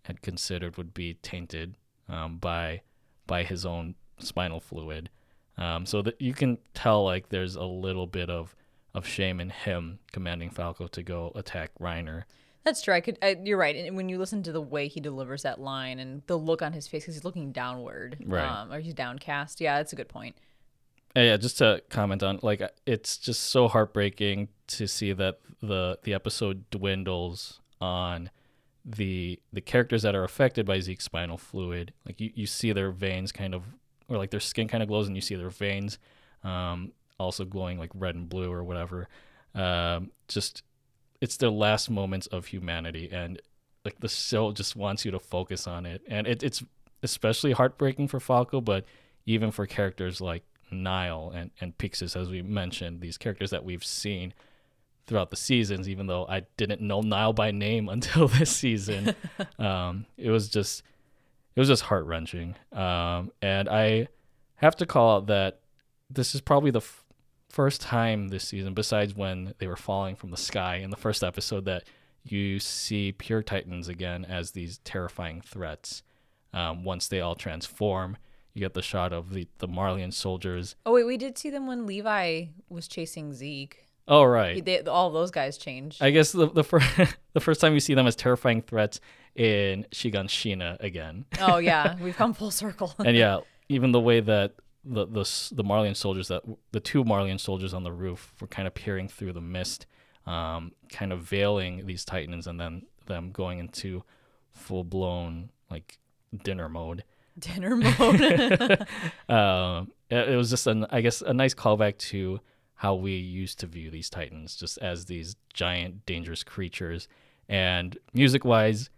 had 0.03 0.23
considered 0.23 0.77
would 0.77 0.95
be 0.95 1.15
tainted 1.15 1.77
um, 2.09 2.39
by 2.39 2.83
by 3.27 3.43
his 3.43 3.65
own 3.67 3.95
spinal 4.19 4.61
fluid. 4.61 5.11
Um, 5.59 5.85
so 5.85 6.01
that 6.03 6.21
you 6.21 6.33
can 6.33 6.59
tell 6.75 7.05
like 7.05 7.29
there's 7.29 7.57
a 7.57 7.65
little 7.65 8.07
bit 8.07 8.31
of 8.31 8.55
of 8.95 9.07
shame 9.07 9.41
in 9.41 9.51
him 9.51 9.99
commanding 10.13 10.51
Falco 10.51 10.87
to 10.89 11.03
go 11.03 11.33
attack 11.35 11.71
Reiner. 11.81 12.25
That's 12.65 12.83
true. 12.83 12.95
I 12.95 13.01
could. 13.01 13.19
I, 13.23 13.37
you're 13.43 13.59
right. 13.59 13.75
And 13.75 13.97
when 13.97 14.09
you 14.09 14.19
listen 14.19 14.43
to 14.43 14.53
the 14.53 14.61
way 14.61 14.89
he 14.89 15.01
delivers 15.01 15.43
that 15.43 15.61
line 15.61 15.99
and 15.99 16.23
the 16.27 16.37
look 16.37 16.61
on 16.61 16.73
his 16.73 16.87
face, 16.87 17.05
because 17.05 17.15
he's 17.15 17.25
looking 17.25 17.53
downward, 17.53 18.19
right, 18.27 18.45
um, 18.45 18.73
or 18.73 18.81
he's 18.81 18.95
downcast. 18.95 19.61
Yeah, 19.61 19.79
that's 19.79 19.93
a 19.93 19.97
good 19.97 20.09
point. 20.09 20.37
yeah, 21.17 21.37
just 21.39 21.59
to 21.59 21.83
comment 21.89 22.23
on 22.23 22.39
like 22.43 22.63
it's 22.85 23.17
just 23.17 23.45
so 23.45 23.67
heartbreaking 23.67 24.49
to 24.69 24.87
see 24.87 25.13
that 25.15 25.41
the 25.63 25.99
the 26.03 26.13
episode 26.13 26.69
dwindles 26.71 27.61
on 27.81 28.31
the 28.85 29.41
the 29.53 29.61
characters 29.63 30.03
that 30.03 30.15
are 30.15 30.25
affected 30.25 30.67
by 30.67 30.81
Zeke's 30.81 31.05
spinal 31.05 31.39
fluid. 31.39 31.95
Like 32.05 32.21
you, 32.21 32.31
you 32.35 32.47
see 32.47 32.73
their 32.73 32.91
veins 32.91 33.33
kind 33.33 33.55
of 33.55 33.63
or 34.09 34.19
like 34.19 34.31
their 34.31 34.41
skin 34.41 34.69
kind 34.69 34.83
of 34.83 34.89
glows 34.89 35.07
and 35.07 35.17
you 35.17 35.23
see 35.23 35.37
their 35.37 35.51
veins 35.51 35.99
um, 36.45 36.93
also 37.21 37.45
glowing 37.45 37.79
like 37.79 37.91
red 37.95 38.15
and 38.15 38.29
blue 38.29 38.51
or 38.51 38.65
whatever. 38.65 39.09
Um, 39.55 40.11
just 40.29 40.63
it's 41.21 41.37
their 41.37 41.51
last 41.51 41.91
moments 41.91 42.27
of 42.29 42.47
humanity 42.47 43.09
and 43.13 43.41
like 43.85 44.01
the 44.01 44.09
show 44.09 44.53
just 44.53 44.77
wants 44.77 45.05
you 45.05 45.11
to 45.11 45.19
focus 45.19 45.67
on 45.67 45.87
it 45.87 46.03
and 46.09 46.27
it, 46.27 46.43
it's 46.43 46.63
especially 47.03 47.53
heartbreaking 47.53 48.09
for 48.09 48.21
Falco, 48.21 48.61
but 48.61 48.85
even 49.27 49.51
for 49.51 49.67
characters 49.67 50.21
like 50.21 50.45
Nile 50.71 51.33
and, 51.35 51.51
and 51.61 51.77
Pixis, 51.79 52.17
as 52.17 52.31
we 52.31 52.43
mentioned, 52.43 53.01
these 53.01 53.19
characters 53.19 53.51
that 53.51 53.65
we've 53.65 53.85
seen 53.85 54.35
throughout 55.07 55.31
the 55.31 55.37
seasons, 55.37 55.89
even 55.89 56.07
though 56.07 56.27
I 56.29 56.43
didn't 56.57 56.81
know 56.81 57.01
Nile 57.01 57.33
by 57.33 57.51
name 57.51 57.89
until 57.91 58.29
this 58.29 58.51
season. 58.51 59.15
um, 59.59 60.07
it 60.17 60.31
was 60.31 60.49
just 60.49 60.83
it 61.57 61.61
was 61.61 61.69
just 61.69 61.83
heart 61.83 62.07
wrenching. 62.07 62.55
Um, 62.73 63.33
and 63.43 63.69
I 63.69 64.09
have 64.57 64.77
to 64.77 64.87
call 64.87 65.17
out 65.17 65.27
that 65.27 65.61
this 66.09 66.35
is 66.35 66.41
probably 66.41 66.71
the 66.71 66.81
first 67.51 67.81
time 67.81 68.29
this 68.29 68.49
season, 68.49 68.75
besides 68.75 69.15
when 69.15 69.55
they 69.59 69.67
were 69.67 69.77
falling 69.77 70.17
from 70.17 70.31
the 70.31 70.37
sky 70.37 70.77
in 70.77 70.91
the 70.91 70.97
first 70.97 71.23
episode, 71.23 71.65
that 71.67 71.85
you 72.25 72.59
see 72.59 73.13
pure 73.13 73.43
titans 73.43 73.89
again 73.89 74.25
as 74.25 74.53
these 74.53 74.79
terrifying 74.79 75.41
threats. 75.41 76.03
Um, 76.53 76.85
once 76.85 77.09
they 77.09 77.21
all 77.21 77.35
transform, 77.35 78.17
you 78.55 78.61
get 78.61 78.75
the 78.75 78.83
shot 78.83 79.13
of 79.13 79.33
the 79.33 79.47
the 79.59 79.69
Marleyan 79.69 80.13
soldiers. 80.13 80.77
Oh 80.85 80.93
wait, 80.93 81.05
we 81.05 81.17
did 81.17 81.39
see 81.39 81.51
them 81.51 81.67
when 81.67 81.87
Levi 81.87 82.47
was 82.69 82.89
chasing 82.89 83.33
Zeke. 83.33 83.87
Oh 84.09 84.25
right, 84.25 84.65
they, 84.65 84.81
all 84.83 85.11
those 85.11 85.31
guys 85.31 85.57
changed. 85.57 86.03
I 86.03 86.11
guess 86.11 86.33
the 86.33 86.49
the 86.49 86.65
first 86.65 86.87
the 87.33 87.41
first 87.41 87.61
time 87.61 87.75
you 87.75 87.81
see 87.81 87.95
them 87.95 88.07
as 88.07 88.17
terrifying 88.17 88.63
threats 88.63 89.01
in 89.37 89.87
Shigan 89.93 90.27
Shiganshina 90.27 90.81
again. 90.81 91.27
Oh 91.41 91.59
yeah, 91.59 91.97
we've 92.03 92.17
come 92.17 92.35
full 92.35 92.51
circle. 92.51 92.93
and 92.99 93.17
yeah, 93.17 93.41
even 93.69 93.93
the 93.93 94.01
way 94.01 94.21
that 94.21 94.55
the 94.85 95.07
the 95.07 95.51
the 95.53 95.65
Marleyan 95.65 95.95
soldiers 95.95 96.29
that 96.29 96.43
the 96.73 96.81
two 96.81 97.05
Marleyan 97.05 97.39
soldiers 97.39 97.75
on 97.75 97.85
the 97.85 97.93
roof 97.93 98.35
were 98.41 98.47
kind 98.47 98.67
of 98.67 98.75
peering 98.75 99.09
through 99.09 99.33
the 99.33 99.41
mist, 99.41 99.87
um, 100.27 100.73
kind 100.91 101.13
of 101.13 101.21
veiling 101.23 101.87
these 101.87 102.05
Titans, 102.05 102.47
and 102.47 102.61
then 102.61 102.83
them 103.07 103.31
going 103.33 103.59
into 103.59 104.05
full 104.53 104.85
blown 104.85 105.51
like 105.71 105.99
dinner 106.45 106.69
mode. 106.69 107.05
Dinner 107.39 107.77
mode. 107.77 108.21
um, 109.29 109.93
it, 110.11 110.31
it 110.31 110.37
was 110.37 110.51
just 110.51 110.67
an 110.67 110.85
I 110.91 111.01
guess 111.01 111.23
a 111.23 111.33
nice 111.33 111.55
callback 111.55 111.97
to 111.99 112.41
how 112.75 112.95
we 112.95 113.13
used 113.13 113.59
to 113.61 113.67
view 113.67 113.91
these 113.91 114.11
titans, 114.11 114.57
just 114.57 114.79
as 114.79 115.05
these 115.05 115.37
giant 115.53 116.05
dangerous 116.07 116.43
creatures. 116.43 117.09
And 117.49 117.99
music 118.15 118.45
wise, 118.45 118.91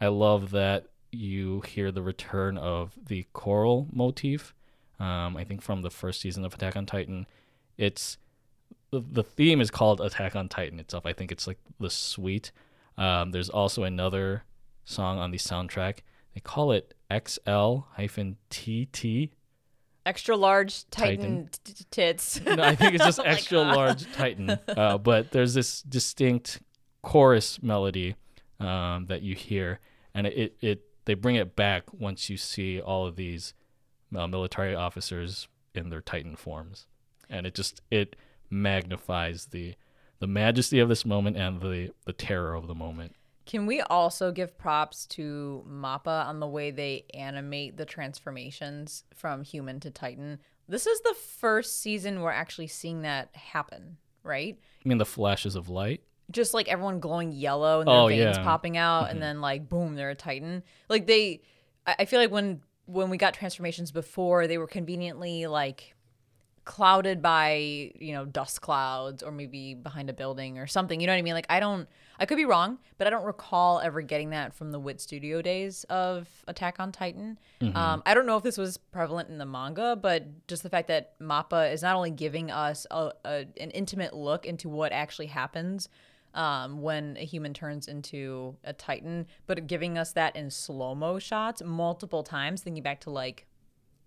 I 0.00 0.08
love 0.08 0.50
that 0.50 0.88
you 1.12 1.60
hear 1.60 1.92
the 1.92 2.02
return 2.02 2.58
of 2.58 2.92
the 3.06 3.26
choral 3.32 3.86
motif. 3.92 4.54
Um, 5.00 5.36
I 5.36 5.44
think 5.44 5.62
from 5.62 5.82
the 5.82 5.90
first 5.90 6.20
season 6.20 6.44
of 6.44 6.54
Attack 6.54 6.76
on 6.76 6.86
Titan, 6.86 7.26
it's 7.76 8.18
the, 8.90 9.00
the 9.00 9.22
theme 9.22 9.60
is 9.60 9.70
called 9.70 10.00
Attack 10.00 10.34
on 10.34 10.48
Titan 10.48 10.80
itself. 10.80 11.06
I 11.06 11.12
think 11.12 11.30
it's 11.30 11.46
like 11.46 11.58
the 11.78 11.90
suite. 11.90 12.52
Um, 12.96 13.30
there's 13.30 13.48
also 13.48 13.84
another 13.84 14.44
song 14.84 15.18
on 15.18 15.30
the 15.30 15.38
soundtrack. 15.38 15.98
They 16.34 16.40
call 16.40 16.72
it 16.72 16.94
XL 17.12 17.80
hyphen 17.92 18.36
TT. 18.50 19.30
Extra 20.04 20.36
large 20.36 20.88
Titan, 20.90 21.18
Titan. 21.18 21.50
T- 21.64 21.84
tits. 21.90 22.40
no, 22.44 22.62
I 22.62 22.74
think 22.74 22.94
it's 22.94 23.04
just 23.04 23.20
oh 23.24 23.24
extra 23.24 23.58
large 23.58 24.10
Titan. 24.12 24.58
Uh, 24.66 24.98
but 24.98 25.30
there's 25.32 25.54
this 25.54 25.82
distinct 25.82 26.60
chorus 27.02 27.62
melody 27.62 28.16
um, 28.58 29.06
that 29.06 29.22
you 29.22 29.34
hear, 29.34 29.80
and 30.14 30.26
it, 30.26 30.56
it 30.60 30.82
they 31.04 31.14
bring 31.14 31.36
it 31.36 31.54
back 31.54 31.84
once 31.92 32.30
you 32.30 32.36
see 32.36 32.80
all 32.80 33.06
of 33.06 33.16
these 33.16 33.54
uh, 34.14 34.26
military 34.26 34.74
officers 34.74 35.48
in 35.74 35.90
their 35.90 36.00
Titan 36.00 36.36
forms, 36.36 36.86
and 37.28 37.46
it 37.46 37.54
just 37.54 37.80
it 37.90 38.16
magnifies 38.50 39.46
the 39.46 39.74
the 40.20 40.26
majesty 40.26 40.78
of 40.78 40.88
this 40.88 41.04
moment 41.04 41.36
and 41.36 41.60
the 41.60 41.90
the 42.04 42.12
terror 42.12 42.54
of 42.54 42.66
the 42.66 42.74
moment. 42.74 43.14
Can 43.46 43.64
we 43.64 43.80
also 43.80 44.30
give 44.30 44.58
props 44.58 45.06
to 45.06 45.64
Mappa 45.66 46.26
on 46.26 46.38
the 46.38 46.46
way 46.46 46.70
they 46.70 47.06
animate 47.14 47.78
the 47.78 47.86
transformations 47.86 49.04
from 49.14 49.42
human 49.42 49.80
to 49.80 49.90
Titan? 49.90 50.38
This 50.68 50.86
is 50.86 51.00
the 51.00 51.14
first 51.14 51.80
season 51.80 52.20
we're 52.20 52.30
actually 52.30 52.66
seeing 52.66 53.02
that 53.02 53.34
happen, 53.34 53.96
right? 54.22 54.58
I 54.84 54.88
mean 54.88 54.98
the 54.98 55.06
flashes 55.06 55.56
of 55.56 55.70
light? 55.70 56.02
Just 56.30 56.52
like 56.52 56.68
everyone 56.68 57.00
glowing 57.00 57.32
yellow 57.32 57.80
and 57.80 57.88
their 57.88 57.96
oh, 57.96 58.08
veins 58.08 58.36
yeah. 58.36 58.44
popping 58.44 58.76
out, 58.76 59.04
mm-hmm. 59.04 59.12
and 59.12 59.22
then 59.22 59.40
like 59.40 59.66
boom, 59.66 59.94
they're 59.94 60.10
a 60.10 60.14
Titan. 60.14 60.62
Like 60.90 61.06
they, 61.06 61.40
I 61.86 62.04
feel 62.04 62.20
like 62.20 62.30
when 62.30 62.60
when 62.88 63.10
we 63.10 63.18
got 63.18 63.34
transformations 63.34 63.92
before, 63.92 64.46
they 64.46 64.58
were 64.58 64.66
conveniently 64.66 65.46
like 65.46 65.94
clouded 66.64 67.22
by 67.22 67.90
you 67.98 68.12
know 68.12 68.26
dust 68.26 68.60
clouds 68.60 69.22
or 69.22 69.32
maybe 69.32 69.72
behind 69.72 70.10
a 70.10 70.12
building 70.12 70.58
or 70.58 70.66
something 70.66 71.00
you 71.00 71.06
know 71.06 71.14
what 71.14 71.18
i 71.18 71.22
mean 71.22 71.32
like 71.32 71.46
i 71.48 71.58
don't 71.58 71.88
i 72.20 72.26
could 72.26 72.36
be 72.36 72.44
wrong 72.44 72.76
but 72.98 73.06
i 73.06 73.10
don't 73.10 73.24
recall 73.24 73.80
ever 73.80 74.02
getting 74.02 74.28
that 74.28 74.52
from 74.52 74.70
the 74.70 74.78
wit 74.78 75.00
studio 75.00 75.40
days 75.40 75.84
of 75.84 76.28
attack 76.46 76.78
on 76.78 76.92
titan 76.92 77.38
mm-hmm. 77.62 77.74
um, 77.74 78.02
i 78.04 78.12
don't 78.12 78.26
know 78.26 78.36
if 78.36 78.42
this 78.42 78.58
was 78.58 78.76
prevalent 78.76 79.30
in 79.30 79.38
the 79.38 79.46
manga 79.46 79.96
but 79.96 80.26
just 80.46 80.62
the 80.62 80.68
fact 80.68 80.88
that 80.88 81.18
mappa 81.20 81.72
is 81.72 81.80
not 81.80 81.96
only 81.96 82.10
giving 82.10 82.50
us 82.50 82.86
a, 82.90 83.12
a, 83.24 83.46
an 83.58 83.70
intimate 83.70 84.12
look 84.12 84.44
into 84.44 84.68
what 84.68 84.92
actually 84.92 85.28
happens 85.28 85.88
um, 86.38 86.80
when 86.80 87.16
a 87.18 87.24
human 87.24 87.52
turns 87.52 87.88
into 87.88 88.56
a 88.64 88.72
titan 88.72 89.26
but 89.46 89.66
giving 89.66 89.98
us 89.98 90.12
that 90.12 90.34
in 90.36 90.50
slow-mo 90.50 91.18
shots 91.18 91.62
multiple 91.62 92.22
times 92.22 92.62
thinking 92.62 92.82
back 92.82 93.00
to 93.00 93.10
like 93.10 93.46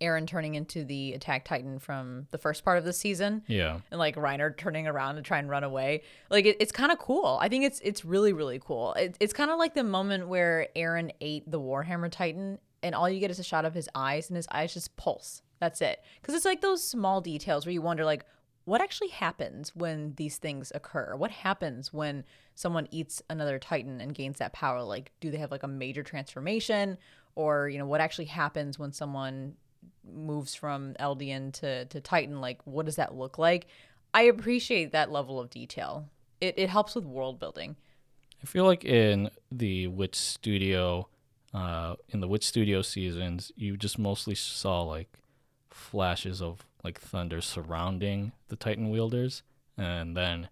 Eren 0.01 0.25
turning 0.25 0.55
into 0.55 0.83
the 0.83 1.13
Attack 1.13 1.45
Titan 1.45 1.79
from 1.79 2.27
the 2.31 2.37
first 2.37 2.65
part 2.65 2.77
of 2.77 2.83
the 2.83 2.91
season. 2.91 3.43
Yeah. 3.47 3.79
And 3.91 3.99
like 3.99 4.15
Reiner 4.15 4.55
turning 4.55 4.87
around 4.87 5.15
to 5.15 5.21
try 5.21 5.37
and 5.37 5.49
run 5.49 5.63
away. 5.63 6.01
Like 6.29 6.45
it, 6.45 6.57
it's 6.59 6.71
kind 6.71 6.91
of 6.91 6.97
cool. 6.97 7.37
I 7.39 7.47
think 7.47 7.63
it's 7.63 7.79
it's 7.81 8.03
really 8.03 8.33
really 8.33 8.59
cool. 8.59 8.93
It, 8.93 9.15
it's 9.19 9.33
kind 9.33 9.51
of 9.51 9.59
like 9.59 9.75
the 9.75 9.83
moment 9.83 10.27
where 10.27 10.67
Eren 10.75 11.11
ate 11.21 11.49
the 11.49 11.59
Warhammer 11.59 12.11
Titan 12.11 12.57
and 12.83 12.95
all 12.95 13.07
you 13.07 13.19
get 13.19 13.29
is 13.29 13.39
a 13.39 13.43
shot 13.43 13.63
of 13.63 13.75
his 13.75 13.87
eyes 13.93 14.29
and 14.29 14.35
his 14.35 14.47
eyes 14.51 14.73
just 14.73 14.97
pulse. 14.97 15.43
That's 15.59 15.81
it. 15.81 16.03
Cuz 16.23 16.33
it's 16.33 16.45
like 16.45 16.61
those 16.61 16.83
small 16.83 17.21
details 17.21 17.65
where 17.65 17.73
you 17.73 17.83
wonder 17.83 18.03
like 18.03 18.25
what 18.65 18.81
actually 18.81 19.09
happens 19.09 19.75
when 19.75 20.13
these 20.15 20.37
things 20.37 20.71
occur? 20.75 21.15
What 21.15 21.31
happens 21.31 21.91
when 21.91 22.23
someone 22.55 22.87
eats 22.91 23.21
another 23.29 23.57
Titan 23.59 23.99
and 24.01 24.13
gains 24.13 24.37
that 24.39 24.53
power? 24.53 24.83
Like, 24.83 25.11
do 25.19 25.31
they 25.31 25.37
have 25.37 25.51
like 25.51 25.63
a 25.63 25.67
major 25.67 26.03
transformation? 26.03 26.97
Or, 27.35 27.69
you 27.69 27.79
know, 27.79 27.85
what 27.85 28.01
actually 28.01 28.25
happens 28.25 28.77
when 28.77 28.91
someone 28.91 29.55
moves 30.03 30.55
from 30.55 30.93
Eldian 30.99 31.53
to, 31.53 31.85
to 31.85 32.01
Titan, 32.01 32.41
like 32.41 32.59
what 32.65 32.85
does 32.85 32.95
that 32.95 33.15
look 33.15 33.37
like? 33.37 33.67
I 34.13 34.23
appreciate 34.23 34.91
that 34.91 35.11
level 35.11 35.39
of 35.39 35.49
detail. 35.49 36.09
It, 36.39 36.55
it 36.57 36.69
helps 36.69 36.95
with 36.95 37.05
world 37.05 37.39
building. 37.39 37.75
I 38.43 38.45
feel 38.45 38.65
like 38.65 38.83
in 38.83 39.29
the 39.51 39.87
Wit 39.87 40.15
Studio, 40.15 41.07
uh, 41.53 41.95
in 42.09 42.19
the 42.19 42.27
Wit 42.27 42.43
Studio 42.43 42.81
seasons, 42.81 43.51
you 43.55 43.77
just 43.77 43.99
mostly 43.99 44.35
saw 44.35 44.81
like 44.81 45.09
flashes 45.69 46.41
of 46.41 46.65
like 46.83 46.99
thunder 46.99 47.41
surrounding 47.41 48.31
the 48.47 48.55
Titan 48.55 48.89
wielders, 48.89 49.43
and 49.77 50.15
then 50.15 50.49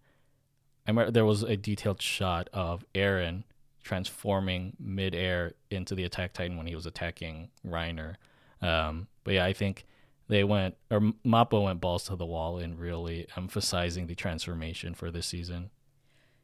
I 0.88 0.92
remember 0.92 1.12
there 1.12 1.26
was 1.26 1.44
a 1.44 1.58
detailed 1.58 2.02
shot 2.02 2.50
of 2.54 2.84
Eren 2.96 3.44
transforming 3.84 4.76
midair 4.80 5.54
into 5.72 5.96
the 5.96 6.04
attack 6.04 6.34
Titan 6.34 6.58
when 6.58 6.68
he 6.68 6.76
was 6.76 6.86
attacking 6.86 7.50
Reiner. 7.66 8.16
Um, 8.62 9.08
but 9.24 9.36
yeah, 9.36 9.46
I 9.46 9.54
think 9.54 9.86
they 10.28 10.44
went 10.44 10.76
or 10.92 11.00
Mappa 11.26 11.64
went 11.64 11.82
balls 11.82 12.06
to 12.06 12.16
the 12.16 12.26
wall 12.26 12.60
in 12.60 12.78
really 12.78 13.28
emphasizing 13.36 14.08
the 14.08 14.16
transformation 14.16 14.94
for 14.94 15.12
this 15.12 15.26
season. 15.28 15.72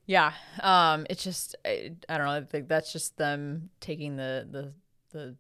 Yeah, 0.06 0.34
um, 0.62 1.08
it's 1.10 1.24
just 1.24 1.56
I, 1.66 1.94
I 2.08 2.18
don't 2.18 2.28
know. 2.28 2.34
I 2.34 2.42
think 2.42 2.68
that's 2.68 2.92
just 2.94 3.18
them 3.18 3.70
taking 3.80 4.16
the 4.18 4.48
the 4.50 4.74
the 5.12 5.36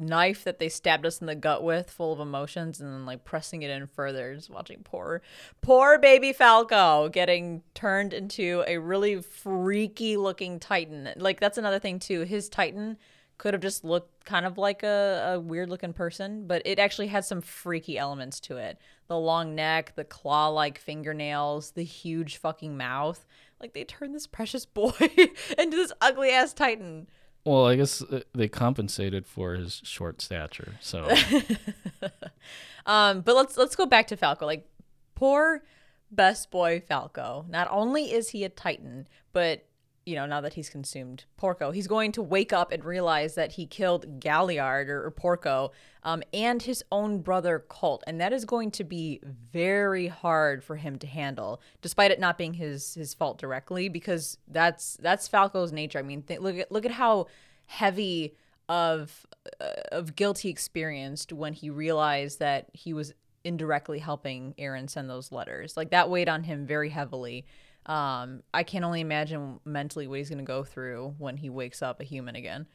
knife 0.00 0.44
that 0.44 0.58
they 0.58 0.68
stabbed 0.68 1.06
us 1.06 1.20
in 1.20 1.26
the 1.26 1.34
gut 1.34 1.62
with, 1.62 1.90
full 1.90 2.12
of 2.12 2.20
emotions, 2.20 2.80
and 2.80 2.92
then 2.92 3.06
like 3.06 3.24
pressing 3.24 3.62
it 3.62 3.70
in 3.70 3.86
further. 3.86 4.34
Just 4.34 4.50
watching 4.50 4.80
poor, 4.82 5.22
poor 5.60 5.98
baby 5.98 6.32
Falco 6.32 7.08
getting 7.08 7.62
turned 7.74 8.12
into 8.12 8.64
a 8.66 8.78
really 8.78 9.20
freaky 9.20 10.16
looking 10.16 10.58
Titan. 10.58 11.10
Like 11.16 11.40
that's 11.40 11.58
another 11.58 11.78
thing 11.78 11.98
too. 11.98 12.22
His 12.22 12.48
Titan 12.48 12.96
could 13.40 13.54
have 13.54 13.62
just 13.62 13.84
looked 13.84 14.26
kind 14.26 14.44
of 14.44 14.58
like 14.58 14.82
a, 14.82 15.32
a 15.34 15.40
weird 15.40 15.70
looking 15.70 15.94
person, 15.94 16.46
but 16.46 16.60
it 16.66 16.78
actually 16.78 17.06
had 17.06 17.24
some 17.24 17.40
freaky 17.40 17.96
elements 17.96 18.38
to 18.38 18.58
it. 18.58 18.76
The 19.08 19.16
long 19.16 19.54
neck, 19.54 19.94
the 19.96 20.04
claw 20.04 20.48
like 20.48 20.78
fingernails, 20.78 21.70
the 21.70 21.82
huge 21.82 22.36
fucking 22.36 22.76
mouth. 22.76 23.26
Like 23.58 23.72
they 23.72 23.84
turned 23.84 24.14
this 24.14 24.26
precious 24.26 24.66
boy 24.66 24.92
into 25.58 25.76
this 25.76 25.92
ugly 26.02 26.30
ass 26.30 26.52
titan. 26.52 27.08
Well, 27.44 27.66
I 27.66 27.76
guess 27.76 28.02
uh, 28.02 28.20
they 28.34 28.48
compensated 28.48 29.26
for 29.26 29.54
his 29.54 29.80
short 29.84 30.20
stature. 30.20 30.74
So, 30.80 31.08
um, 32.86 33.22
but 33.22 33.34
let's 33.34 33.56
let's 33.56 33.76
go 33.76 33.86
back 33.86 34.08
to 34.08 34.16
Falco. 34.16 34.44
Like, 34.44 34.68
poor 35.14 35.62
best 36.10 36.50
boy 36.50 36.82
Falco. 36.86 37.46
Not 37.48 37.68
only 37.70 38.12
is 38.12 38.30
he 38.30 38.44
a 38.44 38.48
Titan, 38.48 39.08
but 39.32 39.64
you 40.10 40.16
know, 40.16 40.26
now 40.26 40.40
that 40.40 40.54
he's 40.54 40.68
consumed 40.68 41.24
Porco, 41.36 41.70
he's 41.70 41.86
going 41.86 42.10
to 42.12 42.22
wake 42.22 42.52
up 42.52 42.72
and 42.72 42.84
realize 42.84 43.36
that 43.36 43.52
he 43.52 43.64
killed 43.64 44.18
Galliard 44.18 44.90
or, 44.90 45.04
or 45.06 45.10
Porco 45.12 45.70
um, 46.02 46.22
and 46.34 46.60
his 46.62 46.82
own 46.90 47.20
brother 47.20 47.64
Colt, 47.68 48.02
and 48.08 48.20
that 48.20 48.32
is 48.32 48.44
going 48.44 48.72
to 48.72 48.84
be 48.84 49.20
very 49.52 50.08
hard 50.08 50.64
for 50.64 50.76
him 50.76 50.98
to 50.98 51.06
handle, 51.06 51.60
despite 51.80 52.10
it 52.10 52.18
not 52.18 52.36
being 52.36 52.54
his 52.54 52.94
his 52.94 53.14
fault 53.14 53.38
directly, 53.38 53.88
because 53.88 54.38
that's 54.48 54.96
that's 55.00 55.28
Falco's 55.28 55.72
nature. 55.72 56.00
I 56.00 56.02
mean, 56.02 56.22
th- 56.22 56.40
look 56.40 56.56
at 56.56 56.72
look 56.72 56.84
at 56.84 56.92
how 56.92 57.26
heavy 57.66 58.34
of 58.68 59.26
uh, 59.60 59.66
of 59.92 60.16
guilt 60.16 60.40
he 60.40 60.48
experienced 60.48 61.32
when 61.32 61.52
he 61.52 61.70
realized 61.70 62.40
that 62.40 62.68
he 62.72 62.92
was 62.92 63.12
indirectly 63.44 64.00
helping 64.00 64.54
Eren 64.58 64.90
send 64.90 65.08
those 65.08 65.32
letters. 65.32 65.76
Like 65.76 65.90
that 65.90 66.10
weighed 66.10 66.28
on 66.28 66.42
him 66.42 66.66
very 66.66 66.90
heavily. 66.90 67.46
Um, 67.86 68.42
I 68.52 68.62
can 68.62 68.84
only 68.84 69.00
imagine 69.00 69.60
mentally 69.64 70.06
what 70.06 70.18
he's 70.18 70.28
going 70.28 70.38
to 70.38 70.44
go 70.44 70.64
through 70.64 71.14
when 71.18 71.36
he 71.38 71.50
wakes 71.50 71.82
up 71.82 72.00
a 72.00 72.04
human 72.04 72.36
again. 72.36 72.66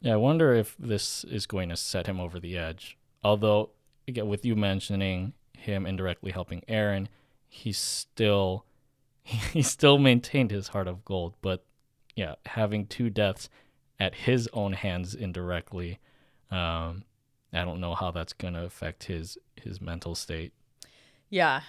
Yeah, 0.00 0.14
I 0.14 0.16
wonder 0.16 0.52
if 0.54 0.76
this 0.78 1.24
is 1.24 1.46
going 1.46 1.68
to 1.68 1.76
set 1.76 2.06
him 2.06 2.20
over 2.20 2.40
the 2.40 2.56
edge. 2.56 2.98
Although, 3.22 3.70
again, 4.08 4.28
with 4.28 4.44
you 4.44 4.56
mentioning 4.56 5.34
him 5.56 5.86
indirectly 5.86 6.32
helping 6.32 6.62
Eren, 6.68 7.06
he's 7.48 7.78
still 7.78 8.64
he 9.24 9.62
still 9.62 9.98
maintained 9.98 10.50
his 10.50 10.68
heart 10.68 10.88
of 10.88 11.04
gold. 11.04 11.34
But 11.40 11.64
yeah, 12.16 12.34
having 12.46 12.86
two 12.86 13.10
deaths 13.10 13.48
at 14.00 14.14
his 14.14 14.48
own 14.52 14.72
hands 14.72 15.14
indirectly, 15.14 16.00
um, 16.50 17.04
I 17.52 17.64
don't 17.64 17.80
know 17.80 17.94
how 17.94 18.10
that's 18.10 18.32
going 18.32 18.54
to 18.54 18.64
affect 18.64 19.04
his 19.04 19.38
his 19.56 19.80
mental 19.80 20.14
state. 20.14 20.52
Yeah, 21.28 21.62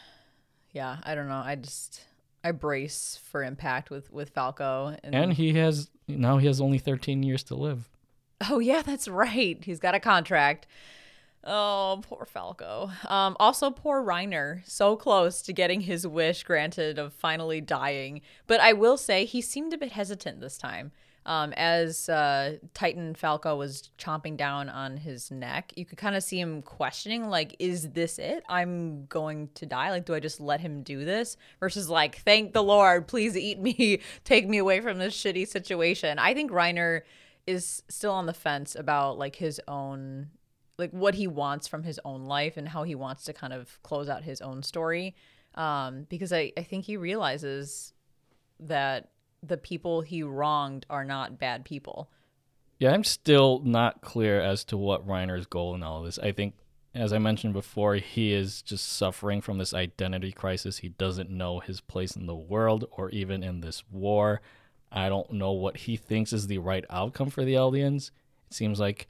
yeah, 0.72 0.98
I 1.04 1.16
don't 1.16 1.28
know. 1.28 1.42
I 1.44 1.56
just 1.56 2.02
I 2.44 2.52
brace 2.52 3.20
for 3.32 3.44
impact 3.44 3.90
with 3.90 4.12
with 4.12 4.30
Falco, 4.30 4.96
and, 5.04 5.16
and 5.16 5.34
he 5.34 5.54
has 5.54 5.90
now 6.08 6.38
he 6.38 6.48
has 6.48 6.60
only 6.60 6.78
13 6.78 7.24
years 7.24 7.44
to 7.44 7.56
live. 7.56 7.90
Oh 8.50 8.60
yeah, 8.60 8.82
that's 8.82 9.08
right. 9.08 9.58
He's 9.64 9.80
got 9.80 9.96
a 9.96 10.00
contract. 10.00 10.68
Oh, 11.46 12.02
poor 12.08 12.26
Falco. 12.26 12.90
Um, 13.08 13.36
also, 13.40 13.70
poor 13.70 14.02
Reiner. 14.02 14.62
So 14.66 14.96
close 14.96 15.42
to 15.42 15.52
getting 15.52 15.82
his 15.82 16.08
wish 16.08 16.44
granted 16.44 16.98
of 16.98 17.14
finally 17.14 17.60
dying. 17.60 18.22
But 18.48 18.62
I 18.62 18.72
will 18.74 18.96
say 18.96 19.26
he 19.26 19.42
seemed 19.42 19.74
a 19.74 19.78
bit 19.78 19.92
hesitant 19.92 20.40
this 20.40 20.58
time. 20.58 20.92
Um, 21.26 21.54
as 21.54 22.10
uh, 22.10 22.58
Titan 22.74 23.16
Falco 23.16 23.56
was 23.56 23.90
chomping 23.98 24.36
down 24.36 24.70
on 24.70 24.98
his 24.98 25.32
neck, 25.32 25.72
you 25.78 25.86
could 25.86 25.98
kind 25.98 26.16
of 26.16 26.24
see 26.24 26.40
him 26.40 26.62
questioning, 26.62 27.30
like, 27.30 27.56
is 27.60 27.92
this 27.92 28.20
it? 28.20 28.44
I'm 28.50 29.06
going 29.06 29.50
to 29.56 29.66
die. 29.66 29.92
Like, 29.92 30.06
do 30.06 30.14
I 30.14 30.20
just 30.20 30.42
let 30.42 30.60
him 30.60 30.84
do 30.84 31.06
this? 31.06 31.38
Versus, 31.60 31.90
like, 31.90 32.18
thank 32.18 32.52
the 32.52 32.64
Lord, 32.64 33.08
please 33.08 33.38
eat 33.38 33.60
me, 33.60 34.02
take 34.26 34.48
me 34.48 34.58
away 34.58 34.82
from 34.82 34.98
this 34.98 35.16
shitty 35.16 35.48
situation. 35.48 36.20
I 36.20 36.34
think 36.34 36.52
Reiner 36.52 37.04
is 37.46 37.84
still 37.90 38.12
on 38.12 38.26
the 38.26 38.34
fence 38.34 38.76
about 38.76 39.18
like 39.18 39.36
his 39.36 39.60
own 39.68 40.30
like 40.78 40.92
what 40.92 41.16
he 41.16 41.28
wants 41.28 41.68
from 41.68 41.84
his 41.84 42.00
own 42.06 42.26
life 42.26 42.58
and 42.58 42.68
how 42.68 42.84
he 42.84 42.96
wants 42.96 43.26
to 43.26 43.34
kind 43.34 43.54
of 43.54 43.82
close 43.84 44.10
out 44.10 44.24
his 44.24 44.42
own 44.42 44.64
story 44.64 45.16
um, 45.56 46.08
because 46.10 46.34
I, 46.34 46.52
I 46.58 46.64
think 46.64 46.86
he 46.86 46.98
realizes 46.98 47.94
that 48.60 49.10
the 49.46 49.58
people 49.58 50.02
he 50.02 50.24
wronged 50.24 50.86
are 50.90 51.06
not 51.06 51.38
bad 51.38 51.66
people 51.66 52.10
yeah 52.80 52.92
i'm 52.92 53.04
still 53.04 53.62
not 53.64 54.02
clear 54.02 54.40
as 54.40 54.64
to 54.64 54.78
what 54.78 55.08
reiner's 55.08 55.46
goal 55.46 55.76
in 55.76 55.84
all 55.84 56.00
of 56.00 56.06
this 56.06 56.20
i 56.20 56.32
think 56.32 56.56
as 56.96 57.12
i 57.12 57.18
mentioned 57.18 57.54
before 57.54 57.96
he 57.96 58.32
is 58.32 58.62
just 58.62 58.92
suffering 58.92 59.42
from 59.42 59.58
this 59.58 59.74
identity 59.74 60.32
crisis 60.32 60.78
he 60.78 60.90
doesn't 60.90 61.30
know 61.30 61.60
his 61.60 61.82
place 61.82 62.16
in 62.16 62.26
the 62.26 62.36
world 62.36 62.86
or 62.92 63.10
even 63.10 63.44
in 63.44 63.62
this 63.62 63.84
war 63.92 64.42
I 64.94 65.10
don't 65.10 65.34
know 65.34 65.52
what 65.52 65.78
he 65.78 65.98
thinks 65.98 66.32
is 66.32 66.46
the 66.46 66.60
right 66.60 66.86
outcome 66.90 67.32
for 67.32 67.44
the 67.44 67.56
Eldians. 67.56 68.12
It 68.50 68.54
seems 68.54 68.80
like 68.80 69.08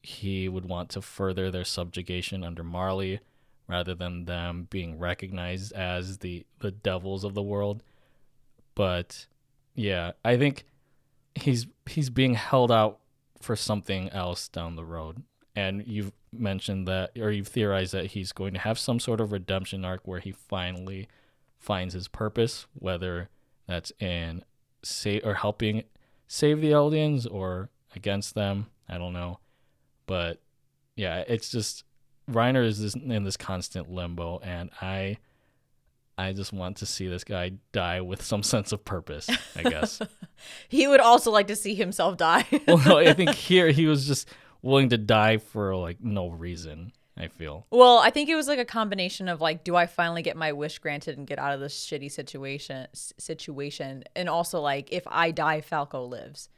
he 0.00 0.48
would 0.48 0.64
want 0.64 0.88
to 0.90 1.02
further 1.02 1.50
their 1.50 1.64
subjugation 1.64 2.42
under 2.42 2.64
Marley 2.64 3.20
rather 3.68 3.94
than 3.94 4.24
them 4.24 4.66
being 4.70 4.98
recognized 4.98 5.72
as 5.74 6.18
the 6.18 6.46
the 6.60 6.70
devils 6.70 7.24
of 7.24 7.34
the 7.34 7.42
world. 7.42 7.82
But 8.74 9.26
yeah, 9.78 10.12
I 10.24 10.36
think 10.36 10.64
he's 11.34 11.66
he's 11.86 12.10
being 12.10 12.34
held 12.34 12.72
out 12.72 12.98
for 13.40 13.54
something 13.54 14.08
else 14.10 14.48
down 14.48 14.76
the 14.76 14.84
road. 14.84 15.22
And 15.54 15.86
you've 15.86 16.12
mentioned 16.32 16.86
that 16.88 17.12
or 17.18 17.30
you've 17.30 17.48
theorized 17.48 17.92
that 17.92 18.06
he's 18.06 18.32
going 18.32 18.54
to 18.54 18.60
have 18.60 18.78
some 18.78 19.00
sort 19.00 19.20
of 19.20 19.32
redemption 19.32 19.84
arc 19.84 20.06
where 20.06 20.20
he 20.20 20.32
finally 20.32 21.08
finds 21.58 21.94
his 21.94 22.08
purpose, 22.08 22.66
whether 22.74 23.28
that's 23.66 23.92
in 24.00 24.44
save 24.82 25.24
or 25.24 25.34
helping 25.34 25.84
save 26.26 26.60
the 26.60 26.72
Eldians 26.72 27.26
or 27.30 27.70
against 27.94 28.34
them. 28.34 28.66
I 28.88 28.98
don't 28.98 29.12
know, 29.12 29.38
but 30.06 30.40
yeah, 30.96 31.22
it's 31.28 31.50
just 31.50 31.84
Reiner 32.28 32.64
is 32.64 32.94
in 32.94 33.24
this 33.24 33.36
constant 33.36 33.90
limbo, 33.90 34.40
and 34.42 34.70
I, 34.82 35.18
I 36.18 36.32
just 36.32 36.52
want 36.52 36.78
to 36.78 36.86
see 36.86 37.06
this 37.06 37.22
guy 37.22 37.52
die 37.70 38.00
with 38.00 38.22
some 38.22 38.42
sense 38.42 38.72
of 38.72 38.84
purpose. 38.84 39.30
I 39.54 39.62
guess 39.62 40.02
he 40.68 40.88
would 40.88 41.00
also 41.00 41.30
like 41.30 41.46
to 41.46 41.56
see 41.56 41.76
himself 41.76 42.16
die. 42.16 42.44
well, 42.66 42.96
I 42.96 43.14
think 43.14 43.30
here 43.34 43.70
he 43.70 43.86
was 43.86 44.06
just 44.06 44.28
willing 44.60 44.88
to 44.88 44.98
die 44.98 45.38
for 45.38 45.76
like 45.76 46.02
no 46.02 46.28
reason. 46.28 46.92
I 47.16 47.26
feel. 47.26 47.66
Well, 47.72 47.98
I 47.98 48.10
think 48.10 48.28
it 48.28 48.36
was 48.36 48.46
like 48.46 48.60
a 48.60 48.64
combination 48.64 49.28
of 49.28 49.40
like, 49.40 49.64
do 49.64 49.74
I 49.74 49.86
finally 49.86 50.22
get 50.22 50.36
my 50.36 50.52
wish 50.52 50.78
granted 50.78 51.18
and 51.18 51.26
get 51.26 51.40
out 51.40 51.52
of 51.52 51.58
this 51.58 51.84
shitty 51.84 52.12
situation 52.12 52.86
situation, 52.94 54.04
and 54.14 54.28
also 54.28 54.60
like, 54.60 54.92
if 54.92 55.02
I 55.08 55.32
die, 55.32 55.60
Falco 55.60 56.04
lives. 56.04 56.48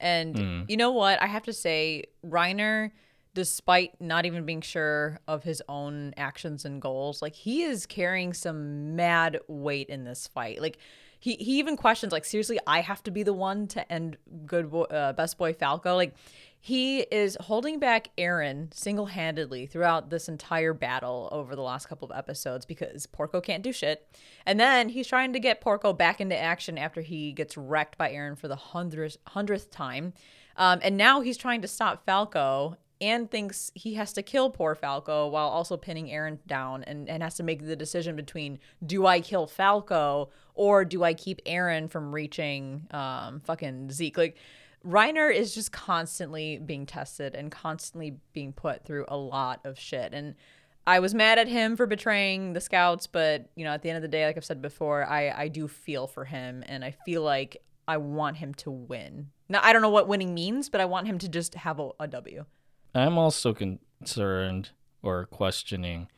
And 0.00 0.34
mm. 0.34 0.70
you 0.70 0.76
know 0.76 0.90
what? 0.90 1.22
I 1.22 1.26
have 1.26 1.44
to 1.44 1.52
say, 1.52 2.04
Reiner, 2.26 2.90
despite 3.38 3.92
not 4.00 4.26
even 4.26 4.44
being 4.44 4.60
sure 4.60 5.20
of 5.28 5.44
his 5.44 5.62
own 5.68 6.12
actions 6.16 6.64
and 6.64 6.82
goals, 6.82 7.22
like 7.22 7.36
he 7.36 7.62
is 7.62 7.86
carrying 7.86 8.34
some 8.34 8.96
mad 8.96 9.38
weight 9.46 9.88
in 9.88 10.02
this 10.02 10.26
fight. 10.26 10.60
Like 10.60 10.76
he 11.20 11.36
he 11.36 11.60
even 11.60 11.76
questions 11.76 12.12
like 12.12 12.24
seriously 12.24 12.60
i 12.64 12.80
have 12.80 13.02
to 13.02 13.10
be 13.10 13.24
the 13.24 13.32
one 13.32 13.66
to 13.66 13.92
end 13.92 14.16
good 14.46 14.70
boy, 14.70 14.82
uh, 14.82 15.12
best 15.14 15.36
boy 15.36 15.52
falco 15.52 15.96
like 15.96 16.14
he 16.60 17.00
is 17.00 17.36
holding 17.40 17.78
back 17.78 18.10
Eren 18.16 18.72
single 18.74 19.06
handedly 19.06 19.66
throughout 19.66 20.10
this 20.10 20.28
entire 20.28 20.72
battle 20.72 21.28
over 21.32 21.54
the 21.54 21.62
last 21.62 21.88
couple 21.88 22.08
of 22.10 22.16
episodes 22.16 22.66
because 22.66 23.06
Porco 23.06 23.40
can't 23.40 23.62
do 23.62 23.72
shit. 23.72 24.08
And 24.44 24.58
then 24.58 24.88
he's 24.88 25.06
trying 25.06 25.32
to 25.34 25.38
get 25.38 25.60
Porco 25.60 25.92
back 25.92 26.20
into 26.20 26.36
action 26.36 26.76
after 26.76 27.00
he 27.00 27.32
gets 27.32 27.56
wrecked 27.56 27.96
by 27.96 28.10
Eren 28.10 28.36
for 28.36 28.48
the 28.48 28.56
hundredth, 28.56 29.18
hundredth 29.28 29.70
time. 29.70 30.14
Um, 30.56 30.80
and 30.82 30.96
now 30.96 31.20
he's 31.20 31.36
trying 31.36 31.62
to 31.62 31.68
stop 31.68 32.04
Falco 32.04 32.76
and 33.00 33.30
thinks 33.30 33.70
he 33.74 33.94
has 33.94 34.12
to 34.14 34.22
kill 34.22 34.50
poor 34.50 34.74
Falco 34.74 35.28
while 35.28 35.48
also 35.48 35.76
pinning 35.76 36.06
Eren 36.08 36.38
down 36.46 36.82
and, 36.84 37.08
and 37.08 37.22
has 37.22 37.36
to 37.36 37.42
make 37.42 37.66
the 37.66 37.76
decision 37.76 38.16
between 38.16 38.58
do 38.84 39.06
I 39.06 39.20
kill 39.20 39.46
Falco 39.46 40.30
or 40.54 40.84
do 40.84 41.04
I 41.04 41.14
keep 41.14 41.44
Eren 41.44 41.90
from 41.90 42.14
reaching 42.14 42.86
um, 42.90 43.40
fucking 43.40 43.90
Zeke? 43.90 44.18
Like, 44.18 44.36
Reiner 44.86 45.32
is 45.32 45.54
just 45.54 45.72
constantly 45.72 46.58
being 46.58 46.86
tested 46.86 47.34
and 47.34 47.50
constantly 47.50 48.16
being 48.32 48.52
put 48.52 48.84
through 48.84 49.04
a 49.08 49.16
lot 49.16 49.60
of 49.64 49.78
shit. 49.78 50.14
And 50.14 50.34
I 50.86 51.00
was 51.00 51.14
mad 51.14 51.38
at 51.38 51.48
him 51.48 51.76
for 51.76 51.86
betraying 51.86 52.54
the 52.54 52.60
scouts, 52.60 53.06
but 53.06 53.50
you 53.56 53.64
know, 53.64 53.72
at 53.72 53.82
the 53.82 53.90
end 53.90 53.96
of 53.96 54.02
the 54.02 54.08
day, 54.08 54.24
like 54.24 54.36
I've 54.36 54.44
said 54.44 54.62
before, 54.62 55.04
I 55.04 55.30
I 55.30 55.48
do 55.48 55.68
feel 55.68 56.06
for 56.06 56.24
him, 56.24 56.64
and 56.66 56.82
I 56.82 56.92
feel 57.04 57.22
like 57.22 57.58
I 57.86 57.98
want 57.98 58.38
him 58.38 58.54
to 58.54 58.70
win. 58.70 59.28
Now 59.50 59.60
I 59.62 59.74
don't 59.74 59.82
know 59.82 59.90
what 59.90 60.08
winning 60.08 60.32
means, 60.32 60.70
but 60.70 60.80
I 60.80 60.86
want 60.86 61.06
him 61.06 61.18
to 61.18 61.28
just 61.28 61.54
have 61.56 61.78
a, 61.78 61.90
a 62.00 62.08
W. 62.08 62.46
I'm 62.94 63.18
also 63.18 63.54
concerned 63.54 64.70
or 65.02 65.26
questioning. 65.26 66.08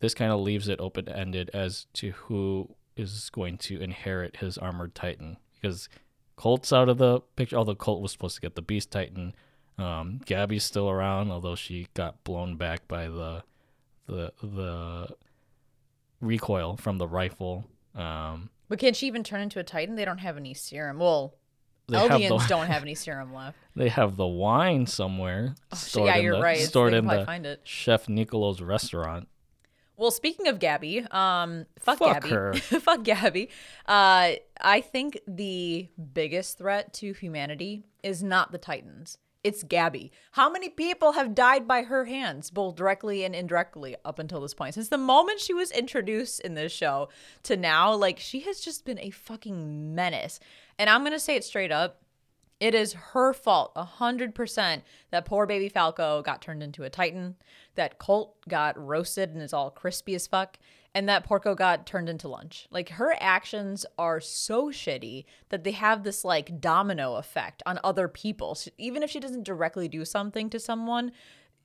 This 0.00 0.14
kind 0.14 0.32
of 0.32 0.40
leaves 0.40 0.68
it 0.68 0.80
open 0.80 1.08
ended 1.08 1.50
as 1.54 1.86
to 1.94 2.10
who 2.12 2.74
is 2.96 3.30
going 3.30 3.58
to 3.58 3.80
inherit 3.80 4.36
his 4.36 4.58
armored 4.58 4.94
titan 4.94 5.38
because 5.54 5.88
Colt's 6.36 6.72
out 6.72 6.88
of 6.88 6.98
the 6.98 7.20
picture, 7.36 7.56
although 7.56 7.74
Colt 7.74 8.02
was 8.02 8.12
supposed 8.12 8.34
to 8.34 8.40
get 8.40 8.54
the 8.54 8.62
Beast 8.62 8.90
Titan. 8.90 9.34
Um, 9.78 10.20
Gabi's 10.24 10.64
still 10.64 10.90
around, 10.90 11.30
although 11.30 11.54
she 11.54 11.88
got 11.94 12.22
blown 12.24 12.56
back 12.56 12.86
by 12.88 13.08
the 13.08 13.42
the 14.06 14.32
the 14.42 15.08
recoil 16.20 16.76
from 16.76 16.98
the 16.98 17.08
rifle. 17.08 17.64
Um, 17.94 18.50
but 18.68 18.78
can 18.78 18.94
she 18.94 19.06
even 19.06 19.24
turn 19.24 19.40
into 19.40 19.58
a 19.58 19.64
Titan? 19.64 19.94
They 19.94 20.04
don't 20.04 20.18
have 20.18 20.36
any 20.36 20.54
serum. 20.54 20.98
Well, 20.98 21.34
Eldians 21.90 22.42
the, 22.42 22.46
don't 22.48 22.66
have 22.68 22.82
any 22.82 22.94
serum 22.94 23.34
left. 23.34 23.56
They 23.76 23.88
have 23.88 24.16
the 24.16 24.26
wine 24.26 24.86
somewhere 24.86 25.54
oh, 25.72 25.76
stored 25.76 26.06
yeah, 26.06 26.16
in 26.16 26.22
you're 26.24 26.36
the, 26.36 26.42
right. 26.42 26.58
stored 26.58 26.94
in 26.94 27.06
the 27.06 27.58
Chef 27.64 28.08
Nicolo's 28.08 28.60
restaurant. 28.60 29.28
Well, 29.96 30.10
speaking 30.10 30.48
of 30.48 30.58
Gabi, 30.58 31.12
um, 31.14 31.66
fuck, 31.78 31.98
Fuck 31.98 32.24
Gabi, 32.24 32.30
her. 32.30 32.54
fuck 32.80 33.04
Gabi. 33.04 33.48
Uh, 33.86 34.32
I 34.60 34.80
think 34.80 35.20
the 35.28 35.88
biggest 36.12 36.58
threat 36.58 36.92
to 36.94 37.12
humanity 37.12 37.84
is 38.02 38.22
not 38.22 38.50
the 38.50 38.58
Titans. 38.58 39.18
It's 39.44 39.62
Gabi. 39.62 40.10
How 40.32 40.50
many 40.50 40.70
people 40.70 41.12
have 41.12 41.34
died 41.34 41.68
by 41.68 41.82
her 41.82 42.06
hands, 42.06 42.50
both 42.50 42.76
directly 42.76 43.24
and 43.24 43.34
indirectly, 43.34 43.94
up 44.02 44.18
until 44.18 44.40
this 44.40 44.54
point? 44.54 44.74
Since 44.74 44.88
the 44.88 44.98
moment 44.98 45.38
she 45.38 45.52
was 45.52 45.70
introduced 45.70 46.40
in 46.40 46.54
this 46.54 46.72
show 46.72 47.10
to 47.42 47.54
now, 47.54 47.94
like, 47.94 48.18
she 48.18 48.40
has 48.40 48.58
just 48.60 48.86
been 48.86 48.98
a 48.98 49.10
fucking 49.10 49.94
menace. 49.94 50.40
And 50.78 50.90
I'm 50.90 51.02
going 51.02 51.12
to 51.12 51.20
say 51.20 51.36
it 51.36 51.44
straight 51.44 51.72
up. 51.72 52.00
It 52.60 52.74
is 52.74 52.92
her 52.92 53.32
fault, 53.32 53.72
a 53.76 53.84
hundred 53.84 54.34
percent, 54.34 54.84
that 55.10 55.24
poor 55.26 55.44
baby 55.44 55.68
Falco 55.68 56.22
got 56.22 56.40
turned 56.40 56.62
into 56.62 56.84
a 56.84 56.90
Titan, 56.90 57.34
that 57.74 57.98
Colt 57.98 58.36
got 58.48 58.78
roasted 58.78 59.30
and 59.30 59.42
is 59.42 59.52
all 59.52 59.70
crispy 59.70 60.14
as 60.14 60.26
fuck, 60.28 60.56
and 60.94 61.08
that 61.08 61.24
Porco 61.24 61.56
got 61.56 61.84
turned 61.84 62.08
into 62.08 62.28
lunch. 62.28 62.68
Like 62.70 62.90
her 62.90 63.16
actions 63.18 63.84
are 63.98 64.20
so 64.20 64.70
shitty 64.70 65.24
that 65.48 65.64
they 65.64 65.72
have 65.72 66.04
this 66.04 66.24
like 66.24 66.60
domino 66.60 67.16
effect 67.16 67.62
on 67.66 67.80
other 67.82 68.06
people. 68.06 68.54
She- 68.54 68.70
Even 68.78 69.02
if 69.02 69.10
she 69.10 69.20
doesn't 69.20 69.42
directly 69.44 69.88
do 69.88 70.04
something 70.04 70.48
to 70.50 70.60
someone, 70.60 71.10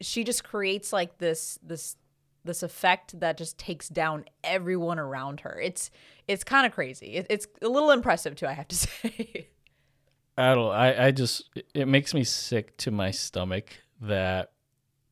she 0.01 0.23
just 0.23 0.43
creates 0.43 0.91
like 0.91 1.19
this 1.19 1.59
this 1.61 1.95
this 2.43 2.63
effect 2.63 3.19
that 3.19 3.37
just 3.37 3.57
takes 3.57 3.89
down 3.89 4.25
everyone 4.43 4.99
around 4.99 5.41
her. 5.41 5.59
It's 5.61 5.91
it's 6.27 6.43
kind 6.43 6.65
of 6.65 6.71
crazy. 6.71 7.15
It, 7.15 7.27
it's 7.29 7.47
a 7.61 7.67
little 7.67 7.91
impressive 7.91 8.35
too, 8.35 8.47
I 8.47 8.53
have 8.53 8.67
to 8.69 8.75
say. 8.75 9.47
I 10.37 10.55
don't. 10.55 10.71
I 10.71 11.07
I 11.07 11.11
just 11.11 11.49
it 11.73 11.87
makes 11.87 12.13
me 12.13 12.23
sick 12.23 12.77
to 12.77 12.91
my 12.91 13.11
stomach 13.11 13.69
that 14.01 14.51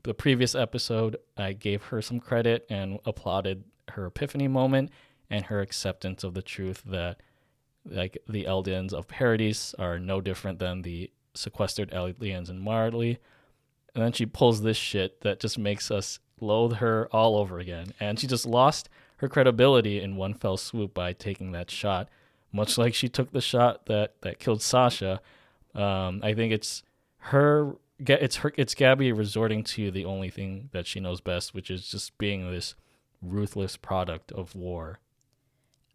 the 0.03 0.13
previous 0.13 0.55
episode 0.55 1.17
I 1.35 1.53
gave 1.53 1.83
her 1.83 2.01
some 2.01 2.19
credit 2.19 2.65
and 2.69 2.99
applauded 3.05 3.65
her 3.89 4.05
epiphany 4.05 4.47
moment 4.47 4.91
and 5.29 5.45
her 5.45 5.61
acceptance 5.61 6.23
of 6.23 6.33
the 6.33 6.41
truth 6.41 6.83
that 6.85 7.21
like 7.85 8.17
the 8.27 8.45
Eldians 8.45 8.93
of 8.93 9.07
Paradise 9.07 9.73
are 9.77 9.99
no 9.99 10.21
different 10.21 10.59
than 10.59 10.81
the 10.81 11.11
sequestered 11.33 11.93
aliens 11.93 12.49
in 12.49 12.59
Marley. 12.59 13.19
And 13.93 14.03
then 14.03 14.11
she 14.11 14.25
pulls 14.25 14.61
this 14.61 14.77
shit 14.77 15.21
that 15.21 15.39
just 15.39 15.57
makes 15.57 15.89
us 15.91 16.19
loathe 16.39 16.73
her 16.75 17.07
all 17.11 17.37
over 17.37 17.59
again. 17.59 17.93
And 17.99 18.19
she 18.19 18.27
just 18.27 18.45
lost 18.45 18.89
her 19.17 19.27
credibility 19.27 20.01
in 20.01 20.15
one 20.15 20.33
fell 20.33 20.57
swoop 20.57 20.93
by 20.93 21.13
taking 21.13 21.51
that 21.51 21.71
shot, 21.71 22.09
much 22.51 22.77
like 22.77 22.93
she 22.93 23.09
took 23.09 23.31
the 23.31 23.41
shot 23.41 23.85
that, 23.87 24.13
that 24.21 24.39
killed 24.39 24.61
Sasha. 24.61 25.21
Um, 25.73 26.21
I 26.23 26.33
think 26.33 26.53
it's 26.53 26.83
her. 27.17 27.75
It's 27.99 28.37
her. 28.37 28.53
It's 28.57 28.75
Gabi 28.75 29.15
resorting 29.15 29.63
to 29.63 29.91
the 29.91 30.05
only 30.05 30.29
thing 30.29 30.69
that 30.71 30.85
she 30.85 30.99
knows 30.99 31.19
best, 31.19 31.53
which 31.53 31.71
is 31.71 31.87
just 31.87 32.17
being 32.17 32.51
this 32.51 32.75
ruthless 33.21 33.77
product 33.77 34.31
of 34.31 34.55
war. 34.55 34.99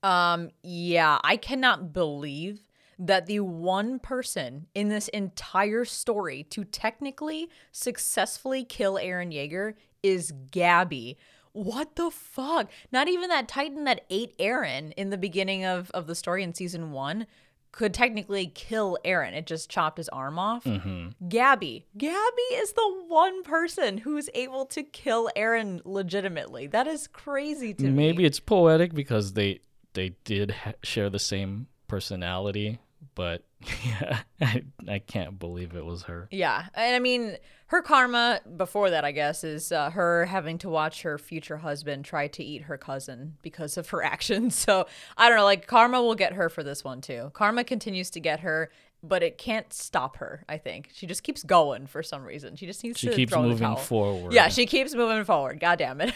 Um, 0.02 0.50
yeah, 0.62 1.18
I 1.22 1.36
cannot 1.36 1.92
believe 1.92 2.66
that 2.98 3.26
the 3.26 3.40
one 3.40 3.98
person 3.98 4.66
in 4.74 4.88
this 4.88 5.08
entire 5.08 5.84
story 5.84 6.44
to 6.44 6.64
technically 6.64 7.48
successfully 7.70 8.64
kill 8.64 8.94
Eren 8.94 9.32
Yeager 9.32 9.74
is 10.02 10.32
Gabi. 10.50 11.16
What 11.52 11.96
the 11.96 12.10
fuck? 12.10 12.70
Not 12.90 13.08
even 13.08 13.28
that 13.28 13.48
Titan 13.48 13.84
that 13.84 14.04
ate 14.08 14.36
Eren 14.38 14.92
in 14.96 15.10
the 15.10 15.18
beginning 15.18 15.64
of, 15.64 15.90
of 15.90 16.06
the 16.06 16.14
story 16.14 16.42
in 16.42 16.54
season 16.54 16.92
one 16.92 17.26
could 17.72 17.94
technically 17.94 18.46
kill 18.46 18.98
Eren. 19.04 19.32
It 19.32 19.46
just 19.46 19.70
chopped 19.70 19.96
his 19.96 20.08
arm 20.10 20.38
off. 20.38 20.64
Mm-hmm. 20.64 21.28
Gabi. 21.28 21.84
Gabi 21.96 22.52
is 22.52 22.72
the 22.72 23.04
one 23.08 23.42
person 23.42 23.98
who's 23.98 24.28
able 24.34 24.66
to 24.66 24.82
kill 24.82 25.30
Eren 25.36 25.80
legitimately. 25.84 26.66
That 26.66 26.86
is 26.86 27.06
crazy 27.06 27.72
to 27.74 27.84
me. 27.84 27.90
Maybe 27.90 28.24
it's 28.24 28.40
poetic 28.40 28.94
because 28.94 29.32
they 29.32 29.60
they 29.94 30.14
did 30.24 30.50
ha- 30.50 30.72
share 30.82 31.10
the 31.10 31.18
same 31.18 31.66
personality, 31.88 32.78
but 33.14 33.44
yeah, 33.84 34.20
I 34.40 34.62
I 34.88 34.98
can't 34.98 35.38
believe 35.38 35.74
it 35.74 35.84
was 35.84 36.04
her. 36.04 36.28
Yeah, 36.30 36.66
and 36.74 36.94
I 36.94 36.98
mean, 36.98 37.36
her 37.66 37.82
karma 37.82 38.40
before 38.56 38.90
that, 38.90 39.04
I 39.04 39.12
guess, 39.12 39.44
is 39.44 39.72
uh, 39.72 39.90
her 39.90 40.26
having 40.26 40.58
to 40.58 40.68
watch 40.68 41.02
her 41.02 41.18
future 41.18 41.58
husband 41.58 42.04
try 42.04 42.28
to 42.28 42.44
eat 42.44 42.62
her 42.62 42.76
cousin 42.76 43.36
because 43.42 43.76
of 43.76 43.88
her 43.90 44.02
actions. 44.04 44.54
So 44.54 44.86
I 45.16 45.28
don't 45.28 45.38
know, 45.38 45.44
like 45.44 45.66
karma 45.66 46.02
will 46.02 46.14
get 46.14 46.34
her 46.34 46.48
for 46.48 46.62
this 46.62 46.84
one 46.84 47.00
too. 47.00 47.30
Karma 47.34 47.64
continues 47.64 48.10
to 48.10 48.20
get 48.20 48.40
her, 48.40 48.70
but 49.02 49.22
it 49.22 49.38
can't 49.38 49.72
stop 49.72 50.16
her. 50.16 50.44
I 50.48 50.58
think 50.58 50.90
she 50.92 51.06
just 51.06 51.22
keeps 51.22 51.42
going 51.42 51.86
for 51.86 52.02
some 52.02 52.24
reason. 52.24 52.56
She 52.56 52.66
just 52.66 52.82
needs 52.84 52.98
She 52.98 53.08
to 53.08 53.14
keeps 53.14 53.32
throw 53.32 53.42
moving 53.42 53.76
forward. 53.76 54.32
Yeah, 54.32 54.48
she 54.48 54.66
keeps 54.66 54.94
moving 54.94 55.24
forward. 55.24 55.60
God 55.60 55.78
damn 55.78 56.00
it. 56.00 56.14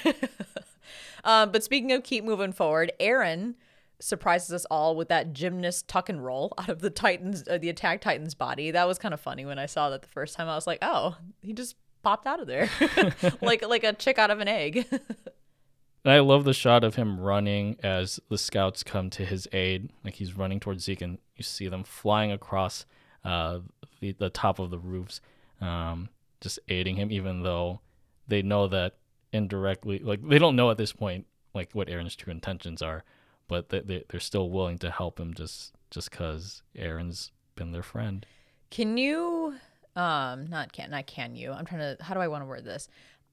um, 1.25 1.51
but 1.53 1.63
speaking 1.63 1.93
of 1.93 2.03
keep 2.03 2.25
moving 2.25 2.53
forward, 2.53 2.93
Eren 3.01 3.55
surprises 4.01 4.53
us 4.53 4.65
all 4.71 4.97
with 4.97 5.09
that 5.09 5.33
gymnast 5.33 5.89
tuck 5.89 6.09
and 6.09 6.25
roll 6.25 6.53
out 6.59 6.69
of 6.69 6.81
the 6.81 6.91
Titans, 6.91 7.45
uh, 7.49 7.59
the 7.59 7.69
attack 7.69 8.01
Titan's 8.01 8.35
body. 8.35 8.71
That 8.71 8.87
was 8.87 8.99
kind 8.99 9.15
of 9.15 9.21
funny 9.21 9.45
when 9.45 9.59
I 9.59 9.67
saw 9.67 9.91
that 9.91 10.03
the 10.03 10.09
first 10.09 10.37
time. 10.37 10.49
I 10.49 10.55
was 10.55 10.67
like, 10.67 10.79
oh, 10.83 11.17
he 11.43 11.53
just 11.53 11.77
popped 12.03 12.27
out 12.27 12.41
of 12.41 12.47
there 12.47 12.71
like 13.41 13.67
like 13.67 13.85
a 13.85 13.93
chick 13.93 14.19
out 14.19 14.31
of 14.31 14.41
an 14.41 14.49
egg. 14.49 14.87
And 14.91 16.13
I 16.13 16.21
love 16.21 16.45
the 16.45 16.55
shot 16.55 16.85
of 16.85 16.95
him 16.95 17.19
running 17.19 17.79
as 17.83 18.21
the 18.31 18.39
scouts 18.39 18.85
come 18.85 19.11
to 19.11 19.25
his 19.25 19.49
aid. 19.53 19.91
Like 20.05 20.15
he's 20.15 20.37
running 20.37 20.61
towards 20.61 20.85
Zeke, 20.85 21.03
and 21.03 21.19
you 21.35 21.43
see 21.43 21.67
them 21.67 21.83
flying 21.83 22.31
across 22.31 22.87
uh, 23.25 23.59
the 24.01 24.13
the 24.13 24.31
top 24.31 24.61
of 24.61 24.71
the 24.71 24.79
roofs, 24.79 25.21
um, 25.61 26.09
just 26.41 26.61
aiding 26.69 26.95
him, 26.95 27.11
even 27.11 27.43
though 27.43 27.81
they 28.29 28.41
know 28.41 28.69
that 28.69 28.95
indirectly, 29.33 29.99
like 29.99 30.27
they 30.27 30.39
don't 30.39 30.55
know 30.55 30.71
at 30.71 30.79
this 30.79 30.93
point, 30.93 31.27
like 31.55 31.73
what 31.73 31.89
Eren's 31.89 32.15
true 32.15 32.31
intentions 32.31 32.83
are, 32.83 33.03
but 33.49 33.69
they, 33.69 33.81
they 33.81 34.05
they're 34.09 34.21
still 34.21 34.51
willing 34.51 34.79
to 34.79 34.91
help 34.91 35.19
him 35.19 35.35
just 35.35 35.73
just 35.91 36.11
because 36.11 36.63
Eren's 36.77 37.33
been 37.55 37.73
their 37.73 37.83
friend. 37.83 38.27
Can 38.71 38.97
you 38.97 39.55
um 39.95 40.47
not 40.47 40.73
can 40.73 40.91
not 40.91 41.07
can 41.07 41.35
you? 41.37 41.53
I'm 41.53 41.65
trying 41.65 41.97
to 41.97 42.03
how 42.03 42.15
do 42.15 42.21
I 42.21 42.29
want 42.29 42.43
to 42.43 42.47
word 42.47 42.65
this? 42.65 42.89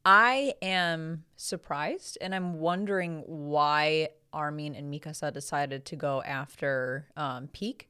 I 0.05 0.53
am 0.61 1.23
surprised 1.35 2.17
and 2.21 2.35
I'm 2.35 2.59
wondering 2.59 3.23
why 3.25 4.09
Armin 4.33 4.75
and 4.75 4.93
Mikasa 4.93 5.31
decided 5.31 5.85
to 5.85 5.95
go 5.95 6.21
after 6.23 7.07
um 7.15 7.49
Pieck 7.53 7.83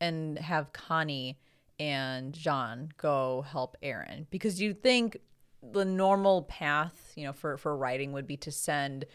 and 0.00 0.38
have 0.38 0.72
Connie 0.72 1.38
and 1.80 2.32
Jean 2.32 2.90
go 2.96 3.42
help 3.42 3.76
Eren 3.82 4.26
because 4.30 4.60
you'd 4.60 4.82
think 4.82 5.18
the 5.72 5.84
normal 5.84 6.42
path, 6.42 7.12
you 7.16 7.24
know, 7.24 7.32
for 7.32 7.56
for 7.56 7.76
writing 7.76 8.12
would 8.12 8.26
be 8.26 8.36
to 8.38 8.52
send 8.52 9.06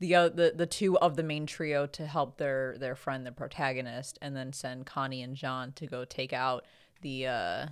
the 0.00 0.14
uh, 0.14 0.28
the 0.28 0.52
the 0.54 0.66
two 0.66 0.98
of 0.98 1.16
the 1.16 1.22
main 1.22 1.46
trio 1.46 1.86
to 1.86 2.06
help 2.06 2.38
their 2.38 2.76
their 2.78 2.94
friend 2.94 3.26
the 3.26 3.32
protagonist 3.32 4.18
and 4.22 4.36
then 4.36 4.52
send 4.52 4.86
Connie 4.86 5.22
and 5.22 5.36
Jean 5.36 5.72
to 5.72 5.86
go 5.86 6.04
take 6.04 6.32
out 6.32 6.64
the 7.02 7.26
uh 7.26 7.66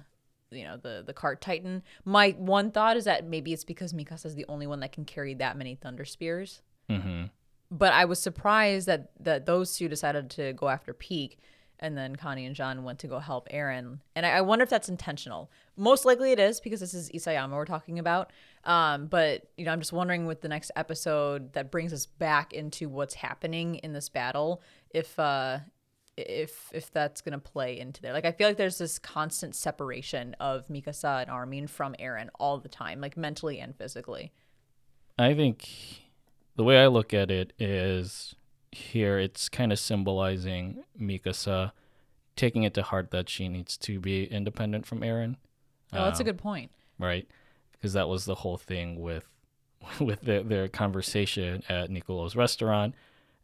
you 0.51 0.65
know 0.65 0.77
the 0.77 1.03
the 1.05 1.13
cart 1.13 1.41
titan 1.41 1.83
my 2.05 2.31
one 2.39 2.71
thought 2.71 2.97
is 2.97 3.05
that 3.05 3.27
maybe 3.27 3.53
it's 3.53 3.65
because 3.65 3.93
Mikasa 3.93 4.27
is 4.27 4.35
the 4.37 4.47
only 4.49 4.67
one 4.67 4.81
that 4.81 4.93
can 4.93 5.05
carry 5.05 5.35
that 5.35 5.57
many 5.57 5.75
thunder 5.75 6.05
spears 6.05 6.63
hmm 6.89 7.25
but 7.71 7.93
I 7.93 8.05
was 8.05 8.21
surprised 8.21 8.87
that 8.87 9.11
that 9.21 9.47
those 9.47 9.77
two 9.77 9.89
decided 9.89 10.31
to 10.31 10.53
go 10.53 10.69
after 10.69 10.95
Pieck, 10.95 11.37
and 11.79 11.97
then 11.97 12.17
Connie 12.17 12.47
and 12.47 12.55
Jean 12.55 12.85
went 12.85 12.99
to 13.01 13.07
go 13.07 13.19
help 13.19 13.49
Eren. 13.49 13.99
And 14.15 14.25
I, 14.25 14.31
I 14.31 14.41
wonder 14.41 14.63
if 14.63 14.71
that's 14.71 14.89
intentional. 14.89 15.51
Most 15.77 16.05
likely 16.05 16.33
it 16.33 16.39
is 16.39 16.61
because 16.61 16.81
this 16.81 16.95
is 16.95 17.11
Isayama 17.11 17.53
we're 17.53 17.65
talking 17.65 17.99
about. 17.99 18.33
Um, 18.67 19.07
but 19.07 19.49
you 19.57 19.65
know, 19.65 19.73
I'm 19.73 19.81
just 19.81 19.93
wondering 19.93 20.27
with 20.27 20.41
the 20.43 20.49
next 20.49 20.71
episode 20.77 21.53
that 21.55 21.71
brings 21.71 21.93
us 21.93 22.05
back 22.07 22.53
into 22.53 22.89
what's 22.89 23.15
happening 23.15 23.77
in 23.77 23.93
this 23.93 24.09
battle, 24.09 24.61
if 24.91 25.19
uh, 25.19 25.61
if 26.17 26.71
if 26.75 26.91
that's 26.91 27.21
gonna 27.21 27.39
play 27.39 27.79
into 27.79 28.03
there. 28.03 28.13
Like 28.13 28.25
I 28.25 28.33
feel 28.33 28.49
like 28.49 28.57
there's 28.57 28.79
this 28.79 28.99
constant 28.99 29.55
separation 29.55 30.35
of 30.41 30.67
Mikasa 30.69 31.23
and 31.23 31.31
Armin 31.31 31.69
from 31.69 31.95
Eren 32.01 32.29
all 32.41 32.59
the 32.59 32.69
time, 32.69 33.01
like 33.01 33.17
mentally 33.17 33.61
and 33.61 33.75
physically. 33.77 34.33
I 35.19 35.33
think 35.35 35.69
the 36.57 36.65
way 36.65 36.83
I 36.83 36.89
look 36.89 37.15
at 37.15 37.31
it 37.31 37.53
is 37.59 38.35
here 38.73 39.19
it's 39.19 39.49
kind 39.49 39.73
of 39.73 39.79
symbolizing 39.79 40.83
Mikasa 41.01 41.73
taking 42.35 42.65
it 42.65 42.75
to 42.75 42.83
heart 42.83 43.11
that 43.13 43.29
she 43.31 43.49
needs 43.49 43.79
to 43.79 43.99
be 44.01 44.25
independent 44.25 44.85
from 44.87 45.01
Eren, 45.01 45.37
Oh, 45.93 46.05
that's 46.05 46.19
a 46.21 46.23
Um, 46.23 46.27
good 46.27 46.39
point. 46.39 46.71
right? 46.99 47.27
Because 47.79 47.93
that 47.93 48.09
was 48.09 48.25
the 48.25 48.37
whole 48.37 48.57
thing 48.57 49.01
with 49.01 49.29
with 50.01 50.23
their, 50.23 50.43
their 50.43 50.69
conversation 50.69 51.63
at 51.69 51.91
Nicolo's 51.91 52.35
restaurant 52.37 52.95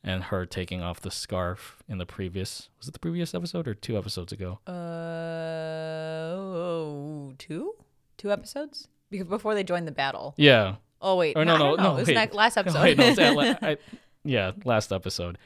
and 0.04 0.24
her 0.24 0.44
taking 0.46 0.82
off 0.82 1.00
the 1.00 1.10
scarf 1.10 1.82
in 1.88 1.98
the 1.98 2.06
previous 2.06 2.68
was 2.78 2.88
it 2.88 2.92
the 2.92 2.98
previous 2.98 3.34
episode 3.34 3.68
or 3.68 3.74
two 3.74 3.96
episodes 3.96 4.32
ago? 4.32 4.58
Uh, 4.66 6.32
oh, 6.34 7.32
two, 7.38 7.74
two 8.16 8.32
episodes 8.32 8.88
because 9.10 9.26
before 9.28 9.54
they 9.54 9.62
joined 9.64 9.86
the 9.86 9.92
battle. 9.92 10.34
Yeah. 10.36 10.76
Oh 11.00 11.16
wait, 11.16 11.36
Or 11.36 11.44
no, 11.44 11.54
I 11.54 11.58
no, 11.58 11.74
no. 11.74 11.96
It 11.96 12.00
was 12.00 12.08
wait. 12.08 12.32
last 12.34 12.56
episode. 12.56 12.80
Wait, 12.82 12.96
no, 12.96 13.32
la- 13.34 13.54
I, 13.62 13.76
yeah, 14.24 14.52
last 14.64 14.92
episode. 14.92 15.36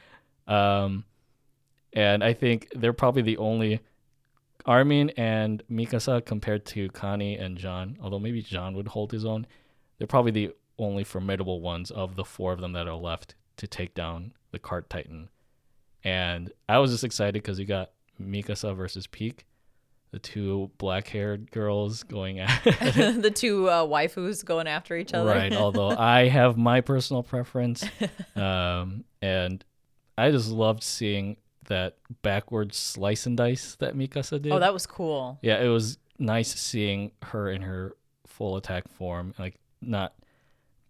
Um, 0.47 1.03
and 1.93 2.23
I 2.23 2.33
think 2.33 2.67
they're 2.75 2.93
probably 2.93 3.23
the 3.23 3.37
only 3.37 3.79
Armin 4.67 5.09
and 5.11 5.63
Mikasa 5.71 6.23
compared 6.25 6.65
to 6.67 6.89
Connie 6.89 7.37
and 7.37 7.57
Jean. 7.57 7.97
Although 8.01 8.19
maybe 8.19 8.41
Jean 8.41 8.75
would 8.75 8.89
hold 8.89 9.11
his 9.11 9.25
own. 9.25 9.47
They're 9.97 10.07
probably 10.07 10.31
the 10.31 10.51
only 10.77 11.03
formidable 11.03 11.61
ones 11.61 11.89
of 11.89 12.15
the 12.15 12.25
four 12.25 12.53
of 12.53 12.61
them 12.61 12.73
that 12.73 12.87
are 12.87 12.95
left 12.95 13.35
to 13.57 13.67
take 13.67 13.95
down 13.95 14.33
the 14.51 14.59
Cart 14.59 14.89
Titan. 14.89 15.29
And 16.03 16.51
I 16.69 16.79
was 16.79 16.91
just 16.91 17.03
excited 17.03 17.33
because 17.33 17.59
you 17.59 17.65
got 17.65 17.91
Mikasa 18.21 18.75
versus 18.75 19.07
Pieck, 19.07 19.39
the 20.11 20.19
two 20.19 20.71
black-haired 20.77 21.51
girls 21.51 22.03
going 22.03 22.39
at 22.39 22.63
the 22.63 23.31
two 23.33 23.69
uh, 23.69 23.85
waifus 23.85 24.45
going 24.45 24.67
after 24.67 24.95
each 24.95 25.13
other. 25.13 25.31
Right. 25.31 25.53
Although 25.53 25.89
I 25.97 26.27
have 26.27 26.57
my 26.57 26.81
personal 26.81 27.23
preference, 27.23 27.83
um, 28.35 29.03
and 29.21 29.63
I 30.17 30.31
just 30.31 30.49
loved 30.49 30.83
seeing 30.83 31.37
that 31.67 31.97
backwards 32.21 32.77
slice 32.77 33.25
and 33.25 33.37
dice 33.37 33.75
that 33.75 33.95
Mikasa 33.95 34.41
did. 34.41 34.51
Oh, 34.51 34.59
that 34.59 34.73
was 34.73 34.85
cool. 34.85 35.39
Yeah, 35.41 35.61
it 35.61 35.69
was 35.69 35.97
nice 36.19 36.53
seeing 36.53 37.11
her 37.23 37.49
in 37.49 37.61
her 37.61 37.95
full 38.25 38.57
attack 38.57 38.87
form, 38.89 39.33
like 39.37 39.55
not 39.81 40.13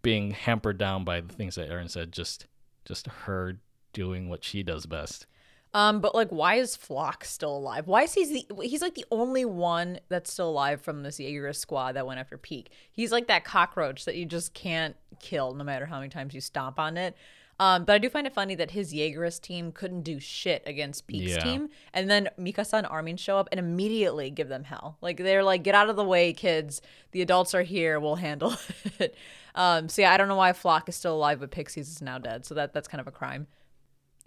being 0.02 0.32
hampered 0.32 0.78
down 0.78 1.04
by 1.04 1.22
the 1.22 1.34
things 1.34 1.56
that 1.56 1.70
Eren 1.70 1.90
said. 1.90 2.12
Just, 2.12 2.48
just 2.86 3.08
her 3.08 3.58
doing 3.94 4.30
what 4.30 4.44
she 4.44 4.64
does 4.64 4.86
best. 4.86 5.26
Um, 5.74 6.00
but 6.00 6.16
like, 6.16 6.30
why 6.30 6.56
is 6.56 6.78
Floch 6.78 7.24
still 7.24 7.56
alive? 7.56 7.88
Why 7.88 8.04
is 8.04 8.14
he 8.14 8.26
the 8.50 8.64
he's 8.64 8.82
like 8.82 8.96
the 8.96 9.06
only 9.12 9.46
one 9.46 10.00
that's 10.10 10.32
still 10.32 10.50
alive 10.50 10.82
from 10.82 11.04
this 11.04 11.20
Jaegerist 11.20 11.58
squad 11.58 11.94
that 11.94 12.08
went 12.08 12.20
after 12.20 12.38
Pieck? 12.38 12.68
He's 12.92 13.12
like 13.12 13.28
that 13.28 13.44
cockroach 13.44 14.06
that 14.06 14.16
you 14.16 14.26
just 14.26 14.54
can't 14.54 14.96
kill 15.20 15.54
no 15.54 15.64
matter 15.64 15.86
how 15.86 15.98
many 15.98 16.10
times 16.10 16.34
you 16.34 16.42
stomp 16.42 16.80
on 16.80 16.98
it. 16.98 17.16
Um, 17.60 17.86
but 17.86 17.94
I 17.94 17.98
do 17.98 18.10
find 18.10 18.28
it 18.28 18.34
funny 18.34 18.54
that 18.56 18.72
his 18.72 18.94
Jaegerist 18.94 19.42
team 19.42 19.72
couldn't 19.72 20.02
do 20.02 20.20
shit 20.20 20.62
against 20.68 21.08
Pieck's 21.08 21.32
yeah. 21.32 21.40
team, 21.40 21.70
and 21.94 22.10
then 22.10 22.30
Mikasa 22.40 22.74
and 22.74 22.88
Armin 22.88 23.18
show 23.18 23.38
up 23.38 23.50
and 23.52 23.60
immediately 23.60 24.30
give 24.30 24.48
them 24.48 24.64
hell. 24.64 24.98
Like 25.02 25.18
they're 25.18 25.44
like, 25.44 25.64
"Get 25.64 25.74
out 25.74 25.90
of 25.90 25.96
the 25.96 26.04
way, 26.04 26.34
kids! 26.34 26.82
The 27.12 27.22
adults 27.22 27.56
are 27.56 27.64
here. 27.64 28.00
We'll 28.00 28.16
handle 28.16 28.56
it." 29.00 29.16
um, 29.56 29.90
so 29.90 30.04
yeah, 30.04 30.14
I 30.14 30.18
don't 30.18 30.28
know 30.28 30.36
why 30.36 30.52
Floch 30.52 30.88
is 30.88 30.96
still 30.96 31.16
alive, 31.16 31.40
but 31.40 31.50
Pixis 31.50 31.78
is 31.78 32.02
now 32.02 32.20
dead. 32.20 32.46
So 32.46 32.54
that 32.54 32.74
that's 32.74 32.88
kind 32.88 33.02
of 33.02 33.08
a 33.08 33.12
crime. 33.12 33.48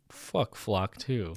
Fuck 0.09 0.57
Floch 0.57 0.97
too. 0.97 1.35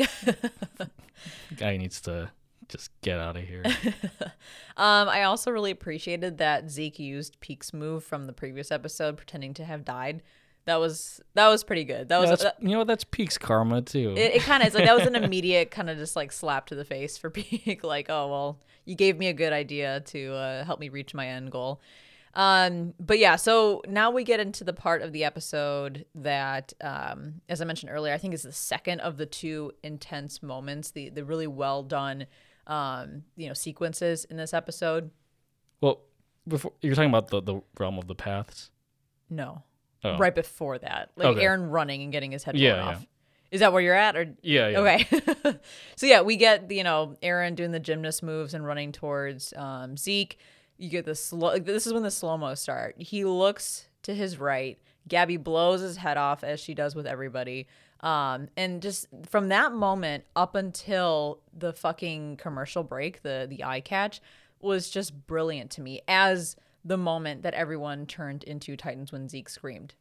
Guy 1.58 1.78
needs 1.78 2.02
to 2.02 2.32
just 2.70 2.90
get 3.02 3.20
out 3.20 3.38
of 3.38 3.44
here. 3.44 3.64
um, 4.78 5.10
I 5.10 5.24
also 5.24 5.52
really 5.52 5.70
appreciated 5.70 6.40
that 6.40 6.72
Zeke 6.72 6.98
used 6.98 7.40
Pieck's 7.40 7.72
move 7.72 8.04
from 8.04 8.26
the 8.26 8.34
previous 8.34 8.72
episode, 8.72 9.16
pretending 9.16 9.54
to 9.54 9.66
have 9.66 9.86
died 9.86 10.24
that 10.66 10.78
was 10.78 11.22
that 11.34 11.48
was 11.48 11.64
pretty 11.64 11.84
good. 11.84 12.10
That 12.10 12.22
yeah, 12.22 12.32
was 12.32 12.46
you 12.60 12.70
know 12.70 12.84
that's 12.84 13.04
Pieck's 13.04 13.38
karma 13.38 13.82
too. 13.82 14.14
It, 14.16 14.36
it 14.36 14.42
kind 14.44 14.64
of 14.64 14.70
is 14.70 14.76
like 14.76 14.86
that 14.86 14.96
was 14.96 15.06
an 15.06 15.16
immediate 15.24 15.72
kind 15.72 15.90
of 15.90 15.98
just 15.98 16.16
like 16.16 16.32
slap 16.32 16.68
to 16.68 16.76
the 16.76 16.86
face 16.86 17.18
for 17.18 17.30
Pieck. 17.32 17.84
Like, 17.84 18.10
oh 18.10 18.30
well, 18.30 18.60
you 18.86 18.96
gave 18.96 19.18
me 19.18 19.28
a 19.28 19.34
good 19.34 19.54
idea 19.54 20.00
to 20.02 20.34
uh, 20.34 20.64
help 20.64 20.80
me 20.80 20.90
reach 20.90 21.14
my 21.14 21.28
end 21.28 21.52
goal. 21.52 21.82
Um, 22.36 22.94
but 23.00 23.20
yeah, 23.20 23.36
so 23.36 23.84
now 23.88 24.10
we 24.10 24.24
get 24.24 24.40
into 24.40 24.64
the 24.64 24.74
part 24.74 25.04
of 25.04 25.12
the 25.12 25.24
episode 25.24 26.06
that, 26.16 26.74
um, 26.82 27.42
as 27.48 27.62
I 27.62 27.66
mentioned 27.66 27.92
earlier, 27.92 28.12
I 28.12 28.18
think 28.18 28.34
is 28.34 28.42
the 28.42 28.52
second 28.52 29.02
of 29.02 29.18
the 29.18 29.28
two 29.28 29.72
intense 29.84 30.42
moments, 30.42 30.92
the 30.92 31.10
the 31.10 31.26
really 31.26 31.48
well 31.48 31.84
done, 31.84 32.26
um, 32.68 33.24
you 33.36 33.48
know, 33.48 33.54
sequences 33.54 34.26
in 34.26 34.38
this 34.38 34.54
episode. 34.54 35.12
Well, 35.82 36.00
before 36.48 36.72
you're 36.82 36.96
talking 36.96 37.10
about 37.10 37.28
the 37.28 37.42
the 37.42 37.62
realm 37.78 37.98
of 38.00 38.08
the 38.08 38.16
paths. 38.16 38.72
No 39.30 39.64
oh. 40.04 40.18
right 40.18 40.34
before 40.34 40.78
that, 40.78 41.10
like 41.16 41.38
okay. 41.38 41.46
Eren 41.46 41.72
running 41.72 42.02
and 42.02 42.12
getting 42.12 42.32
his 42.32 42.44
head 42.44 42.58
yeah, 42.58 42.76
blown 42.76 42.88
off. 42.88 43.00
Yeah. 43.00 43.08
Is 43.52 43.60
that 43.60 43.72
where 43.72 43.82
you're 43.82 43.96
at, 43.96 44.16
or 44.16 44.34
yeah, 44.42 44.70
yeah. 44.70 44.80
Okay, 44.80 45.08
so 45.96 46.06
yeah, 46.06 46.22
we 46.22 46.38
get 46.38 46.72
you 46.72 46.84
know 46.84 47.16
Eren 47.22 47.56
doing 47.56 47.72
the 47.72 47.80
gymnast 47.80 48.24
moves 48.24 48.54
and 48.54 48.66
running 48.66 48.92
towards 48.92 49.54
um, 49.56 49.98
Zeke. 49.98 50.38
You 50.78 50.90
get 50.90 51.06
the 51.06 51.16
slow. 51.16 51.60
This 51.60 51.86
is 51.86 51.94
when 51.94 52.04
the 52.04 52.12
slow 52.12 52.38
mo 52.38 52.56
start. 52.56 52.96
He 52.98 53.26
looks 53.26 53.88
to 54.04 54.14
his 54.14 54.40
right. 54.40 54.80
Gabi 55.10 55.42
blows 55.42 55.82
his 55.82 55.98
head 55.98 56.18
off 56.18 56.44
as 56.44 56.60
she 56.60 56.74
does 56.74 56.96
with 56.96 57.06
everybody. 57.06 57.68
Um, 58.00 58.50
and 58.58 58.82
just 58.82 59.08
from 59.30 59.50
that 59.50 59.72
moment 59.72 60.26
up 60.36 60.56
until 60.56 61.40
the 61.58 61.74
fucking 61.74 62.38
commercial 62.38 62.84
break, 62.84 63.22
the 63.22 63.48
the 63.50 63.64
eye 63.64 63.82
catch 63.82 64.22
was 64.60 64.90
just 64.90 65.26
brilliant 65.28 65.72
to 65.72 65.82
me 65.82 66.02
as 66.08 66.56
the 66.84 66.98
moment 66.98 67.44
that 67.44 67.54
everyone 67.54 68.06
turned 68.06 68.44
into 68.44 68.76
Titans 68.76 69.12
when 69.12 69.30
Zeke 69.30 69.50
screamed. 69.50 69.96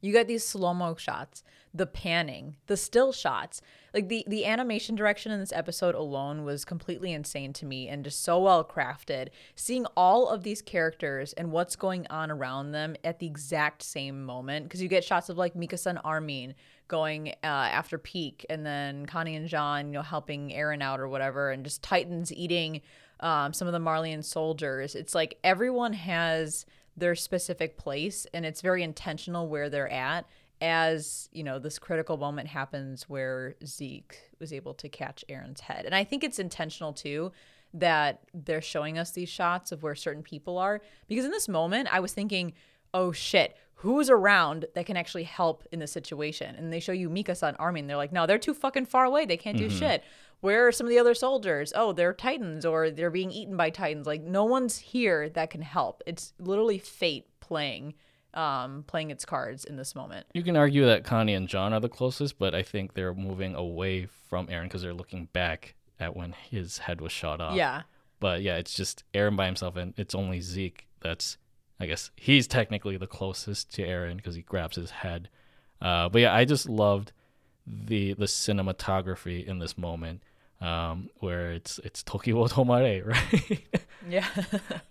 You 0.00 0.12
get 0.12 0.28
these 0.28 0.46
slow 0.46 0.74
mo 0.74 0.96
shots, 0.96 1.42
the 1.72 1.86
panning, 1.86 2.56
the 2.66 2.76
still 2.76 3.10
shots. 3.10 3.62
Like 3.94 4.10
the 4.10 4.22
the 4.28 4.44
animation 4.44 4.96
direction 4.96 5.32
in 5.32 5.40
this 5.40 5.52
episode 5.52 5.94
alone 5.94 6.44
was 6.44 6.66
completely 6.66 7.10
insane 7.10 7.54
to 7.54 7.64
me 7.64 7.88
and 7.88 8.04
just 8.04 8.22
so 8.22 8.38
well 8.38 8.62
crafted. 8.64 9.28
Seeing 9.54 9.86
all 9.96 10.28
of 10.28 10.42
these 10.42 10.60
characters 10.60 11.32
and 11.32 11.52
what's 11.52 11.74
going 11.74 12.06
on 12.10 12.30
around 12.30 12.72
them 12.72 12.96
at 13.02 13.18
the 13.18 13.26
exact 13.26 13.82
same 13.82 14.22
moment, 14.22 14.66
because 14.66 14.82
you 14.82 14.88
get 14.88 15.04
shots 15.04 15.30
of 15.30 15.38
like 15.38 15.54
Mikasa 15.54 15.86
and 15.86 16.00
Armin 16.04 16.54
going 16.86 17.30
uh, 17.42 17.46
after 17.46 17.98
Pieck 17.98 18.44
and 18.50 18.66
then 18.66 19.06
Connie 19.06 19.36
and 19.36 19.48
Jean, 19.48 19.86
you 19.86 19.92
know, 19.92 20.02
helping 20.02 20.50
Eren 20.50 20.82
out 20.82 21.00
or 21.00 21.08
whatever, 21.08 21.50
and 21.50 21.64
just 21.64 21.82
Titans 21.82 22.30
eating 22.30 22.82
um, 23.24 23.54
some 23.54 23.66
of 23.66 23.72
the 23.72 23.80
Marleyan 23.80 24.22
soldiers. 24.22 24.94
It's 24.94 25.14
like 25.14 25.38
everyone 25.42 25.94
has 25.94 26.66
their 26.96 27.16
specific 27.16 27.76
place 27.76 28.26
and 28.32 28.46
it's 28.46 28.60
very 28.60 28.84
intentional 28.84 29.48
where 29.48 29.68
they're 29.68 29.90
at 29.90 30.26
as 30.60 31.28
you 31.32 31.42
know 31.42 31.58
this 31.58 31.80
critical 31.80 32.16
moment 32.16 32.46
happens 32.46 33.08
where 33.08 33.56
Zeke 33.66 34.16
was 34.38 34.52
able 34.52 34.74
to 34.74 34.88
catch 34.88 35.24
Eren's 35.28 35.60
head. 35.60 35.84
And 35.86 35.94
I 35.94 36.04
think 36.04 36.22
it's 36.22 36.38
intentional 36.38 36.92
too 36.92 37.32
that 37.72 38.20
they're 38.32 38.62
showing 38.62 38.98
us 38.98 39.10
these 39.10 39.28
shots 39.28 39.72
of 39.72 39.82
where 39.82 39.96
certain 39.96 40.22
people 40.22 40.58
are 40.58 40.80
because 41.08 41.24
in 41.24 41.32
this 41.32 41.48
moment 41.48 41.92
I 41.92 42.00
was 42.00 42.12
thinking, 42.12 42.52
"Oh 42.92 43.10
shit, 43.10 43.56
who's 43.76 44.10
around 44.10 44.66
that 44.74 44.86
can 44.86 44.96
actually 44.96 45.24
help 45.24 45.64
in 45.72 45.80
this 45.80 45.90
situation?" 45.90 46.54
And 46.54 46.72
they 46.72 46.78
show 46.78 46.92
you 46.92 47.08
Mikasa 47.08 47.48
and 47.48 47.56
Armin. 47.58 47.86
They're 47.86 47.96
like, 47.96 48.12
"No, 48.12 48.26
they're 48.26 48.38
too 48.38 48.54
fucking 48.54 48.86
far 48.86 49.06
away. 49.06 49.24
They 49.24 49.38
can't 49.38 49.56
mm-hmm. 49.56 49.68
do 49.68 49.74
shit." 49.74 50.04
Where 50.44 50.68
are 50.68 50.72
some 50.72 50.86
of 50.86 50.90
the 50.90 50.98
other 50.98 51.14
soldiers? 51.14 51.72
Oh, 51.74 51.92
they're 51.92 52.12
titans 52.12 52.66
or 52.66 52.90
they're 52.90 53.10
being 53.10 53.30
eaten 53.30 53.56
by 53.56 53.70
titans. 53.70 54.06
Like 54.06 54.20
no 54.20 54.44
one's 54.44 54.76
here 54.76 55.30
that 55.30 55.48
can 55.48 55.62
help. 55.62 56.02
It's 56.06 56.34
literally 56.38 56.76
fate 56.76 57.26
playing 57.40 57.94
um, 58.34 58.84
playing 58.86 59.10
its 59.10 59.24
cards 59.24 59.64
in 59.64 59.76
this 59.76 59.94
moment. 59.94 60.26
You 60.34 60.42
can 60.42 60.54
argue 60.54 60.84
that 60.84 61.02
Connie 61.02 61.32
and 61.32 61.48
Jean 61.48 61.72
are 61.72 61.80
the 61.80 61.88
closest, 61.88 62.38
but 62.38 62.54
I 62.54 62.62
think 62.62 62.92
they're 62.92 63.14
moving 63.14 63.54
away 63.54 64.06
from 64.28 64.48
Eren 64.48 64.64
because 64.64 64.82
they're 64.82 64.92
looking 64.92 65.30
back 65.32 65.76
at 65.98 66.14
when 66.14 66.32
his 66.50 66.76
head 66.76 67.00
was 67.00 67.12
shot 67.12 67.40
off. 67.40 67.56
Yeah. 67.56 67.82
But 68.20 68.42
yeah, 68.42 68.56
it's 68.56 68.74
just 68.74 69.02
Eren 69.14 69.36
by 69.36 69.46
himself, 69.46 69.76
and 69.76 69.94
it's 69.96 70.14
only 70.14 70.42
Zeke 70.42 70.86
that's, 71.00 71.38
I 71.80 71.86
guess, 71.86 72.10
he's 72.16 72.46
technically 72.46 72.98
the 72.98 73.06
closest 73.06 73.72
to 73.76 73.82
Eren 73.82 74.16
because 74.16 74.34
he 74.34 74.42
grabs 74.42 74.76
his 74.76 74.90
head. 74.90 75.30
Uh, 75.80 76.10
but 76.10 76.20
yeah, 76.20 76.34
I 76.34 76.44
just 76.44 76.68
loved 76.68 77.12
the 77.66 78.12
the 78.12 78.26
cinematography 78.26 79.46
in 79.46 79.58
this 79.58 79.78
moment 79.78 80.20
um, 80.64 81.10
where 81.18 81.52
it's 81.52 81.78
it's 81.84 82.02
Tokiwo 82.02 82.48
Tomare, 82.50 83.06
right? 83.06 83.62
yeah. 84.08 84.26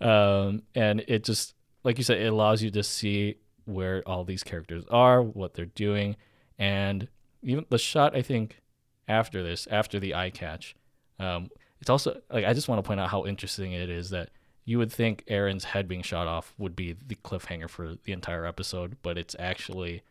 um, 0.00 0.62
and 0.74 1.04
it 1.08 1.24
just 1.24 1.54
like 1.82 1.98
you 1.98 2.04
said, 2.04 2.18
it 2.18 2.32
allows 2.32 2.62
you 2.62 2.70
to 2.70 2.82
see 2.82 3.36
where 3.64 4.02
all 4.06 4.24
these 4.24 4.44
characters 4.44 4.84
are, 4.90 5.22
what 5.22 5.54
they're 5.54 5.66
doing, 5.66 6.16
and 6.58 7.08
even 7.42 7.66
the 7.68 7.78
shot. 7.78 8.16
I 8.16 8.22
think 8.22 8.60
after 9.08 9.42
this, 9.42 9.66
after 9.70 9.98
the 9.98 10.14
eye 10.14 10.30
catch, 10.30 10.76
um, 11.18 11.50
it's 11.80 11.90
also 11.90 12.20
like 12.30 12.44
I 12.44 12.52
just 12.52 12.68
want 12.68 12.82
to 12.82 12.86
point 12.86 13.00
out 13.00 13.10
how 13.10 13.26
interesting 13.26 13.72
it 13.72 13.90
is 13.90 14.10
that 14.10 14.30
you 14.64 14.78
would 14.78 14.92
think 14.92 15.24
Eren's 15.26 15.64
head 15.64 15.88
being 15.88 16.02
shot 16.02 16.26
off 16.28 16.54
would 16.56 16.76
be 16.76 16.92
the 16.92 17.16
cliffhanger 17.16 17.68
for 17.68 17.96
the 18.04 18.12
entire 18.12 18.46
episode, 18.46 18.96
but 19.02 19.18
it's 19.18 19.34
actually 19.38 20.02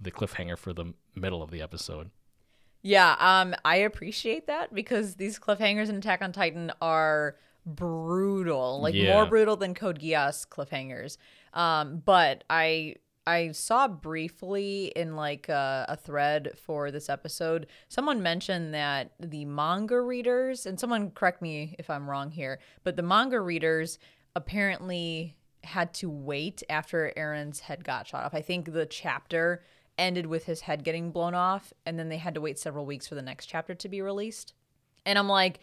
the 0.00 0.10
cliffhanger 0.10 0.58
for 0.58 0.72
the 0.72 0.92
middle 1.14 1.42
of 1.42 1.50
the 1.50 1.62
episode. 1.62 2.10
Yeah, 2.82 3.14
um, 3.18 3.54
I 3.64 3.76
appreciate 3.76 4.48
that 4.48 4.74
because 4.74 5.14
these 5.14 5.38
cliffhangers 5.38 5.88
in 5.88 5.96
Attack 5.96 6.20
on 6.20 6.32
Titan 6.32 6.72
are 6.82 7.36
brutal, 7.64 8.80
like 8.80 8.94
yeah. 8.94 9.14
more 9.14 9.26
brutal 9.26 9.56
than 9.56 9.74
Code 9.74 10.00
Geass 10.00 10.46
cliffhangers. 10.48 11.16
Um, 11.54 12.02
but 12.04 12.44
I 12.50 12.96
I 13.24 13.52
saw 13.52 13.86
briefly 13.86 14.92
in 14.96 15.14
like 15.14 15.48
a, 15.48 15.86
a, 15.88 15.96
thread 15.96 16.52
for 16.56 16.90
this 16.90 17.08
episode, 17.08 17.68
someone 17.88 18.20
mentioned 18.20 18.74
that 18.74 19.12
the 19.20 19.44
manga 19.44 20.00
readers, 20.00 20.66
and 20.66 20.80
someone 20.80 21.10
correct 21.12 21.40
me 21.40 21.76
if 21.78 21.88
I'm 21.88 22.10
wrong 22.10 22.32
here, 22.32 22.58
but 22.82 22.96
the 22.96 23.02
manga 23.02 23.40
readers 23.40 24.00
apparently 24.34 25.36
had 25.62 25.94
to 25.94 26.10
wait 26.10 26.64
after 26.68 27.12
Eren's 27.16 27.60
head 27.60 27.84
got 27.84 28.08
shot 28.08 28.24
off. 28.24 28.34
I 28.34 28.40
think 28.40 28.72
the 28.72 28.86
chapter 28.86 29.62
ended 29.98 30.26
with 30.26 30.44
his 30.44 30.62
head 30.62 30.84
getting 30.84 31.10
blown 31.10 31.34
off, 31.34 31.72
and 31.84 31.98
then 31.98 32.08
they 32.08 32.18
had 32.18 32.34
to 32.34 32.40
wait 32.40 32.58
several 32.58 32.86
weeks 32.86 33.06
for 33.06 33.14
the 33.14 33.22
next 33.22 33.46
chapter 33.46 33.74
to 33.74 33.88
be 33.88 34.00
released. 34.00 34.54
And 35.04 35.18
I'm 35.18 35.28
like, 35.28 35.60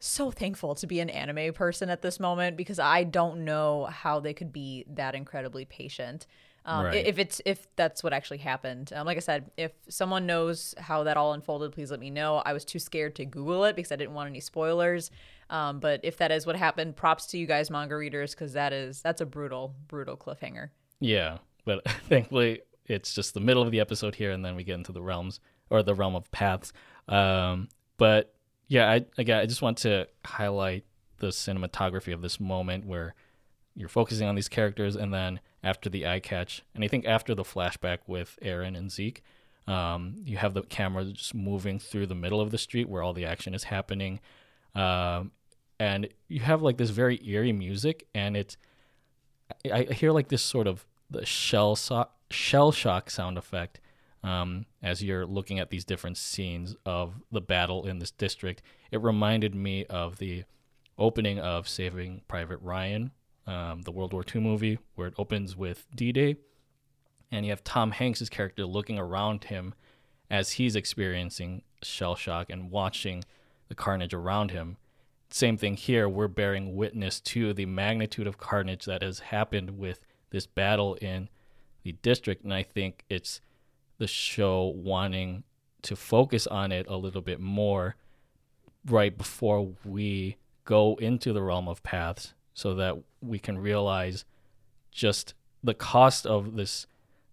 so 0.00 0.30
thankful 0.30 0.74
to 0.76 0.86
be 0.86 1.00
an 1.00 1.10
anime 1.10 1.52
person 1.52 1.90
at 1.90 2.02
this 2.02 2.20
moment 2.20 2.56
because 2.56 2.78
I 2.78 3.04
don't 3.04 3.44
know 3.44 3.86
how 3.86 4.20
they 4.20 4.32
could 4.32 4.52
be 4.52 4.84
that 4.88 5.14
incredibly 5.14 5.64
patient. 5.64 6.26
Um, 6.64 6.86
right. 6.86 7.06
If 7.06 7.18
it's 7.18 7.40
if 7.46 7.66
that's 7.76 8.04
what 8.04 8.12
actually 8.12 8.38
happened, 8.38 8.92
um, 8.94 9.06
like 9.06 9.16
I 9.16 9.20
said, 9.20 9.50
if 9.56 9.72
someone 9.88 10.26
knows 10.26 10.74
how 10.78 11.04
that 11.04 11.16
all 11.16 11.32
unfolded, 11.32 11.72
please 11.72 11.90
let 11.90 11.98
me 11.98 12.10
know. 12.10 12.42
I 12.44 12.52
was 12.52 12.64
too 12.64 12.78
scared 12.78 13.16
to 13.16 13.24
Google 13.24 13.64
it 13.64 13.74
because 13.74 13.90
I 13.90 13.96
didn't 13.96 14.14
want 14.14 14.28
any 14.28 14.40
spoilers. 14.40 15.10
Um, 15.50 15.80
but 15.80 16.00
if 16.02 16.18
that 16.18 16.30
is 16.30 16.46
what 16.46 16.56
happened, 16.56 16.94
props 16.94 17.26
to 17.28 17.38
you 17.38 17.46
guys, 17.46 17.70
manga 17.70 17.96
readers, 17.96 18.34
because 18.34 18.52
that 18.52 18.72
is 18.72 19.00
that's 19.00 19.22
a 19.22 19.26
brutal, 19.26 19.74
brutal 19.88 20.16
cliffhanger. 20.16 20.68
Yeah, 21.00 21.38
but 21.64 21.88
thankfully 22.08 22.60
it's 22.88 23.14
just 23.14 23.34
the 23.34 23.40
middle 23.40 23.62
of 23.62 23.70
the 23.70 23.80
episode 23.80 24.14
here, 24.16 24.30
and 24.32 24.44
then 24.44 24.56
we 24.56 24.64
get 24.64 24.74
into 24.74 24.92
the 24.92 25.02
realms 25.02 25.40
or 25.70 25.82
the 25.82 25.94
realm 25.94 26.16
of 26.16 26.30
paths. 26.30 26.72
Um, 27.06 27.68
but 27.96 28.34
yeah, 28.66 28.90
I 28.90 29.04
again, 29.16 29.38
I 29.38 29.46
just 29.46 29.62
want 29.62 29.78
to 29.78 30.08
highlight 30.24 30.84
the 31.18 31.28
cinematography 31.28 32.12
of 32.12 32.22
this 32.22 32.40
moment 32.40 32.86
where 32.86 33.14
you're 33.74 33.88
focusing 33.88 34.26
on 34.26 34.34
these 34.34 34.48
characters, 34.48 34.96
and 34.96 35.12
then 35.12 35.40
after 35.62 35.88
the 35.88 36.06
eye 36.06 36.20
catch, 36.20 36.62
and 36.74 36.82
I 36.84 36.88
think 36.88 37.04
after 37.06 37.34
the 37.34 37.44
flashback 37.44 37.98
with 38.06 38.38
Eren 38.42 38.76
and 38.76 38.90
Zeke, 38.90 39.22
um, 39.66 40.14
you 40.24 40.36
have 40.36 40.54
the 40.54 40.62
camera 40.62 41.04
just 41.04 41.34
moving 41.34 41.78
through 41.78 42.06
the 42.06 42.14
middle 42.14 42.40
of 42.40 42.50
the 42.50 42.58
street 42.58 42.88
where 42.88 43.02
all 43.02 43.12
the 43.12 43.26
action 43.26 43.54
is 43.54 43.64
happening, 43.64 44.20
um, 44.74 45.32
and 45.78 46.08
you 46.28 46.40
have 46.40 46.62
like 46.62 46.76
this 46.76 46.90
very 46.90 47.24
eerie 47.26 47.52
music, 47.52 48.06
and 48.14 48.36
it's 48.36 48.56
I, 49.64 49.86
I 49.90 49.92
hear 49.92 50.12
like 50.12 50.28
this 50.28 50.42
sort 50.42 50.66
of 50.66 50.86
the 51.10 51.24
shell 51.24 51.76
so- 51.76 52.08
shell 52.30 52.72
shock 52.72 53.10
sound 53.10 53.38
effect 53.38 53.80
um, 54.22 54.66
as 54.82 55.02
you're 55.02 55.26
looking 55.26 55.58
at 55.58 55.70
these 55.70 55.84
different 55.84 56.16
scenes 56.16 56.76
of 56.84 57.14
the 57.30 57.40
battle 57.40 57.86
in 57.86 57.98
this 57.98 58.10
district. 58.10 58.62
It 58.90 59.02
reminded 59.02 59.54
me 59.54 59.84
of 59.86 60.18
the 60.18 60.44
opening 60.98 61.38
of 61.38 61.68
Saving 61.68 62.22
Private 62.28 62.58
Ryan, 62.60 63.12
um, 63.46 63.82
the 63.82 63.92
World 63.92 64.12
War 64.12 64.24
II 64.34 64.40
movie, 64.40 64.78
where 64.94 65.08
it 65.08 65.14
opens 65.18 65.56
with 65.56 65.86
D 65.94 66.12
Day. 66.12 66.36
And 67.30 67.44
you 67.44 67.52
have 67.52 67.62
Tom 67.62 67.92
Hanks' 67.92 68.28
character 68.28 68.64
looking 68.64 68.98
around 68.98 69.44
him 69.44 69.74
as 70.30 70.52
he's 70.52 70.76
experiencing 70.76 71.62
shell 71.82 72.14
shock 72.16 72.50
and 72.50 72.70
watching 72.70 73.24
the 73.68 73.74
carnage 73.74 74.14
around 74.14 74.50
him. 74.50 74.76
Same 75.30 75.56
thing 75.58 75.76
here. 75.76 76.08
We're 76.08 76.28
bearing 76.28 76.74
witness 76.74 77.20
to 77.20 77.52
the 77.52 77.66
magnitude 77.66 78.26
of 78.26 78.38
carnage 78.38 78.86
that 78.86 79.02
has 79.02 79.20
happened 79.20 79.78
with 79.78 80.00
this 80.30 80.46
battle 80.46 80.94
in 80.96 81.28
the 81.82 81.92
district. 82.02 82.44
And 82.44 82.52
I 82.52 82.62
think 82.62 83.04
it's 83.08 83.40
the 83.98 84.06
show 84.06 84.72
wanting 84.76 85.44
to 85.82 85.96
focus 85.96 86.46
on 86.46 86.72
it 86.72 86.86
a 86.88 86.96
little 86.96 87.20
bit 87.20 87.40
more 87.40 87.96
right 88.86 89.16
before 89.16 89.74
we 89.84 90.36
go 90.64 90.96
into 91.00 91.32
the 91.32 91.42
realm 91.42 91.68
of 91.68 91.82
paths 91.82 92.34
so 92.54 92.74
that 92.74 92.96
we 93.20 93.38
can 93.38 93.58
realize 93.58 94.24
just 94.90 95.34
the 95.62 95.74
cost 95.74 96.26
of 96.26 96.56
this 96.56 96.86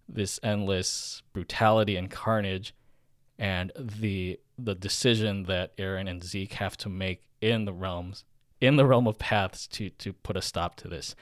this 0.08 0.38
endless 0.42 1.22
brutality 1.32 1.96
and 1.96 2.10
carnage 2.10 2.72
and 3.38 3.72
the 3.76 4.38
the 4.58 4.74
decision 4.74 5.44
that 5.44 5.76
Eren 5.76 6.08
and 6.08 6.22
Zeke 6.22 6.54
have 6.54 6.76
to 6.78 6.88
make 6.88 7.22
in 7.40 7.64
the 7.64 7.72
realms 7.72 8.24
in 8.60 8.76
the 8.76 8.86
realm 8.86 9.06
of 9.06 9.18
paths 9.18 9.66
to 9.68 9.90
to 9.90 10.12
put 10.12 10.36
a 10.36 10.42
stop 10.42 10.76
to 10.76 10.88
this. 10.88 11.14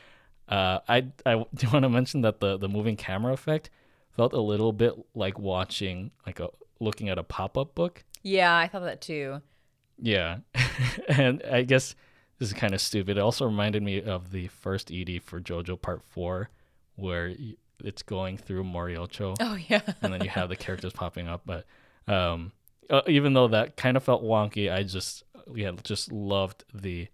Uh, 0.48 0.80
I 0.88 1.06
I 1.24 1.44
do 1.54 1.68
want 1.72 1.84
to 1.84 1.88
mention 1.88 2.22
that 2.22 2.40
the 2.40 2.56
the 2.56 2.68
moving 2.68 2.96
camera 2.96 3.32
effect 3.32 3.70
felt 4.16 4.32
a 4.32 4.40
little 4.40 4.72
bit 4.72 4.94
like 5.14 5.38
watching 5.38 6.10
like 6.26 6.40
a 6.40 6.50
looking 6.80 7.08
at 7.08 7.18
a 7.18 7.22
pop 7.22 7.56
up 7.56 7.74
book. 7.74 8.04
Yeah, 8.22 8.56
I 8.56 8.68
thought 8.68 8.82
that 8.82 9.00
too. 9.00 9.42
Yeah, 9.98 10.38
and 11.08 11.42
I 11.50 11.62
guess 11.62 11.94
this 12.38 12.48
is 12.48 12.54
kind 12.54 12.74
of 12.74 12.80
stupid. 12.80 13.16
It 13.16 13.20
also 13.20 13.44
reminded 13.46 13.82
me 13.82 14.02
of 14.02 14.32
the 14.32 14.48
first 14.48 14.90
ED 14.90 15.22
for 15.22 15.40
JoJo 15.40 15.80
Part 15.80 16.02
Four, 16.02 16.50
where 16.96 17.34
it's 17.82 18.02
going 18.02 18.36
through 18.36 18.64
Moriocho. 18.64 19.36
Oh 19.40 19.56
yeah, 19.68 19.82
and 20.02 20.12
then 20.12 20.22
you 20.22 20.30
have 20.30 20.48
the 20.48 20.56
characters 20.56 20.92
popping 20.92 21.28
up. 21.28 21.42
But 21.46 21.64
um, 22.08 22.52
uh, 22.90 23.02
even 23.06 23.34
though 23.34 23.48
that 23.48 23.76
kind 23.76 23.96
of 23.96 24.02
felt 24.02 24.22
wonky, 24.22 24.72
I 24.72 24.82
just 24.82 25.24
yeah 25.54 25.72
just 25.82 26.12
loved 26.12 26.64
the 26.72 27.08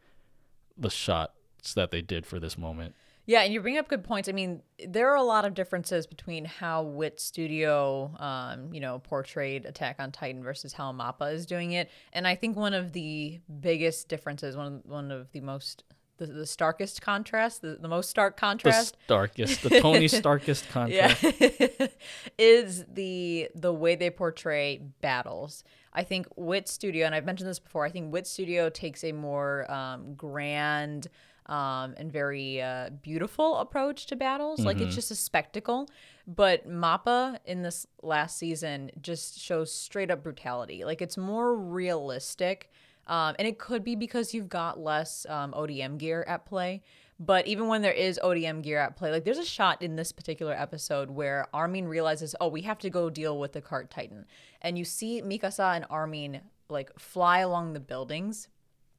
the 0.76 0.90
shots 0.90 1.74
that 1.74 1.90
they 1.90 2.00
did 2.00 2.24
for 2.26 2.38
this 2.40 2.56
moment. 2.56 2.94
Yeah, 3.30 3.42
and 3.42 3.54
you 3.54 3.60
bring 3.60 3.78
up 3.78 3.86
good 3.86 4.02
points. 4.02 4.28
I 4.28 4.32
mean, 4.32 4.60
there 4.88 5.08
are 5.08 5.14
a 5.14 5.22
lot 5.22 5.44
of 5.44 5.54
differences 5.54 6.04
between 6.04 6.44
how 6.44 6.82
Wit 6.82 7.20
Studio, 7.20 8.12
um, 8.18 8.74
you 8.74 8.80
know, 8.80 8.98
portrayed 8.98 9.66
Attack 9.66 10.00
on 10.00 10.10
Titan 10.10 10.42
versus 10.42 10.72
how 10.72 10.92
Mappa 10.92 11.32
is 11.32 11.46
doing 11.46 11.70
it. 11.70 11.88
And 12.12 12.26
I 12.26 12.34
think 12.34 12.56
one 12.56 12.74
of 12.74 12.92
the 12.92 13.38
biggest 13.60 14.08
differences, 14.08 14.56
one 14.56 14.66
of, 14.66 14.84
one 14.84 15.12
of 15.12 15.30
the 15.30 15.42
most 15.42 15.84
the, 16.18 16.26
the 16.26 16.44
starkest 16.44 17.02
contrast, 17.02 17.62
the, 17.62 17.78
the 17.80 17.86
most 17.86 18.10
stark 18.10 18.36
contrast. 18.36 18.96
The 18.98 19.04
starkest, 19.04 19.62
the 19.62 19.70
Tony 19.80 20.08
Starkest 20.08 20.68
contrast. 20.68 21.22
Yeah. 21.22 21.86
is 22.38 22.84
the 22.92 23.48
the 23.54 23.72
way 23.72 23.94
they 23.94 24.10
portray 24.10 24.82
battles. 25.00 25.62
I 25.92 26.02
think 26.02 26.26
Wit 26.36 26.68
Studio, 26.68 27.06
and 27.06 27.14
I've 27.14 27.24
mentioned 27.24 27.48
this 27.48 27.60
before, 27.60 27.84
I 27.84 27.90
think 27.90 28.12
Wit 28.12 28.26
Studio 28.26 28.70
takes 28.70 29.02
a 29.04 29.12
more 29.12 29.70
um, 29.70 30.14
grand, 30.14 31.08
um, 31.50 31.94
and 31.98 32.10
very 32.10 32.62
uh, 32.62 32.90
beautiful 33.02 33.56
approach 33.56 34.06
to 34.06 34.16
battles. 34.16 34.60
Mm-hmm. 34.60 34.66
Like 34.66 34.76
it's 34.76 34.86
mm-hmm. 34.86 34.94
just 34.94 35.10
a 35.10 35.16
spectacle. 35.16 35.88
But 36.26 36.68
Mappa 36.68 37.38
in 37.44 37.62
this 37.62 37.86
last 38.02 38.38
season 38.38 38.92
just 39.02 39.38
shows 39.38 39.74
straight 39.74 40.10
up 40.10 40.22
brutality. 40.22 40.84
Like 40.84 41.02
it's 41.02 41.18
more 41.18 41.54
realistic. 41.56 42.70
Um, 43.08 43.34
and 43.38 43.48
it 43.48 43.58
could 43.58 43.82
be 43.82 43.96
because 43.96 44.32
you've 44.32 44.48
got 44.48 44.78
less 44.78 45.26
um, 45.28 45.52
ODM 45.52 45.98
gear 45.98 46.24
at 46.28 46.46
play. 46.46 46.82
But 47.18 47.48
even 47.48 47.66
when 47.66 47.82
there 47.82 47.92
is 47.92 48.18
ODM 48.22 48.62
gear 48.62 48.78
at 48.78 48.96
play, 48.96 49.10
like 49.10 49.24
there's 49.24 49.36
a 49.36 49.44
shot 49.44 49.82
in 49.82 49.96
this 49.96 50.12
particular 50.12 50.54
episode 50.54 51.10
where 51.10 51.48
Armin 51.52 51.88
realizes, 51.88 52.34
oh, 52.40 52.48
we 52.48 52.62
have 52.62 52.78
to 52.78 52.88
go 52.88 53.10
deal 53.10 53.38
with 53.38 53.52
the 53.52 53.60
cart 53.60 53.90
titan. 53.90 54.24
And 54.62 54.78
you 54.78 54.84
see 54.84 55.20
Mikasa 55.20 55.74
and 55.74 55.84
Armin 55.90 56.40
like 56.68 56.96
fly 56.98 57.40
along 57.40 57.72
the 57.72 57.80
buildings 57.80 58.48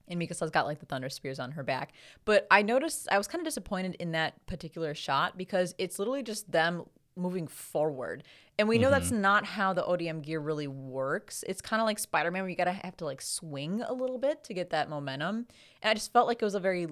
and 0.08 0.20
Mikasa's 0.20 0.52
got 0.52 0.66
like 0.66 0.80
the 0.80 0.86
thunder 0.86 1.10
spears 1.10 1.40
on 1.40 1.52
her 1.52 1.64
back. 1.64 1.94
But 2.26 2.48
I 2.52 2.62
noticed 2.62 3.08
I 3.12 3.18
was 3.18 3.28
kind 3.28 3.42
of 3.42 3.46
disappointed 3.46 3.96
in 3.96 4.12
that 4.12 4.46
particular 4.48 4.94
shot 4.94 5.38
because 5.38 5.76
it's 5.78 6.00
literally 6.00 6.24
just 6.24 6.52
them 6.52 6.84
moving 7.16 7.48
forward. 7.48 8.24
And 8.58 8.68
we 8.68 8.78
know 8.78 8.88
mm-hmm. 8.88 9.00
that's 9.00 9.12
not 9.12 9.46
how 9.46 9.74
the 9.74 9.84
ODM 9.84 10.22
gear 10.22 10.40
really 10.40 10.68
works. 10.68 11.44
It's 11.48 11.62
kind 11.62 11.82
of 11.82 11.86
like 11.86 12.00
Spider-Man 12.00 12.44
where 12.44 12.50
you 12.50 12.56
got 12.56 12.66
to 12.66 12.72
have 12.72 12.96
to 12.98 13.06
like 13.06 13.22
swing 13.22 13.82
a 13.82 13.94
little 13.94 14.18
bit 14.18 14.44
to 14.46 14.54
get 14.54 14.70
that 14.70 14.90
momentum. 14.90 15.48
And 15.82 15.90
I 15.90 15.94
just 15.94 16.14
felt 16.14 16.28
like 16.28 16.42
it 16.42 16.46
was 16.46 16.56
a 16.56 16.60
very 16.60 16.88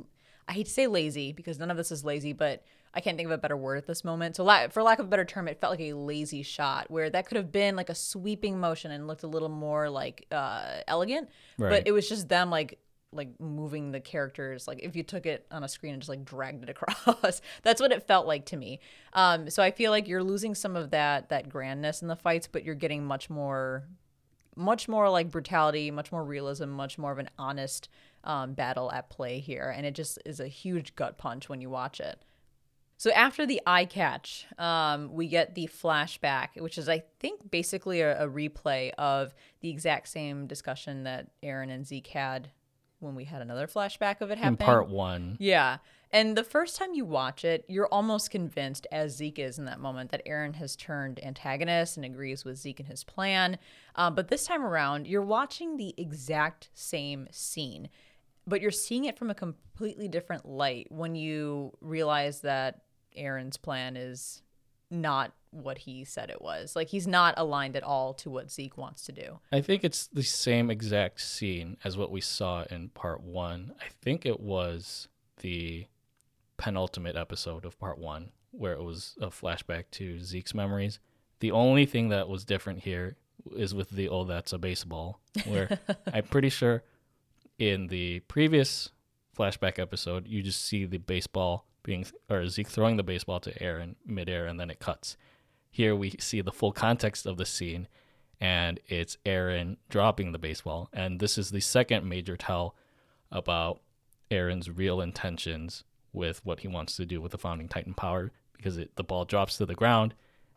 I 0.50 0.54
hate 0.54 0.66
to 0.66 0.72
say 0.72 0.88
lazy 0.88 1.32
because 1.32 1.60
none 1.60 1.70
of 1.70 1.78
this 1.78 1.92
is 1.92 2.04
lazy, 2.04 2.34
but 2.34 2.64
I 2.92 3.02
can't 3.02 3.16
think 3.16 3.28
of 3.28 3.32
a 3.32 3.38
better 3.38 3.56
word 3.56 3.78
at 3.78 3.86
this 3.86 4.04
moment. 4.04 4.36
So, 4.36 4.44
for 4.72 4.82
lack 4.82 4.98
of 4.98 5.06
a 5.06 5.10
better 5.10 5.24
term, 5.24 5.48
it 5.48 5.62
felt 5.62 5.72
like 5.72 5.80
a 5.80 5.94
lazy 5.94 6.42
shot 6.42 6.90
where 6.90 7.08
that 7.12 7.28
could 7.28 7.38
have 7.38 7.52
been 7.52 7.76
like 7.76 7.90
a 7.90 7.96
sweeping 7.96 8.60
motion 8.60 8.90
and 8.90 9.06
looked 9.06 9.22
a 9.22 9.28
little 9.28 9.50
more 9.50 9.92
like 9.92 10.26
uh, 10.32 10.80
elegant. 10.88 11.30
Right. 11.60 11.70
But 11.70 11.88
it 11.88 11.92
was 11.92 12.10
just 12.10 12.30
them 12.30 12.50
like 12.50 12.80
like 13.12 13.40
moving 13.40 13.92
the 13.92 14.00
characters 14.00 14.68
like 14.68 14.80
if 14.84 14.96
you 14.96 15.02
took 15.02 15.26
it 15.26 15.46
on 15.52 15.64
a 15.64 15.68
screen 15.68 15.94
and 15.94 16.02
just 16.02 16.10
like 16.10 16.24
dragged 16.24 16.64
it 16.64 16.70
across 16.78 17.42
that's 17.64 17.82
what 17.82 17.92
it 17.92 18.06
felt 18.06 18.28
like 18.28 18.46
to 18.46 18.56
me. 18.56 18.80
Um 19.14 19.50
so 19.50 19.64
i 19.64 19.72
feel 19.72 19.92
like 19.92 20.08
you're 20.08 20.24
losing 20.24 20.54
some 20.54 20.76
of 20.76 20.92
that 20.92 21.30
that 21.30 21.50
grandness 21.50 22.02
in 22.02 22.08
the 22.08 22.16
fights 22.16 22.48
but 22.48 22.64
you're 22.64 22.76
getting 22.76 23.04
much 23.04 23.30
more 23.30 23.84
much 24.56 24.88
more 24.88 25.10
like 25.10 25.32
brutality 25.32 25.90
much 25.90 26.12
more 26.12 26.24
realism 26.24 26.70
much 26.70 26.98
more 26.98 27.12
of 27.12 27.18
an 27.18 27.30
honest 27.40 27.90
um, 28.24 28.54
battle 28.54 28.92
at 28.92 29.10
play 29.10 29.40
here. 29.40 29.74
And 29.76 29.86
it 29.86 29.96
just 29.96 30.20
is 30.26 30.40
a 30.40 30.48
huge 30.48 30.96
gut 30.96 31.18
punch 31.18 31.50
when 31.50 31.62
you 31.62 31.70
watch 31.70 32.00
it. 32.00 32.24
So 32.98 33.12
after 33.12 33.46
the 33.46 33.62
eye 33.66 33.86
catch, 33.86 34.46
um, 34.58 35.14
we 35.14 35.30
get 35.30 35.56
the 35.56 35.68
flashback, 35.68 36.50
which 36.58 36.78
is, 36.78 36.90
I 36.90 37.04
think, 37.22 37.50
basically 37.50 38.02
a, 38.02 38.26
a, 38.26 38.28
replay 38.28 38.92
of 38.98 39.34
the 39.62 39.70
exact 39.70 40.10
same 40.10 40.48
discussion 40.48 41.04
that 41.04 41.30
Eren 41.42 41.72
and 41.72 41.88
Zeke 41.88 42.08
had 42.08 42.50
when 43.00 43.16
we 43.16 43.26
had 43.26 43.42
another 43.42 43.68
flashback 43.68 44.22
of 44.22 44.32
it 44.32 44.38
happening. 44.38 44.60
In 44.60 44.66
part 44.66 44.90
one. 44.90 45.38
Yeah. 45.40 45.78
And 46.12 46.36
the 46.36 46.44
first 46.44 46.76
time 46.76 46.94
you 46.94 47.06
watch 47.06 47.46
it, 47.46 47.66
you're 47.68 47.88
almost 47.88 48.32
convinced, 48.32 48.88
as 48.92 49.16
Zeke 49.16 49.40
is 49.40 49.60
in 49.60 49.66
that 49.66 49.80
moment, 49.80 50.10
that 50.12 50.26
Eren 50.26 50.56
has 50.56 50.76
turned 50.76 51.24
antagonist 51.24 51.98
and 51.98 52.06
agrees 52.06 52.44
with 52.44 52.58
Zeke 52.58 52.80
and 52.80 52.90
his 52.90 53.04
plan. 53.04 53.60
Um, 53.96 54.16
but 54.16 54.28
this 54.28 54.46
time 54.46 54.66
around, 54.66 55.06
you're 55.06 55.22
watching 55.22 55.78
the 55.78 55.94
exact 55.98 56.70
same 56.74 57.28
scene, 57.32 57.90
but 58.48 58.60
you're 58.60 58.72
seeing 58.72 59.06
it 59.06 59.20
from 59.20 59.30
a 59.30 59.36
completely 59.36 60.08
different 60.08 60.48
light 60.48 60.88
when 60.90 61.14
you 61.14 61.74
realize 61.80 62.42
that 62.42 62.82
Eren's 63.18 63.58
plan 63.58 63.96
is 63.96 64.42
not 64.92 65.34
what 65.52 65.80
he 65.80 66.04
said 66.04 66.30
it 66.30 66.42
was. 66.42 66.76
Like 66.76 66.90
he's 66.90 67.08
not 67.08 67.34
aligned 67.38 67.76
at 67.76 67.84
all 67.84 68.14
to 68.16 68.30
what 68.30 68.52
Zeke 68.52 68.78
wants 68.78 69.04
to 69.06 69.12
do. 69.12 69.40
I 69.52 69.62
think 69.62 69.84
it's 69.84 70.08
the 70.08 70.24
same 70.24 70.70
exact 70.70 71.22
scene 71.22 71.78
as 71.84 71.98
what 71.98 72.12
we 72.12 72.22
saw 72.22 72.64
in 72.70 72.90
part 72.90 73.22
one. 73.22 73.74
I 73.82 73.88
think 74.02 74.26
it 74.26 74.40
was 74.40 75.08
the 75.38 75.88
penultimate 76.58 77.16
episode 77.16 77.66
of 77.66 77.80
part 77.80 77.98
one 77.98 78.32
where 78.52 78.74
it 78.74 78.84
was 78.84 79.16
a 79.22 79.28
flashback 79.28 79.86
to 79.92 80.20
Zeke's 80.20 80.54
memories. 80.54 81.00
The 81.40 81.52
only 81.52 81.86
thing 81.86 82.10
that 82.10 82.28
was 82.28 82.44
different 82.44 82.82
here 82.84 83.16
is 83.56 83.74
with 83.74 83.90
the 83.90 84.10
oh 84.10 84.26
that's 84.26 84.54
a 84.54 84.58
baseball 84.58 85.20
where 85.46 85.80
I'm 86.14 86.26
pretty 86.26 86.50
sure 86.50 86.84
in 87.58 87.88
the 87.88 88.20
previous 88.22 88.92
flashback 89.38 89.80
episode 89.80 90.28
you 90.28 90.42
just 90.42 90.66
see 90.66 90.86
the 90.86 90.98
baseball 90.98 91.66
being 91.84 92.06
or 92.30 92.48
Zeke 92.48 92.68
throwing 92.68 92.98
the 92.98 93.04
baseball 93.04 93.40
to 93.42 93.54
Eren 93.60 93.96
midair 94.06 94.46
and 94.46 94.60
then 94.60 94.70
it 94.70 94.80
cuts. 94.80 95.18
Here 95.72 95.96
we 95.96 96.12
see 96.20 96.42
the 96.42 96.52
full 96.52 96.72
context 96.72 97.26
of 97.26 97.38
the 97.38 97.46
scene, 97.46 97.88
and 98.42 98.80
it's 98.88 99.18
Eren 99.26 99.78
dropping 99.90 100.32
the 100.32 100.40
baseball. 100.40 100.90
And 100.92 101.20
this 101.20 101.38
is 101.38 101.52
the 101.52 101.60
second 101.60 102.08
major 102.08 102.36
tell 102.36 102.76
about 103.32 103.82
Eren's 104.32 104.70
real 104.70 105.00
intentions 105.00 105.84
with 106.12 106.44
what 106.44 106.62
he 106.62 106.68
wants 106.68 106.96
to 106.96 107.06
do 107.06 107.22
with 107.22 107.32
the 107.32 107.38
founding 107.38 107.68
Titan 107.68 107.94
power, 107.94 108.32
because 108.58 108.78
it, 108.78 108.96
the 108.96 109.04
ball 109.04 109.26
drops 109.26 109.58
to 109.58 109.66
the 109.66 109.76
ground 109.76 110.16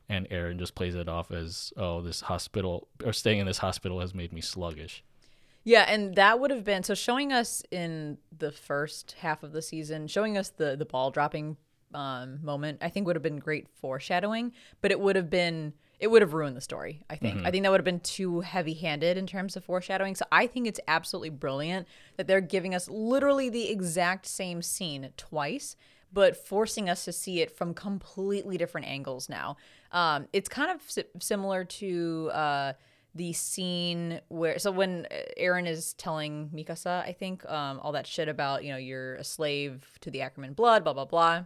and 0.08 0.28
Eren 0.28 0.58
just 0.58 0.74
plays 0.74 0.94
it 0.94 1.08
off 1.08 1.30
as 1.30 1.72
oh 1.76 2.00
this 2.02 2.22
hospital 2.22 2.88
or 3.04 3.12
staying 3.12 3.38
in 3.38 3.46
this 3.46 3.58
hospital 3.58 4.00
has 4.00 4.14
made 4.14 4.32
me 4.32 4.40
sluggish. 4.40 5.02
Yeah, 5.64 5.84
and 5.88 6.16
that 6.16 6.40
would 6.40 6.50
have 6.50 6.64
been 6.64 6.82
so 6.82 6.94
showing 6.94 7.32
us 7.32 7.62
in 7.70 8.18
the 8.36 8.50
first 8.50 9.16
half 9.20 9.42
of 9.42 9.52
the 9.52 9.62
season, 9.62 10.08
showing 10.08 10.36
us 10.36 10.50
the 10.50 10.76
the 10.76 10.84
ball 10.84 11.10
dropping 11.10 11.56
um, 11.94 12.42
moment, 12.42 12.78
I 12.80 12.88
think 12.88 13.06
would 13.06 13.16
have 13.16 13.22
been 13.22 13.38
great 13.38 13.68
foreshadowing, 13.68 14.52
but 14.80 14.90
it 14.90 15.00
would 15.00 15.16
have 15.16 15.30
been 15.30 15.74
it 16.00 16.10
would 16.10 16.22
have 16.22 16.34
ruined 16.34 16.56
the 16.56 16.60
story. 16.60 17.04
I 17.08 17.14
think. 17.14 17.36
Mm-hmm. 17.36 17.46
I 17.46 17.50
think 17.52 17.62
that 17.62 17.70
would 17.70 17.80
have 17.80 17.84
been 17.84 18.00
too 18.00 18.40
heavy-handed 18.40 19.16
in 19.16 19.26
terms 19.26 19.56
of 19.56 19.64
foreshadowing. 19.64 20.16
So 20.16 20.24
I 20.32 20.48
think 20.48 20.66
it's 20.66 20.80
absolutely 20.88 21.30
brilliant 21.30 21.86
that 22.16 22.26
they're 22.26 22.40
giving 22.40 22.74
us 22.74 22.88
literally 22.88 23.48
the 23.48 23.70
exact 23.70 24.26
same 24.26 24.62
scene 24.62 25.10
twice, 25.16 25.76
but 26.12 26.36
forcing 26.36 26.90
us 26.90 27.04
to 27.04 27.12
see 27.12 27.40
it 27.40 27.56
from 27.56 27.72
completely 27.72 28.56
different 28.56 28.88
angles 28.88 29.28
now. 29.28 29.56
Um, 29.92 30.26
it's 30.32 30.48
kind 30.48 30.72
of 30.72 30.82
si- 30.90 31.04
similar 31.20 31.64
to. 31.64 32.30
Uh, 32.32 32.72
the 33.14 33.32
scene 33.32 34.20
where 34.28 34.58
so 34.58 34.70
when 34.70 35.06
Eren 35.38 35.66
is 35.66 35.92
telling 35.94 36.50
Mikasa, 36.54 37.02
I 37.06 37.12
think, 37.12 37.48
um, 37.50 37.78
all 37.80 37.92
that 37.92 38.06
shit 38.06 38.28
about, 38.28 38.64
you 38.64 38.72
know, 38.72 38.78
you're 38.78 39.16
a 39.16 39.24
slave 39.24 39.86
to 40.00 40.10
the 40.10 40.22
Ackerman 40.22 40.54
blood, 40.54 40.84
blah 40.84 40.94
blah 40.94 41.04
blah. 41.04 41.44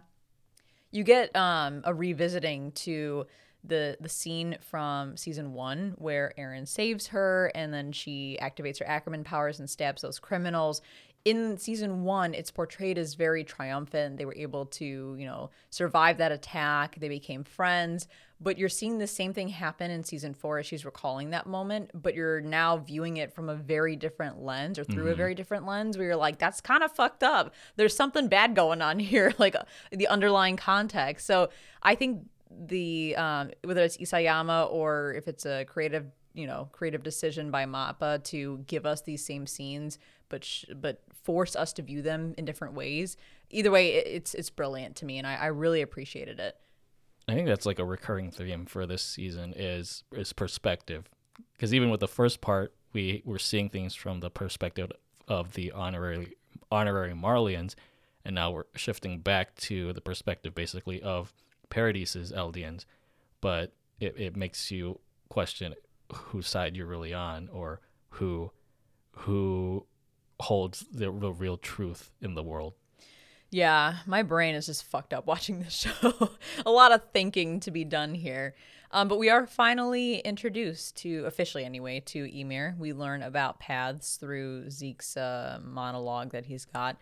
You 0.91 1.03
get 1.03 1.35
um 1.35 1.81
a 1.83 1.93
revisiting 1.93 2.71
to 2.73 3.27
the 3.63 3.97
the 3.99 4.09
scene 4.09 4.57
from 4.61 5.17
season 5.17 5.53
one 5.53 5.95
where 5.97 6.33
Eren 6.37 6.67
saves 6.67 7.07
her 7.07 7.51
and 7.53 7.73
then 7.73 7.91
she 7.91 8.37
activates 8.41 8.79
her 8.79 8.87
Ackerman 8.87 9.23
powers 9.23 9.59
and 9.59 9.69
stabs 9.69 10.01
those 10.01 10.19
criminals. 10.19 10.81
In 11.27 11.57
season 11.57 12.05
one, 12.05 12.33
it's 12.33 12.51
portrayed 12.51 12.97
as 12.97 13.13
very 13.13 13.43
triumphant. 13.43 14.15
They 14.15 14.23
were 14.23 14.35
able 14.37 14.65
to, 14.65 14.85
you 15.19 15.25
know, 15.25 15.49
survive 15.69 16.19
that 16.19 16.31
attack. 16.31 16.95
They 16.97 17.09
became 17.09 17.43
friends. 17.43 18.07
But 18.39 18.57
you're 18.57 18.69
seeing 18.69 18.97
the 18.97 19.07
same 19.07 19.33
thing 19.33 19.49
happen 19.49 19.91
in 19.91 20.05
season 20.05 20.33
four 20.33 20.57
as 20.57 20.65
she's 20.65 20.85
recalling 20.85 21.31
that 21.31 21.45
moment, 21.45 21.91
but 21.93 22.15
you're 22.15 22.39
now 22.39 22.77
viewing 22.77 23.17
it 23.17 23.33
from 23.33 23.49
a 23.49 23.55
very 23.55 23.97
different 23.97 24.41
lens 24.41 24.79
or 24.79 24.85
through 24.85 25.03
mm-hmm. 25.03 25.11
a 25.11 25.15
very 25.15 25.35
different 25.35 25.65
lens 25.65 25.97
where 25.97 26.07
you're 26.07 26.15
like, 26.15 26.39
that's 26.39 26.61
kind 26.61 26.81
of 26.81 26.93
fucked 26.93 27.23
up. 27.23 27.53
There's 27.75 27.93
something 27.93 28.29
bad 28.29 28.55
going 28.55 28.81
on 28.81 28.97
here, 28.97 29.33
like 29.37 29.57
uh, 29.57 29.63
the 29.91 30.07
underlying 30.07 30.55
context. 30.55 31.27
So 31.27 31.49
I 31.83 31.95
think 31.95 32.25
the 32.49 33.17
um, 33.17 33.51
whether 33.65 33.83
it's 33.83 33.97
Isayama 33.97 34.71
or 34.71 35.13
if 35.17 35.27
it's 35.27 35.45
a 35.45 35.65
creative 35.65 36.05
you 36.33 36.47
know 36.47 36.69
creative 36.71 37.03
decision 37.03 37.51
by 37.51 37.65
Mappa 37.65 38.23
to 38.25 38.63
give 38.67 38.85
us 38.85 39.01
these 39.01 39.25
same 39.25 39.45
scenes 39.45 39.97
but 40.29 40.43
sh- 40.43 40.65
but 40.75 41.01
force 41.27 41.57
us 41.57 41.73
to 41.73 41.81
view 41.81 42.01
them 42.01 42.33
in 42.37 42.45
different 42.45 42.73
ways. 42.73 43.17
Either 43.49 43.69
way, 43.69 43.95
it's 43.95 44.33
it's 44.33 44.49
brilliant 44.49 44.95
to 44.95 45.05
me, 45.05 45.17
and 45.17 45.27
I, 45.27 45.35
I 45.35 45.45
really 45.47 45.81
appreciated 45.81 46.39
it. 46.39 46.55
I 47.27 47.33
think 47.33 47.49
that's 47.49 47.65
like 47.65 47.79
a 47.79 47.83
recurring 47.83 48.31
theme 48.31 48.65
for 48.65 48.85
this 48.85 49.03
season 49.03 49.53
is 49.53 50.05
is 50.13 50.31
perspective, 50.31 51.09
because 51.51 51.73
even 51.73 51.89
with 51.89 51.99
the 51.99 52.07
first 52.07 52.39
part, 52.39 52.73
we 52.93 53.23
were 53.25 53.39
seeing 53.39 53.67
things 53.67 53.93
from 53.93 54.21
the 54.21 54.29
perspective 54.29 54.89
of 55.27 55.51
the 55.55 55.73
honorary 55.73 56.37
honorary 56.71 57.13
Marleyans, 57.13 57.75
and 58.23 58.33
now 58.33 58.51
we're 58.51 58.63
shifting 58.75 59.19
back 59.19 59.53
to 59.55 59.91
the 59.91 59.99
perspective 59.99 60.55
basically 60.55 61.01
of 61.01 61.33
Paradis's 61.69 62.31
Eldians, 62.31 62.85
but 63.41 63.73
it, 63.99 64.17
it 64.17 64.37
makes 64.37 64.71
you 64.71 65.01
question 65.27 65.75
whose 66.13 66.47
side 66.47 66.77
you're 66.77 66.87
really 66.87 67.13
on 67.13 67.49
or 67.49 67.81
who 68.11 68.49
who 69.11 69.85
holds 70.39 70.85
the, 70.91 71.11
the 71.11 71.31
real 71.31 71.57
truth 71.57 72.11
in 72.21 72.35
the 72.35 72.43
world. 72.43 72.73
Yeah, 73.49 73.97
my 74.05 74.23
brain 74.23 74.55
is 74.55 74.65
just 74.65 74.83
fucked 74.83 75.13
up 75.13 75.25
watching 75.27 75.59
this 75.59 75.73
show. 75.73 76.31
a 76.65 76.71
lot 76.71 76.91
of 76.91 77.01
thinking 77.11 77.59
to 77.61 77.71
be 77.71 77.83
done 77.83 78.13
here. 78.13 78.55
Um, 78.91 79.09
but 79.09 79.19
we 79.19 79.29
are 79.29 79.45
finally 79.45 80.19
introduced 80.19 80.95
to, 80.97 81.25
officially 81.25 81.65
anyway, 81.65 81.99
to 82.07 82.39
Ymir. 82.39 82.75
We 82.79 82.93
learn 82.93 83.21
about 83.21 83.59
paths 83.59 84.15
through 84.15 84.69
Zeke's 84.69 85.17
uh, 85.17 85.59
monologue 85.61 86.31
that 86.31 86.45
he's 86.45 86.63
got. 86.65 86.97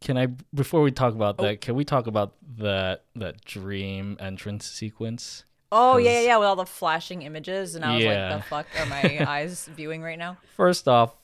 Can 0.00 0.16
I 0.16 0.26
before 0.54 0.82
we 0.82 0.90
talk 0.90 1.14
about 1.14 1.36
oh. 1.38 1.44
that? 1.44 1.60
Can 1.60 1.74
we 1.74 1.84
talk 1.84 2.06
about 2.06 2.34
that 2.58 3.04
that 3.14 3.44
dream 3.44 4.16
entrance 4.20 4.66
sequence? 4.66 5.44
Oh 5.70 5.96
yeah, 5.96 6.10
yeah, 6.10 6.26
yeah, 6.26 6.36
with 6.38 6.48
all 6.48 6.56
the 6.56 6.66
flashing 6.66 7.22
images, 7.22 7.76
and 7.76 7.84
I 7.84 7.94
was 7.94 8.04
yeah. 8.04 8.34
like, 8.34 8.42
"The 8.42 8.48
fuck 8.48 8.66
are 8.80 8.86
my 8.86 9.24
eyes 9.28 9.68
viewing 9.74 10.02
right 10.02 10.18
now?" 10.18 10.38
First 10.56 10.88
off, 10.88 11.14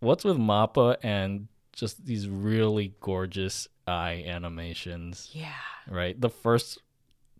what's 0.00 0.24
with 0.24 0.38
Mappa 0.38 0.96
and 1.02 1.48
just 1.72 2.04
these 2.04 2.28
really 2.28 2.94
gorgeous 3.00 3.68
eye 3.86 4.24
animations? 4.26 5.30
Yeah. 5.32 5.52
Right. 5.88 6.20
The 6.20 6.30
first 6.30 6.78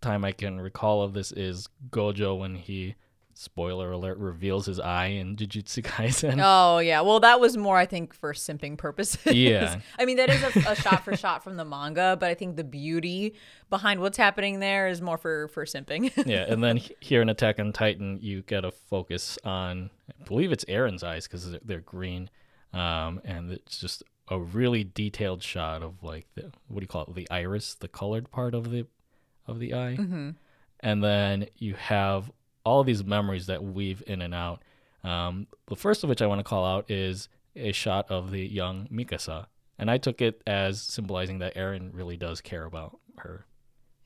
time 0.01 0.23
I 0.23 0.31
can 0.31 0.59
recall 0.61 1.01
of 1.01 1.13
this 1.13 1.31
is 1.31 1.67
Gojo 1.89 2.37
when 2.37 2.55
he 2.55 2.95
spoiler 3.37 3.91
alert 3.91 4.17
reveals 4.17 4.65
his 4.65 4.79
eye 4.79 5.07
in 5.07 5.35
Jujutsu 5.35 5.83
Kaisen. 5.83 6.41
Oh 6.43 6.79
yeah, 6.79 7.01
well 7.01 7.19
that 7.19 7.39
was 7.39 7.55
more 7.55 7.77
I 7.77 7.85
think 7.85 8.13
for 8.13 8.33
simping 8.33 8.77
purposes. 8.77 9.33
Yeah, 9.33 9.79
I 9.99 10.05
mean 10.05 10.17
that 10.17 10.29
is 10.29 10.43
a, 10.43 10.71
a 10.71 10.75
shot 10.75 11.03
for 11.03 11.15
shot 11.15 11.43
from 11.43 11.55
the 11.55 11.65
manga, 11.65 12.17
but 12.19 12.29
I 12.29 12.33
think 12.33 12.55
the 12.55 12.63
beauty 12.63 13.35
behind 13.69 13.99
what's 13.99 14.17
happening 14.17 14.59
there 14.59 14.87
is 14.87 15.01
more 15.01 15.17
for 15.17 15.49
for 15.49 15.65
simping. 15.65 16.11
yeah, 16.25 16.45
and 16.47 16.63
then 16.63 16.81
here 16.99 17.21
in 17.21 17.29
Attack 17.29 17.59
on 17.59 17.71
Titan, 17.73 18.17
you 18.21 18.41
get 18.41 18.65
a 18.65 18.71
focus 18.71 19.37
on 19.43 19.91
I 20.09 20.23
believe 20.23 20.51
it's 20.51 20.65
Eren's 20.65 21.03
eyes 21.03 21.27
because 21.27 21.51
they're, 21.51 21.59
they're, 21.63 21.79
green, 21.81 22.29
um, 22.73 23.21
and 23.23 23.51
it's 23.51 23.79
just 23.79 24.03
a 24.29 24.39
really 24.39 24.83
detailed 24.83 25.41
shot 25.41 25.81
of 25.81 26.03
like 26.03 26.27
the 26.35 26.51
what 26.67 26.79
do 26.79 26.83
you 26.83 26.87
call 26.87 27.03
it 27.03 27.15
the 27.15 27.29
iris, 27.29 27.75
the 27.75 27.87
colored 27.87 28.29
part 28.31 28.53
of 28.53 28.71
the 28.71 28.85
of 29.47 29.59
the 29.59 29.73
eye. 29.73 29.97
Mm-hmm. 29.99 30.31
And 30.81 31.03
then 31.03 31.47
you 31.57 31.73
have 31.75 32.31
all 32.63 32.83
these 32.83 33.03
memories 33.03 33.47
that 33.47 33.63
weave 33.63 34.03
in 34.05 34.21
and 34.21 34.33
out. 34.33 34.61
Um, 35.03 35.47
the 35.67 35.75
first 35.75 36.03
of 36.03 36.09
which 36.09 36.21
I 36.21 36.27
want 36.27 36.39
to 36.39 36.43
call 36.43 36.65
out 36.65 36.91
is 36.91 37.29
a 37.55 37.71
shot 37.71 38.11
of 38.11 38.31
the 38.31 38.45
young 38.45 38.87
Mikasa. 38.91 39.47
And 39.79 39.89
I 39.89 39.97
took 39.97 40.21
it 40.21 40.41
as 40.45 40.81
symbolizing 40.81 41.39
that 41.39 41.55
Eren 41.55 41.91
really 41.93 42.17
does 42.17 42.41
care 42.41 42.65
about 42.65 42.99
her. 43.19 43.45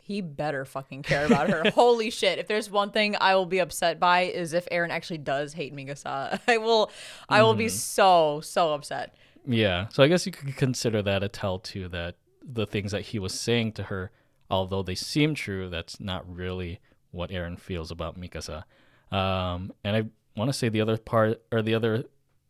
He 0.04 0.22
better 0.22 0.66
fucking 0.66 1.04
care 1.04 1.26
about 1.26 1.50
her. 1.50 1.70
Holy 1.76 2.10
shit. 2.10 2.40
If 2.40 2.48
there's 2.48 2.70
one 2.70 2.92
thing 2.92 3.16
I 3.20 3.36
will 3.36 3.46
be 3.46 3.60
upset 3.60 4.00
by 4.00 4.22
is 4.22 4.54
if 4.54 4.68
Eren 4.70 4.90
actually 4.90 5.20
does 5.20 5.54
hate 5.54 5.76
Mikasa. 5.76 6.40
I 6.48 6.58
will 6.58 6.92
I 7.30 7.44
will 7.44 7.54
mm. 7.54 7.60
be 7.60 7.66
mm-hmm. 7.66 7.76
so, 7.76 8.42
so 8.42 8.74
upset. 8.74 9.16
Yeah. 9.46 9.88
So 9.90 10.04
I 10.04 10.08
guess 10.08 10.26
you 10.26 10.32
could 10.32 10.56
consider 10.56 11.02
that 11.04 11.24
a 11.24 11.30
tell 11.30 11.60
too 11.60 11.88
that 11.90 12.16
the 12.44 12.66
things 12.66 12.92
that 12.92 13.02
he 13.02 13.20
was 13.20 13.40
saying 13.40 13.74
to 13.74 13.84
her, 13.84 14.12
although 14.50 14.84
they 14.84 14.96
seem 14.96 15.36
true, 15.36 15.70
that's 15.70 16.00
not 16.00 16.24
really 16.28 16.80
what 17.12 17.30
Eren 17.30 17.60
feels 17.60 17.92
about 17.92 18.20
Mikasa. 18.20 18.64
Um, 19.12 19.74
and 19.84 19.96
I 19.96 20.04
want 20.40 20.50
to 20.50 20.54
say 20.54 20.70
the 20.70 20.82
other 20.82 20.98
part 20.98 21.42
or 21.52 21.62
the 21.62 21.76
other 21.76 22.06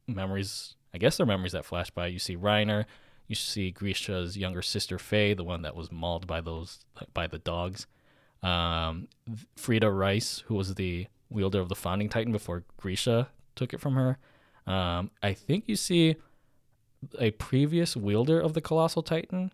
memories, 0.08 0.76
I 0.94 0.98
guess 0.98 1.18
they're 1.18 1.26
memories 1.26 1.52
that 1.54 1.66
flash 1.66 1.90
by. 1.90 2.08
You 2.08 2.20
see 2.20 2.38
Reiner, 2.38 2.86
you 3.32 3.36
see 3.36 3.72
Grisha's 3.72 4.38
younger 4.38 4.62
sister 4.62 5.00
Faye, 5.00 5.34
the 5.34 5.44
one 5.44 5.64
that 5.64 5.76
was 5.76 5.92
mauled 5.92 6.28
by 6.28 6.42
those 6.42 6.86
by 7.14 7.26
the 7.26 7.40
dogs. 7.40 7.88
Um, 8.44 9.08
Frida 9.56 9.90
Rice, 9.90 10.44
who 10.48 10.56
was 10.56 10.76
the 10.76 11.08
wielder 11.30 11.60
of 11.60 11.70
the 11.70 11.76
founding 11.76 12.10
titan 12.10 12.32
before 12.32 12.66
Grisha 12.78 13.30
took 13.56 13.74
it 13.74 13.80
from 13.80 13.96
her. 13.96 14.18
Um, 14.68 15.12
I 15.24 15.34
think 15.34 15.64
you 15.68 15.76
see 15.76 16.18
a 17.18 17.32
previous 17.32 17.96
wielder 17.96 18.40
of 18.40 18.54
the 18.54 18.62
colossal 18.62 19.02
titan. 19.02 19.54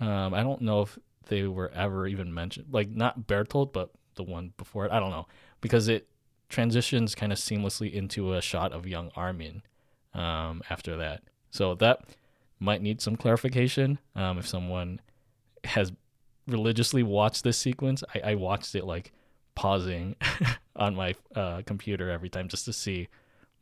Um, 0.00 0.34
I 0.34 0.42
don't 0.42 0.60
know 0.60 0.82
if 0.82 0.98
they 1.26 1.44
were 1.44 1.70
ever 1.70 2.06
even 2.06 2.32
mentioned, 2.34 2.66
like 2.70 2.90
not 2.90 3.26
Bertolt, 3.26 3.72
but 3.72 3.90
the 4.16 4.22
one 4.22 4.52
before 4.58 4.84
it. 4.84 4.92
I 4.92 5.00
don't 5.00 5.10
know 5.10 5.26
because 5.60 5.88
it 5.88 6.08
transitions 6.50 7.14
kind 7.14 7.32
of 7.32 7.38
seamlessly 7.38 7.90
into 7.90 8.34
a 8.34 8.42
shot 8.42 8.72
of 8.72 8.86
young 8.86 9.10
Armin 9.16 9.62
um, 10.12 10.62
after 10.68 10.96
that. 10.98 11.22
So 11.50 11.74
that 11.76 12.04
might 12.58 12.82
need 12.82 13.00
some 13.00 13.16
clarification. 13.16 13.98
Um, 14.14 14.38
if 14.38 14.46
someone 14.46 15.00
has 15.64 15.92
religiously 16.46 17.02
watched 17.02 17.44
this 17.44 17.58
sequence, 17.58 18.02
I, 18.14 18.32
I 18.32 18.34
watched 18.34 18.74
it 18.74 18.84
like 18.84 19.12
pausing 19.54 20.16
on 20.76 20.94
my 20.94 21.14
uh, 21.34 21.62
computer 21.66 22.10
every 22.10 22.28
time 22.28 22.48
just 22.48 22.64
to 22.66 22.72
see 22.72 23.08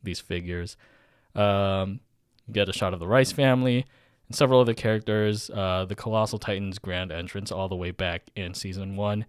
these 0.03 0.21
figures. 0.21 0.77
Um, 1.35 2.01
get 2.51 2.69
a 2.69 2.73
shot 2.73 2.93
of 2.93 3.01
the 3.01 3.07
Rice 3.07 3.33
family 3.33 3.87
and 4.29 4.37
several 4.37 4.61
other 4.61 4.75
characters. 4.75 5.51
Uh, 5.51 5.87
the 5.89 5.95
Colossal 5.95 6.39
Titans 6.39 6.79
grand 6.79 7.13
entrance 7.13 7.53
all 7.53 7.69
the 7.69 7.77
way 7.77 7.91
back 7.91 8.23
in 8.35 8.55
season 8.55 8.97
one 8.97 9.25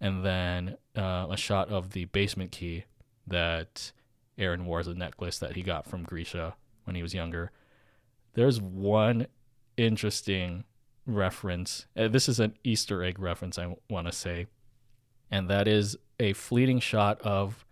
and 0.00 0.24
then 0.24 0.76
uh, 0.96 1.26
a 1.30 1.36
shot 1.36 1.70
of 1.70 1.90
the 1.90 2.04
basement 2.06 2.52
key 2.52 2.84
that 3.26 3.92
Eren 4.38 4.64
wore 4.64 4.80
as 4.80 4.86
a 4.86 4.94
necklace 4.94 5.38
that 5.38 5.56
he 5.56 5.62
got 5.62 5.86
from 5.86 6.02
Grisha 6.04 6.54
when 6.84 6.94
he 6.94 7.02
was 7.02 7.14
younger. 7.14 7.50
There's 8.34 8.60
one 8.60 9.26
interesting 9.76 10.64
reference. 11.06 11.86
Uh, 11.96 12.08
this 12.08 12.28
is 12.28 12.40
an 12.40 12.54
Easter 12.64 13.02
egg 13.02 13.18
reference, 13.18 13.58
I 13.58 13.76
want 13.88 14.06
to 14.06 14.12
say. 14.12 14.46
And 15.30 15.48
that 15.48 15.66
is 15.66 15.96
a 16.20 16.32
fleeting 16.32 16.80
shot 16.80 17.20
of 17.22 17.64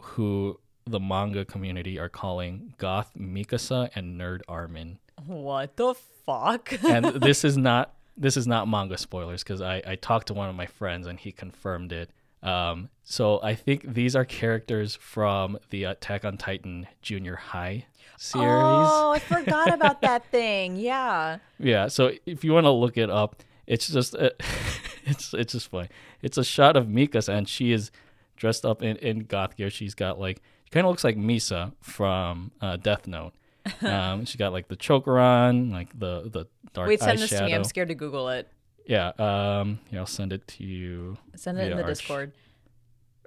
who 0.00 0.60
the 0.84 1.00
manga 1.00 1.44
community 1.44 1.98
are 1.98 2.08
calling 2.08 2.74
Goth 2.78 3.12
Mikasa 3.18 3.90
and 3.94 4.20
Nerd 4.20 4.40
Armin. 4.48 4.98
What 5.24 5.76
the 5.76 5.94
fuck? 5.94 6.72
and 6.88 7.06
this 7.06 7.44
is 7.44 7.56
not 7.56 7.94
this 8.16 8.36
is 8.36 8.46
not 8.46 8.66
manga 8.66 8.96
spoilers 8.96 9.42
because 9.42 9.60
I, 9.60 9.82
I 9.86 9.96
talked 9.96 10.28
to 10.28 10.34
one 10.34 10.48
of 10.48 10.54
my 10.54 10.66
friends 10.66 11.06
and 11.06 11.18
he 11.18 11.32
confirmed 11.32 11.92
it. 11.92 12.10
Um, 12.42 12.88
so 13.02 13.40
I 13.42 13.54
think 13.54 13.94
these 13.94 14.16
are 14.16 14.24
characters 14.24 14.96
from 14.96 15.58
the 15.70 15.84
Attack 15.84 16.24
on 16.24 16.38
Titan 16.38 16.86
Junior 17.02 17.36
High 17.36 17.86
series. 18.18 18.46
Oh, 18.48 19.12
I 19.12 19.18
forgot 19.18 19.72
about 19.72 20.00
that 20.02 20.26
thing. 20.30 20.76
Yeah. 20.76 21.38
Yeah. 21.58 21.88
So 21.88 22.12
if 22.26 22.44
you 22.44 22.52
want 22.52 22.64
to 22.64 22.70
look 22.70 22.96
it 22.96 23.10
up, 23.10 23.42
it's 23.66 23.88
just 23.88 24.14
uh, 24.14 24.30
it's 25.04 25.34
it's 25.34 25.52
just 25.52 25.68
funny. 25.68 25.88
It's 26.22 26.38
a 26.38 26.44
shot 26.44 26.76
of 26.76 26.86
Mikasa 26.86 27.30
and 27.30 27.48
she 27.48 27.72
is 27.72 27.90
dressed 28.36 28.64
up 28.64 28.82
in, 28.82 28.96
in 28.96 29.20
goth 29.20 29.56
gear. 29.56 29.70
She's 29.70 29.94
got 29.94 30.18
like 30.18 30.40
she 30.64 30.70
kind 30.70 30.86
of 30.86 30.90
looks 30.90 31.04
like 31.04 31.16
Misa 31.16 31.72
from 31.80 32.52
uh, 32.60 32.76
Death 32.76 33.06
Note. 33.06 33.32
Um, 33.82 34.24
she 34.24 34.38
got 34.38 34.52
like 34.52 34.68
the 34.68 34.76
choker 34.76 35.18
on, 35.18 35.70
like 35.72 35.88
the 35.98 36.30
the 36.30 36.46
dark 36.72 36.86
Wait, 36.86 37.00
send 37.00 37.18
eyeshadow. 37.18 37.20
this 37.28 37.30
to 37.30 37.44
me. 37.46 37.52
I'm 37.52 37.64
scared 37.64 37.88
to 37.88 37.96
Google 37.96 38.28
it. 38.28 38.48
Yeah. 38.86 39.08
Um. 39.18 39.80
Yeah. 39.90 39.98
I'll 40.00 40.06
send 40.06 40.32
it 40.32 40.46
to 40.46 40.62
you. 40.64 41.16
Send 41.34 41.58
it 41.58 41.72
in 41.72 41.76
the. 41.76 41.82
Discord. 41.82 42.32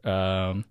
Um. 0.05 0.63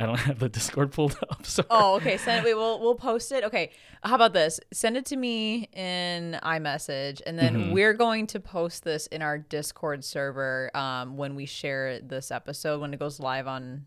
I 0.00 0.06
don't 0.06 0.18
have 0.28 0.38
the 0.38 0.48
Discord 0.48 0.92
pulled 0.92 1.16
up. 1.30 1.44
So. 1.46 1.64
Oh, 1.70 1.94
okay. 1.96 2.16
Send 2.16 2.38
it. 2.38 2.44
Wait, 2.48 2.54
we'll 2.54 2.80
we'll 2.80 2.94
post 2.94 3.30
it. 3.32 3.44
Okay. 3.44 3.70
How 4.02 4.14
about 4.14 4.32
this? 4.32 4.58
Send 4.72 4.96
it 4.96 5.04
to 5.06 5.16
me 5.16 5.68
in 5.72 6.38
iMessage, 6.42 7.20
and 7.26 7.38
then 7.38 7.54
Mhm. 7.56 7.72
we're 7.72 7.92
going 7.94 8.26
to 8.28 8.40
post 8.40 8.82
this 8.84 9.06
in 9.08 9.20
our 9.22 9.36
Discord 9.38 10.04
server 10.04 10.70
um, 10.76 11.16
when 11.16 11.34
we 11.34 11.44
share 11.46 12.00
this 12.00 12.30
episode 12.30 12.80
when 12.80 12.92
it 12.94 12.98
goes 12.98 13.20
live 13.20 13.46
on 13.46 13.86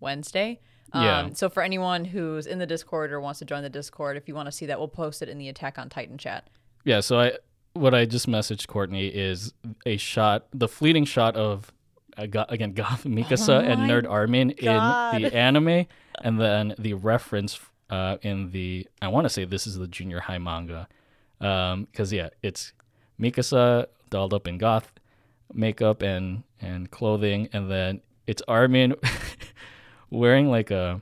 Wednesday. 0.00 0.60
Um, 0.92 1.04
Yeah. 1.04 1.28
So 1.34 1.48
for 1.48 1.62
anyone 1.62 2.04
who's 2.04 2.46
in 2.46 2.58
the 2.58 2.66
Discord 2.66 3.12
or 3.12 3.20
wants 3.20 3.38
to 3.40 3.44
join 3.44 3.62
the 3.62 3.70
Discord, 3.70 4.16
if 4.16 4.26
you 4.28 4.34
want 4.34 4.46
to 4.46 4.52
see 4.52 4.66
that, 4.66 4.78
we'll 4.78 4.88
post 4.88 5.22
it 5.22 5.28
in 5.28 5.38
the 5.38 5.48
Attack 5.48 5.78
on 5.78 5.88
Titan 5.88 6.18
chat. 6.18 6.48
Yeah, 6.84 7.00
so 7.00 7.20
I 7.20 7.32
what 7.74 7.94
I 7.94 8.04
just 8.04 8.26
messaged 8.26 8.66
Courtney 8.66 9.06
is 9.08 9.52
a 9.86 9.96
shot, 9.96 10.46
the 10.52 10.66
fleeting 10.66 11.04
shot 11.04 11.36
of 11.36 11.70
again 12.22 12.72
Goth 12.74 13.04
Mikasa 13.04 13.58
Oh 13.58 13.60
and 13.60 13.82
Nerd 13.82 14.08
Armin 14.08 14.54
God. 14.60 15.16
in 15.16 15.22
the 15.22 15.34
anime, 15.34 15.86
and 16.22 16.40
then 16.40 16.74
the 16.78 16.94
reference 16.94 17.58
uh, 17.88 18.16
in 18.22 18.50
the 18.50 18.86
I 19.02 19.08
want 19.08 19.24
to 19.24 19.28
say 19.28 19.44
this 19.44 19.66
is 19.66 19.76
the 19.76 19.88
junior 19.88 20.20
high 20.20 20.38
manga, 20.38 20.88
because 21.38 22.12
yeah, 22.12 22.28
it's 22.42 22.72
Mikasa 23.20 23.86
dolled 24.10 24.34
up 24.34 24.46
in 24.48 24.58
goth 24.58 24.92
makeup 25.52 26.02
and 26.02 26.42
and 26.60 26.90
clothing, 26.90 27.48
and 27.52 27.70
then 27.70 28.00
it's 28.26 28.42
Armin 28.48 28.94
wearing 30.10 30.50
like 30.50 30.70
a 30.70 31.00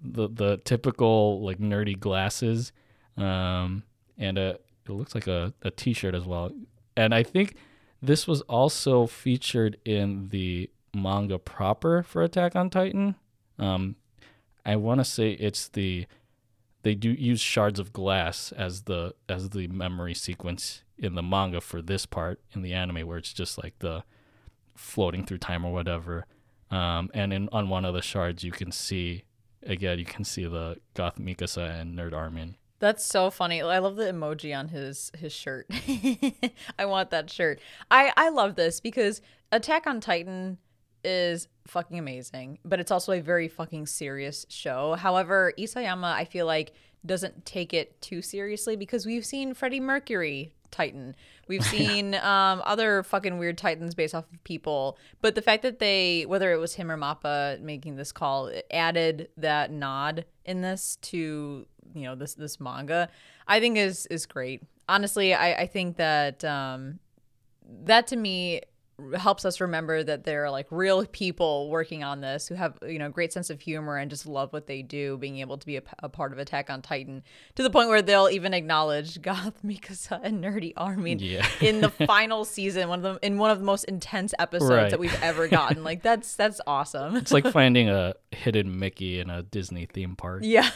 the 0.00 0.28
the 0.28 0.56
typical 0.58 1.42
like 1.42 1.58
nerdy 1.58 1.98
glasses, 1.98 2.72
um, 3.16 3.82
and 4.18 4.38
a 4.38 4.58
it 4.86 4.92
looks 4.92 5.14
like 5.14 5.26
a, 5.26 5.52
a 5.62 5.70
t-shirt 5.70 6.14
as 6.14 6.24
well. 6.24 6.52
And 6.96 7.14
I 7.14 7.22
think 7.22 7.56
this 8.06 8.26
was 8.26 8.42
also 8.42 9.06
featured 9.06 9.78
in 9.84 10.28
the 10.28 10.70
manga 10.94 11.38
proper 11.38 12.02
for 12.02 12.22
Attack 12.22 12.54
on 12.54 12.70
Titan. 12.70 13.16
Um, 13.58 13.96
I 14.64 14.76
want 14.76 15.00
to 15.00 15.04
say 15.04 15.32
it's 15.32 15.68
the 15.68 16.06
they 16.82 16.94
do 16.94 17.10
use 17.10 17.40
shards 17.40 17.78
of 17.78 17.92
glass 17.92 18.52
as 18.52 18.82
the 18.82 19.14
as 19.28 19.50
the 19.50 19.68
memory 19.68 20.14
sequence 20.14 20.82
in 20.98 21.14
the 21.14 21.22
manga 21.22 21.60
for 21.60 21.82
this 21.82 22.06
part 22.06 22.40
in 22.52 22.62
the 22.62 22.72
anime 22.72 23.06
where 23.06 23.18
it's 23.18 23.32
just 23.32 23.62
like 23.62 23.78
the 23.78 24.04
floating 24.76 25.24
through 25.24 25.38
time 25.38 25.64
or 25.64 25.72
whatever. 25.72 26.26
Um, 26.70 27.10
and 27.14 27.32
in 27.32 27.48
on 27.52 27.68
one 27.68 27.84
of 27.84 27.94
the 27.94 28.02
shards 28.02 28.44
you 28.44 28.52
can 28.52 28.70
see 28.70 29.24
again 29.62 29.98
you 29.98 30.04
can 30.04 30.24
see 30.24 30.46
the 30.46 30.78
Goth 30.94 31.16
Mikasa 31.16 31.80
and 31.80 31.98
Nerd 31.98 32.12
Armin. 32.12 32.56
That's 32.84 33.02
so 33.02 33.30
funny. 33.30 33.62
I 33.62 33.78
love 33.78 33.96
the 33.96 34.04
emoji 34.04 34.54
on 34.54 34.68
his 34.68 35.10
his 35.16 35.32
shirt. 35.32 35.66
I 36.78 36.84
want 36.84 37.08
that 37.12 37.30
shirt. 37.30 37.60
I 37.90 38.12
I 38.14 38.28
love 38.28 38.56
this 38.56 38.78
because 38.78 39.22
Attack 39.50 39.86
on 39.86 40.02
Titan 40.02 40.58
is 41.02 41.48
fucking 41.66 41.98
amazing, 41.98 42.58
but 42.62 42.80
it's 42.80 42.90
also 42.90 43.12
a 43.12 43.20
very 43.20 43.48
fucking 43.48 43.86
serious 43.86 44.44
show. 44.50 44.96
However, 44.96 45.54
Isayama 45.58 46.12
I 46.12 46.26
feel 46.26 46.44
like 46.44 46.74
doesn't 47.06 47.46
take 47.46 47.72
it 47.72 48.02
too 48.02 48.20
seriously 48.20 48.76
because 48.76 49.06
we've 49.06 49.24
seen 49.24 49.54
Freddie 49.54 49.80
Mercury 49.80 50.54
Titan. 50.70 51.16
We've 51.48 51.64
seen 51.76 52.14
um, 52.16 52.60
other 52.66 53.02
fucking 53.02 53.38
weird 53.38 53.56
Titans 53.56 53.94
based 53.94 54.14
off 54.14 54.24
of 54.30 54.44
people. 54.44 54.98
But 55.22 55.36
the 55.36 55.42
fact 55.42 55.62
that 55.62 55.78
they, 55.78 56.26
whether 56.26 56.52
it 56.52 56.58
was 56.58 56.74
him 56.74 56.90
or 56.90 56.98
Mappa 56.98 57.60
making 57.60 57.96
this 57.96 58.12
call, 58.12 58.48
it 58.48 58.66
added 58.70 59.28
that 59.38 59.70
nod 59.70 60.26
in 60.44 60.60
this 60.60 60.96
to 61.02 61.66
you 61.94 62.02
know 62.02 62.14
this 62.14 62.34
this 62.34 62.60
manga, 62.60 63.08
I 63.46 63.60
think 63.60 63.76
is 63.76 64.06
is 64.06 64.26
great. 64.26 64.62
Honestly, 64.88 65.34
I 65.34 65.62
I 65.62 65.66
think 65.66 65.96
that 65.96 66.44
um, 66.44 66.98
that 67.84 68.06
to 68.08 68.16
me 68.16 68.62
helps 69.18 69.44
us 69.44 69.60
remember 69.60 70.04
that 70.04 70.22
there 70.22 70.44
are 70.44 70.50
like 70.50 70.66
real 70.70 71.04
people 71.06 71.68
working 71.68 72.04
on 72.04 72.20
this 72.20 72.46
who 72.46 72.54
have 72.54 72.78
you 72.86 72.98
know 72.98 73.08
great 73.08 73.32
sense 73.32 73.50
of 73.50 73.60
humor 73.60 73.96
and 73.96 74.08
just 74.08 74.24
love 74.24 74.52
what 74.52 74.68
they 74.68 74.82
do 74.82 75.16
being 75.18 75.38
able 75.38 75.58
to 75.58 75.66
be 75.66 75.76
a, 75.76 75.82
a 75.98 76.08
part 76.08 76.32
of 76.32 76.38
attack 76.38 76.70
on 76.70 76.80
titan 76.80 77.20
to 77.56 77.64
the 77.64 77.70
point 77.70 77.88
where 77.88 78.02
they'll 78.02 78.28
even 78.30 78.54
acknowledge 78.54 79.20
goth 79.22 79.54
mikasa 79.64 80.20
and 80.22 80.42
nerdy 80.44 80.72
armin 80.76 81.18
Yeah. 81.18 81.44
in 81.60 81.80
the 81.80 81.88
final 81.90 82.44
season 82.44 82.88
one 82.88 83.00
of 83.00 83.02
them 83.02 83.18
in 83.20 83.36
one 83.38 83.50
of 83.50 83.58
the 83.58 83.64
most 83.64 83.82
intense 83.84 84.32
episodes 84.38 84.70
Right. 84.70 84.90
that 84.90 85.00
we've 85.00 85.22
ever 85.22 85.48
gotten 85.48 85.82
like 85.82 86.02
that's 86.02 86.36
that's 86.36 86.60
awesome 86.66 87.16
It's 87.16 87.32
like 87.32 87.46
finding 87.52 87.88
a 87.88 88.14
hidden 88.30 88.78
Mickey 88.78 89.18
in 89.18 89.28
a 89.28 89.42
Disney 89.42 89.86
theme 89.86 90.14
park. 90.14 90.42
yeah 90.44 90.70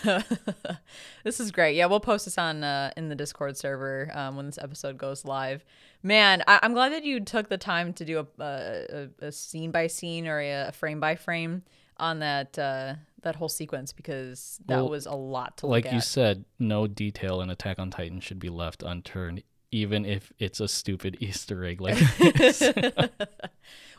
this 1.25 1.41
is 1.41 1.51
great 1.51 1.77
yeah 1.77 1.87
we'll 1.87 2.01
post 2.01 2.25
this 2.25 2.39
on 2.39 2.65
uh, 2.65 2.91
in 2.97 3.09
the 3.09 3.15
discord 3.15 3.57
server 3.57 4.11
um, 4.15 4.37
when 4.37 4.47
this 4.47 4.59
episode 4.59 4.99
goes 4.99 5.25
live 5.25 5.65
man 6.03 6.43
I- 6.47 6.61
i'm 6.63 6.73
glad 6.75 6.93
that 6.93 7.05
you 7.05 7.21
took 7.21 7.49
the 7.49 7.59
time 7.59 7.93
to 7.95 8.05
do 8.05 8.27
a, 8.39 8.43
a, 8.43 9.09
a 9.27 9.33
scene 9.33 9.71
by 9.71 9.87
scene 9.89 10.27
or 10.27 10.39
a, 10.41 10.69
a 10.69 10.73
frame 10.73 11.01
by 11.01 11.17
frame 11.17 11.63
on 11.97 12.21
that 12.21 12.59
uh, 12.59 12.95
that 13.23 13.35
whole 13.37 13.49
sequence 13.49 13.93
because 13.93 14.61
that 14.67 14.77
Well, 14.77 14.89
was 14.89 15.07
a 15.07 15.15
lot 15.15 15.57
to 15.59 15.67
like 15.67 15.85
look 15.85 15.93
you 15.95 16.01
said, 16.01 16.45
no 16.61 16.87
detail 16.87 17.41
in 17.41 17.51
Attack 17.51 17.81
on 17.81 17.91
Titan 17.91 18.21
should 18.21 18.39
be 18.39 18.49
left 18.49 18.85
unturned, 18.85 19.43
even 19.73 20.05
if 20.05 20.33
it's 20.39 20.61
a 20.61 20.69
stupid 20.69 21.17
Easter 21.21 21.65
egg. 21.65 21.81
Like, 21.81 21.99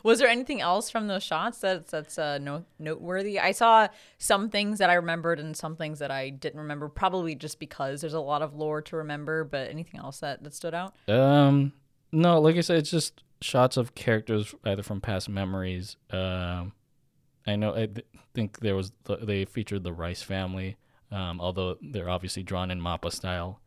was 0.02 0.18
there 0.18 0.28
anything 0.28 0.60
else 0.62 0.90
from 0.90 1.06
those 1.08 1.22
shots 1.22 1.58
that's 1.58 1.90
that's 1.90 2.18
uh, 2.18 2.38
no, 2.38 2.64
noteworthy? 2.78 3.38
I 3.38 3.52
saw 3.52 3.88
some 4.18 4.48
things 4.48 4.78
that 4.78 4.88
I 4.90 4.94
remembered 4.94 5.38
and 5.38 5.54
some 5.56 5.76
things 5.76 5.98
that 5.98 6.10
I 6.10 6.30
didn't 6.30 6.60
remember, 6.60 6.88
probably 6.88 7.34
just 7.34 7.58
because 7.60 8.00
there's 8.00 8.14
a 8.14 8.20
lot 8.20 8.40
of 8.42 8.54
lore 8.54 8.80
to 8.82 8.96
remember. 8.96 9.44
But 9.44 9.68
anything 9.68 10.00
else 10.00 10.20
that 10.20 10.42
that 10.42 10.54
stood 10.54 10.74
out? 10.74 10.94
um, 11.08 11.72
no, 12.12 12.40
like 12.40 12.56
I 12.56 12.60
said, 12.60 12.78
it's 12.78 12.90
just 12.90 13.22
shots 13.40 13.76
of 13.76 13.94
characters 13.94 14.54
either 14.64 14.82
from 14.82 15.00
past 15.00 15.28
memories. 15.28 15.96
Um, 16.10 16.72
I 17.46 17.56
know. 17.56 17.74
I 17.74 17.86
th- 17.86 18.06
think 18.34 18.60
there 18.60 18.76
was 18.76 18.92
the, 19.04 19.16
they 19.16 19.44
featured 19.44 19.82
the 19.82 19.92
Rice 19.92 20.22
family, 20.22 20.76
um, 21.10 21.40
although 21.40 21.76
they're 21.80 22.10
obviously 22.10 22.42
drawn 22.42 22.70
in 22.70 22.80
Mappa 22.80 23.12
style 23.12 23.60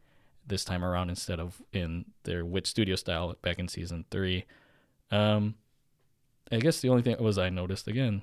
this 0.45 0.65
time 0.65 0.83
around 0.83 1.09
instead 1.09 1.39
of 1.39 1.61
in 1.71 2.05
their 2.23 2.45
Wit 2.45 2.67
Studio 2.67 2.95
style 2.95 3.35
back 3.41 3.59
in 3.59 3.67
season 3.67 4.05
three. 4.11 4.45
Um, 5.11 5.55
I 6.51 6.57
guess 6.57 6.81
the 6.81 6.89
only 6.89 7.01
thing 7.01 7.15
was 7.19 7.37
I 7.37 7.49
noticed 7.49 7.87
again, 7.87 8.21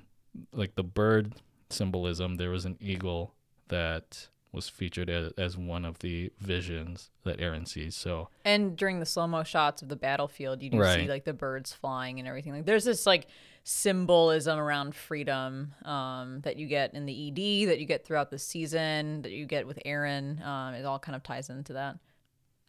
like 0.53 0.75
the 0.75 0.85
bird 0.85 1.35
symbolism. 1.71 2.37
There 2.37 2.51
was 2.51 2.65
an 2.65 2.77
eagle 2.81 3.35
that 3.69 4.29
was 4.53 4.69
featured 4.69 5.09
as, 5.09 5.33
as 5.39 5.57
one 5.57 5.85
of 5.85 6.01
the 6.01 6.33
visions 6.41 7.11
that 7.25 7.39
Eren 7.39 7.67
sees. 7.69 7.95
So 7.95 8.29
And 8.45 8.77
during 8.77 8.99
the 8.99 9.07
slow 9.07 9.27
mo 9.27 9.45
shots 9.45 9.83
of 9.83 9.89
the 9.89 9.97
battlefield, 9.97 10.63
you 10.63 10.71
do 10.71 10.83
see 10.85 11.09
like 11.09 11.25
the 11.25 11.33
birds 11.33 11.73
flying 11.73 12.19
and 12.19 12.27
everything. 12.27 12.53
Like 12.53 12.67
there's 12.67 12.85
this 12.85 13.07
like 13.07 13.27
symbolism 13.63 14.59
around 14.59 14.95
freedom 14.95 15.75
um, 15.85 16.41
that 16.41 16.57
you 16.57 16.67
get 16.67 16.95
in 16.95 17.07
the 17.07 17.29
ED, 17.29 17.69
that 17.69 17.79
you 17.79 17.87
get 17.87 18.05
throughout 18.05 18.31
the 18.31 18.39
season, 18.39 19.23
that 19.23 19.33
you 19.33 19.47
get 19.47 19.67
with 19.67 19.79
Eren. 19.87 20.45
Um, 20.45 20.75
it 20.75 20.85
all 20.85 20.99
kind 20.99 21.15
of 21.15 21.23
ties 21.23 21.51
into 21.51 21.75
that. 21.75 21.99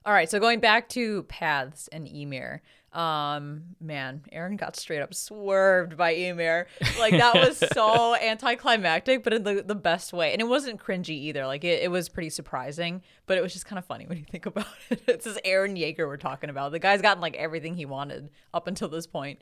All 0.05 0.13
right, 0.13 0.29
so 0.29 0.39
going 0.39 0.59
back 0.59 0.89
to 0.89 1.23
Paths 1.23 1.87
and 1.91 2.07
Ymir, 2.07 2.61
um, 2.93 3.75
man, 3.79 4.21
Eren 4.33 4.57
got 4.57 4.75
straight 4.75 5.01
up 5.01 5.13
swerved 5.13 5.95
by 5.95 6.11
Ymir. 6.11 6.67
Like 6.99 7.11
that 7.13 7.35
was 7.35 7.57
so 7.73 8.15
anticlimactic, 8.15 9.23
but 9.23 9.33
in 9.33 9.43
the, 9.43 9.63
the 9.65 9.75
best 9.75 10.11
way. 10.11 10.33
And 10.33 10.41
it 10.41 10.47
wasn't 10.47 10.83
cringy 10.83 11.09
either. 11.09 11.45
Like 11.45 11.63
it, 11.63 11.83
it 11.83 11.91
was 11.91 12.09
pretty 12.09 12.29
surprising, 12.29 13.01
but 13.27 13.37
it 13.37 13.41
was 13.41 13.53
just 13.53 13.65
kind 13.65 13.79
of 13.79 13.85
funny 13.85 14.05
when 14.09 14.17
you 14.17 14.25
think 14.25 14.45
about 14.45 14.67
it. 14.89 15.03
It's 15.07 15.25
this 15.25 15.37
Eren 15.45 15.77
Jaeger 15.77 16.07
we're 16.07 16.17
talking 16.17 16.49
about. 16.49 16.71
The 16.71 16.79
guy's 16.79 17.01
gotten 17.01 17.21
like 17.21 17.35
everything 17.35 17.75
he 17.75 17.85
wanted 17.85 18.29
up 18.53 18.67
until 18.67 18.89
this 18.89 19.07
point. 19.07 19.39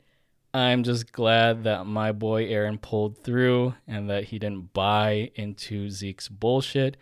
I'm 0.52 0.82
just 0.82 1.12
glad 1.12 1.64
that 1.64 1.86
my 1.86 2.12
boy 2.12 2.48
Eren 2.48 2.80
pulled 2.80 3.22
through 3.22 3.74
and 3.86 4.10
that 4.10 4.24
he 4.24 4.38
didn't 4.38 4.72
buy 4.72 5.30
into 5.36 5.90
Zeke's 5.90 6.28
bullshit. 6.28 6.96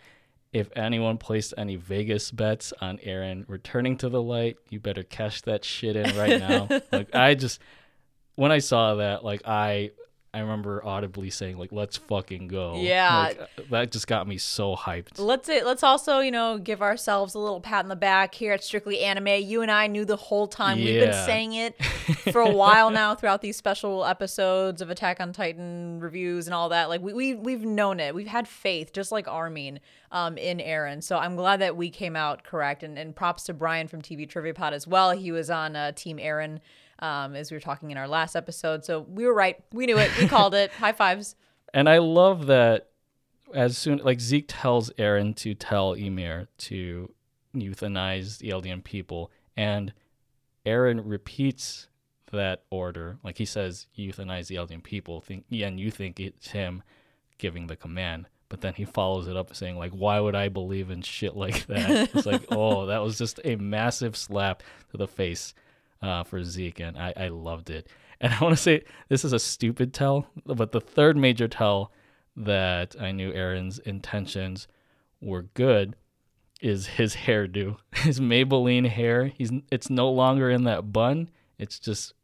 If 0.53 0.71
anyone 0.77 1.19
placed 1.19 1.53
any 1.59 1.77
Vegas 1.77 2.31
bets 2.31 2.73
on 2.81 2.99
Eren 2.99 3.45
returning 3.49 3.97
to 3.99 4.09
the 4.09 4.23
light, 4.23 4.57
you 4.71 4.81
better 4.81 5.03
cash 5.03 5.43
that 5.43 5.65
shit 5.65 5.95
in 5.95 6.17
right 6.17 6.41
now. 6.41 6.69
like 6.93 7.15
I 7.15 7.35
just 7.35 7.61
when 8.35 8.53
I 8.53 8.59
saw 8.59 8.97
that, 8.97 9.25
like 9.25 9.43
I 9.47 9.91
I 10.35 10.41
remember 10.41 10.85
audibly 10.85 11.31
saying 11.31 11.57
like, 11.57 11.73
"Let's 11.73 11.97
fucking 11.97 12.49
go." 12.49 12.77
Yeah, 12.77 13.19
like, 13.19 13.41
uh, 13.41 13.47
that 13.71 13.91
just 13.91 14.07
got 14.07 14.29
me 14.29 14.37
so 14.37 14.77
hyped. 14.77 15.19
Let's 15.19 15.49
let's 15.49 15.83
also 15.83 16.21
you 16.21 16.31
know 16.31 16.59
give 16.59 16.83
ourselves 16.83 17.35
a 17.35 17.39
little 17.39 17.63
pat 17.63 17.85
in 17.85 17.89
the 17.89 17.97
back 17.97 18.35
here 18.35 18.53
at 18.53 18.63
Strictly 18.63 19.01
Anime. 19.01 19.43
You 19.43 19.63
and 19.63 19.71
I 19.71 19.87
knew 19.87 20.05
the 20.05 20.17
whole 20.17 20.47
time. 20.47 20.79
Yeah. 20.79 20.85
We've 20.85 21.01
been 21.01 21.25
saying 21.25 21.55
it 21.55 21.83
for 22.33 22.43
a 22.43 22.51
while 22.51 22.91
now 22.91 23.15
throughout 23.15 23.41
these 23.41 23.57
special 23.57 24.05
episodes 24.05 24.83
of 24.83 24.91
Attack 24.91 25.19
on 25.19 25.33
Titan 25.33 25.99
reviews 25.99 26.47
and 26.47 26.53
all 26.53 26.69
that. 26.69 26.91
Like 26.91 27.01
we, 27.01 27.15
we 27.15 27.35
we've 27.35 27.65
known 27.65 27.99
it. 27.99 28.15
We've 28.15 28.27
had 28.27 28.47
faith, 28.47 28.93
just 28.93 29.11
like 29.11 29.27
Armin, 29.27 29.81
um, 30.13 30.37
in 30.37 30.59
Eren. 30.59 31.03
So 31.03 31.17
I'm 31.17 31.37
glad 31.37 31.63
that 31.63 31.75
we 31.75 31.89
came 31.89 32.17
out 32.17 32.45
correct. 32.45 32.83
And, 32.83 32.99
and 32.99 33.17
props 33.17 33.45
to 33.45 33.55
Brian 33.55 33.89
from 33.89 34.03
TV 34.03 34.29
Trivia 34.29 34.53
Pod 34.53 34.75
as 34.75 34.87
well. 34.87 35.13
He 35.13 35.33
was 35.33 35.49
on 35.49 35.75
uh, 35.75 35.93
Team 35.93 36.19
Eren 36.19 36.61
um, 37.01 37.35
as 37.35 37.51
we 37.51 37.57
were 37.57 37.61
talking 37.61 37.91
in 37.91 37.97
our 37.97 38.09
last 38.09 38.37
episode. 38.37 38.85
So 38.85 39.01
we 39.01 39.27
were 39.27 39.35
right. 39.35 39.57
We 39.73 39.87
knew 39.87 39.99
it. 39.99 40.11
We 40.19 40.29
called 40.29 40.55
it. 40.55 40.71
High 40.79 40.93
fives. 40.93 41.37
And 41.73 41.89
I 41.89 41.99
love 41.99 42.47
that 42.47 42.89
as 43.55 43.77
soon 43.79 43.99
like 43.99 44.21
Zeke 44.21 44.47
tells 44.49 44.91
Eren 44.93 45.35
to 45.37 45.55
tell 45.55 45.95
Ymir 45.95 46.49
to 46.59 47.13
euthanize 47.55 48.39
the 48.39 48.51
Eldian 48.51 48.83
people, 48.83 49.31
and 49.57 49.93
Eren 50.67 51.03
repeats 51.05 51.89
that 52.33 52.65
order. 52.71 53.19
Like 53.23 53.39
he 53.39 53.45
says, 53.45 53.87
euthanize 53.97 54.49
the 54.49 54.57
Eldian 54.57 54.83
people. 54.83 55.21
Think, 55.21 55.45
yeah, 55.49 55.69
and 55.69 55.81
you 55.81 55.91
think 55.91 56.21
it's 56.21 56.51
him 56.51 56.83
giving 57.39 57.67
the 57.67 57.77
command, 57.77 58.27
but 58.49 58.61
then 58.61 58.75
he 58.75 58.85
follows 58.85 59.29
it 59.29 59.37
up 59.37 59.55
saying 59.55 59.77
like, 59.77 59.93
"Why 59.93 60.21
would 60.21 60.35
I 60.35 60.49
believe 60.49 60.91
in 60.91 61.03
shit 61.03 61.37
like 61.37 61.67
that?" 61.67 62.11
it's 62.15 62.27
like, 62.27 62.45
oh, 62.51 62.87
that 62.87 63.03
was 63.03 63.19
just 63.19 63.41
a 63.45 63.57
massive 63.57 64.17
slap 64.17 64.63
to 64.91 64.97
the 64.97 65.09
face 65.09 65.55
uh, 66.03 66.25
for 66.25 66.43
Zeke, 66.45 66.81
and 66.81 66.97
I, 66.97 67.13
I 67.17 67.29
loved 67.29 67.71
it. 67.71 67.89
And 68.21 68.35
I 68.35 68.41
want 68.41 68.57
to 68.57 68.61
say 68.61 68.83
this 69.09 69.25
is 69.25 69.33
a 69.33 69.39
stupid 69.39 69.95
tell, 69.95 70.27
but 70.45 70.73
the 70.73 70.81
third 70.81 71.17
major 71.17 71.47
tell 71.47 71.93
that 72.35 72.97
I 73.01 73.13
knew 73.13 73.33
Eren's 73.33 73.79
intentions 73.79 74.67
were 75.21 75.43
good 75.55 75.95
is 76.61 76.87
his 76.87 77.15
hairdo, 77.15 77.77
his 77.95 78.19
Maybelline 78.19 78.89
hair. 78.89 79.27
He's 79.27 79.53
it's 79.71 79.89
no 79.89 80.11
longer 80.11 80.51
in 80.51 80.65
that 80.65 80.93
bun; 80.93 81.31
it's 81.59 81.79
just 81.79 82.15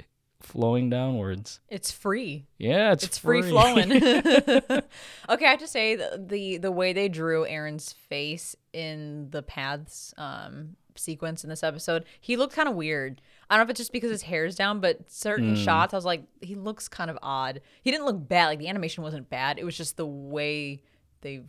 flowing 0.40 0.90
downwards. 0.90 1.60
It's 1.68 1.90
free. 1.90 2.46
Yeah, 2.58 2.92
it's, 2.92 3.04
it's 3.04 3.18
free, 3.18 3.42
free 3.42 3.50
flowing. 3.50 3.92
okay, 5.28 5.46
I 5.46 5.50
have 5.50 5.60
to 5.60 5.66
say 5.66 5.96
the, 5.96 6.24
the 6.24 6.58
the 6.58 6.72
way 6.72 6.92
they 6.92 7.08
drew 7.08 7.44
Eren's 7.46 7.92
face 7.92 8.56
in 8.72 9.30
the 9.30 9.42
paths 9.42 10.12
um 10.16 10.76
sequence 10.96 11.44
in 11.44 11.50
this 11.50 11.62
episode, 11.62 12.04
he 12.20 12.36
looked 12.36 12.54
kind 12.54 12.68
of 12.68 12.74
weird. 12.74 13.20
I 13.48 13.56
don't 13.56 13.60
know 13.60 13.64
if 13.64 13.70
it's 13.70 13.80
just 13.80 13.92
because 13.92 14.10
his 14.10 14.22
hair's 14.22 14.56
down, 14.56 14.80
but 14.80 15.10
certain 15.10 15.54
mm. 15.54 15.64
shots, 15.64 15.94
I 15.94 15.96
was 15.96 16.04
like, 16.04 16.24
he 16.40 16.54
looks 16.54 16.88
kind 16.88 17.10
of 17.10 17.18
odd. 17.22 17.60
He 17.82 17.90
didn't 17.90 18.06
look 18.06 18.28
bad. 18.28 18.46
Like 18.46 18.58
the 18.58 18.68
animation 18.68 19.02
wasn't 19.02 19.28
bad. 19.28 19.58
It 19.58 19.64
was 19.64 19.76
just 19.76 19.96
the 19.96 20.06
way 20.06 20.82
they 21.20 21.42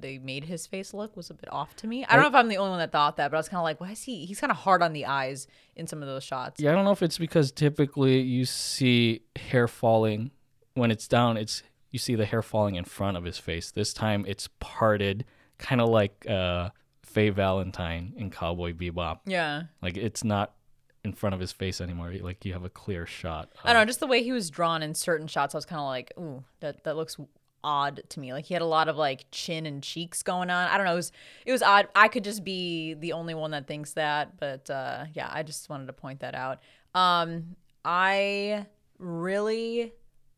they 0.00 0.18
made 0.18 0.44
his 0.44 0.66
face 0.66 0.94
look 0.94 1.16
was 1.16 1.30
a 1.30 1.34
bit 1.34 1.52
off 1.52 1.74
to 1.76 1.86
me. 1.86 2.04
I 2.04 2.14
don't 2.14 2.22
know 2.22 2.28
if 2.28 2.34
I'm 2.34 2.48
the 2.48 2.58
only 2.58 2.70
one 2.70 2.78
that 2.78 2.92
thought 2.92 3.16
that, 3.16 3.30
but 3.30 3.36
I 3.36 3.40
was 3.40 3.48
kind 3.48 3.58
of 3.58 3.64
like, 3.64 3.80
why 3.80 3.90
is 3.90 4.02
he? 4.02 4.26
He's 4.26 4.40
kind 4.40 4.50
of 4.50 4.58
hard 4.58 4.82
on 4.82 4.92
the 4.92 5.06
eyes 5.06 5.46
in 5.76 5.86
some 5.86 6.02
of 6.02 6.08
those 6.08 6.24
shots. 6.24 6.60
Yeah, 6.60 6.70
I 6.70 6.74
don't 6.74 6.84
know 6.84 6.92
if 6.92 7.02
it's 7.02 7.18
because 7.18 7.50
typically 7.52 8.20
you 8.20 8.44
see 8.44 9.22
hair 9.36 9.68
falling 9.68 10.30
when 10.74 10.90
it's 10.90 11.08
down. 11.08 11.36
It's 11.36 11.62
you 11.90 11.98
see 11.98 12.14
the 12.14 12.26
hair 12.26 12.42
falling 12.42 12.76
in 12.76 12.84
front 12.84 13.16
of 13.16 13.24
his 13.24 13.38
face. 13.38 13.70
This 13.70 13.92
time 13.92 14.24
it's 14.28 14.48
parted, 14.60 15.24
kind 15.58 15.80
of 15.80 15.88
like 15.88 16.26
uh, 16.28 16.70
Faye 17.18 17.30
Valentine 17.30 18.12
in 18.16 18.30
Cowboy 18.30 18.72
Bebop. 18.72 19.18
Yeah. 19.26 19.64
Like 19.82 19.96
it's 19.96 20.22
not 20.22 20.54
in 21.02 21.12
front 21.12 21.34
of 21.34 21.40
his 21.40 21.50
face 21.50 21.80
anymore. 21.80 22.14
Like 22.20 22.44
you 22.44 22.52
have 22.52 22.62
a 22.62 22.70
clear 22.70 23.06
shot. 23.06 23.50
I 23.64 23.72
don't 23.72 23.82
know, 23.82 23.86
just 23.86 23.98
the 23.98 24.06
way 24.06 24.22
he 24.22 24.30
was 24.30 24.50
drawn 24.50 24.84
in 24.84 24.94
certain 24.94 25.26
shots, 25.26 25.52
I 25.52 25.58
was 25.58 25.64
kind 25.64 25.80
of 25.80 25.86
like, 25.86 26.12
ooh, 26.16 26.44
that 26.60 26.84
that 26.84 26.94
looks 26.94 27.16
odd 27.64 28.02
to 28.10 28.20
me. 28.20 28.32
Like 28.32 28.44
he 28.44 28.54
had 28.54 28.62
a 28.62 28.66
lot 28.66 28.88
of 28.88 28.96
like 28.96 29.24
chin 29.32 29.66
and 29.66 29.82
cheeks 29.82 30.22
going 30.22 30.48
on. 30.48 30.68
I 30.68 30.76
don't 30.76 30.86
know. 30.86 30.92
It 30.92 30.96
was 30.96 31.12
it 31.44 31.50
was 31.50 31.60
odd. 31.60 31.88
I 31.96 32.06
could 32.06 32.22
just 32.22 32.44
be 32.44 32.94
the 32.94 33.14
only 33.14 33.34
one 33.34 33.50
that 33.50 33.66
thinks 33.66 33.94
that, 33.94 34.38
but 34.38 34.70
uh, 34.70 35.06
yeah, 35.12 35.28
I 35.28 35.42
just 35.42 35.68
wanted 35.68 35.86
to 35.86 35.94
point 35.94 36.20
that 36.20 36.36
out. 36.36 36.60
Um, 36.94 37.56
I 37.84 38.66
really, 39.00 39.92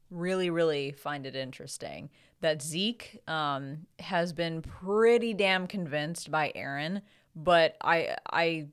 really, 0.08 0.48
really 0.48 0.92
find 0.92 1.26
it 1.26 1.36
interesting 1.36 2.08
that 2.40 2.62
Zeke 2.62 3.20
um, 3.28 3.86
has 3.98 4.32
been 4.32 4.62
pretty 4.62 5.34
damn 5.34 5.66
convinced 5.66 6.30
by 6.30 6.52
Eren, 6.56 7.02
but 7.34 7.76
I 7.82 8.16
I 8.30 8.68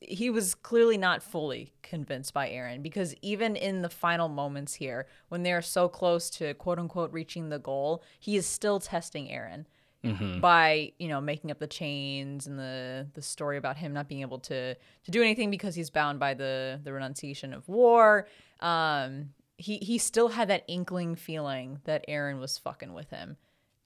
he 0.00 0.30
was 0.30 0.54
clearly 0.54 0.98
not 0.98 1.22
fully 1.22 1.72
convinced 1.82 2.34
by 2.34 2.50
Eren 2.50 2.82
because 2.82 3.14
even 3.22 3.56
in 3.56 3.82
the 3.82 3.88
final 3.88 4.28
moments 4.28 4.74
here, 4.74 5.06
when 5.28 5.42
they're 5.42 5.62
so 5.62 5.88
close 5.88 6.30
to 6.30 6.54
quote 6.54 6.78
unquote 6.78 7.12
reaching 7.12 7.48
the 7.48 7.58
goal, 7.58 8.02
he 8.18 8.36
is 8.36 8.46
still 8.46 8.80
testing 8.80 9.28
Eren 9.28 9.66
Mm-hmm. 10.06 10.40
By 10.40 10.92
you 10.98 11.08
know 11.08 11.20
making 11.20 11.50
up 11.50 11.58
the 11.58 11.66
chains 11.66 12.46
and 12.46 12.58
the 12.58 13.06
the 13.14 13.22
story 13.22 13.56
about 13.56 13.76
him 13.76 13.92
not 13.92 14.08
being 14.08 14.20
able 14.20 14.38
to 14.40 14.74
to 14.74 15.10
do 15.10 15.22
anything 15.22 15.50
because 15.50 15.74
he's 15.74 15.90
bound 15.90 16.20
by 16.20 16.34
the 16.34 16.80
the 16.84 16.92
renunciation 16.92 17.52
of 17.52 17.68
war, 17.68 18.28
um, 18.60 19.30
he 19.58 19.78
he 19.78 19.98
still 19.98 20.28
had 20.28 20.48
that 20.48 20.64
inkling 20.68 21.16
feeling 21.16 21.80
that 21.84 22.06
Eren 22.08 22.40
was 22.40 22.58
fucking 22.58 22.92
with 22.92 23.10
him, 23.10 23.36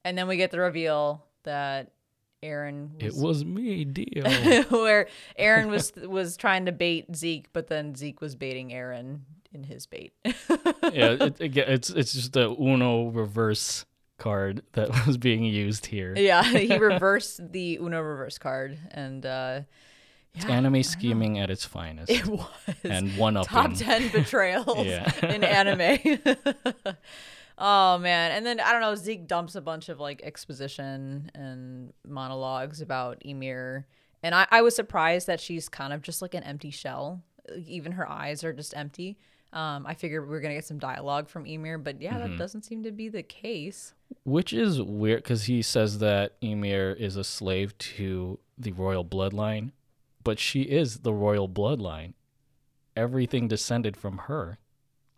and 0.04 0.16
then 0.16 0.28
we 0.28 0.36
get 0.36 0.50
the 0.50 0.60
reveal 0.60 1.24
that 1.44 1.92
Eren 2.42 3.02
Was, 3.02 3.16
it 3.16 3.22
was 3.22 3.44
me, 3.44 3.84
Dio. 3.84 4.22
where 4.70 5.08
Eren 5.38 5.68
was 5.68 5.92
was 5.96 6.36
trying 6.36 6.66
to 6.66 6.72
bait 6.72 7.14
Zeke, 7.14 7.52
but 7.52 7.68
then 7.68 7.94
Zeke 7.94 8.20
was 8.20 8.34
baiting 8.34 8.70
Eren 8.70 9.20
in 9.52 9.64
his 9.64 9.86
bait. 9.86 10.12
yeah, 10.24 11.16
it, 11.20 11.40
it, 11.40 11.56
it's 11.56 11.90
it's 11.90 12.12
just 12.12 12.36
a 12.36 12.48
Uno 12.48 13.08
reverse 13.08 13.84
card 14.18 14.62
that 14.72 15.06
was 15.06 15.18
being 15.18 15.44
used 15.44 15.86
here. 15.86 16.14
Yeah, 16.16 16.42
he 16.42 16.76
reversed 16.76 17.52
the 17.52 17.78
Uno 17.80 18.00
reverse 18.00 18.38
card, 18.38 18.78
and 18.90 19.24
uh, 19.26 19.60
it's 20.34 20.44
yeah, 20.44 20.52
anime 20.52 20.82
scheming 20.82 21.38
at 21.38 21.50
its 21.50 21.64
finest. 21.64 22.10
It 22.10 22.26
was. 22.26 22.46
And 22.84 23.16
one 23.16 23.36
up 23.36 23.46
top 23.48 23.74
ten 23.74 24.08
betrayals 24.12 24.86
in 25.22 25.44
anime. 25.44 26.18
Oh 27.60 27.98
man. 27.98 28.32
And 28.32 28.46
then 28.46 28.58
I 28.58 28.72
don't 28.72 28.80
know, 28.80 28.94
Zeke 28.94 29.26
dumps 29.26 29.54
a 29.54 29.60
bunch 29.60 29.90
of 29.90 30.00
like 30.00 30.22
exposition 30.22 31.30
and 31.34 31.92
monologues 32.08 32.80
about 32.80 33.22
Ymir. 33.24 33.86
And 34.22 34.34
I, 34.34 34.46
I 34.50 34.62
was 34.62 34.74
surprised 34.74 35.26
that 35.26 35.40
she's 35.40 35.68
kind 35.68 35.92
of 35.92 36.00
just 36.00 36.22
like 36.22 36.34
an 36.34 36.42
empty 36.42 36.70
shell. 36.70 37.22
Even 37.66 37.92
her 37.92 38.08
eyes 38.08 38.44
are 38.44 38.54
just 38.54 38.74
empty. 38.74 39.18
Um, 39.52 39.84
I 39.86 39.94
figured 39.94 40.28
we 40.28 40.36
are 40.36 40.40
gonna 40.40 40.54
get 40.54 40.64
some 40.64 40.78
dialogue 40.78 41.28
from 41.28 41.44
Ymir, 41.44 41.78
but 41.78 42.00
yeah, 42.00 42.14
mm-hmm. 42.14 42.30
that 42.30 42.38
doesn't 42.38 42.64
seem 42.64 42.82
to 42.84 42.92
be 42.92 43.08
the 43.08 43.22
case. 43.22 43.94
Which 44.24 44.52
is 44.52 44.80
weird 44.80 45.22
because 45.22 45.44
he 45.44 45.60
says 45.60 45.98
that 45.98 46.36
Ymir 46.40 46.92
is 46.92 47.16
a 47.16 47.24
slave 47.24 47.76
to 47.78 48.38
the 48.56 48.72
royal 48.72 49.04
bloodline, 49.04 49.72
but 50.22 50.38
she 50.38 50.62
is 50.62 50.98
the 50.98 51.12
royal 51.12 51.48
bloodline. 51.48 52.14
Everything 52.96 53.48
descended 53.48 53.96
from 53.96 54.18
her. 54.18 54.58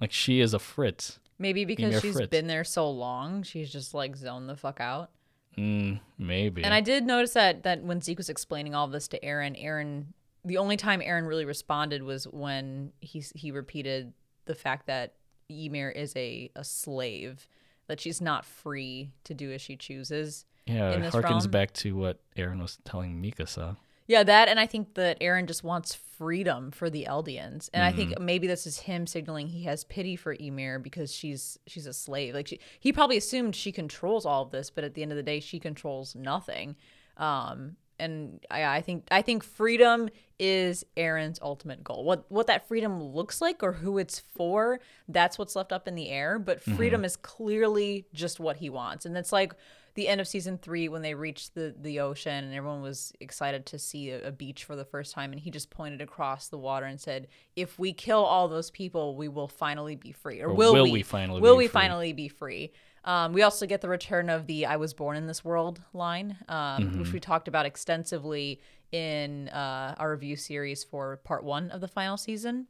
Like 0.01 0.13
she 0.13 0.41
is 0.41 0.55
a 0.55 0.59
Fritz. 0.59 1.19
Maybe 1.39 1.65
because 1.65 2.01
she's 2.01 2.15
Fritz. 2.15 2.29
been 2.31 2.47
there 2.47 2.65
so 2.65 2.89
long, 2.91 3.43
she's 3.43 3.71
just 3.71 3.95
like 3.95 4.17
zoned 4.17 4.49
the 4.49 4.57
fuck 4.57 4.81
out. 4.81 5.11
Mm, 5.57 6.01
maybe. 6.19 6.65
And 6.65 6.73
I 6.73 6.81
did 6.81 7.05
notice 7.05 7.35
that 7.35 7.63
that 7.65 7.83
when 7.83 8.01
Zeke 8.01 8.19
was 8.19 8.29
explaining 8.29 8.75
all 8.75 8.89
this 8.89 9.09
to 9.09 9.21
Eren, 9.21 9.63
Eren, 9.63 10.07
the 10.45 10.57
only 10.57 10.77
time 10.77 11.01
Eren 11.01 11.27
really 11.27 11.45
responded 11.45 12.03
was 12.03 12.25
when 12.25 12.93
he 13.01 13.23
he 13.35 13.51
repeated 13.51 14.13
the 14.47 14.55
fact 14.55 14.87
that 14.87 15.15
Ymir 15.51 15.91
is 15.91 16.15
a 16.17 16.51
a 16.57 16.65
slave, 16.65 17.47
that 17.87 18.01
she's 18.01 18.21
not 18.21 18.45
free 18.45 19.11
to 19.25 19.35
do 19.35 19.53
as 19.53 19.61
she 19.61 19.77
chooses. 19.77 20.47
Yeah, 20.67 20.91
it 20.91 21.13
harkens 21.13 21.41
realm. 21.41 21.51
back 21.51 21.73
to 21.75 21.97
what 21.97 22.21
Eren 22.37 22.61
was 22.61 22.79
telling 22.85 23.21
Mikasa. 23.21 23.77
Yeah, 24.07 24.23
that 24.25 24.49
and 24.49 24.59
I 24.59 24.67
think 24.67 24.95
that 24.95 25.21
Eren 25.21 25.47
just 25.47 25.65
wants 25.65 25.95
freedom 25.95 26.71
for 26.71 26.91
the 26.91 27.07
Eldians. 27.09 27.69
And 27.73 27.83
mm-hmm. 27.83 27.83
I 27.83 27.93
think 27.93 28.11
mm-hmm. 28.11 28.25
maybe 28.25 28.47
this 28.47 28.67
is 28.67 28.81
him 28.81 29.07
signaling 29.07 29.49
he 29.49 29.65
has 29.65 29.85
pity 29.85 30.17
for 30.17 30.35
Ymir 30.35 30.79
because 30.79 31.13
she's 31.13 31.59
she's 31.67 31.87
a 31.87 31.93
slave. 31.93 32.35
Like 32.35 32.49
she, 32.49 32.61
he 32.81 32.93
probably 32.93 33.17
assumed 33.17 33.57
she 33.57 33.73
controls 33.73 34.27
all 34.27 34.43
of 34.43 34.51
this, 34.51 34.71
but 34.71 34.85
at 34.85 34.95
the 34.95 35.03
end 35.03 35.13
of 35.13 35.17
the 35.17 35.23
day 35.23 35.41
she 35.41 35.59
controls 35.59 36.15
nothing. 36.15 36.77
Um 37.17 37.77
and 37.99 38.45
I, 38.51 38.65
I 38.65 38.81
think 38.81 39.07
I 39.11 39.23
think 39.23 39.45
freedom 39.45 40.09
is 40.39 40.85
Eren's 40.97 41.39
ultimate 41.41 41.85
goal. 41.85 42.05
What 42.05 42.25
what 42.31 42.49
that 42.49 42.67
freedom 42.67 43.03
looks 43.03 43.41
like 43.41 43.63
or 43.63 43.73
who 43.73 43.99
it's 43.99 44.19
for, 44.19 44.81
that's 45.09 45.39
what's 45.39 45.55
left 45.55 45.73
up 45.73 45.87
in 45.87 45.95
the 45.95 46.09
air. 46.09 46.39
But 46.39 46.63
freedom 46.63 46.99
mm-hmm. 46.99 47.05
is 47.07 47.17
clearly 47.17 48.07
just 48.13 48.41
what 48.41 48.57
he 48.57 48.71
wants. 48.71 49.07
And 49.07 49.17
it's 49.17 49.33
like 49.33 49.55
the 49.95 50.09
end 50.09 50.21
of 50.21 50.29
season 50.29 50.59
three 50.59 50.89
when 50.89 51.03
they 51.03 51.15
reached 51.15 51.55
the 51.55 51.75
the 51.81 52.01
ocean 52.01 52.45
and 52.45 52.55
everyone 52.55 52.83
was 52.83 53.13
excited 53.21 53.67
to 53.67 53.79
see 53.79 54.11
a, 54.11 54.29
a, 54.29 54.33
beach 54.33 54.65
for 54.65 54.77
the 54.77 54.85
first 54.85 55.13
time 55.13 55.33
and 55.33 55.41
he 55.41 55.51
just 55.51 55.71
pointed 55.71 56.01
across 56.01 56.49
the 56.49 56.59
water 56.59 56.87
and 56.87 57.01
said 57.01 57.29
if 57.57 57.79
we 57.79 57.93
kill 57.93 58.25
all 58.25 58.49
those 58.49 58.71
people 58.71 59.17
we 59.17 59.29
will 59.29 59.49
finally 59.49 59.97
be 59.97 60.13
free 60.13 60.41
or, 60.41 60.49
or 60.49 60.55
will, 60.55 60.73
will, 60.73 60.85
we, 60.85 60.93
we 60.93 61.03
finally 61.03 61.41
will 61.41 61.57
we 61.57 61.67
free? 61.67 61.73
finally 61.73 62.13
be 62.13 62.29
free 62.29 62.73
um, 63.05 63.33
we 63.33 63.43
also 63.43 63.67
get 63.67 63.81
the 63.81 63.89
return 63.89 64.31
of 64.31 64.47
the 64.47 64.67
i 64.67 64.77
was 64.77 64.95
born 64.95 65.17
in 65.17 65.27
this 65.27 65.45
world 65.45 65.83
line 65.93 66.37
um, 66.49 66.57
mm-hmm. 66.57 66.99
which 67.01 67.13
we 67.13 67.21
talked 67.21 67.49
about 67.49 67.67
extensively 67.67 68.61
in 68.93 69.49
uh, 69.49 69.95
our 69.99 70.11
review 70.11 70.37
series 70.37 70.85
for 70.85 71.19
part 71.19 71.45
one 71.45 71.71
of 71.71 71.81
the 71.81 71.89
final 71.89 72.17
season 72.17 72.67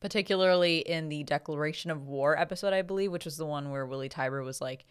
particularly 0.00 0.78
in 0.78 1.08
the 1.08 1.22
Declaration 1.22 1.88
of 1.88 2.08
War 2.08 2.36
episode, 2.36 2.72
I 2.72 2.82
believe, 2.82 3.12
which 3.12 3.24
was 3.24 3.36
the 3.36 3.46
one 3.46 3.70
where 3.70 3.86
Willie 3.86 4.08
Tybur 4.08 4.44
was 4.44 4.60
like 4.60 4.84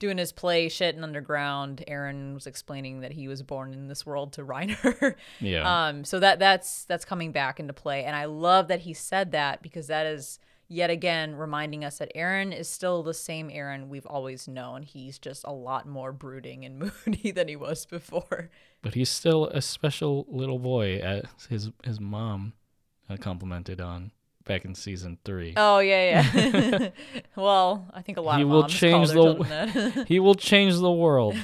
doing 0.00 0.18
his 0.18 0.32
play 0.32 0.68
shit 0.68 0.96
and 0.96 1.04
underground. 1.04 1.84
Eren 1.86 2.34
was 2.34 2.48
explaining 2.48 3.00
that 3.00 3.12
he 3.12 3.28
was 3.28 3.42
born 3.42 3.72
in 3.72 3.86
this 3.86 4.04
world 4.04 4.32
to 4.32 4.42
Reiner. 4.44 5.14
yeah. 5.38 5.86
Um. 5.86 6.04
So 6.04 6.18
that 6.18 6.40
that's 6.40 6.84
that's 6.86 7.04
coming 7.04 7.30
back 7.30 7.60
into 7.60 7.72
play, 7.72 8.02
and 8.04 8.16
I 8.16 8.24
love 8.24 8.66
that 8.66 8.80
he 8.80 8.92
said 8.92 9.30
that 9.30 9.62
because 9.62 9.86
that 9.86 10.06
is 10.06 10.40
yet 10.66 10.90
again 10.90 11.34
reminding 11.36 11.84
us 11.84 11.98
that 11.98 12.14
Eren 12.16 12.56
is 12.56 12.68
still 12.68 13.02
the 13.02 13.14
same 13.14 13.48
Eren 13.50 13.88
we've 13.88 14.06
always 14.06 14.48
known. 14.48 14.82
He's 14.82 15.18
just 15.18 15.44
a 15.44 15.52
lot 15.52 15.86
more 15.86 16.12
brooding 16.12 16.64
and 16.64 16.78
moody 17.06 17.30
than 17.30 17.46
he 17.46 17.56
was 17.56 17.86
before. 17.86 18.50
But 18.82 18.94
he's 18.94 19.10
still 19.10 19.46
a 19.48 19.60
special 19.60 20.26
little 20.28 20.58
boy, 20.58 20.96
as 20.96 21.24
his 21.48 21.70
his 21.84 22.00
mom 22.00 22.54
complimented 23.20 23.80
on 23.80 24.12
back 24.44 24.64
in 24.64 24.74
season 24.74 25.18
three. 25.24 25.54
Oh 25.56 25.78
yeah, 25.78 26.24
yeah. 26.32 26.88
well, 27.36 27.88
I 27.92 28.02
think 28.02 28.18
a 28.18 28.20
lot 28.20 28.36
he 28.36 28.42
of 28.42 28.48
will 28.48 28.66
change 28.68 29.08
the 29.10 30.04
he 30.08 30.20
will 30.20 30.34
change 30.34 30.76
the 30.76 30.92
world. 30.92 31.36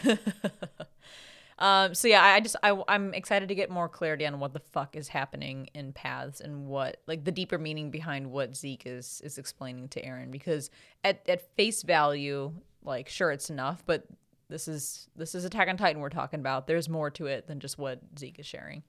um. 1.59 1.95
So 1.95 2.09
yeah, 2.09 2.25
I 2.25 2.41
just 2.41 2.57
I 2.63 2.81
I'm 2.89 3.15
excited 3.15 3.49
to 3.49 3.55
get 3.55 3.71
more 3.71 3.89
clarity 3.89 4.27
on 4.27 4.41
what 4.41 4.53
the 4.53 4.61
fuck 4.61 4.97
is 4.97 5.09
happening 5.09 5.69
in 5.75 5.93
Paths 5.93 6.41
and 6.41 6.67
what 6.67 7.03
like 7.07 7.25
the 7.25 7.33
deeper 7.33 7.59
meaning 7.59 7.91
behind 7.91 8.31
what 8.31 8.57
Zeke 8.57 8.87
is 8.87 9.21
is 9.25 9.39
explaining 9.39 9.89
to 9.89 10.03
Eren 10.03 10.31
because 10.31 10.71
at 11.05 11.29
at 11.29 11.55
face 11.57 11.83
value, 11.83 12.53
like 12.83 13.09
sure 13.09 13.31
it's 13.31 13.51
enough, 13.51 13.83
but 13.87 14.07
this 14.49 14.69
is 14.69 15.09
this 15.17 15.35
is 15.35 15.45
Attack 15.45 15.69
on 15.69 15.77
Titan 15.77 16.01
we're 16.01 16.09
talking 16.09 16.41
about. 16.41 16.67
There's 16.67 16.89
more 16.89 17.11
to 17.11 17.27
it 17.27 17.47
than 17.47 17.61
just 17.61 17.79
what 17.79 18.01
Zeke 18.19 18.39
is 18.39 18.47
sharing. 18.47 18.83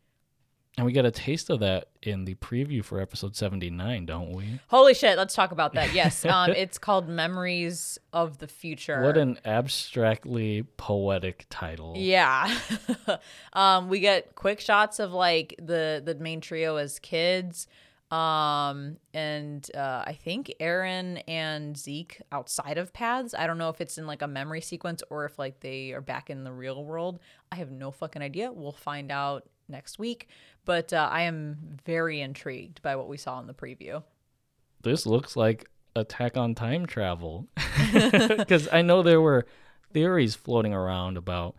And 0.77 0.85
we 0.85 0.91
got 0.91 1.05
a 1.05 1.11
taste 1.11 1.49
of 1.49 1.61
that 1.61 1.87
in 2.03 2.25
the 2.25 2.35
preview 2.35 2.85
for 2.85 3.01
episode 3.01 3.35
79, 3.35 4.05
don't 4.05 4.31
we? 4.31 4.59
Holy 4.67 4.93
shit, 4.93 5.17
let's 5.17 5.33
talk 5.33 5.51
about 5.51 5.73
that. 5.73 5.93
Yes. 5.93 6.25
Um, 6.37 6.51
it's 6.51 6.77
called 6.77 7.07
Memories 7.07 7.97
of 8.11 8.37
the 8.37 8.47
Future. 8.47 9.01
What 9.01 9.17
an 9.17 9.39
abstractly 9.45 10.63
poetic 10.75 11.45
title. 11.49 11.93
Yeah. 11.95 12.53
um, 13.53 13.87
we 13.87 14.01
get 14.01 14.35
quick 14.35 14.59
shots 14.59 14.99
of 14.99 15.13
like 15.13 15.55
the 15.57 16.01
the 16.03 16.15
main 16.15 16.41
trio 16.41 16.75
as 16.75 16.99
kids. 16.99 17.67
Um, 18.11 18.97
and 19.13 19.69
uh, 19.75 20.03
I 20.05 20.17
think 20.21 20.53
Eren 20.59 21.23
and 21.27 21.77
Zeke 21.77 22.21
outside 22.31 22.77
of 22.77 22.93
paths. 22.93 23.33
I 23.33 23.47
don't 23.47 23.57
know 23.57 23.69
if 23.69 23.79
it's 23.81 23.97
in 23.97 24.05
like 24.05 24.21
a 24.21 24.27
memory 24.27 24.61
sequence 24.61 25.01
or 25.09 25.25
if 25.25 25.39
like 25.39 25.61
they 25.61 25.91
are 25.93 26.01
back 26.01 26.29
in 26.29 26.43
the 26.43 26.51
real 26.51 26.83
world. 26.83 27.19
I 27.51 27.55
have 27.55 27.71
no 27.71 27.91
fucking 27.91 28.21
idea. 28.21 28.51
We'll 28.51 28.71
find 28.73 29.11
out 29.11 29.47
next 29.67 29.99
week. 29.99 30.27
But 30.65 30.93
uh, 30.93 31.09
I 31.11 31.23
am 31.23 31.77
very 31.85 32.21
intrigued 32.21 32.81
by 32.81 32.95
what 32.95 33.07
we 33.07 33.17
saw 33.17 33.39
in 33.39 33.47
the 33.47 33.53
preview. 33.53 34.03
This 34.81 35.05
looks 35.05 35.35
like 35.35 35.69
Attack 35.95 36.37
on 36.37 36.55
Time 36.55 36.85
Travel. 36.85 37.47
Because 38.27 38.67
I 38.71 38.81
know 38.81 39.03
there 39.03 39.21
were 39.21 39.45
theories 39.93 40.35
floating 40.35 40.73
around 40.73 41.17
about 41.17 41.55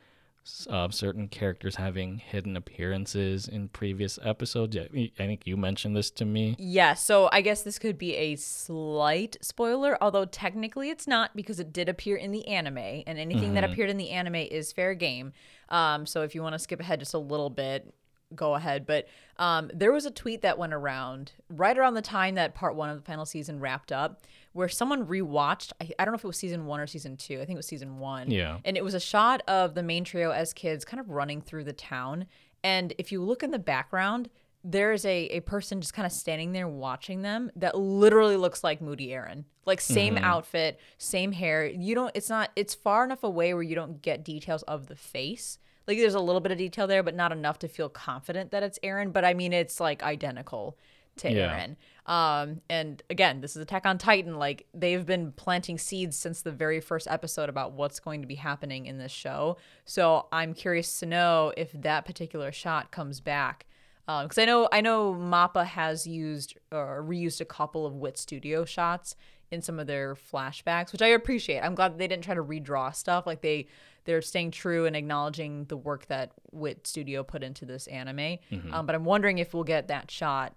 uh, 0.70 0.88
certain 0.90 1.28
characters 1.28 1.76
having 1.76 2.18
hidden 2.18 2.56
appearances 2.56 3.48
in 3.48 3.68
previous 3.68 4.18
episodes. 4.22 4.76
I 4.76 5.10
think 5.16 5.46
you 5.46 5.56
mentioned 5.56 5.96
this 5.96 6.10
to 6.12 6.24
me. 6.24 6.56
Yeah, 6.58 6.94
so 6.94 7.28
I 7.32 7.40
guess 7.40 7.62
this 7.62 7.78
could 7.78 7.98
be 7.98 8.14
a 8.16 8.36
slight 8.36 9.36
spoiler, 9.40 9.96
although 10.00 10.24
technically 10.24 10.90
it's 10.90 11.06
not 11.06 11.34
because 11.36 11.60
it 11.60 11.72
did 11.72 11.88
appear 11.88 12.16
in 12.16 12.32
the 12.32 12.46
anime, 12.48 12.78
and 12.78 13.18
anything 13.18 13.44
mm-hmm. 13.44 13.54
that 13.54 13.64
appeared 13.64 13.90
in 13.90 13.96
the 13.96 14.10
anime 14.10 14.36
is 14.36 14.72
fair 14.72 14.94
game. 14.94 15.32
Um, 15.68 16.06
so 16.06 16.22
if 16.22 16.34
you 16.34 16.42
want 16.42 16.54
to 16.54 16.58
skip 16.58 16.80
ahead 16.80 17.00
just 17.00 17.14
a 17.14 17.18
little 17.18 17.50
bit, 17.50 17.92
go 18.34 18.54
ahead. 18.54 18.86
But 18.86 19.08
um, 19.38 19.70
there 19.74 19.92
was 19.92 20.06
a 20.06 20.10
tweet 20.10 20.42
that 20.42 20.58
went 20.58 20.72
around 20.72 21.32
right 21.48 21.76
around 21.76 21.94
the 21.94 22.02
time 22.02 22.34
that 22.34 22.54
part 22.54 22.74
one 22.74 22.90
of 22.90 22.96
the 22.96 23.04
final 23.04 23.24
season 23.24 23.60
wrapped 23.60 23.92
up, 23.92 24.26
where 24.52 24.68
someone 24.68 25.06
rewatched. 25.06 25.72
I, 25.80 25.90
I 25.98 26.04
don't 26.04 26.12
know 26.12 26.16
if 26.16 26.24
it 26.24 26.28
was 26.28 26.36
season 26.36 26.66
one 26.66 26.80
or 26.80 26.86
season 26.86 27.16
two. 27.16 27.34
I 27.34 27.44
think 27.44 27.52
it 27.52 27.56
was 27.56 27.66
season 27.66 27.98
one. 27.98 28.30
Yeah. 28.30 28.58
And 28.64 28.76
it 28.76 28.84
was 28.84 28.94
a 28.94 29.00
shot 29.00 29.42
of 29.48 29.74
the 29.74 29.82
main 29.82 30.04
trio 30.04 30.30
as 30.30 30.52
kids, 30.52 30.84
kind 30.84 31.00
of 31.00 31.10
running 31.10 31.40
through 31.40 31.64
the 31.64 31.72
town. 31.72 32.26
And 32.64 32.92
if 32.98 33.12
you 33.12 33.22
look 33.22 33.42
in 33.42 33.50
the 33.50 33.58
background, 33.58 34.28
there's 34.64 35.04
a, 35.04 35.26
a 35.26 35.40
person 35.40 35.80
just 35.80 35.94
kind 35.94 36.04
of 36.06 36.12
standing 36.12 36.52
there 36.52 36.68
watching 36.68 37.22
them 37.22 37.50
that 37.56 37.78
literally 37.78 38.36
looks 38.36 38.64
like 38.64 38.80
Moody 38.80 39.08
Eren. 39.08 39.44
Like 39.64 39.80
same 39.80 40.16
mm-hmm. 40.16 40.24
outfit, 40.24 40.80
same 40.96 41.32
hair. 41.32 41.66
You 41.66 41.94
don't 41.94 42.10
it's 42.14 42.30
not 42.30 42.50
it's 42.56 42.74
far 42.74 43.04
enough 43.04 43.22
away 43.22 43.54
where 43.54 43.62
you 43.62 43.74
don't 43.74 44.02
get 44.02 44.24
details 44.24 44.62
of 44.64 44.86
the 44.86 44.96
face 44.96 45.58
like 45.88 45.96
there's 45.96 46.14
a 46.14 46.20
little 46.20 46.42
bit 46.42 46.52
of 46.52 46.58
detail 46.58 46.86
there, 46.86 47.02
but 47.02 47.16
not 47.16 47.32
enough 47.32 47.58
to 47.60 47.68
feel 47.68 47.88
confident 47.88 48.50
that 48.50 48.62
it's 48.62 48.78
Eren. 48.80 49.10
But 49.10 49.24
I 49.24 49.32
mean, 49.32 49.54
it's 49.54 49.80
like 49.80 50.02
identical 50.02 50.76
to 51.18 51.32
yeah. 51.32 51.66
Eren. 51.66 51.76
Um, 52.08 52.62
and 52.70 53.02
again, 53.10 53.42
this 53.42 53.54
is 53.54 53.62
Attack 53.62 53.84
on 53.84 53.98
Titan. 53.98 54.38
Like 54.38 54.66
they've 54.72 55.04
been 55.04 55.32
planting 55.32 55.76
seeds 55.76 56.16
since 56.16 56.40
the 56.40 56.50
very 56.50 56.80
first 56.80 57.06
episode 57.08 57.50
about 57.50 57.72
what's 57.72 58.00
going 58.00 58.22
to 58.22 58.26
be 58.26 58.36
happening 58.36 58.86
in 58.86 58.96
this 58.96 59.12
show. 59.12 59.58
So 59.84 60.26
I'm 60.32 60.54
curious 60.54 61.00
to 61.00 61.06
know 61.06 61.52
if 61.56 61.70
that 61.72 62.06
particular 62.06 62.50
shot 62.50 62.90
comes 62.90 63.20
back. 63.20 63.66
Because 64.06 64.38
um, 64.38 64.42
I 64.42 64.44
know 64.46 64.68
I 64.72 64.80
know 64.80 65.12
Mappa 65.12 65.66
has 65.66 66.06
used 66.06 66.56
or 66.72 67.04
reused 67.06 67.42
a 67.42 67.44
couple 67.44 67.84
of 67.84 67.94
Wit 67.94 68.16
Studio 68.16 68.64
shots 68.64 69.14
in 69.50 69.60
some 69.60 69.78
of 69.78 69.86
their 69.86 70.14
flashbacks, 70.14 70.92
which 70.92 71.02
I 71.02 71.08
appreciate. 71.08 71.60
I'm 71.60 71.74
glad 71.74 71.98
they 71.98 72.08
didn't 72.08 72.24
try 72.24 72.34
to 72.34 72.42
redraw 72.42 72.94
stuff. 72.94 73.26
Like 73.26 73.42
they 73.42 73.66
they're 74.04 74.22
staying 74.22 74.52
true 74.52 74.86
and 74.86 74.96
acknowledging 74.96 75.66
the 75.66 75.76
work 75.76 76.06
that 76.06 76.32
Wit 76.52 76.86
Studio 76.86 77.22
put 77.22 77.42
into 77.42 77.66
this 77.66 77.86
anime. 77.88 78.38
Mm-hmm. 78.50 78.72
Um, 78.72 78.86
but 78.86 78.94
I'm 78.94 79.04
wondering 79.04 79.36
if 79.36 79.52
we'll 79.52 79.64
get 79.64 79.88
that 79.88 80.10
shot 80.10 80.54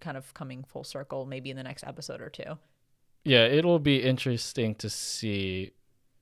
kind 0.00 0.16
of 0.16 0.32
coming 0.34 0.64
full 0.64 0.84
circle 0.84 1.26
maybe 1.26 1.50
in 1.50 1.56
the 1.56 1.62
next 1.62 1.84
episode 1.84 2.20
or 2.20 2.30
two. 2.30 2.58
Yeah, 3.24 3.44
it'll 3.44 3.78
be 3.78 4.02
interesting 4.02 4.74
to 4.76 4.88
see 4.88 5.72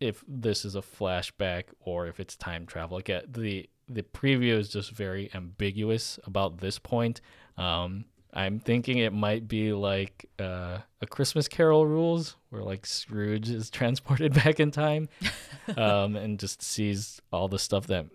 if 0.01 0.25
this 0.27 0.65
is 0.65 0.75
a 0.75 0.81
flashback 0.81 1.65
or 1.81 2.07
if 2.07 2.21
it's 2.21 2.37
time 2.37 2.67
travel. 2.67 2.97
Like 2.97 3.11
the 3.27 3.69
the 3.89 4.03
preview 4.03 4.59
is 4.59 4.69
just 4.69 4.91
very 4.91 5.31
ambiguous 5.35 6.19
about 6.25 6.59
this 6.59 6.79
point. 6.79 7.21
Um, 7.57 8.05
I'm 8.35 8.61
thinking 8.61 8.99
it 8.99 9.13
might 9.13 9.49
be 9.49 9.73
like 9.73 10.27
uh, 10.39 10.79
a 11.01 11.07
Christmas 11.07 11.49
Carol 11.49 11.87
rules, 11.87 12.37
where 12.51 12.63
like 12.63 12.85
Scrooge 12.85 13.49
is 13.49 13.71
transported 13.71 14.35
back 14.35 14.61
in 14.61 14.71
time, 14.71 15.09
um, 15.77 16.17
and 16.17 16.39
just 16.39 16.63
sees 16.63 17.21
all 17.33 17.49
the 17.49 17.59
stuff 17.59 17.87
that 17.87 18.07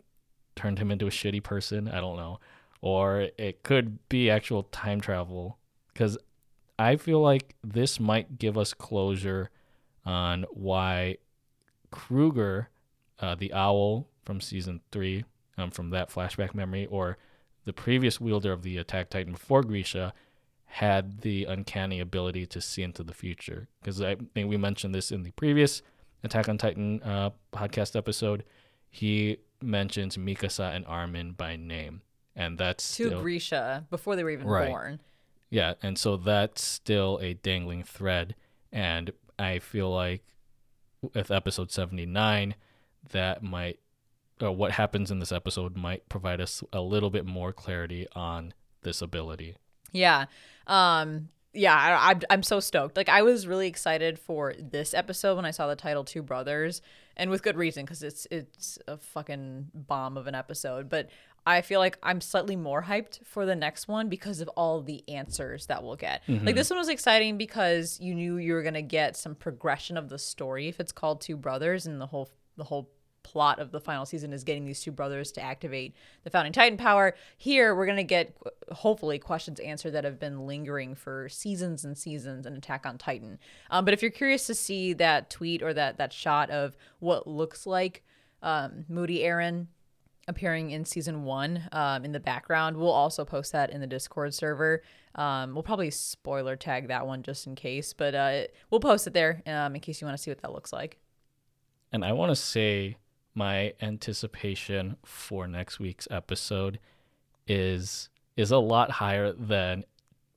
turned 0.55 0.77
him 0.77 0.91
into 0.91 1.07
a 1.07 1.11
shitty 1.11 1.41
person. 1.41 1.87
I 1.87 1.99
don't 1.99 2.17
know, 2.17 2.39
or 2.83 3.29
it 3.37 3.63
could 3.63 3.97
be 4.09 4.29
actual 4.29 4.63
time 4.63 4.99
travel, 4.99 5.57
because 5.87 6.17
I 6.77 6.97
feel 6.97 7.21
like 7.21 7.55
this 7.63 7.97
might 7.97 8.37
give 8.37 8.57
us 8.57 8.73
closure 8.73 9.49
on 10.05 10.45
why 10.51 11.15
Kruger, 11.91 12.67
uh, 13.19 13.35
the 13.35 13.53
owl 13.53 14.09
from 14.25 14.41
season 14.41 14.81
three, 14.91 15.23
um, 15.57 15.71
from 15.71 15.91
that 15.91 16.09
flashback 16.09 16.53
memory, 16.53 16.85
or 16.87 17.17
the 17.63 17.71
previous 17.71 18.19
wielder 18.19 18.51
of 18.51 18.63
the 18.63 18.77
Attack 18.77 19.11
Titan 19.11 19.31
before 19.31 19.63
Grisha 19.63 20.11
had 20.65 21.21
the 21.21 21.45
uncanny 21.45 22.01
ability 22.01 22.45
to 22.47 22.59
see 22.59 22.83
into 22.83 23.01
the 23.01 23.13
future. 23.13 23.69
Because 23.81 24.01
I 24.01 24.17
think 24.33 24.49
we 24.49 24.57
mentioned 24.57 24.93
this 24.93 25.09
in 25.09 25.23
the 25.23 25.31
previous 25.31 25.81
Attack 26.21 26.49
on 26.49 26.57
Titan 26.57 27.01
uh, 27.01 27.29
podcast 27.53 27.95
episode. 27.95 28.43
He 28.89 29.37
mentions 29.61 30.17
Mikasa 30.17 30.75
and 30.75 30.85
Armin 30.85 31.31
by 31.31 31.55
name, 31.55 32.01
and 32.35 32.57
that's 32.57 32.95
to 32.97 33.07
still, 33.07 33.21
Grisha 33.21 33.85
before 33.89 34.15
they 34.15 34.23
were 34.23 34.31
even 34.31 34.47
right. 34.47 34.69
born. 34.69 34.99
Yeah, 35.49 35.75
and 35.81 35.97
so 35.97 36.17
that's 36.17 36.63
still 36.63 37.19
a 37.21 37.35
dangling 37.35 37.83
thread, 37.83 38.35
and 38.71 39.11
I 39.37 39.59
feel 39.59 39.91
like 39.93 40.23
with 41.13 41.31
episode 41.31 41.71
seventy 41.71 42.05
nine, 42.05 42.55
that 43.11 43.43
might 43.43 43.79
or 44.41 44.55
what 44.55 44.71
happens 44.71 45.11
in 45.11 45.19
this 45.19 45.31
episode 45.31 45.77
might 45.77 46.07
provide 46.09 46.41
us 46.41 46.63
a 46.73 46.81
little 46.81 47.09
bit 47.09 47.25
more 47.25 47.53
clarity 47.53 48.07
on 48.15 48.53
this 48.81 49.01
ability. 49.01 49.55
Yeah. 49.91 50.25
Um 50.67 51.29
yeah, 51.55 51.75
I, 51.75 52.11
I'm 52.11 52.21
I'm 52.29 52.43
so 52.43 52.59
stoked. 52.59 52.97
Like 52.97 53.09
I 53.09 53.21
was 53.21 53.45
really 53.45 53.67
excited 53.67 54.17
for 54.17 54.55
this 54.57 54.93
episode 54.93 55.35
when 55.35 55.45
I 55.45 55.51
saw 55.51 55.67
the 55.67 55.75
title 55.75 56.03
Two 56.03 56.23
Brothers, 56.23 56.81
and 57.15 57.29
with 57.29 57.43
good 57.43 57.57
reason 57.57 57.85
because 57.85 58.01
it's 58.01 58.27
it's 58.31 58.79
a 58.87 58.97
fucking 58.97 59.69
bomb 59.73 60.17
of 60.17 60.25
an 60.25 60.33
episode. 60.33 60.89
But 60.89 61.09
I 61.45 61.61
feel 61.61 61.79
like 61.79 61.97
I'm 62.01 62.21
slightly 62.21 62.55
more 62.55 62.83
hyped 62.83 63.25
for 63.25 63.45
the 63.45 63.55
next 63.55 63.87
one 63.87 64.09
because 64.09 64.39
of 64.41 64.47
all 64.49 64.81
the 64.81 65.03
answers 65.09 65.65
that 65.67 65.83
we'll 65.83 65.95
get. 65.95 66.21
Mm-hmm. 66.27 66.45
Like 66.45 66.55
this 66.55 66.69
one 66.69 66.79
was 66.79 66.89
exciting 66.89 67.37
because 67.37 67.99
you 67.99 68.15
knew 68.15 68.37
you 68.37 68.53
were 68.53 68.63
gonna 68.63 68.81
get 68.81 69.17
some 69.17 69.35
progression 69.35 69.97
of 69.97 70.09
the 70.09 70.19
story 70.19 70.67
if 70.67 70.79
it's 70.79 70.91
called 70.91 71.21
Two 71.21 71.37
Brothers 71.37 71.85
and 71.85 71.99
the 71.99 72.07
whole 72.07 72.29
the 72.55 72.63
whole 72.63 72.89
plot 73.23 73.59
of 73.59 73.71
the 73.71 73.79
final 73.79 74.05
season 74.05 74.33
is 74.33 74.43
getting 74.43 74.65
these 74.65 74.81
two 74.81 74.91
brothers 74.91 75.31
to 75.31 75.41
activate 75.41 75.95
the 76.23 76.29
founding 76.29 76.51
titan 76.51 76.77
power 76.77 77.15
here 77.37 77.73
we're 77.73 77.85
going 77.85 77.97
to 77.97 78.03
get 78.03 78.37
hopefully 78.71 79.17
questions 79.17 79.59
answered 79.61 79.91
that 79.91 80.03
have 80.03 80.19
been 80.19 80.45
lingering 80.45 80.93
for 80.93 81.27
seasons 81.29 81.85
and 81.85 81.97
seasons 81.97 82.45
in 82.45 82.53
attack 82.53 82.85
on 82.85 82.97
titan 82.97 83.39
um, 83.71 83.85
but 83.85 83.93
if 83.93 84.01
you're 84.01 84.11
curious 84.11 84.45
to 84.45 84.53
see 84.53 84.93
that 84.93 85.29
tweet 85.29 85.63
or 85.63 85.73
that 85.73 85.97
that 85.97 86.11
shot 86.11 86.49
of 86.49 86.75
what 86.99 87.25
looks 87.25 87.65
like 87.65 88.03
um, 88.41 88.85
moody 88.89 89.19
eren 89.19 89.67
appearing 90.27 90.71
in 90.71 90.85
season 90.85 91.23
one 91.23 91.63
um, 91.71 92.05
in 92.05 92.11
the 92.11 92.19
background 92.19 92.77
we'll 92.77 92.89
also 92.91 93.25
post 93.25 93.51
that 93.51 93.69
in 93.69 93.81
the 93.81 93.87
discord 93.87 94.33
server 94.33 94.81
Um, 95.15 95.53
we'll 95.53 95.63
probably 95.63 95.91
spoiler 95.91 96.55
tag 96.55 96.87
that 96.87 97.05
one 97.05 97.21
just 97.21 97.45
in 97.45 97.53
case, 97.55 97.93
but 97.93 98.15
uh, 98.15 98.43
we'll 98.69 98.79
post 98.79 99.05
it 99.05 99.13
there 99.13 99.43
um, 99.45 99.75
in 99.75 99.81
case 99.81 100.01
you 100.01 100.07
want 100.07 100.17
to 100.17 100.23
see 100.23 100.31
what 100.31 100.41
that 100.41 100.51
looks 100.51 100.73
like. 100.73 100.97
And 101.91 102.03
I 102.03 102.13
want 102.13 102.31
to 102.31 102.35
say 102.35 102.97
my 103.35 103.73
anticipation 103.81 104.97
for 105.05 105.47
next 105.47 105.79
week's 105.79 106.07
episode 106.09 106.79
is 107.47 108.09
is 108.35 108.49
a 108.49 108.57
lot 108.57 108.89
higher 108.89 109.31
than 109.33 109.85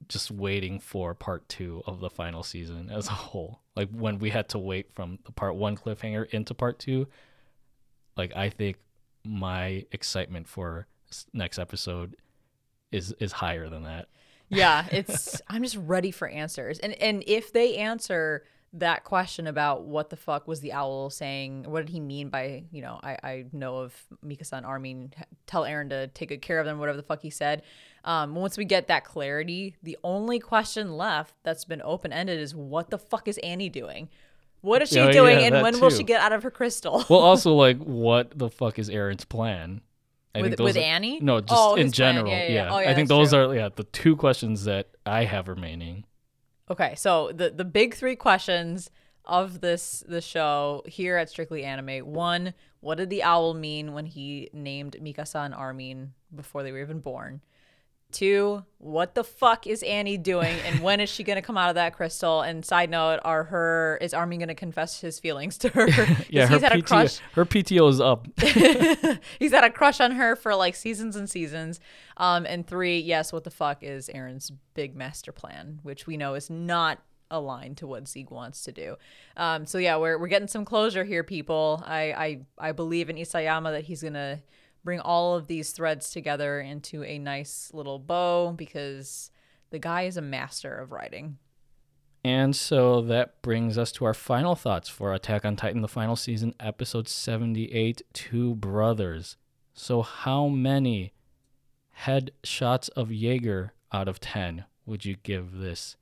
just 0.08 0.30
waiting 0.30 0.78
for 0.78 1.14
part 1.14 1.48
two 1.48 1.82
of 1.86 2.00
the 2.00 2.10
final 2.10 2.42
season 2.42 2.90
as 2.90 3.08
a 3.08 3.12
whole. 3.12 3.60
Like 3.74 3.88
when 3.90 4.18
we 4.18 4.28
had 4.28 4.50
to 4.50 4.58
wait 4.58 4.92
from 4.92 5.18
the 5.24 5.32
part 5.32 5.56
one 5.56 5.76
cliffhanger 5.76 6.28
into 6.34 6.52
part 6.52 6.78
two, 6.78 7.06
like 8.16 8.36
I 8.36 8.50
think 8.50 8.76
my 9.26 9.84
excitement 9.92 10.48
for 10.48 10.86
next 11.32 11.58
episode 11.58 12.16
is 12.92 13.12
is 13.18 13.32
higher 13.32 13.68
than 13.68 13.84
that. 13.84 14.08
Yeah, 14.48 14.86
it's 14.92 15.40
I'm 15.48 15.62
just 15.62 15.76
ready 15.76 16.10
for 16.10 16.28
answers. 16.28 16.78
And 16.78 16.94
and 16.94 17.22
if 17.26 17.52
they 17.52 17.76
answer 17.76 18.44
that 18.78 19.04
question 19.04 19.46
about 19.46 19.84
what 19.84 20.10
the 20.10 20.16
fuck 20.16 20.46
was 20.46 20.60
the 20.60 20.72
owl 20.72 21.08
saying? 21.08 21.64
What 21.66 21.86
did 21.86 21.92
he 21.92 22.00
mean 22.00 22.28
by, 22.28 22.64
you 22.70 22.82
know, 22.82 23.00
I, 23.02 23.16
I 23.22 23.44
know 23.52 23.78
of 23.78 23.94
Mika-san 24.22 24.64
Armin, 24.64 25.12
tell 25.46 25.62
Eren 25.62 25.88
to 25.90 26.08
take 26.08 26.28
good 26.28 26.42
care 26.42 26.58
of 26.58 26.66
them, 26.66 26.78
whatever 26.78 26.96
the 26.96 27.02
fuck 27.02 27.22
he 27.22 27.30
said. 27.30 27.62
Um, 28.04 28.34
once 28.34 28.58
we 28.58 28.64
get 28.64 28.88
that 28.88 29.04
clarity, 29.04 29.76
the 29.82 29.96
only 30.04 30.38
question 30.38 30.96
left 30.96 31.34
that's 31.42 31.64
been 31.64 31.80
open 31.82 32.12
ended 32.12 32.38
is 32.38 32.54
what 32.54 32.90
the 32.90 32.98
fuck 32.98 33.28
is 33.28 33.38
Annie 33.38 33.70
doing? 33.70 34.08
What 34.66 34.82
is 34.82 34.88
she 34.88 34.98
oh, 34.98 35.12
doing, 35.12 35.38
yeah, 35.38 35.46
and 35.46 35.62
when 35.62 35.74
too. 35.74 35.80
will 35.80 35.90
she 35.90 36.02
get 36.02 36.20
out 36.20 36.32
of 36.32 36.42
her 36.42 36.50
crystal? 36.50 37.04
well, 37.08 37.20
also 37.30 37.52
like, 37.52 37.78
what 37.78 38.36
the 38.36 38.50
fuck 38.50 38.80
is 38.80 38.90
Eren's 38.90 39.24
plan? 39.24 39.80
I 40.34 40.42
with, 40.42 40.58
with 40.58 40.76
are, 40.76 40.80
Annie? 40.80 41.20
No, 41.20 41.36
oh, 41.36 41.40
just 41.40 41.52
oh, 41.54 41.74
in 41.76 41.92
general. 41.92 42.32
Yeah, 42.32 42.48
yeah, 42.48 42.52
yeah. 42.52 42.74
Oh, 42.74 42.78
yeah 42.80 42.90
I 42.90 42.94
think 42.94 43.08
those 43.08 43.30
true. 43.30 43.38
are 43.38 43.54
yeah 43.54 43.68
the 43.74 43.84
two 43.84 44.16
questions 44.16 44.64
that 44.64 44.88
I 45.06 45.22
have 45.22 45.46
remaining. 45.46 46.04
Okay, 46.68 46.96
so 46.96 47.30
the 47.32 47.50
the 47.50 47.64
big 47.64 47.94
three 47.94 48.16
questions 48.16 48.90
of 49.24 49.60
this 49.60 50.02
the 50.08 50.20
show 50.20 50.82
here 50.84 51.16
at 51.16 51.30
Strictly 51.30 51.62
Anime. 51.62 52.04
One, 52.04 52.52
what 52.80 52.98
did 52.98 53.08
the 53.08 53.22
owl 53.22 53.54
mean 53.54 53.92
when 53.92 54.06
he 54.06 54.50
named 54.52 54.96
Mikasa 55.00 55.44
and 55.44 55.54
Armin 55.54 56.12
before 56.34 56.64
they 56.64 56.72
were 56.72 56.80
even 56.80 56.98
born? 56.98 57.40
Two, 58.16 58.64
what 58.78 59.14
the 59.14 59.22
fuck 59.22 59.66
is 59.66 59.82
Annie 59.82 60.16
doing 60.16 60.56
and 60.64 60.80
when 60.80 61.00
is 61.00 61.10
she 61.10 61.22
going 61.22 61.36
to 61.36 61.42
come 61.42 61.58
out 61.58 61.68
of 61.68 61.74
that 61.74 61.92
crystal? 61.92 62.40
And 62.40 62.64
side 62.64 62.88
note, 62.88 63.20
are 63.26 63.44
her 63.44 63.98
is 64.00 64.14
Armin 64.14 64.38
going 64.38 64.48
to 64.48 64.54
confess 64.54 65.02
his 65.02 65.20
feelings 65.20 65.58
to 65.58 65.68
her? 65.68 65.86
yeah, 66.30 66.46
her, 66.46 66.58
PTO, 66.58 66.86
crush. 66.86 67.18
her 67.34 67.44
PTO 67.44 67.90
is 67.90 68.00
up. 68.00 68.26
he's 69.38 69.52
had 69.52 69.64
a 69.64 69.70
crush 69.70 70.00
on 70.00 70.12
her 70.12 70.34
for 70.34 70.54
like 70.54 70.76
seasons 70.76 71.14
and 71.14 71.28
seasons. 71.28 71.78
Um, 72.16 72.46
and 72.46 72.66
three, 72.66 72.98
yes, 72.98 73.34
what 73.34 73.44
the 73.44 73.50
fuck 73.50 73.82
is 73.82 74.08
Eren's 74.08 74.50
big 74.72 74.96
master 74.96 75.30
plan, 75.30 75.80
which 75.82 76.06
we 76.06 76.16
know 76.16 76.32
is 76.32 76.48
not 76.48 77.00
aligned 77.30 77.76
to 77.76 77.86
what 77.86 78.08
Zeke 78.08 78.30
wants 78.30 78.62
to 78.62 78.72
do. 78.72 78.96
Um, 79.36 79.66
so 79.66 79.76
yeah, 79.76 79.98
we're 79.98 80.16
we're 80.16 80.28
getting 80.28 80.48
some 80.48 80.64
closure 80.64 81.04
here, 81.04 81.22
people. 81.22 81.82
I 81.84 82.00
I 82.58 82.68
I 82.70 82.72
believe 82.72 83.10
in 83.10 83.16
Isayama 83.16 83.72
that 83.72 83.84
he's 83.84 84.02
gonna 84.02 84.40
bring 84.86 85.00
all 85.00 85.34
of 85.34 85.48
these 85.48 85.72
threads 85.72 86.10
together 86.10 86.60
into 86.60 87.04
a 87.04 87.18
nice 87.18 87.70
little 87.74 87.98
bow 87.98 88.52
because 88.52 89.30
the 89.68 89.78
guy 89.78 90.02
is 90.02 90.16
a 90.16 90.22
master 90.22 90.74
of 90.74 90.92
writing. 90.92 91.36
And 92.24 92.56
so 92.56 93.02
that 93.02 93.42
brings 93.42 93.76
us 93.76 93.92
to 93.92 94.04
our 94.04 94.14
final 94.14 94.54
thoughts 94.54 94.88
for 94.88 95.12
Attack 95.12 95.44
on 95.44 95.56
Titan, 95.56 95.82
the 95.82 95.88
final 95.88 96.16
season, 96.16 96.54
episode 96.58 97.08
78 97.08 98.02
Two 98.12 98.54
Brothers. 98.54 99.36
So, 99.74 100.02
how 100.02 100.48
many 100.48 101.12
head 101.90 102.30
shots 102.42 102.88
of 102.90 103.12
Jaeger 103.12 103.74
out 103.92 104.08
of 104.08 104.20
10 104.20 104.64
would 104.86 105.04
you 105.04 105.16
give 105.22 105.58
this 105.58 105.96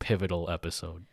pivotal 0.00 0.50
episode? 0.50 1.06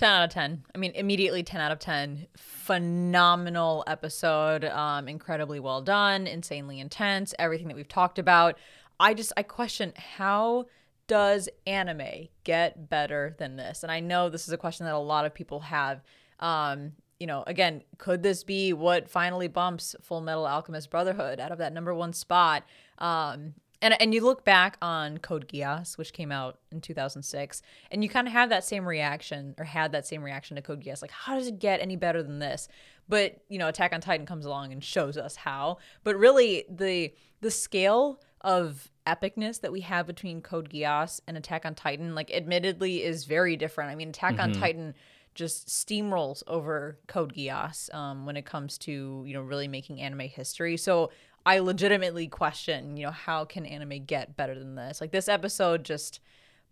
10 0.00 0.08
out 0.10 0.24
of 0.24 0.30
10. 0.30 0.64
I 0.74 0.78
mean, 0.78 0.92
immediately 0.94 1.42
10 1.42 1.60
out 1.60 1.72
of 1.72 1.78
10. 1.78 2.26
Phenomenal 2.34 3.84
episode. 3.86 4.64
Um, 4.64 5.08
incredibly 5.08 5.60
well 5.60 5.82
done, 5.82 6.26
insanely 6.26 6.80
intense, 6.80 7.34
everything 7.38 7.68
that 7.68 7.76
we've 7.76 7.86
talked 7.86 8.18
about. 8.18 8.56
I 8.98 9.12
just, 9.12 9.30
I 9.36 9.42
question 9.42 9.92
how 10.16 10.68
does 11.06 11.50
anime 11.66 12.28
get 12.44 12.88
better 12.88 13.36
than 13.38 13.56
this? 13.56 13.82
And 13.82 13.92
I 13.92 14.00
know 14.00 14.30
this 14.30 14.46
is 14.48 14.54
a 14.54 14.56
question 14.56 14.86
that 14.86 14.94
a 14.94 14.98
lot 14.98 15.26
of 15.26 15.34
people 15.34 15.60
have. 15.60 16.00
Um, 16.38 16.92
you 17.18 17.26
know, 17.26 17.44
again, 17.46 17.82
could 17.98 18.22
this 18.22 18.42
be 18.42 18.72
what 18.72 19.10
finally 19.10 19.48
bumps 19.48 19.94
Full 20.00 20.22
Metal 20.22 20.46
Alchemist 20.46 20.88
Brotherhood 20.88 21.38
out 21.38 21.52
of 21.52 21.58
that 21.58 21.74
number 21.74 21.92
one 21.92 22.14
spot? 22.14 22.64
Um, 22.96 23.52
and 23.82 24.00
and 24.00 24.14
you 24.14 24.22
look 24.22 24.44
back 24.44 24.76
on 24.82 25.18
Code 25.18 25.48
Geass, 25.48 25.96
which 25.96 26.12
came 26.12 26.30
out 26.30 26.58
in 26.70 26.80
2006, 26.80 27.62
and 27.90 28.02
you 28.02 28.10
kind 28.10 28.26
of 28.26 28.32
have 28.32 28.50
that 28.50 28.64
same 28.64 28.86
reaction, 28.86 29.54
or 29.58 29.64
had 29.64 29.92
that 29.92 30.06
same 30.06 30.22
reaction 30.22 30.56
to 30.56 30.62
Code 30.62 30.82
Geass. 30.82 31.02
Like, 31.02 31.10
how 31.10 31.36
does 31.36 31.46
it 31.46 31.58
get 31.58 31.80
any 31.80 31.96
better 31.96 32.22
than 32.22 32.38
this? 32.38 32.68
But 33.08 33.42
you 33.48 33.58
know, 33.58 33.68
Attack 33.68 33.92
on 33.92 34.00
Titan 34.00 34.26
comes 34.26 34.44
along 34.44 34.72
and 34.72 34.82
shows 34.82 35.16
us 35.16 35.36
how. 35.36 35.78
But 36.04 36.16
really, 36.16 36.64
the 36.68 37.12
the 37.40 37.50
scale 37.50 38.20
of 38.42 38.90
epicness 39.06 39.60
that 39.60 39.72
we 39.72 39.80
have 39.80 40.06
between 40.06 40.40
Code 40.40 40.70
Geass 40.70 41.20
and 41.26 41.36
Attack 41.36 41.66
on 41.66 41.74
Titan, 41.74 42.14
like, 42.14 42.30
admittedly, 42.30 43.02
is 43.02 43.24
very 43.24 43.56
different. 43.56 43.90
I 43.90 43.94
mean, 43.94 44.10
Attack 44.10 44.34
mm-hmm. 44.34 44.40
on 44.42 44.52
Titan 44.52 44.94
just 45.34 45.68
steamrolls 45.68 46.42
over 46.46 46.98
Code 47.06 47.34
Geass 47.34 47.92
um, 47.94 48.26
when 48.26 48.36
it 48.36 48.44
comes 48.44 48.76
to 48.78 49.24
you 49.26 49.32
know 49.32 49.40
really 49.40 49.68
making 49.68 50.00
anime 50.00 50.20
history. 50.20 50.76
So 50.76 51.10
I 51.46 51.58
legitimately 51.60 52.28
question, 52.28 52.96
you 52.96 53.06
know, 53.06 53.12
how 53.12 53.44
can 53.44 53.64
anime 53.64 54.04
get 54.04 54.36
better 54.36 54.58
than 54.58 54.74
this? 54.74 55.00
Like 55.00 55.10
this 55.10 55.28
episode 55.28 55.84
just 55.84 56.20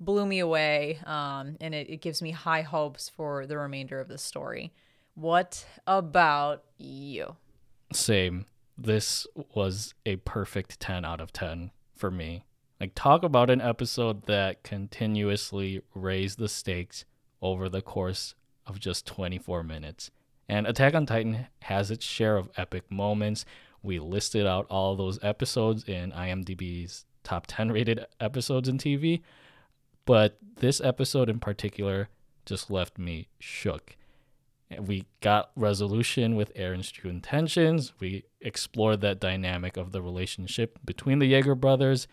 blew 0.00 0.26
me 0.26 0.38
away, 0.38 1.00
um, 1.06 1.56
and 1.60 1.74
it, 1.74 1.90
it 1.90 2.00
gives 2.00 2.22
me 2.22 2.30
high 2.30 2.62
hopes 2.62 3.08
for 3.08 3.46
the 3.46 3.58
remainder 3.58 4.00
of 4.00 4.08
the 4.08 4.18
story. 4.18 4.72
What 5.14 5.66
about 5.86 6.64
you? 6.76 7.36
Same. 7.92 8.46
This 8.76 9.26
was 9.54 9.94
a 10.06 10.16
perfect 10.16 10.78
10 10.78 11.04
out 11.04 11.20
of 11.20 11.32
10 11.32 11.72
for 11.96 12.10
me. 12.10 12.44
Like, 12.80 12.92
talk 12.94 13.24
about 13.24 13.50
an 13.50 13.60
episode 13.60 14.26
that 14.26 14.62
continuously 14.62 15.82
raised 15.94 16.38
the 16.38 16.48
stakes 16.48 17.04
over 17.42 17.68
the 17.68 17.82
course 17.82 18.36
of 18.66 18.78
just 18.78 19.04
24 19.06 19.64
minutes. 19.64 20.12
And 20.48 20.66
Attack 20.66 20.94
on 20.94 21.06
Titan 21.06 21.46
has 21.62 21.90
its 21.90 22.04
share 22.04 22.36
of 22.36 22.50
epic 22.56 22.84
moments 22.90 23.44
we 23.82 23.98
listed 23.98 24.46
out 24.46 24.66
all 24.68 24.96
those 24.96 25.18
episodes 25.22 25.84
in 25.84 26.12
IMDb's 26.12 27.04
top 27.22 27.44
10 27.46 27.70
rated 27.70 28.06
episodes 28.20 28.68
in 28.68 28.78
TV. 28.78 29.22
But 30.04 30.38
this 30.56 30.80
episode 30.80 31.28
in 31.28 31.38
particular 31.38 32.08
just 32.46 32.70
left 32.70 32.98
me 32.98 33.28
shook. 33.38 33.96
We 34.78 35.06
got 35.20 35.50
resolution 35.54 36.36
with 36.36 36.54
Eren's 36.54 36.90
true 36.90 37.10
intentions. 37.10 37.92
We 38.00 38.24
explored 38.40 39.00
that 39.02 39.20
dynamic 39.20 39.76
of 39.76 39.92
the 39.92 40.02
relationship 40.02 40.78
between 40.84 41.18
the 41.18 41.26
Jaeger 41.26 41.54
brothers 41.54 42.06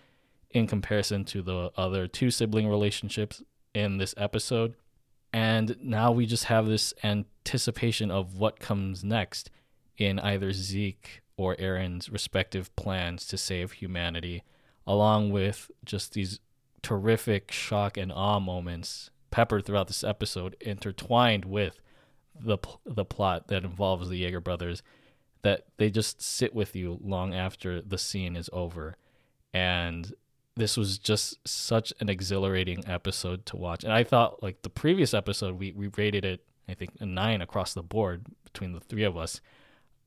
in 0.52 0.68
comparison 0.68 1.26
to 1.26 1.42
the 1.42 1.72
other 1.76 2.08
two 2.08 2.32
sibling 2.32 2.68
relationships 2.68 3.42
in 3.74 3.98
this 3.98 4.14
episode. 4.18 4.76
And 5.34 5.76
now 5.82 6.12
we 6.12 6.26
just 6.26 6.46
have 6.46 6.66
this 6.66 6.94
anticipation 7.04 8.10
of 8.10 8.38
what 8.38 8.60
comes 8.60 9.04
next 9.04 9.50
in 9.98 10.20
either 10.20 10.54
Zeke 10.54 11.22
or 11.38 11.56
Eren's 11.56 12.10
respective 12.10 12.76
plans 12.76 13.26
to 13.28 13.38
save 13.38 13.74
humanity, 13.74 14.44
along 14.88 15.32
with 15.32 15.70
just 15.84 16.14
these 16.14 16.40
terrific 16.82 17.52
shock 17.52 17.98
and 17.98 18.12
awe 18.12 18.40
moments 18.40 19.10
peppered 19.32 19.66
throughout 19.66 19.88
this 19.88 20.04
episode, 20.04 20.56
intertwined 20.62 21.46
with 21.46 21.80
the 22.40 22.58
the 22.86 23.06
plot 23.06 23.48
that 23.48 23.64
involves 23.64 24.10
the 24.10 24.18
Jaeger 24.18 24.42
brothers, 24.42 24.84
that 25.42 25.66
they 25.78 25.90
just 25.90 26.22
sit 26.22 26.54
with 26.54 26.76
you 26.76 27.00
long 27.02 27.34
after 27.34 27.82
the 27.82 27.98
scene 27.98 28.36
is 28.36 28.50
over, 28.54 28.96
and 29.54 30.14
this 30.56 30.78
was 30.78 30.98
just 30.98 31.46
such 31.48 31.92
an 32.00 32.08
exhilarating 32.08 32.88
episode 32.88 33.46
to 33.46 33.58
watch. 33.58 33.84
And 33.84 33.92
I 33.92 34.04
thought 34.04 34.42
like 34.42 34.62
the 34.62 34.70
previous 34.70 35.14
episode, 35.14 35.58
we 35.60 35.72
we 35.72 35.90
rated 35.98 36.24
it 36.24 36.46
I 36.68 36.74
think 36.74 36.92
a 37.00 37.06
nine 37.06 37.42
across 37.42 37.74
the 37.74 37.84
board 37.84 38.26
between 38.44 38.74
the 38.74 38.80
three 38.80 39.04
of 39.04 39.18
us 39.18 39.42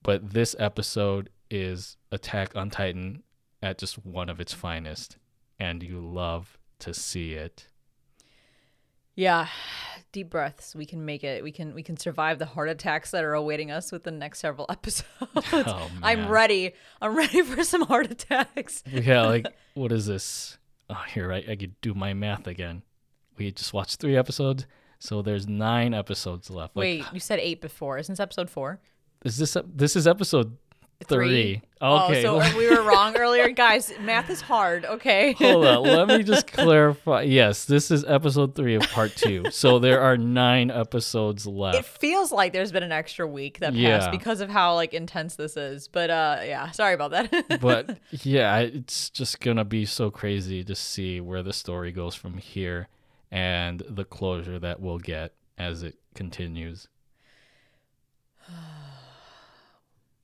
but 0.03 0.31
this 0.33 0.55
episode 0.59 1.31
is 1.51 1.97
Attack 2.13 2.57
on 2.57 2.71
Titan 2.71 3.23
at 3.63 3.79
just 3.79 4.05
one 4.05 4.29
of 4.29 4.41
its 4.41 4.53
finest, 4.53 5.17
and 5.59 5.83
you 5.83 6.01
love 6.01 6.59
to 6.81 6.95
see 6.95 7.33
it. 7.35 7.69
Yeah, 9.15 9.49
deep 10.13 10.31
breaths. 10.31 10.77
We 10.77 10.87
can 10.87 11.05
make 11.05 11.25
it. 11.25 11.43
We 11.43 11.51
can 11.51 11.75
we 11.75 11.83
can 11.83 11.97
survive 11.97 12.39
the 12.39 12.47
heart 12.47 12.69
attacks 12.69 13.11
that 13.11 13.25
are 13.25 13.35
awaiting 13.35 13.71
us 13.73 13.91
with 13.91 14.05
the 14.05 14.13
next 14.13 14.39
several 14.39 14.67
episodes. 14.71 15.07
Oh, 15.53 15.91
I'm 16.03 16.29
ready. 16.29 16.75
I'm 17.03 17.17
ready 17.17 17.43
for 17.43 17.65
some 17.65 17.83
heart 17.83 18.11
attacks. 18.11 18.85
yeah, 18.87 19.23
like 19.23 19.47
what 19.75 19.91
is 19.91 20.07
this? 20.07 20.59
Oh, 20.89 21.03
here 21.13 21.33
I, 21.33 21.45
I 21.49 21.57
could 21.57 21.79
do 21.81 21.95
my 21.95 22.15
math 22.15 22.47
again. 22.47 22.83
We 23.37 23.51
just 23.51 23.73
watched 23.73 24.01
three 24.01 24.17
episodes, 24.17 24.67
so 25.01 25.21
there's 25.21 25.49
nine 25.49 25.95
episodes 25.95 26.49
left. 26.49 26.77
Wait, 26.77 27.05
you 27.13 27.21
said 27.21 27.41
eight 27.41 27.61
before. 27.61 27.99
Isn't 27.99 28.13
this 28.13 28.21
episode 28.21 28.49
four? 28.49 28.81
Is 29.25 29.39
this 29.39 29.57
this 29.75 29.97
is 29.97 30.07
episode 30.07 30.57
Three. 31.07 31.63
Okay. 31.81 32.27
Oh, 32.27 32.41
so 32.41 32.59
we 32.59 32.69
were 32.69 32.83
wrong 32.83 33.17
earlier, 33.17 33.51
guys. 33.51 33.93
Math 34.01 34.31
is 34.31 34.41
hard. 34.41 34.85
Okay. 34.85 35.33
Hold 35.35 35.65
on. 35.65 35.83
Let 35.85 36.09
me 36.09 36.25
just 36.25 36.47
clarify. 36.53 37.23
Yes, 37.23 37.67
this 37.67 37.93
is 37.93 38.05
episode 38.05 38.57
three 38.57 38.75
of 38.75 38.83
part 38.83 39.15
two. 39.15 39.45
so 39.53 39.79
there 39.79 40.01
are 40.01 40.17
nine 40.17 40.73
episodes 40.73 41.47
left. 41.47 41.79
It 41.79 41.85
feels 41.85 42.33
like 42.33 42.53
there's 42.53 42.73
been 42.73 42.83
an 42.83 42.91
extra 42.91 43.29
week 43.29 43.61
that 43.61 43.75
yeah. 43.75 43.99
passed 43.99 44.11
because 44.11 44.41
of 44.41 44.51
how 44.51 44.75
like 44.75 44.93
intense 44.93 45.37
this 45.37 45.57
is. 45.57 45.87
But 45.87 46.11
uh, 46.11 46.41
yeah, 46.43 46.73
sorry 46.73 46.95
about 46.95 47.13
that. 47.13 47.59
but 47.61 47.99
yeah, 48.11 48.59
it's 48.59 49.09
just 49.09 49.39
gonna 49.39 49.65
be 49.65 49.85
so 49.85 50.11
crazy 50.11 50.65
to 50.65 50.75
see 50.75 51.21
where 51.21 51.45
the 51.45 51.53
story 51.53 51.93
goes 51.93 52.17
from 52.17 52.39
here 52.39 52.89
and 53.31 53.85
the 53.89 54.05
closure 54.05 54.59
that 54.59 54.81
we'll 54.81 54.99
get 54.99 55.33
as 55.57 55.85
it 55.85 55.97
continues. 56.17 56.89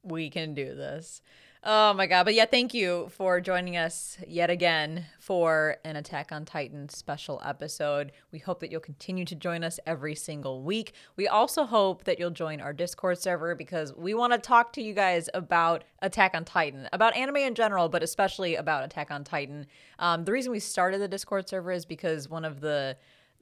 We 0.05 0.31
can 0.31 0.55
do 0.55 0.75
this. 0.75 1.23
Oh 1.67 1.95
my 1.95 2.07
god. 2.07 2.25
But 2.25 2.35
yeah, 2.35 2.45
thank 2.45 2.75
you 2.75 3.09
for 3.09 3.41
joining 3.41 3.79
us 3.79 4.19
yet 4.29 4.51
again 4.51 5.07
for 5.19 5.79
an 5.83 5.97
Attack 5.97 6.31
on 6.31 6.45
Titan 6.45 6.91
special 6.91 7.41
episode. 7.43 8.13
We 8.33 8.39
hope 8.39 8.61
that 8.61 8.71
you'll 8.71 8.81
continue 8.81 9.25
to 9.25 9.35
join 9.35 9.65
us 9.65 9.81
every 9.87 10.15
single 10.15 10.63
week. 10.63 10.93
We 11.17 11.27
also 11.27 11.65
hope 11.65 12.05
that 12.05 12.19
you'll 12.19 12.33
join 12.33 12.61
our 12.61 12.75
Discord 12.75 13.17
server 13.17 13.55
because 13.55 13.95
we 13.97 14.13
want 14.13 14.35
to 14.35 14.39
talk 14.39 14.75
to 14.75 14.83
you 14.83 14.93
guys 14.93 15.31
about 15.33 15.85
Attack 16.03 16.33
on 16.35 16.45
Titan, 16.45 16.87
about 16.93 17.17
anime 17.17 17.37
in 17.37 17.55
general, 17.55 17.89
but 17.89 18.03
especially 18.03 18.57
about 18.57 18.85
Attack 18.85 19.11
on 19.11 19.25
Titan. 19.25 19.67
Um, 19.99 20.27
the 20.27 20.33
reason 20.33 20.53
we 20.53 20.61
started 20.61 21.01
the 21.01 21.09
Discord 21.09 21.49
server 21.49 21.73
is 21.73 21.87
because 21.87 22.29
one 22.29 22.45
of 22.45 22.61
the 22.61 22.99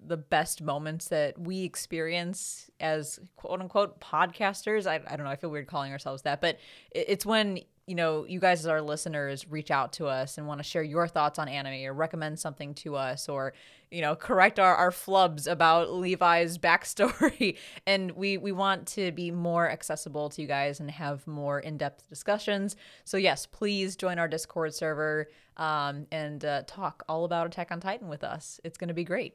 the 0.06 0.16
best 0.16 0.62
moments 0.62 1.08
that 1.08 1.38
we 1.38 1.64
experience 1.64 2.70
as 2.80 3.18
quote 3.36 3.60
unquote 3.60 4.00
podcasters. 4.00 4.86
I, 4.86 5.00
I 5.06 5.16
don't 5.16 5.24
know. 5.24 5.32
I 5.32 5.36
feel 5.36 5.50
weird 5.50 5.66
calling 5.66 5.92
ourselves 5.92 6.22
that, 6.22 6.40
but 6.40 6.58
it's 6.90 7.26
when 7.26 7.60
you 7.86 7.96
know 7.96 8.24
you 8.24 8.38
guys 8.38 8.60
as 8.60 8.66
our 8.66 8.80
listeners 8.80 9.48
reach 9.48 9.70
out 9.70 9.92
to 9.94 10.06
us 10.06 10.38
and 10.38 10.46
want 10.46 10.60
to 10.60 10.64
share 10.64 10.82
your 10.82 11.08
thoughts 11.08 11.38
on 11.38 11.48
anime 11.48 11.84
or 11.84 11.92
recommend 11.92 12.38
something 12.38 12.74
to 12.74 12.94
us 12.94 13.28
or 13.28 13.54
you 13.90 14.00
know 14.00 14.14
correct 14.14 14.58
our, 14.58 14.74
our 14.76 14.90
flubs 14.90 15.50
about 15.50 15.92
levi's 15.92 16.58
backstory 16.58 17.56
and 17.86 18.12
we 18.12 18.36
we 18.36 18.52
want 18.52 18.86
to 18.86 19.10
be 19.12 19.30
more 19.30 19.68
accessible 19.68 20.28
to 20.28 20.40
you 20.40 20.48
guys 20.48 20.78
and 20.78 20.90
have 20.90 21.26
more 21.26 21.58
in-depth 21.58 22.08
discussions 22.08 22.76
so 23.04 23.16
yes 23.16 23.46
please 23.46 23.96
join 23.96 24.18
our 24.18 24.28
discord 24.28 24.72
server 24.72 25.28
um, 25.56 26.06
and 26.10 26.44
uh, 26.44 26.62
talk 26.66 27.02
all 27.08 27.24
about 27.24 27.46
attack 27.46 27.72
on 27.72 27.80
titan 27.80 28.08
with 28.08 28.22
us 28.22 28.60
it's 28.64 28.78
going 28.78 28.88
to 28.88 28.94
be 28.94 29.04
great 29.04 29.34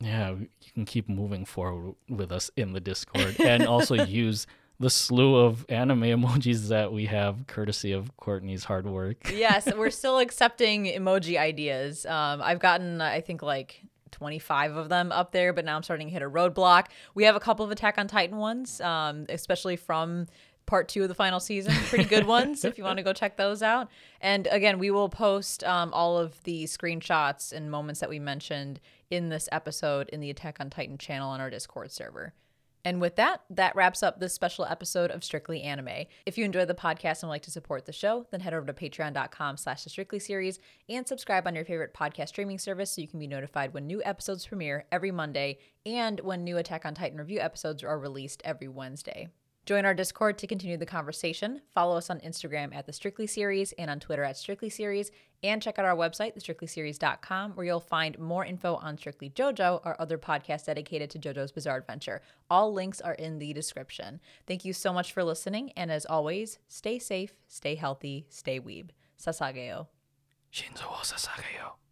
yeah, 0.00 0.30
you 0.30 0.72
can 0.74 0.84
keep 0.84 1.08
moving 1.08 1.44
forward 1.44 1.94
with 2.08 2.32
us 2.32 2.50
in 2.56 2.72
the 2.72 2.80
Discord 2.80 3.40
and 3.40 3.66
also 3.66 3.94
use 4.04 4.46
the 4.80 4.90
slew 4.90 5.36
of 5.36 5.64
anime 5.68 6.02
emojis 6.02 6.68
that 6.68 6.92
we 6.92 7.06
have 7.06 7.46
courtesy 7.46 7.92
of 7.92 8.16
Courtney's 8.16 8.64
hard 8.64 8.86
work. 8.86 9.30
yes, 9.32 9.72
we're 9.74 9.90
still 10.02 10.18
accepting 10.18 10.86
emoji 10.86 11.38
ideas. 11.38 12.04
Um, 12.06 12.42
I've 12.42 12.58
gotten, 12.58 13.00
I 13.00 13.20
think, 13.20 13.42
like 13.42 13.82
25 14.10 14.76
of 14.76 14.88
them 14.88 15.12
up 15.12 15.32
there, 15.32 15.52
but 15.52 15.64
now 15.64 15.76
I'm 15.76 15.82
starting 15.82 16.08
to 16.08 16.12
hit 16.12 16.22
a 16.22 16.30
roadblock. 16.30 16.86
We 17.14 17.24
have 17.24 17.36
a 17.36 17.40
couple 17.40 17.64
of 17.64 17.70
Attack 17.70 17.98
on 17.98 18.08
Titan 18.08 18.38
ones, 18.38 18.80
um, 18.80 19.26
especially 19.28 19.76
from 19.76 20.26
part 20.66 20.88
two 20.88 21.02
of 21.02 21.08
the 21.08 21.14
final 21.14 21.40
season. 21.40 21.74
Pretty 21.86 22.04
good 22.04 22.26
ones 22.26 22.64
if 22.64 22.78
you 22.78 22.84
want 22.84 22.96
to 22.96 23.02
go 23.02 23.12
check 23.12 23.36
those 23.36 23.62
out. 23.62 23.88
And 24.20 24.48
again, 24.50 24.78
we 24.78 24.90
will 24.90 25.08
post 25.08 25.62
um, 25.64 25.92
all 25.92 26.16
of 26.18 26.42
the 26.44 26.64
screenshots 26.64 27.52
and 27.52 27.70
moments 27.70 28.00
that 28.00 28.08
we 28.08 28.18
mentioned 28.18 28.80
in 29.14 29.28
this 29.28 29.48
episode 29.52 30.08
in 30.10 30.20
the 30.20 30.30
Attack 30.30 30.58
on 30.60 30.70
Titan 30.70 30.98
channel 30.98 31.30
on 31.30 31.40
our 31.40 31.50
Discord 31.50 31.92
server. 31.92 32.34
And 32.86 33.00
with 33.00 33.16
that, 33.16 33.40
that 33.48 33.74
wraps 33.74 34.02
up 34.02 34.20
this 34.20 34.34
special 34.34 34.66
episode 34.66 35.10
of 35.10 35.24
Strictly 35.24 35.62
Anime. 35.62 36.04
If 36.26 36.36
you 36.36 36.44
enjoy 36.44 36.66
the 36.66 36.74
podcast 36.74 37.22
and 37.22 37.28
would 37.28 37.34
like 37.34 37.42
to 37.42 37.50
support 37.50 37.86
the 37.86 37.92
show, 37.92 38.26
then 38.30 38.40
head 38.40 38.52
over 38.52 38.66
to 38.66 38.74
patreon.com 38.74 39.56
slash 39.56 39.84
the 39.84 39.90
Strictly 39.90 40.18
series 40.18 40.58
and 40.88 41.08
subscribe 41.08 41.46
on 41.46 41.54
your 41.54 41.64
favorite 41.64 41.94
podcast 41.94 42.28
streaming 42.28 42.58
service 42.58 42.90
so 42.90 43.00
you 43.00 43.08
can 43.08 43.20
be 43.20 43.26
notified 43.26 43.72
when 43.72 43.86
new 43.86 44.02
episodes 44.04 44.46
premiere 44.46 44.84
every 44.92 45.10
Monday 45.10 45.58
and 45.86 46.20
when 46.20 46.44
new 46.44 46.58
Attack 46.58 46.84
on 46.84 46.94
Titan 46.94 47.16
review 47.16 47.40
episodes 47.40 47.82
are 47.82 47.98
released 47.98 48.42
every 48.44 48.68
Wednesday. 48.68 49.28
Join 49.66 49.86
our 49.86 49.94
Discord 49.94 50.36
to 50.38 50.46
continue 50.46 50.76
the 50.76 50.84
conversation. 50.84 51.62
Follow 51.72 51.96
us 51.96 52.10
on 52.10 52.20
Instagram 52.20 52.74
at 52.74 52.84
the 52.84 52.92
Strictly 52.92 53.26
Series 53.26 53.72
and 53.72 53.90
on 53.90 53.98
Twitter 53.98 54.22
at 54.22 54.36
Strictly 54.36 54.68
Series. 54.68 55.10
And 55.42 55.62
check 55.62 55.78
out 55.78 55.86
our 55.86 55.96
website, 55.96 56.36
thestrictlyseries.com, 56.36 57.52
where 57.52 57.64
you'll 57.64 57.80
find 57.80 58.18
more 58.18 58.44
info 58.44 58.76
on 58.76 58.98
Strictly 58.98 59.30
JoJo, 59.30 59.80
our 59.84 59.96
other 59.98 60.18
podcast 60.18 60.66
dedicated 60.66 61.08
to 61.10 61.18
JoJo's 61.18 61.52
Bizarre 61.52 61.78
Adventure. 61.78 62.20
All 62.50 62.72
links 62.72 63.00
are 63.00 63.14
in 63.14 63.38
the 63.38 63.54
description. 63.54 64.20
Thank 64.46 64.66
you 64.66 64.74
so 64.74 64.92
much 64.92 65.12
for 65.12 65.24
listening. 65.24 65.72
And 65.76 65.90
as 65.90 66.04
always, 66.04 66.58
stay 66.68 66.98
safe, 66.98 67.34
stay 67.48 67.74
healthy, 67.74 68.26
stay 68.28 68.60
weeb. 68.60 68.90
Sasageyo. 69.18 69.86
Shinzo 70.52 70.90
wo 70.90 70.98
sasageyo. 71.02 71.83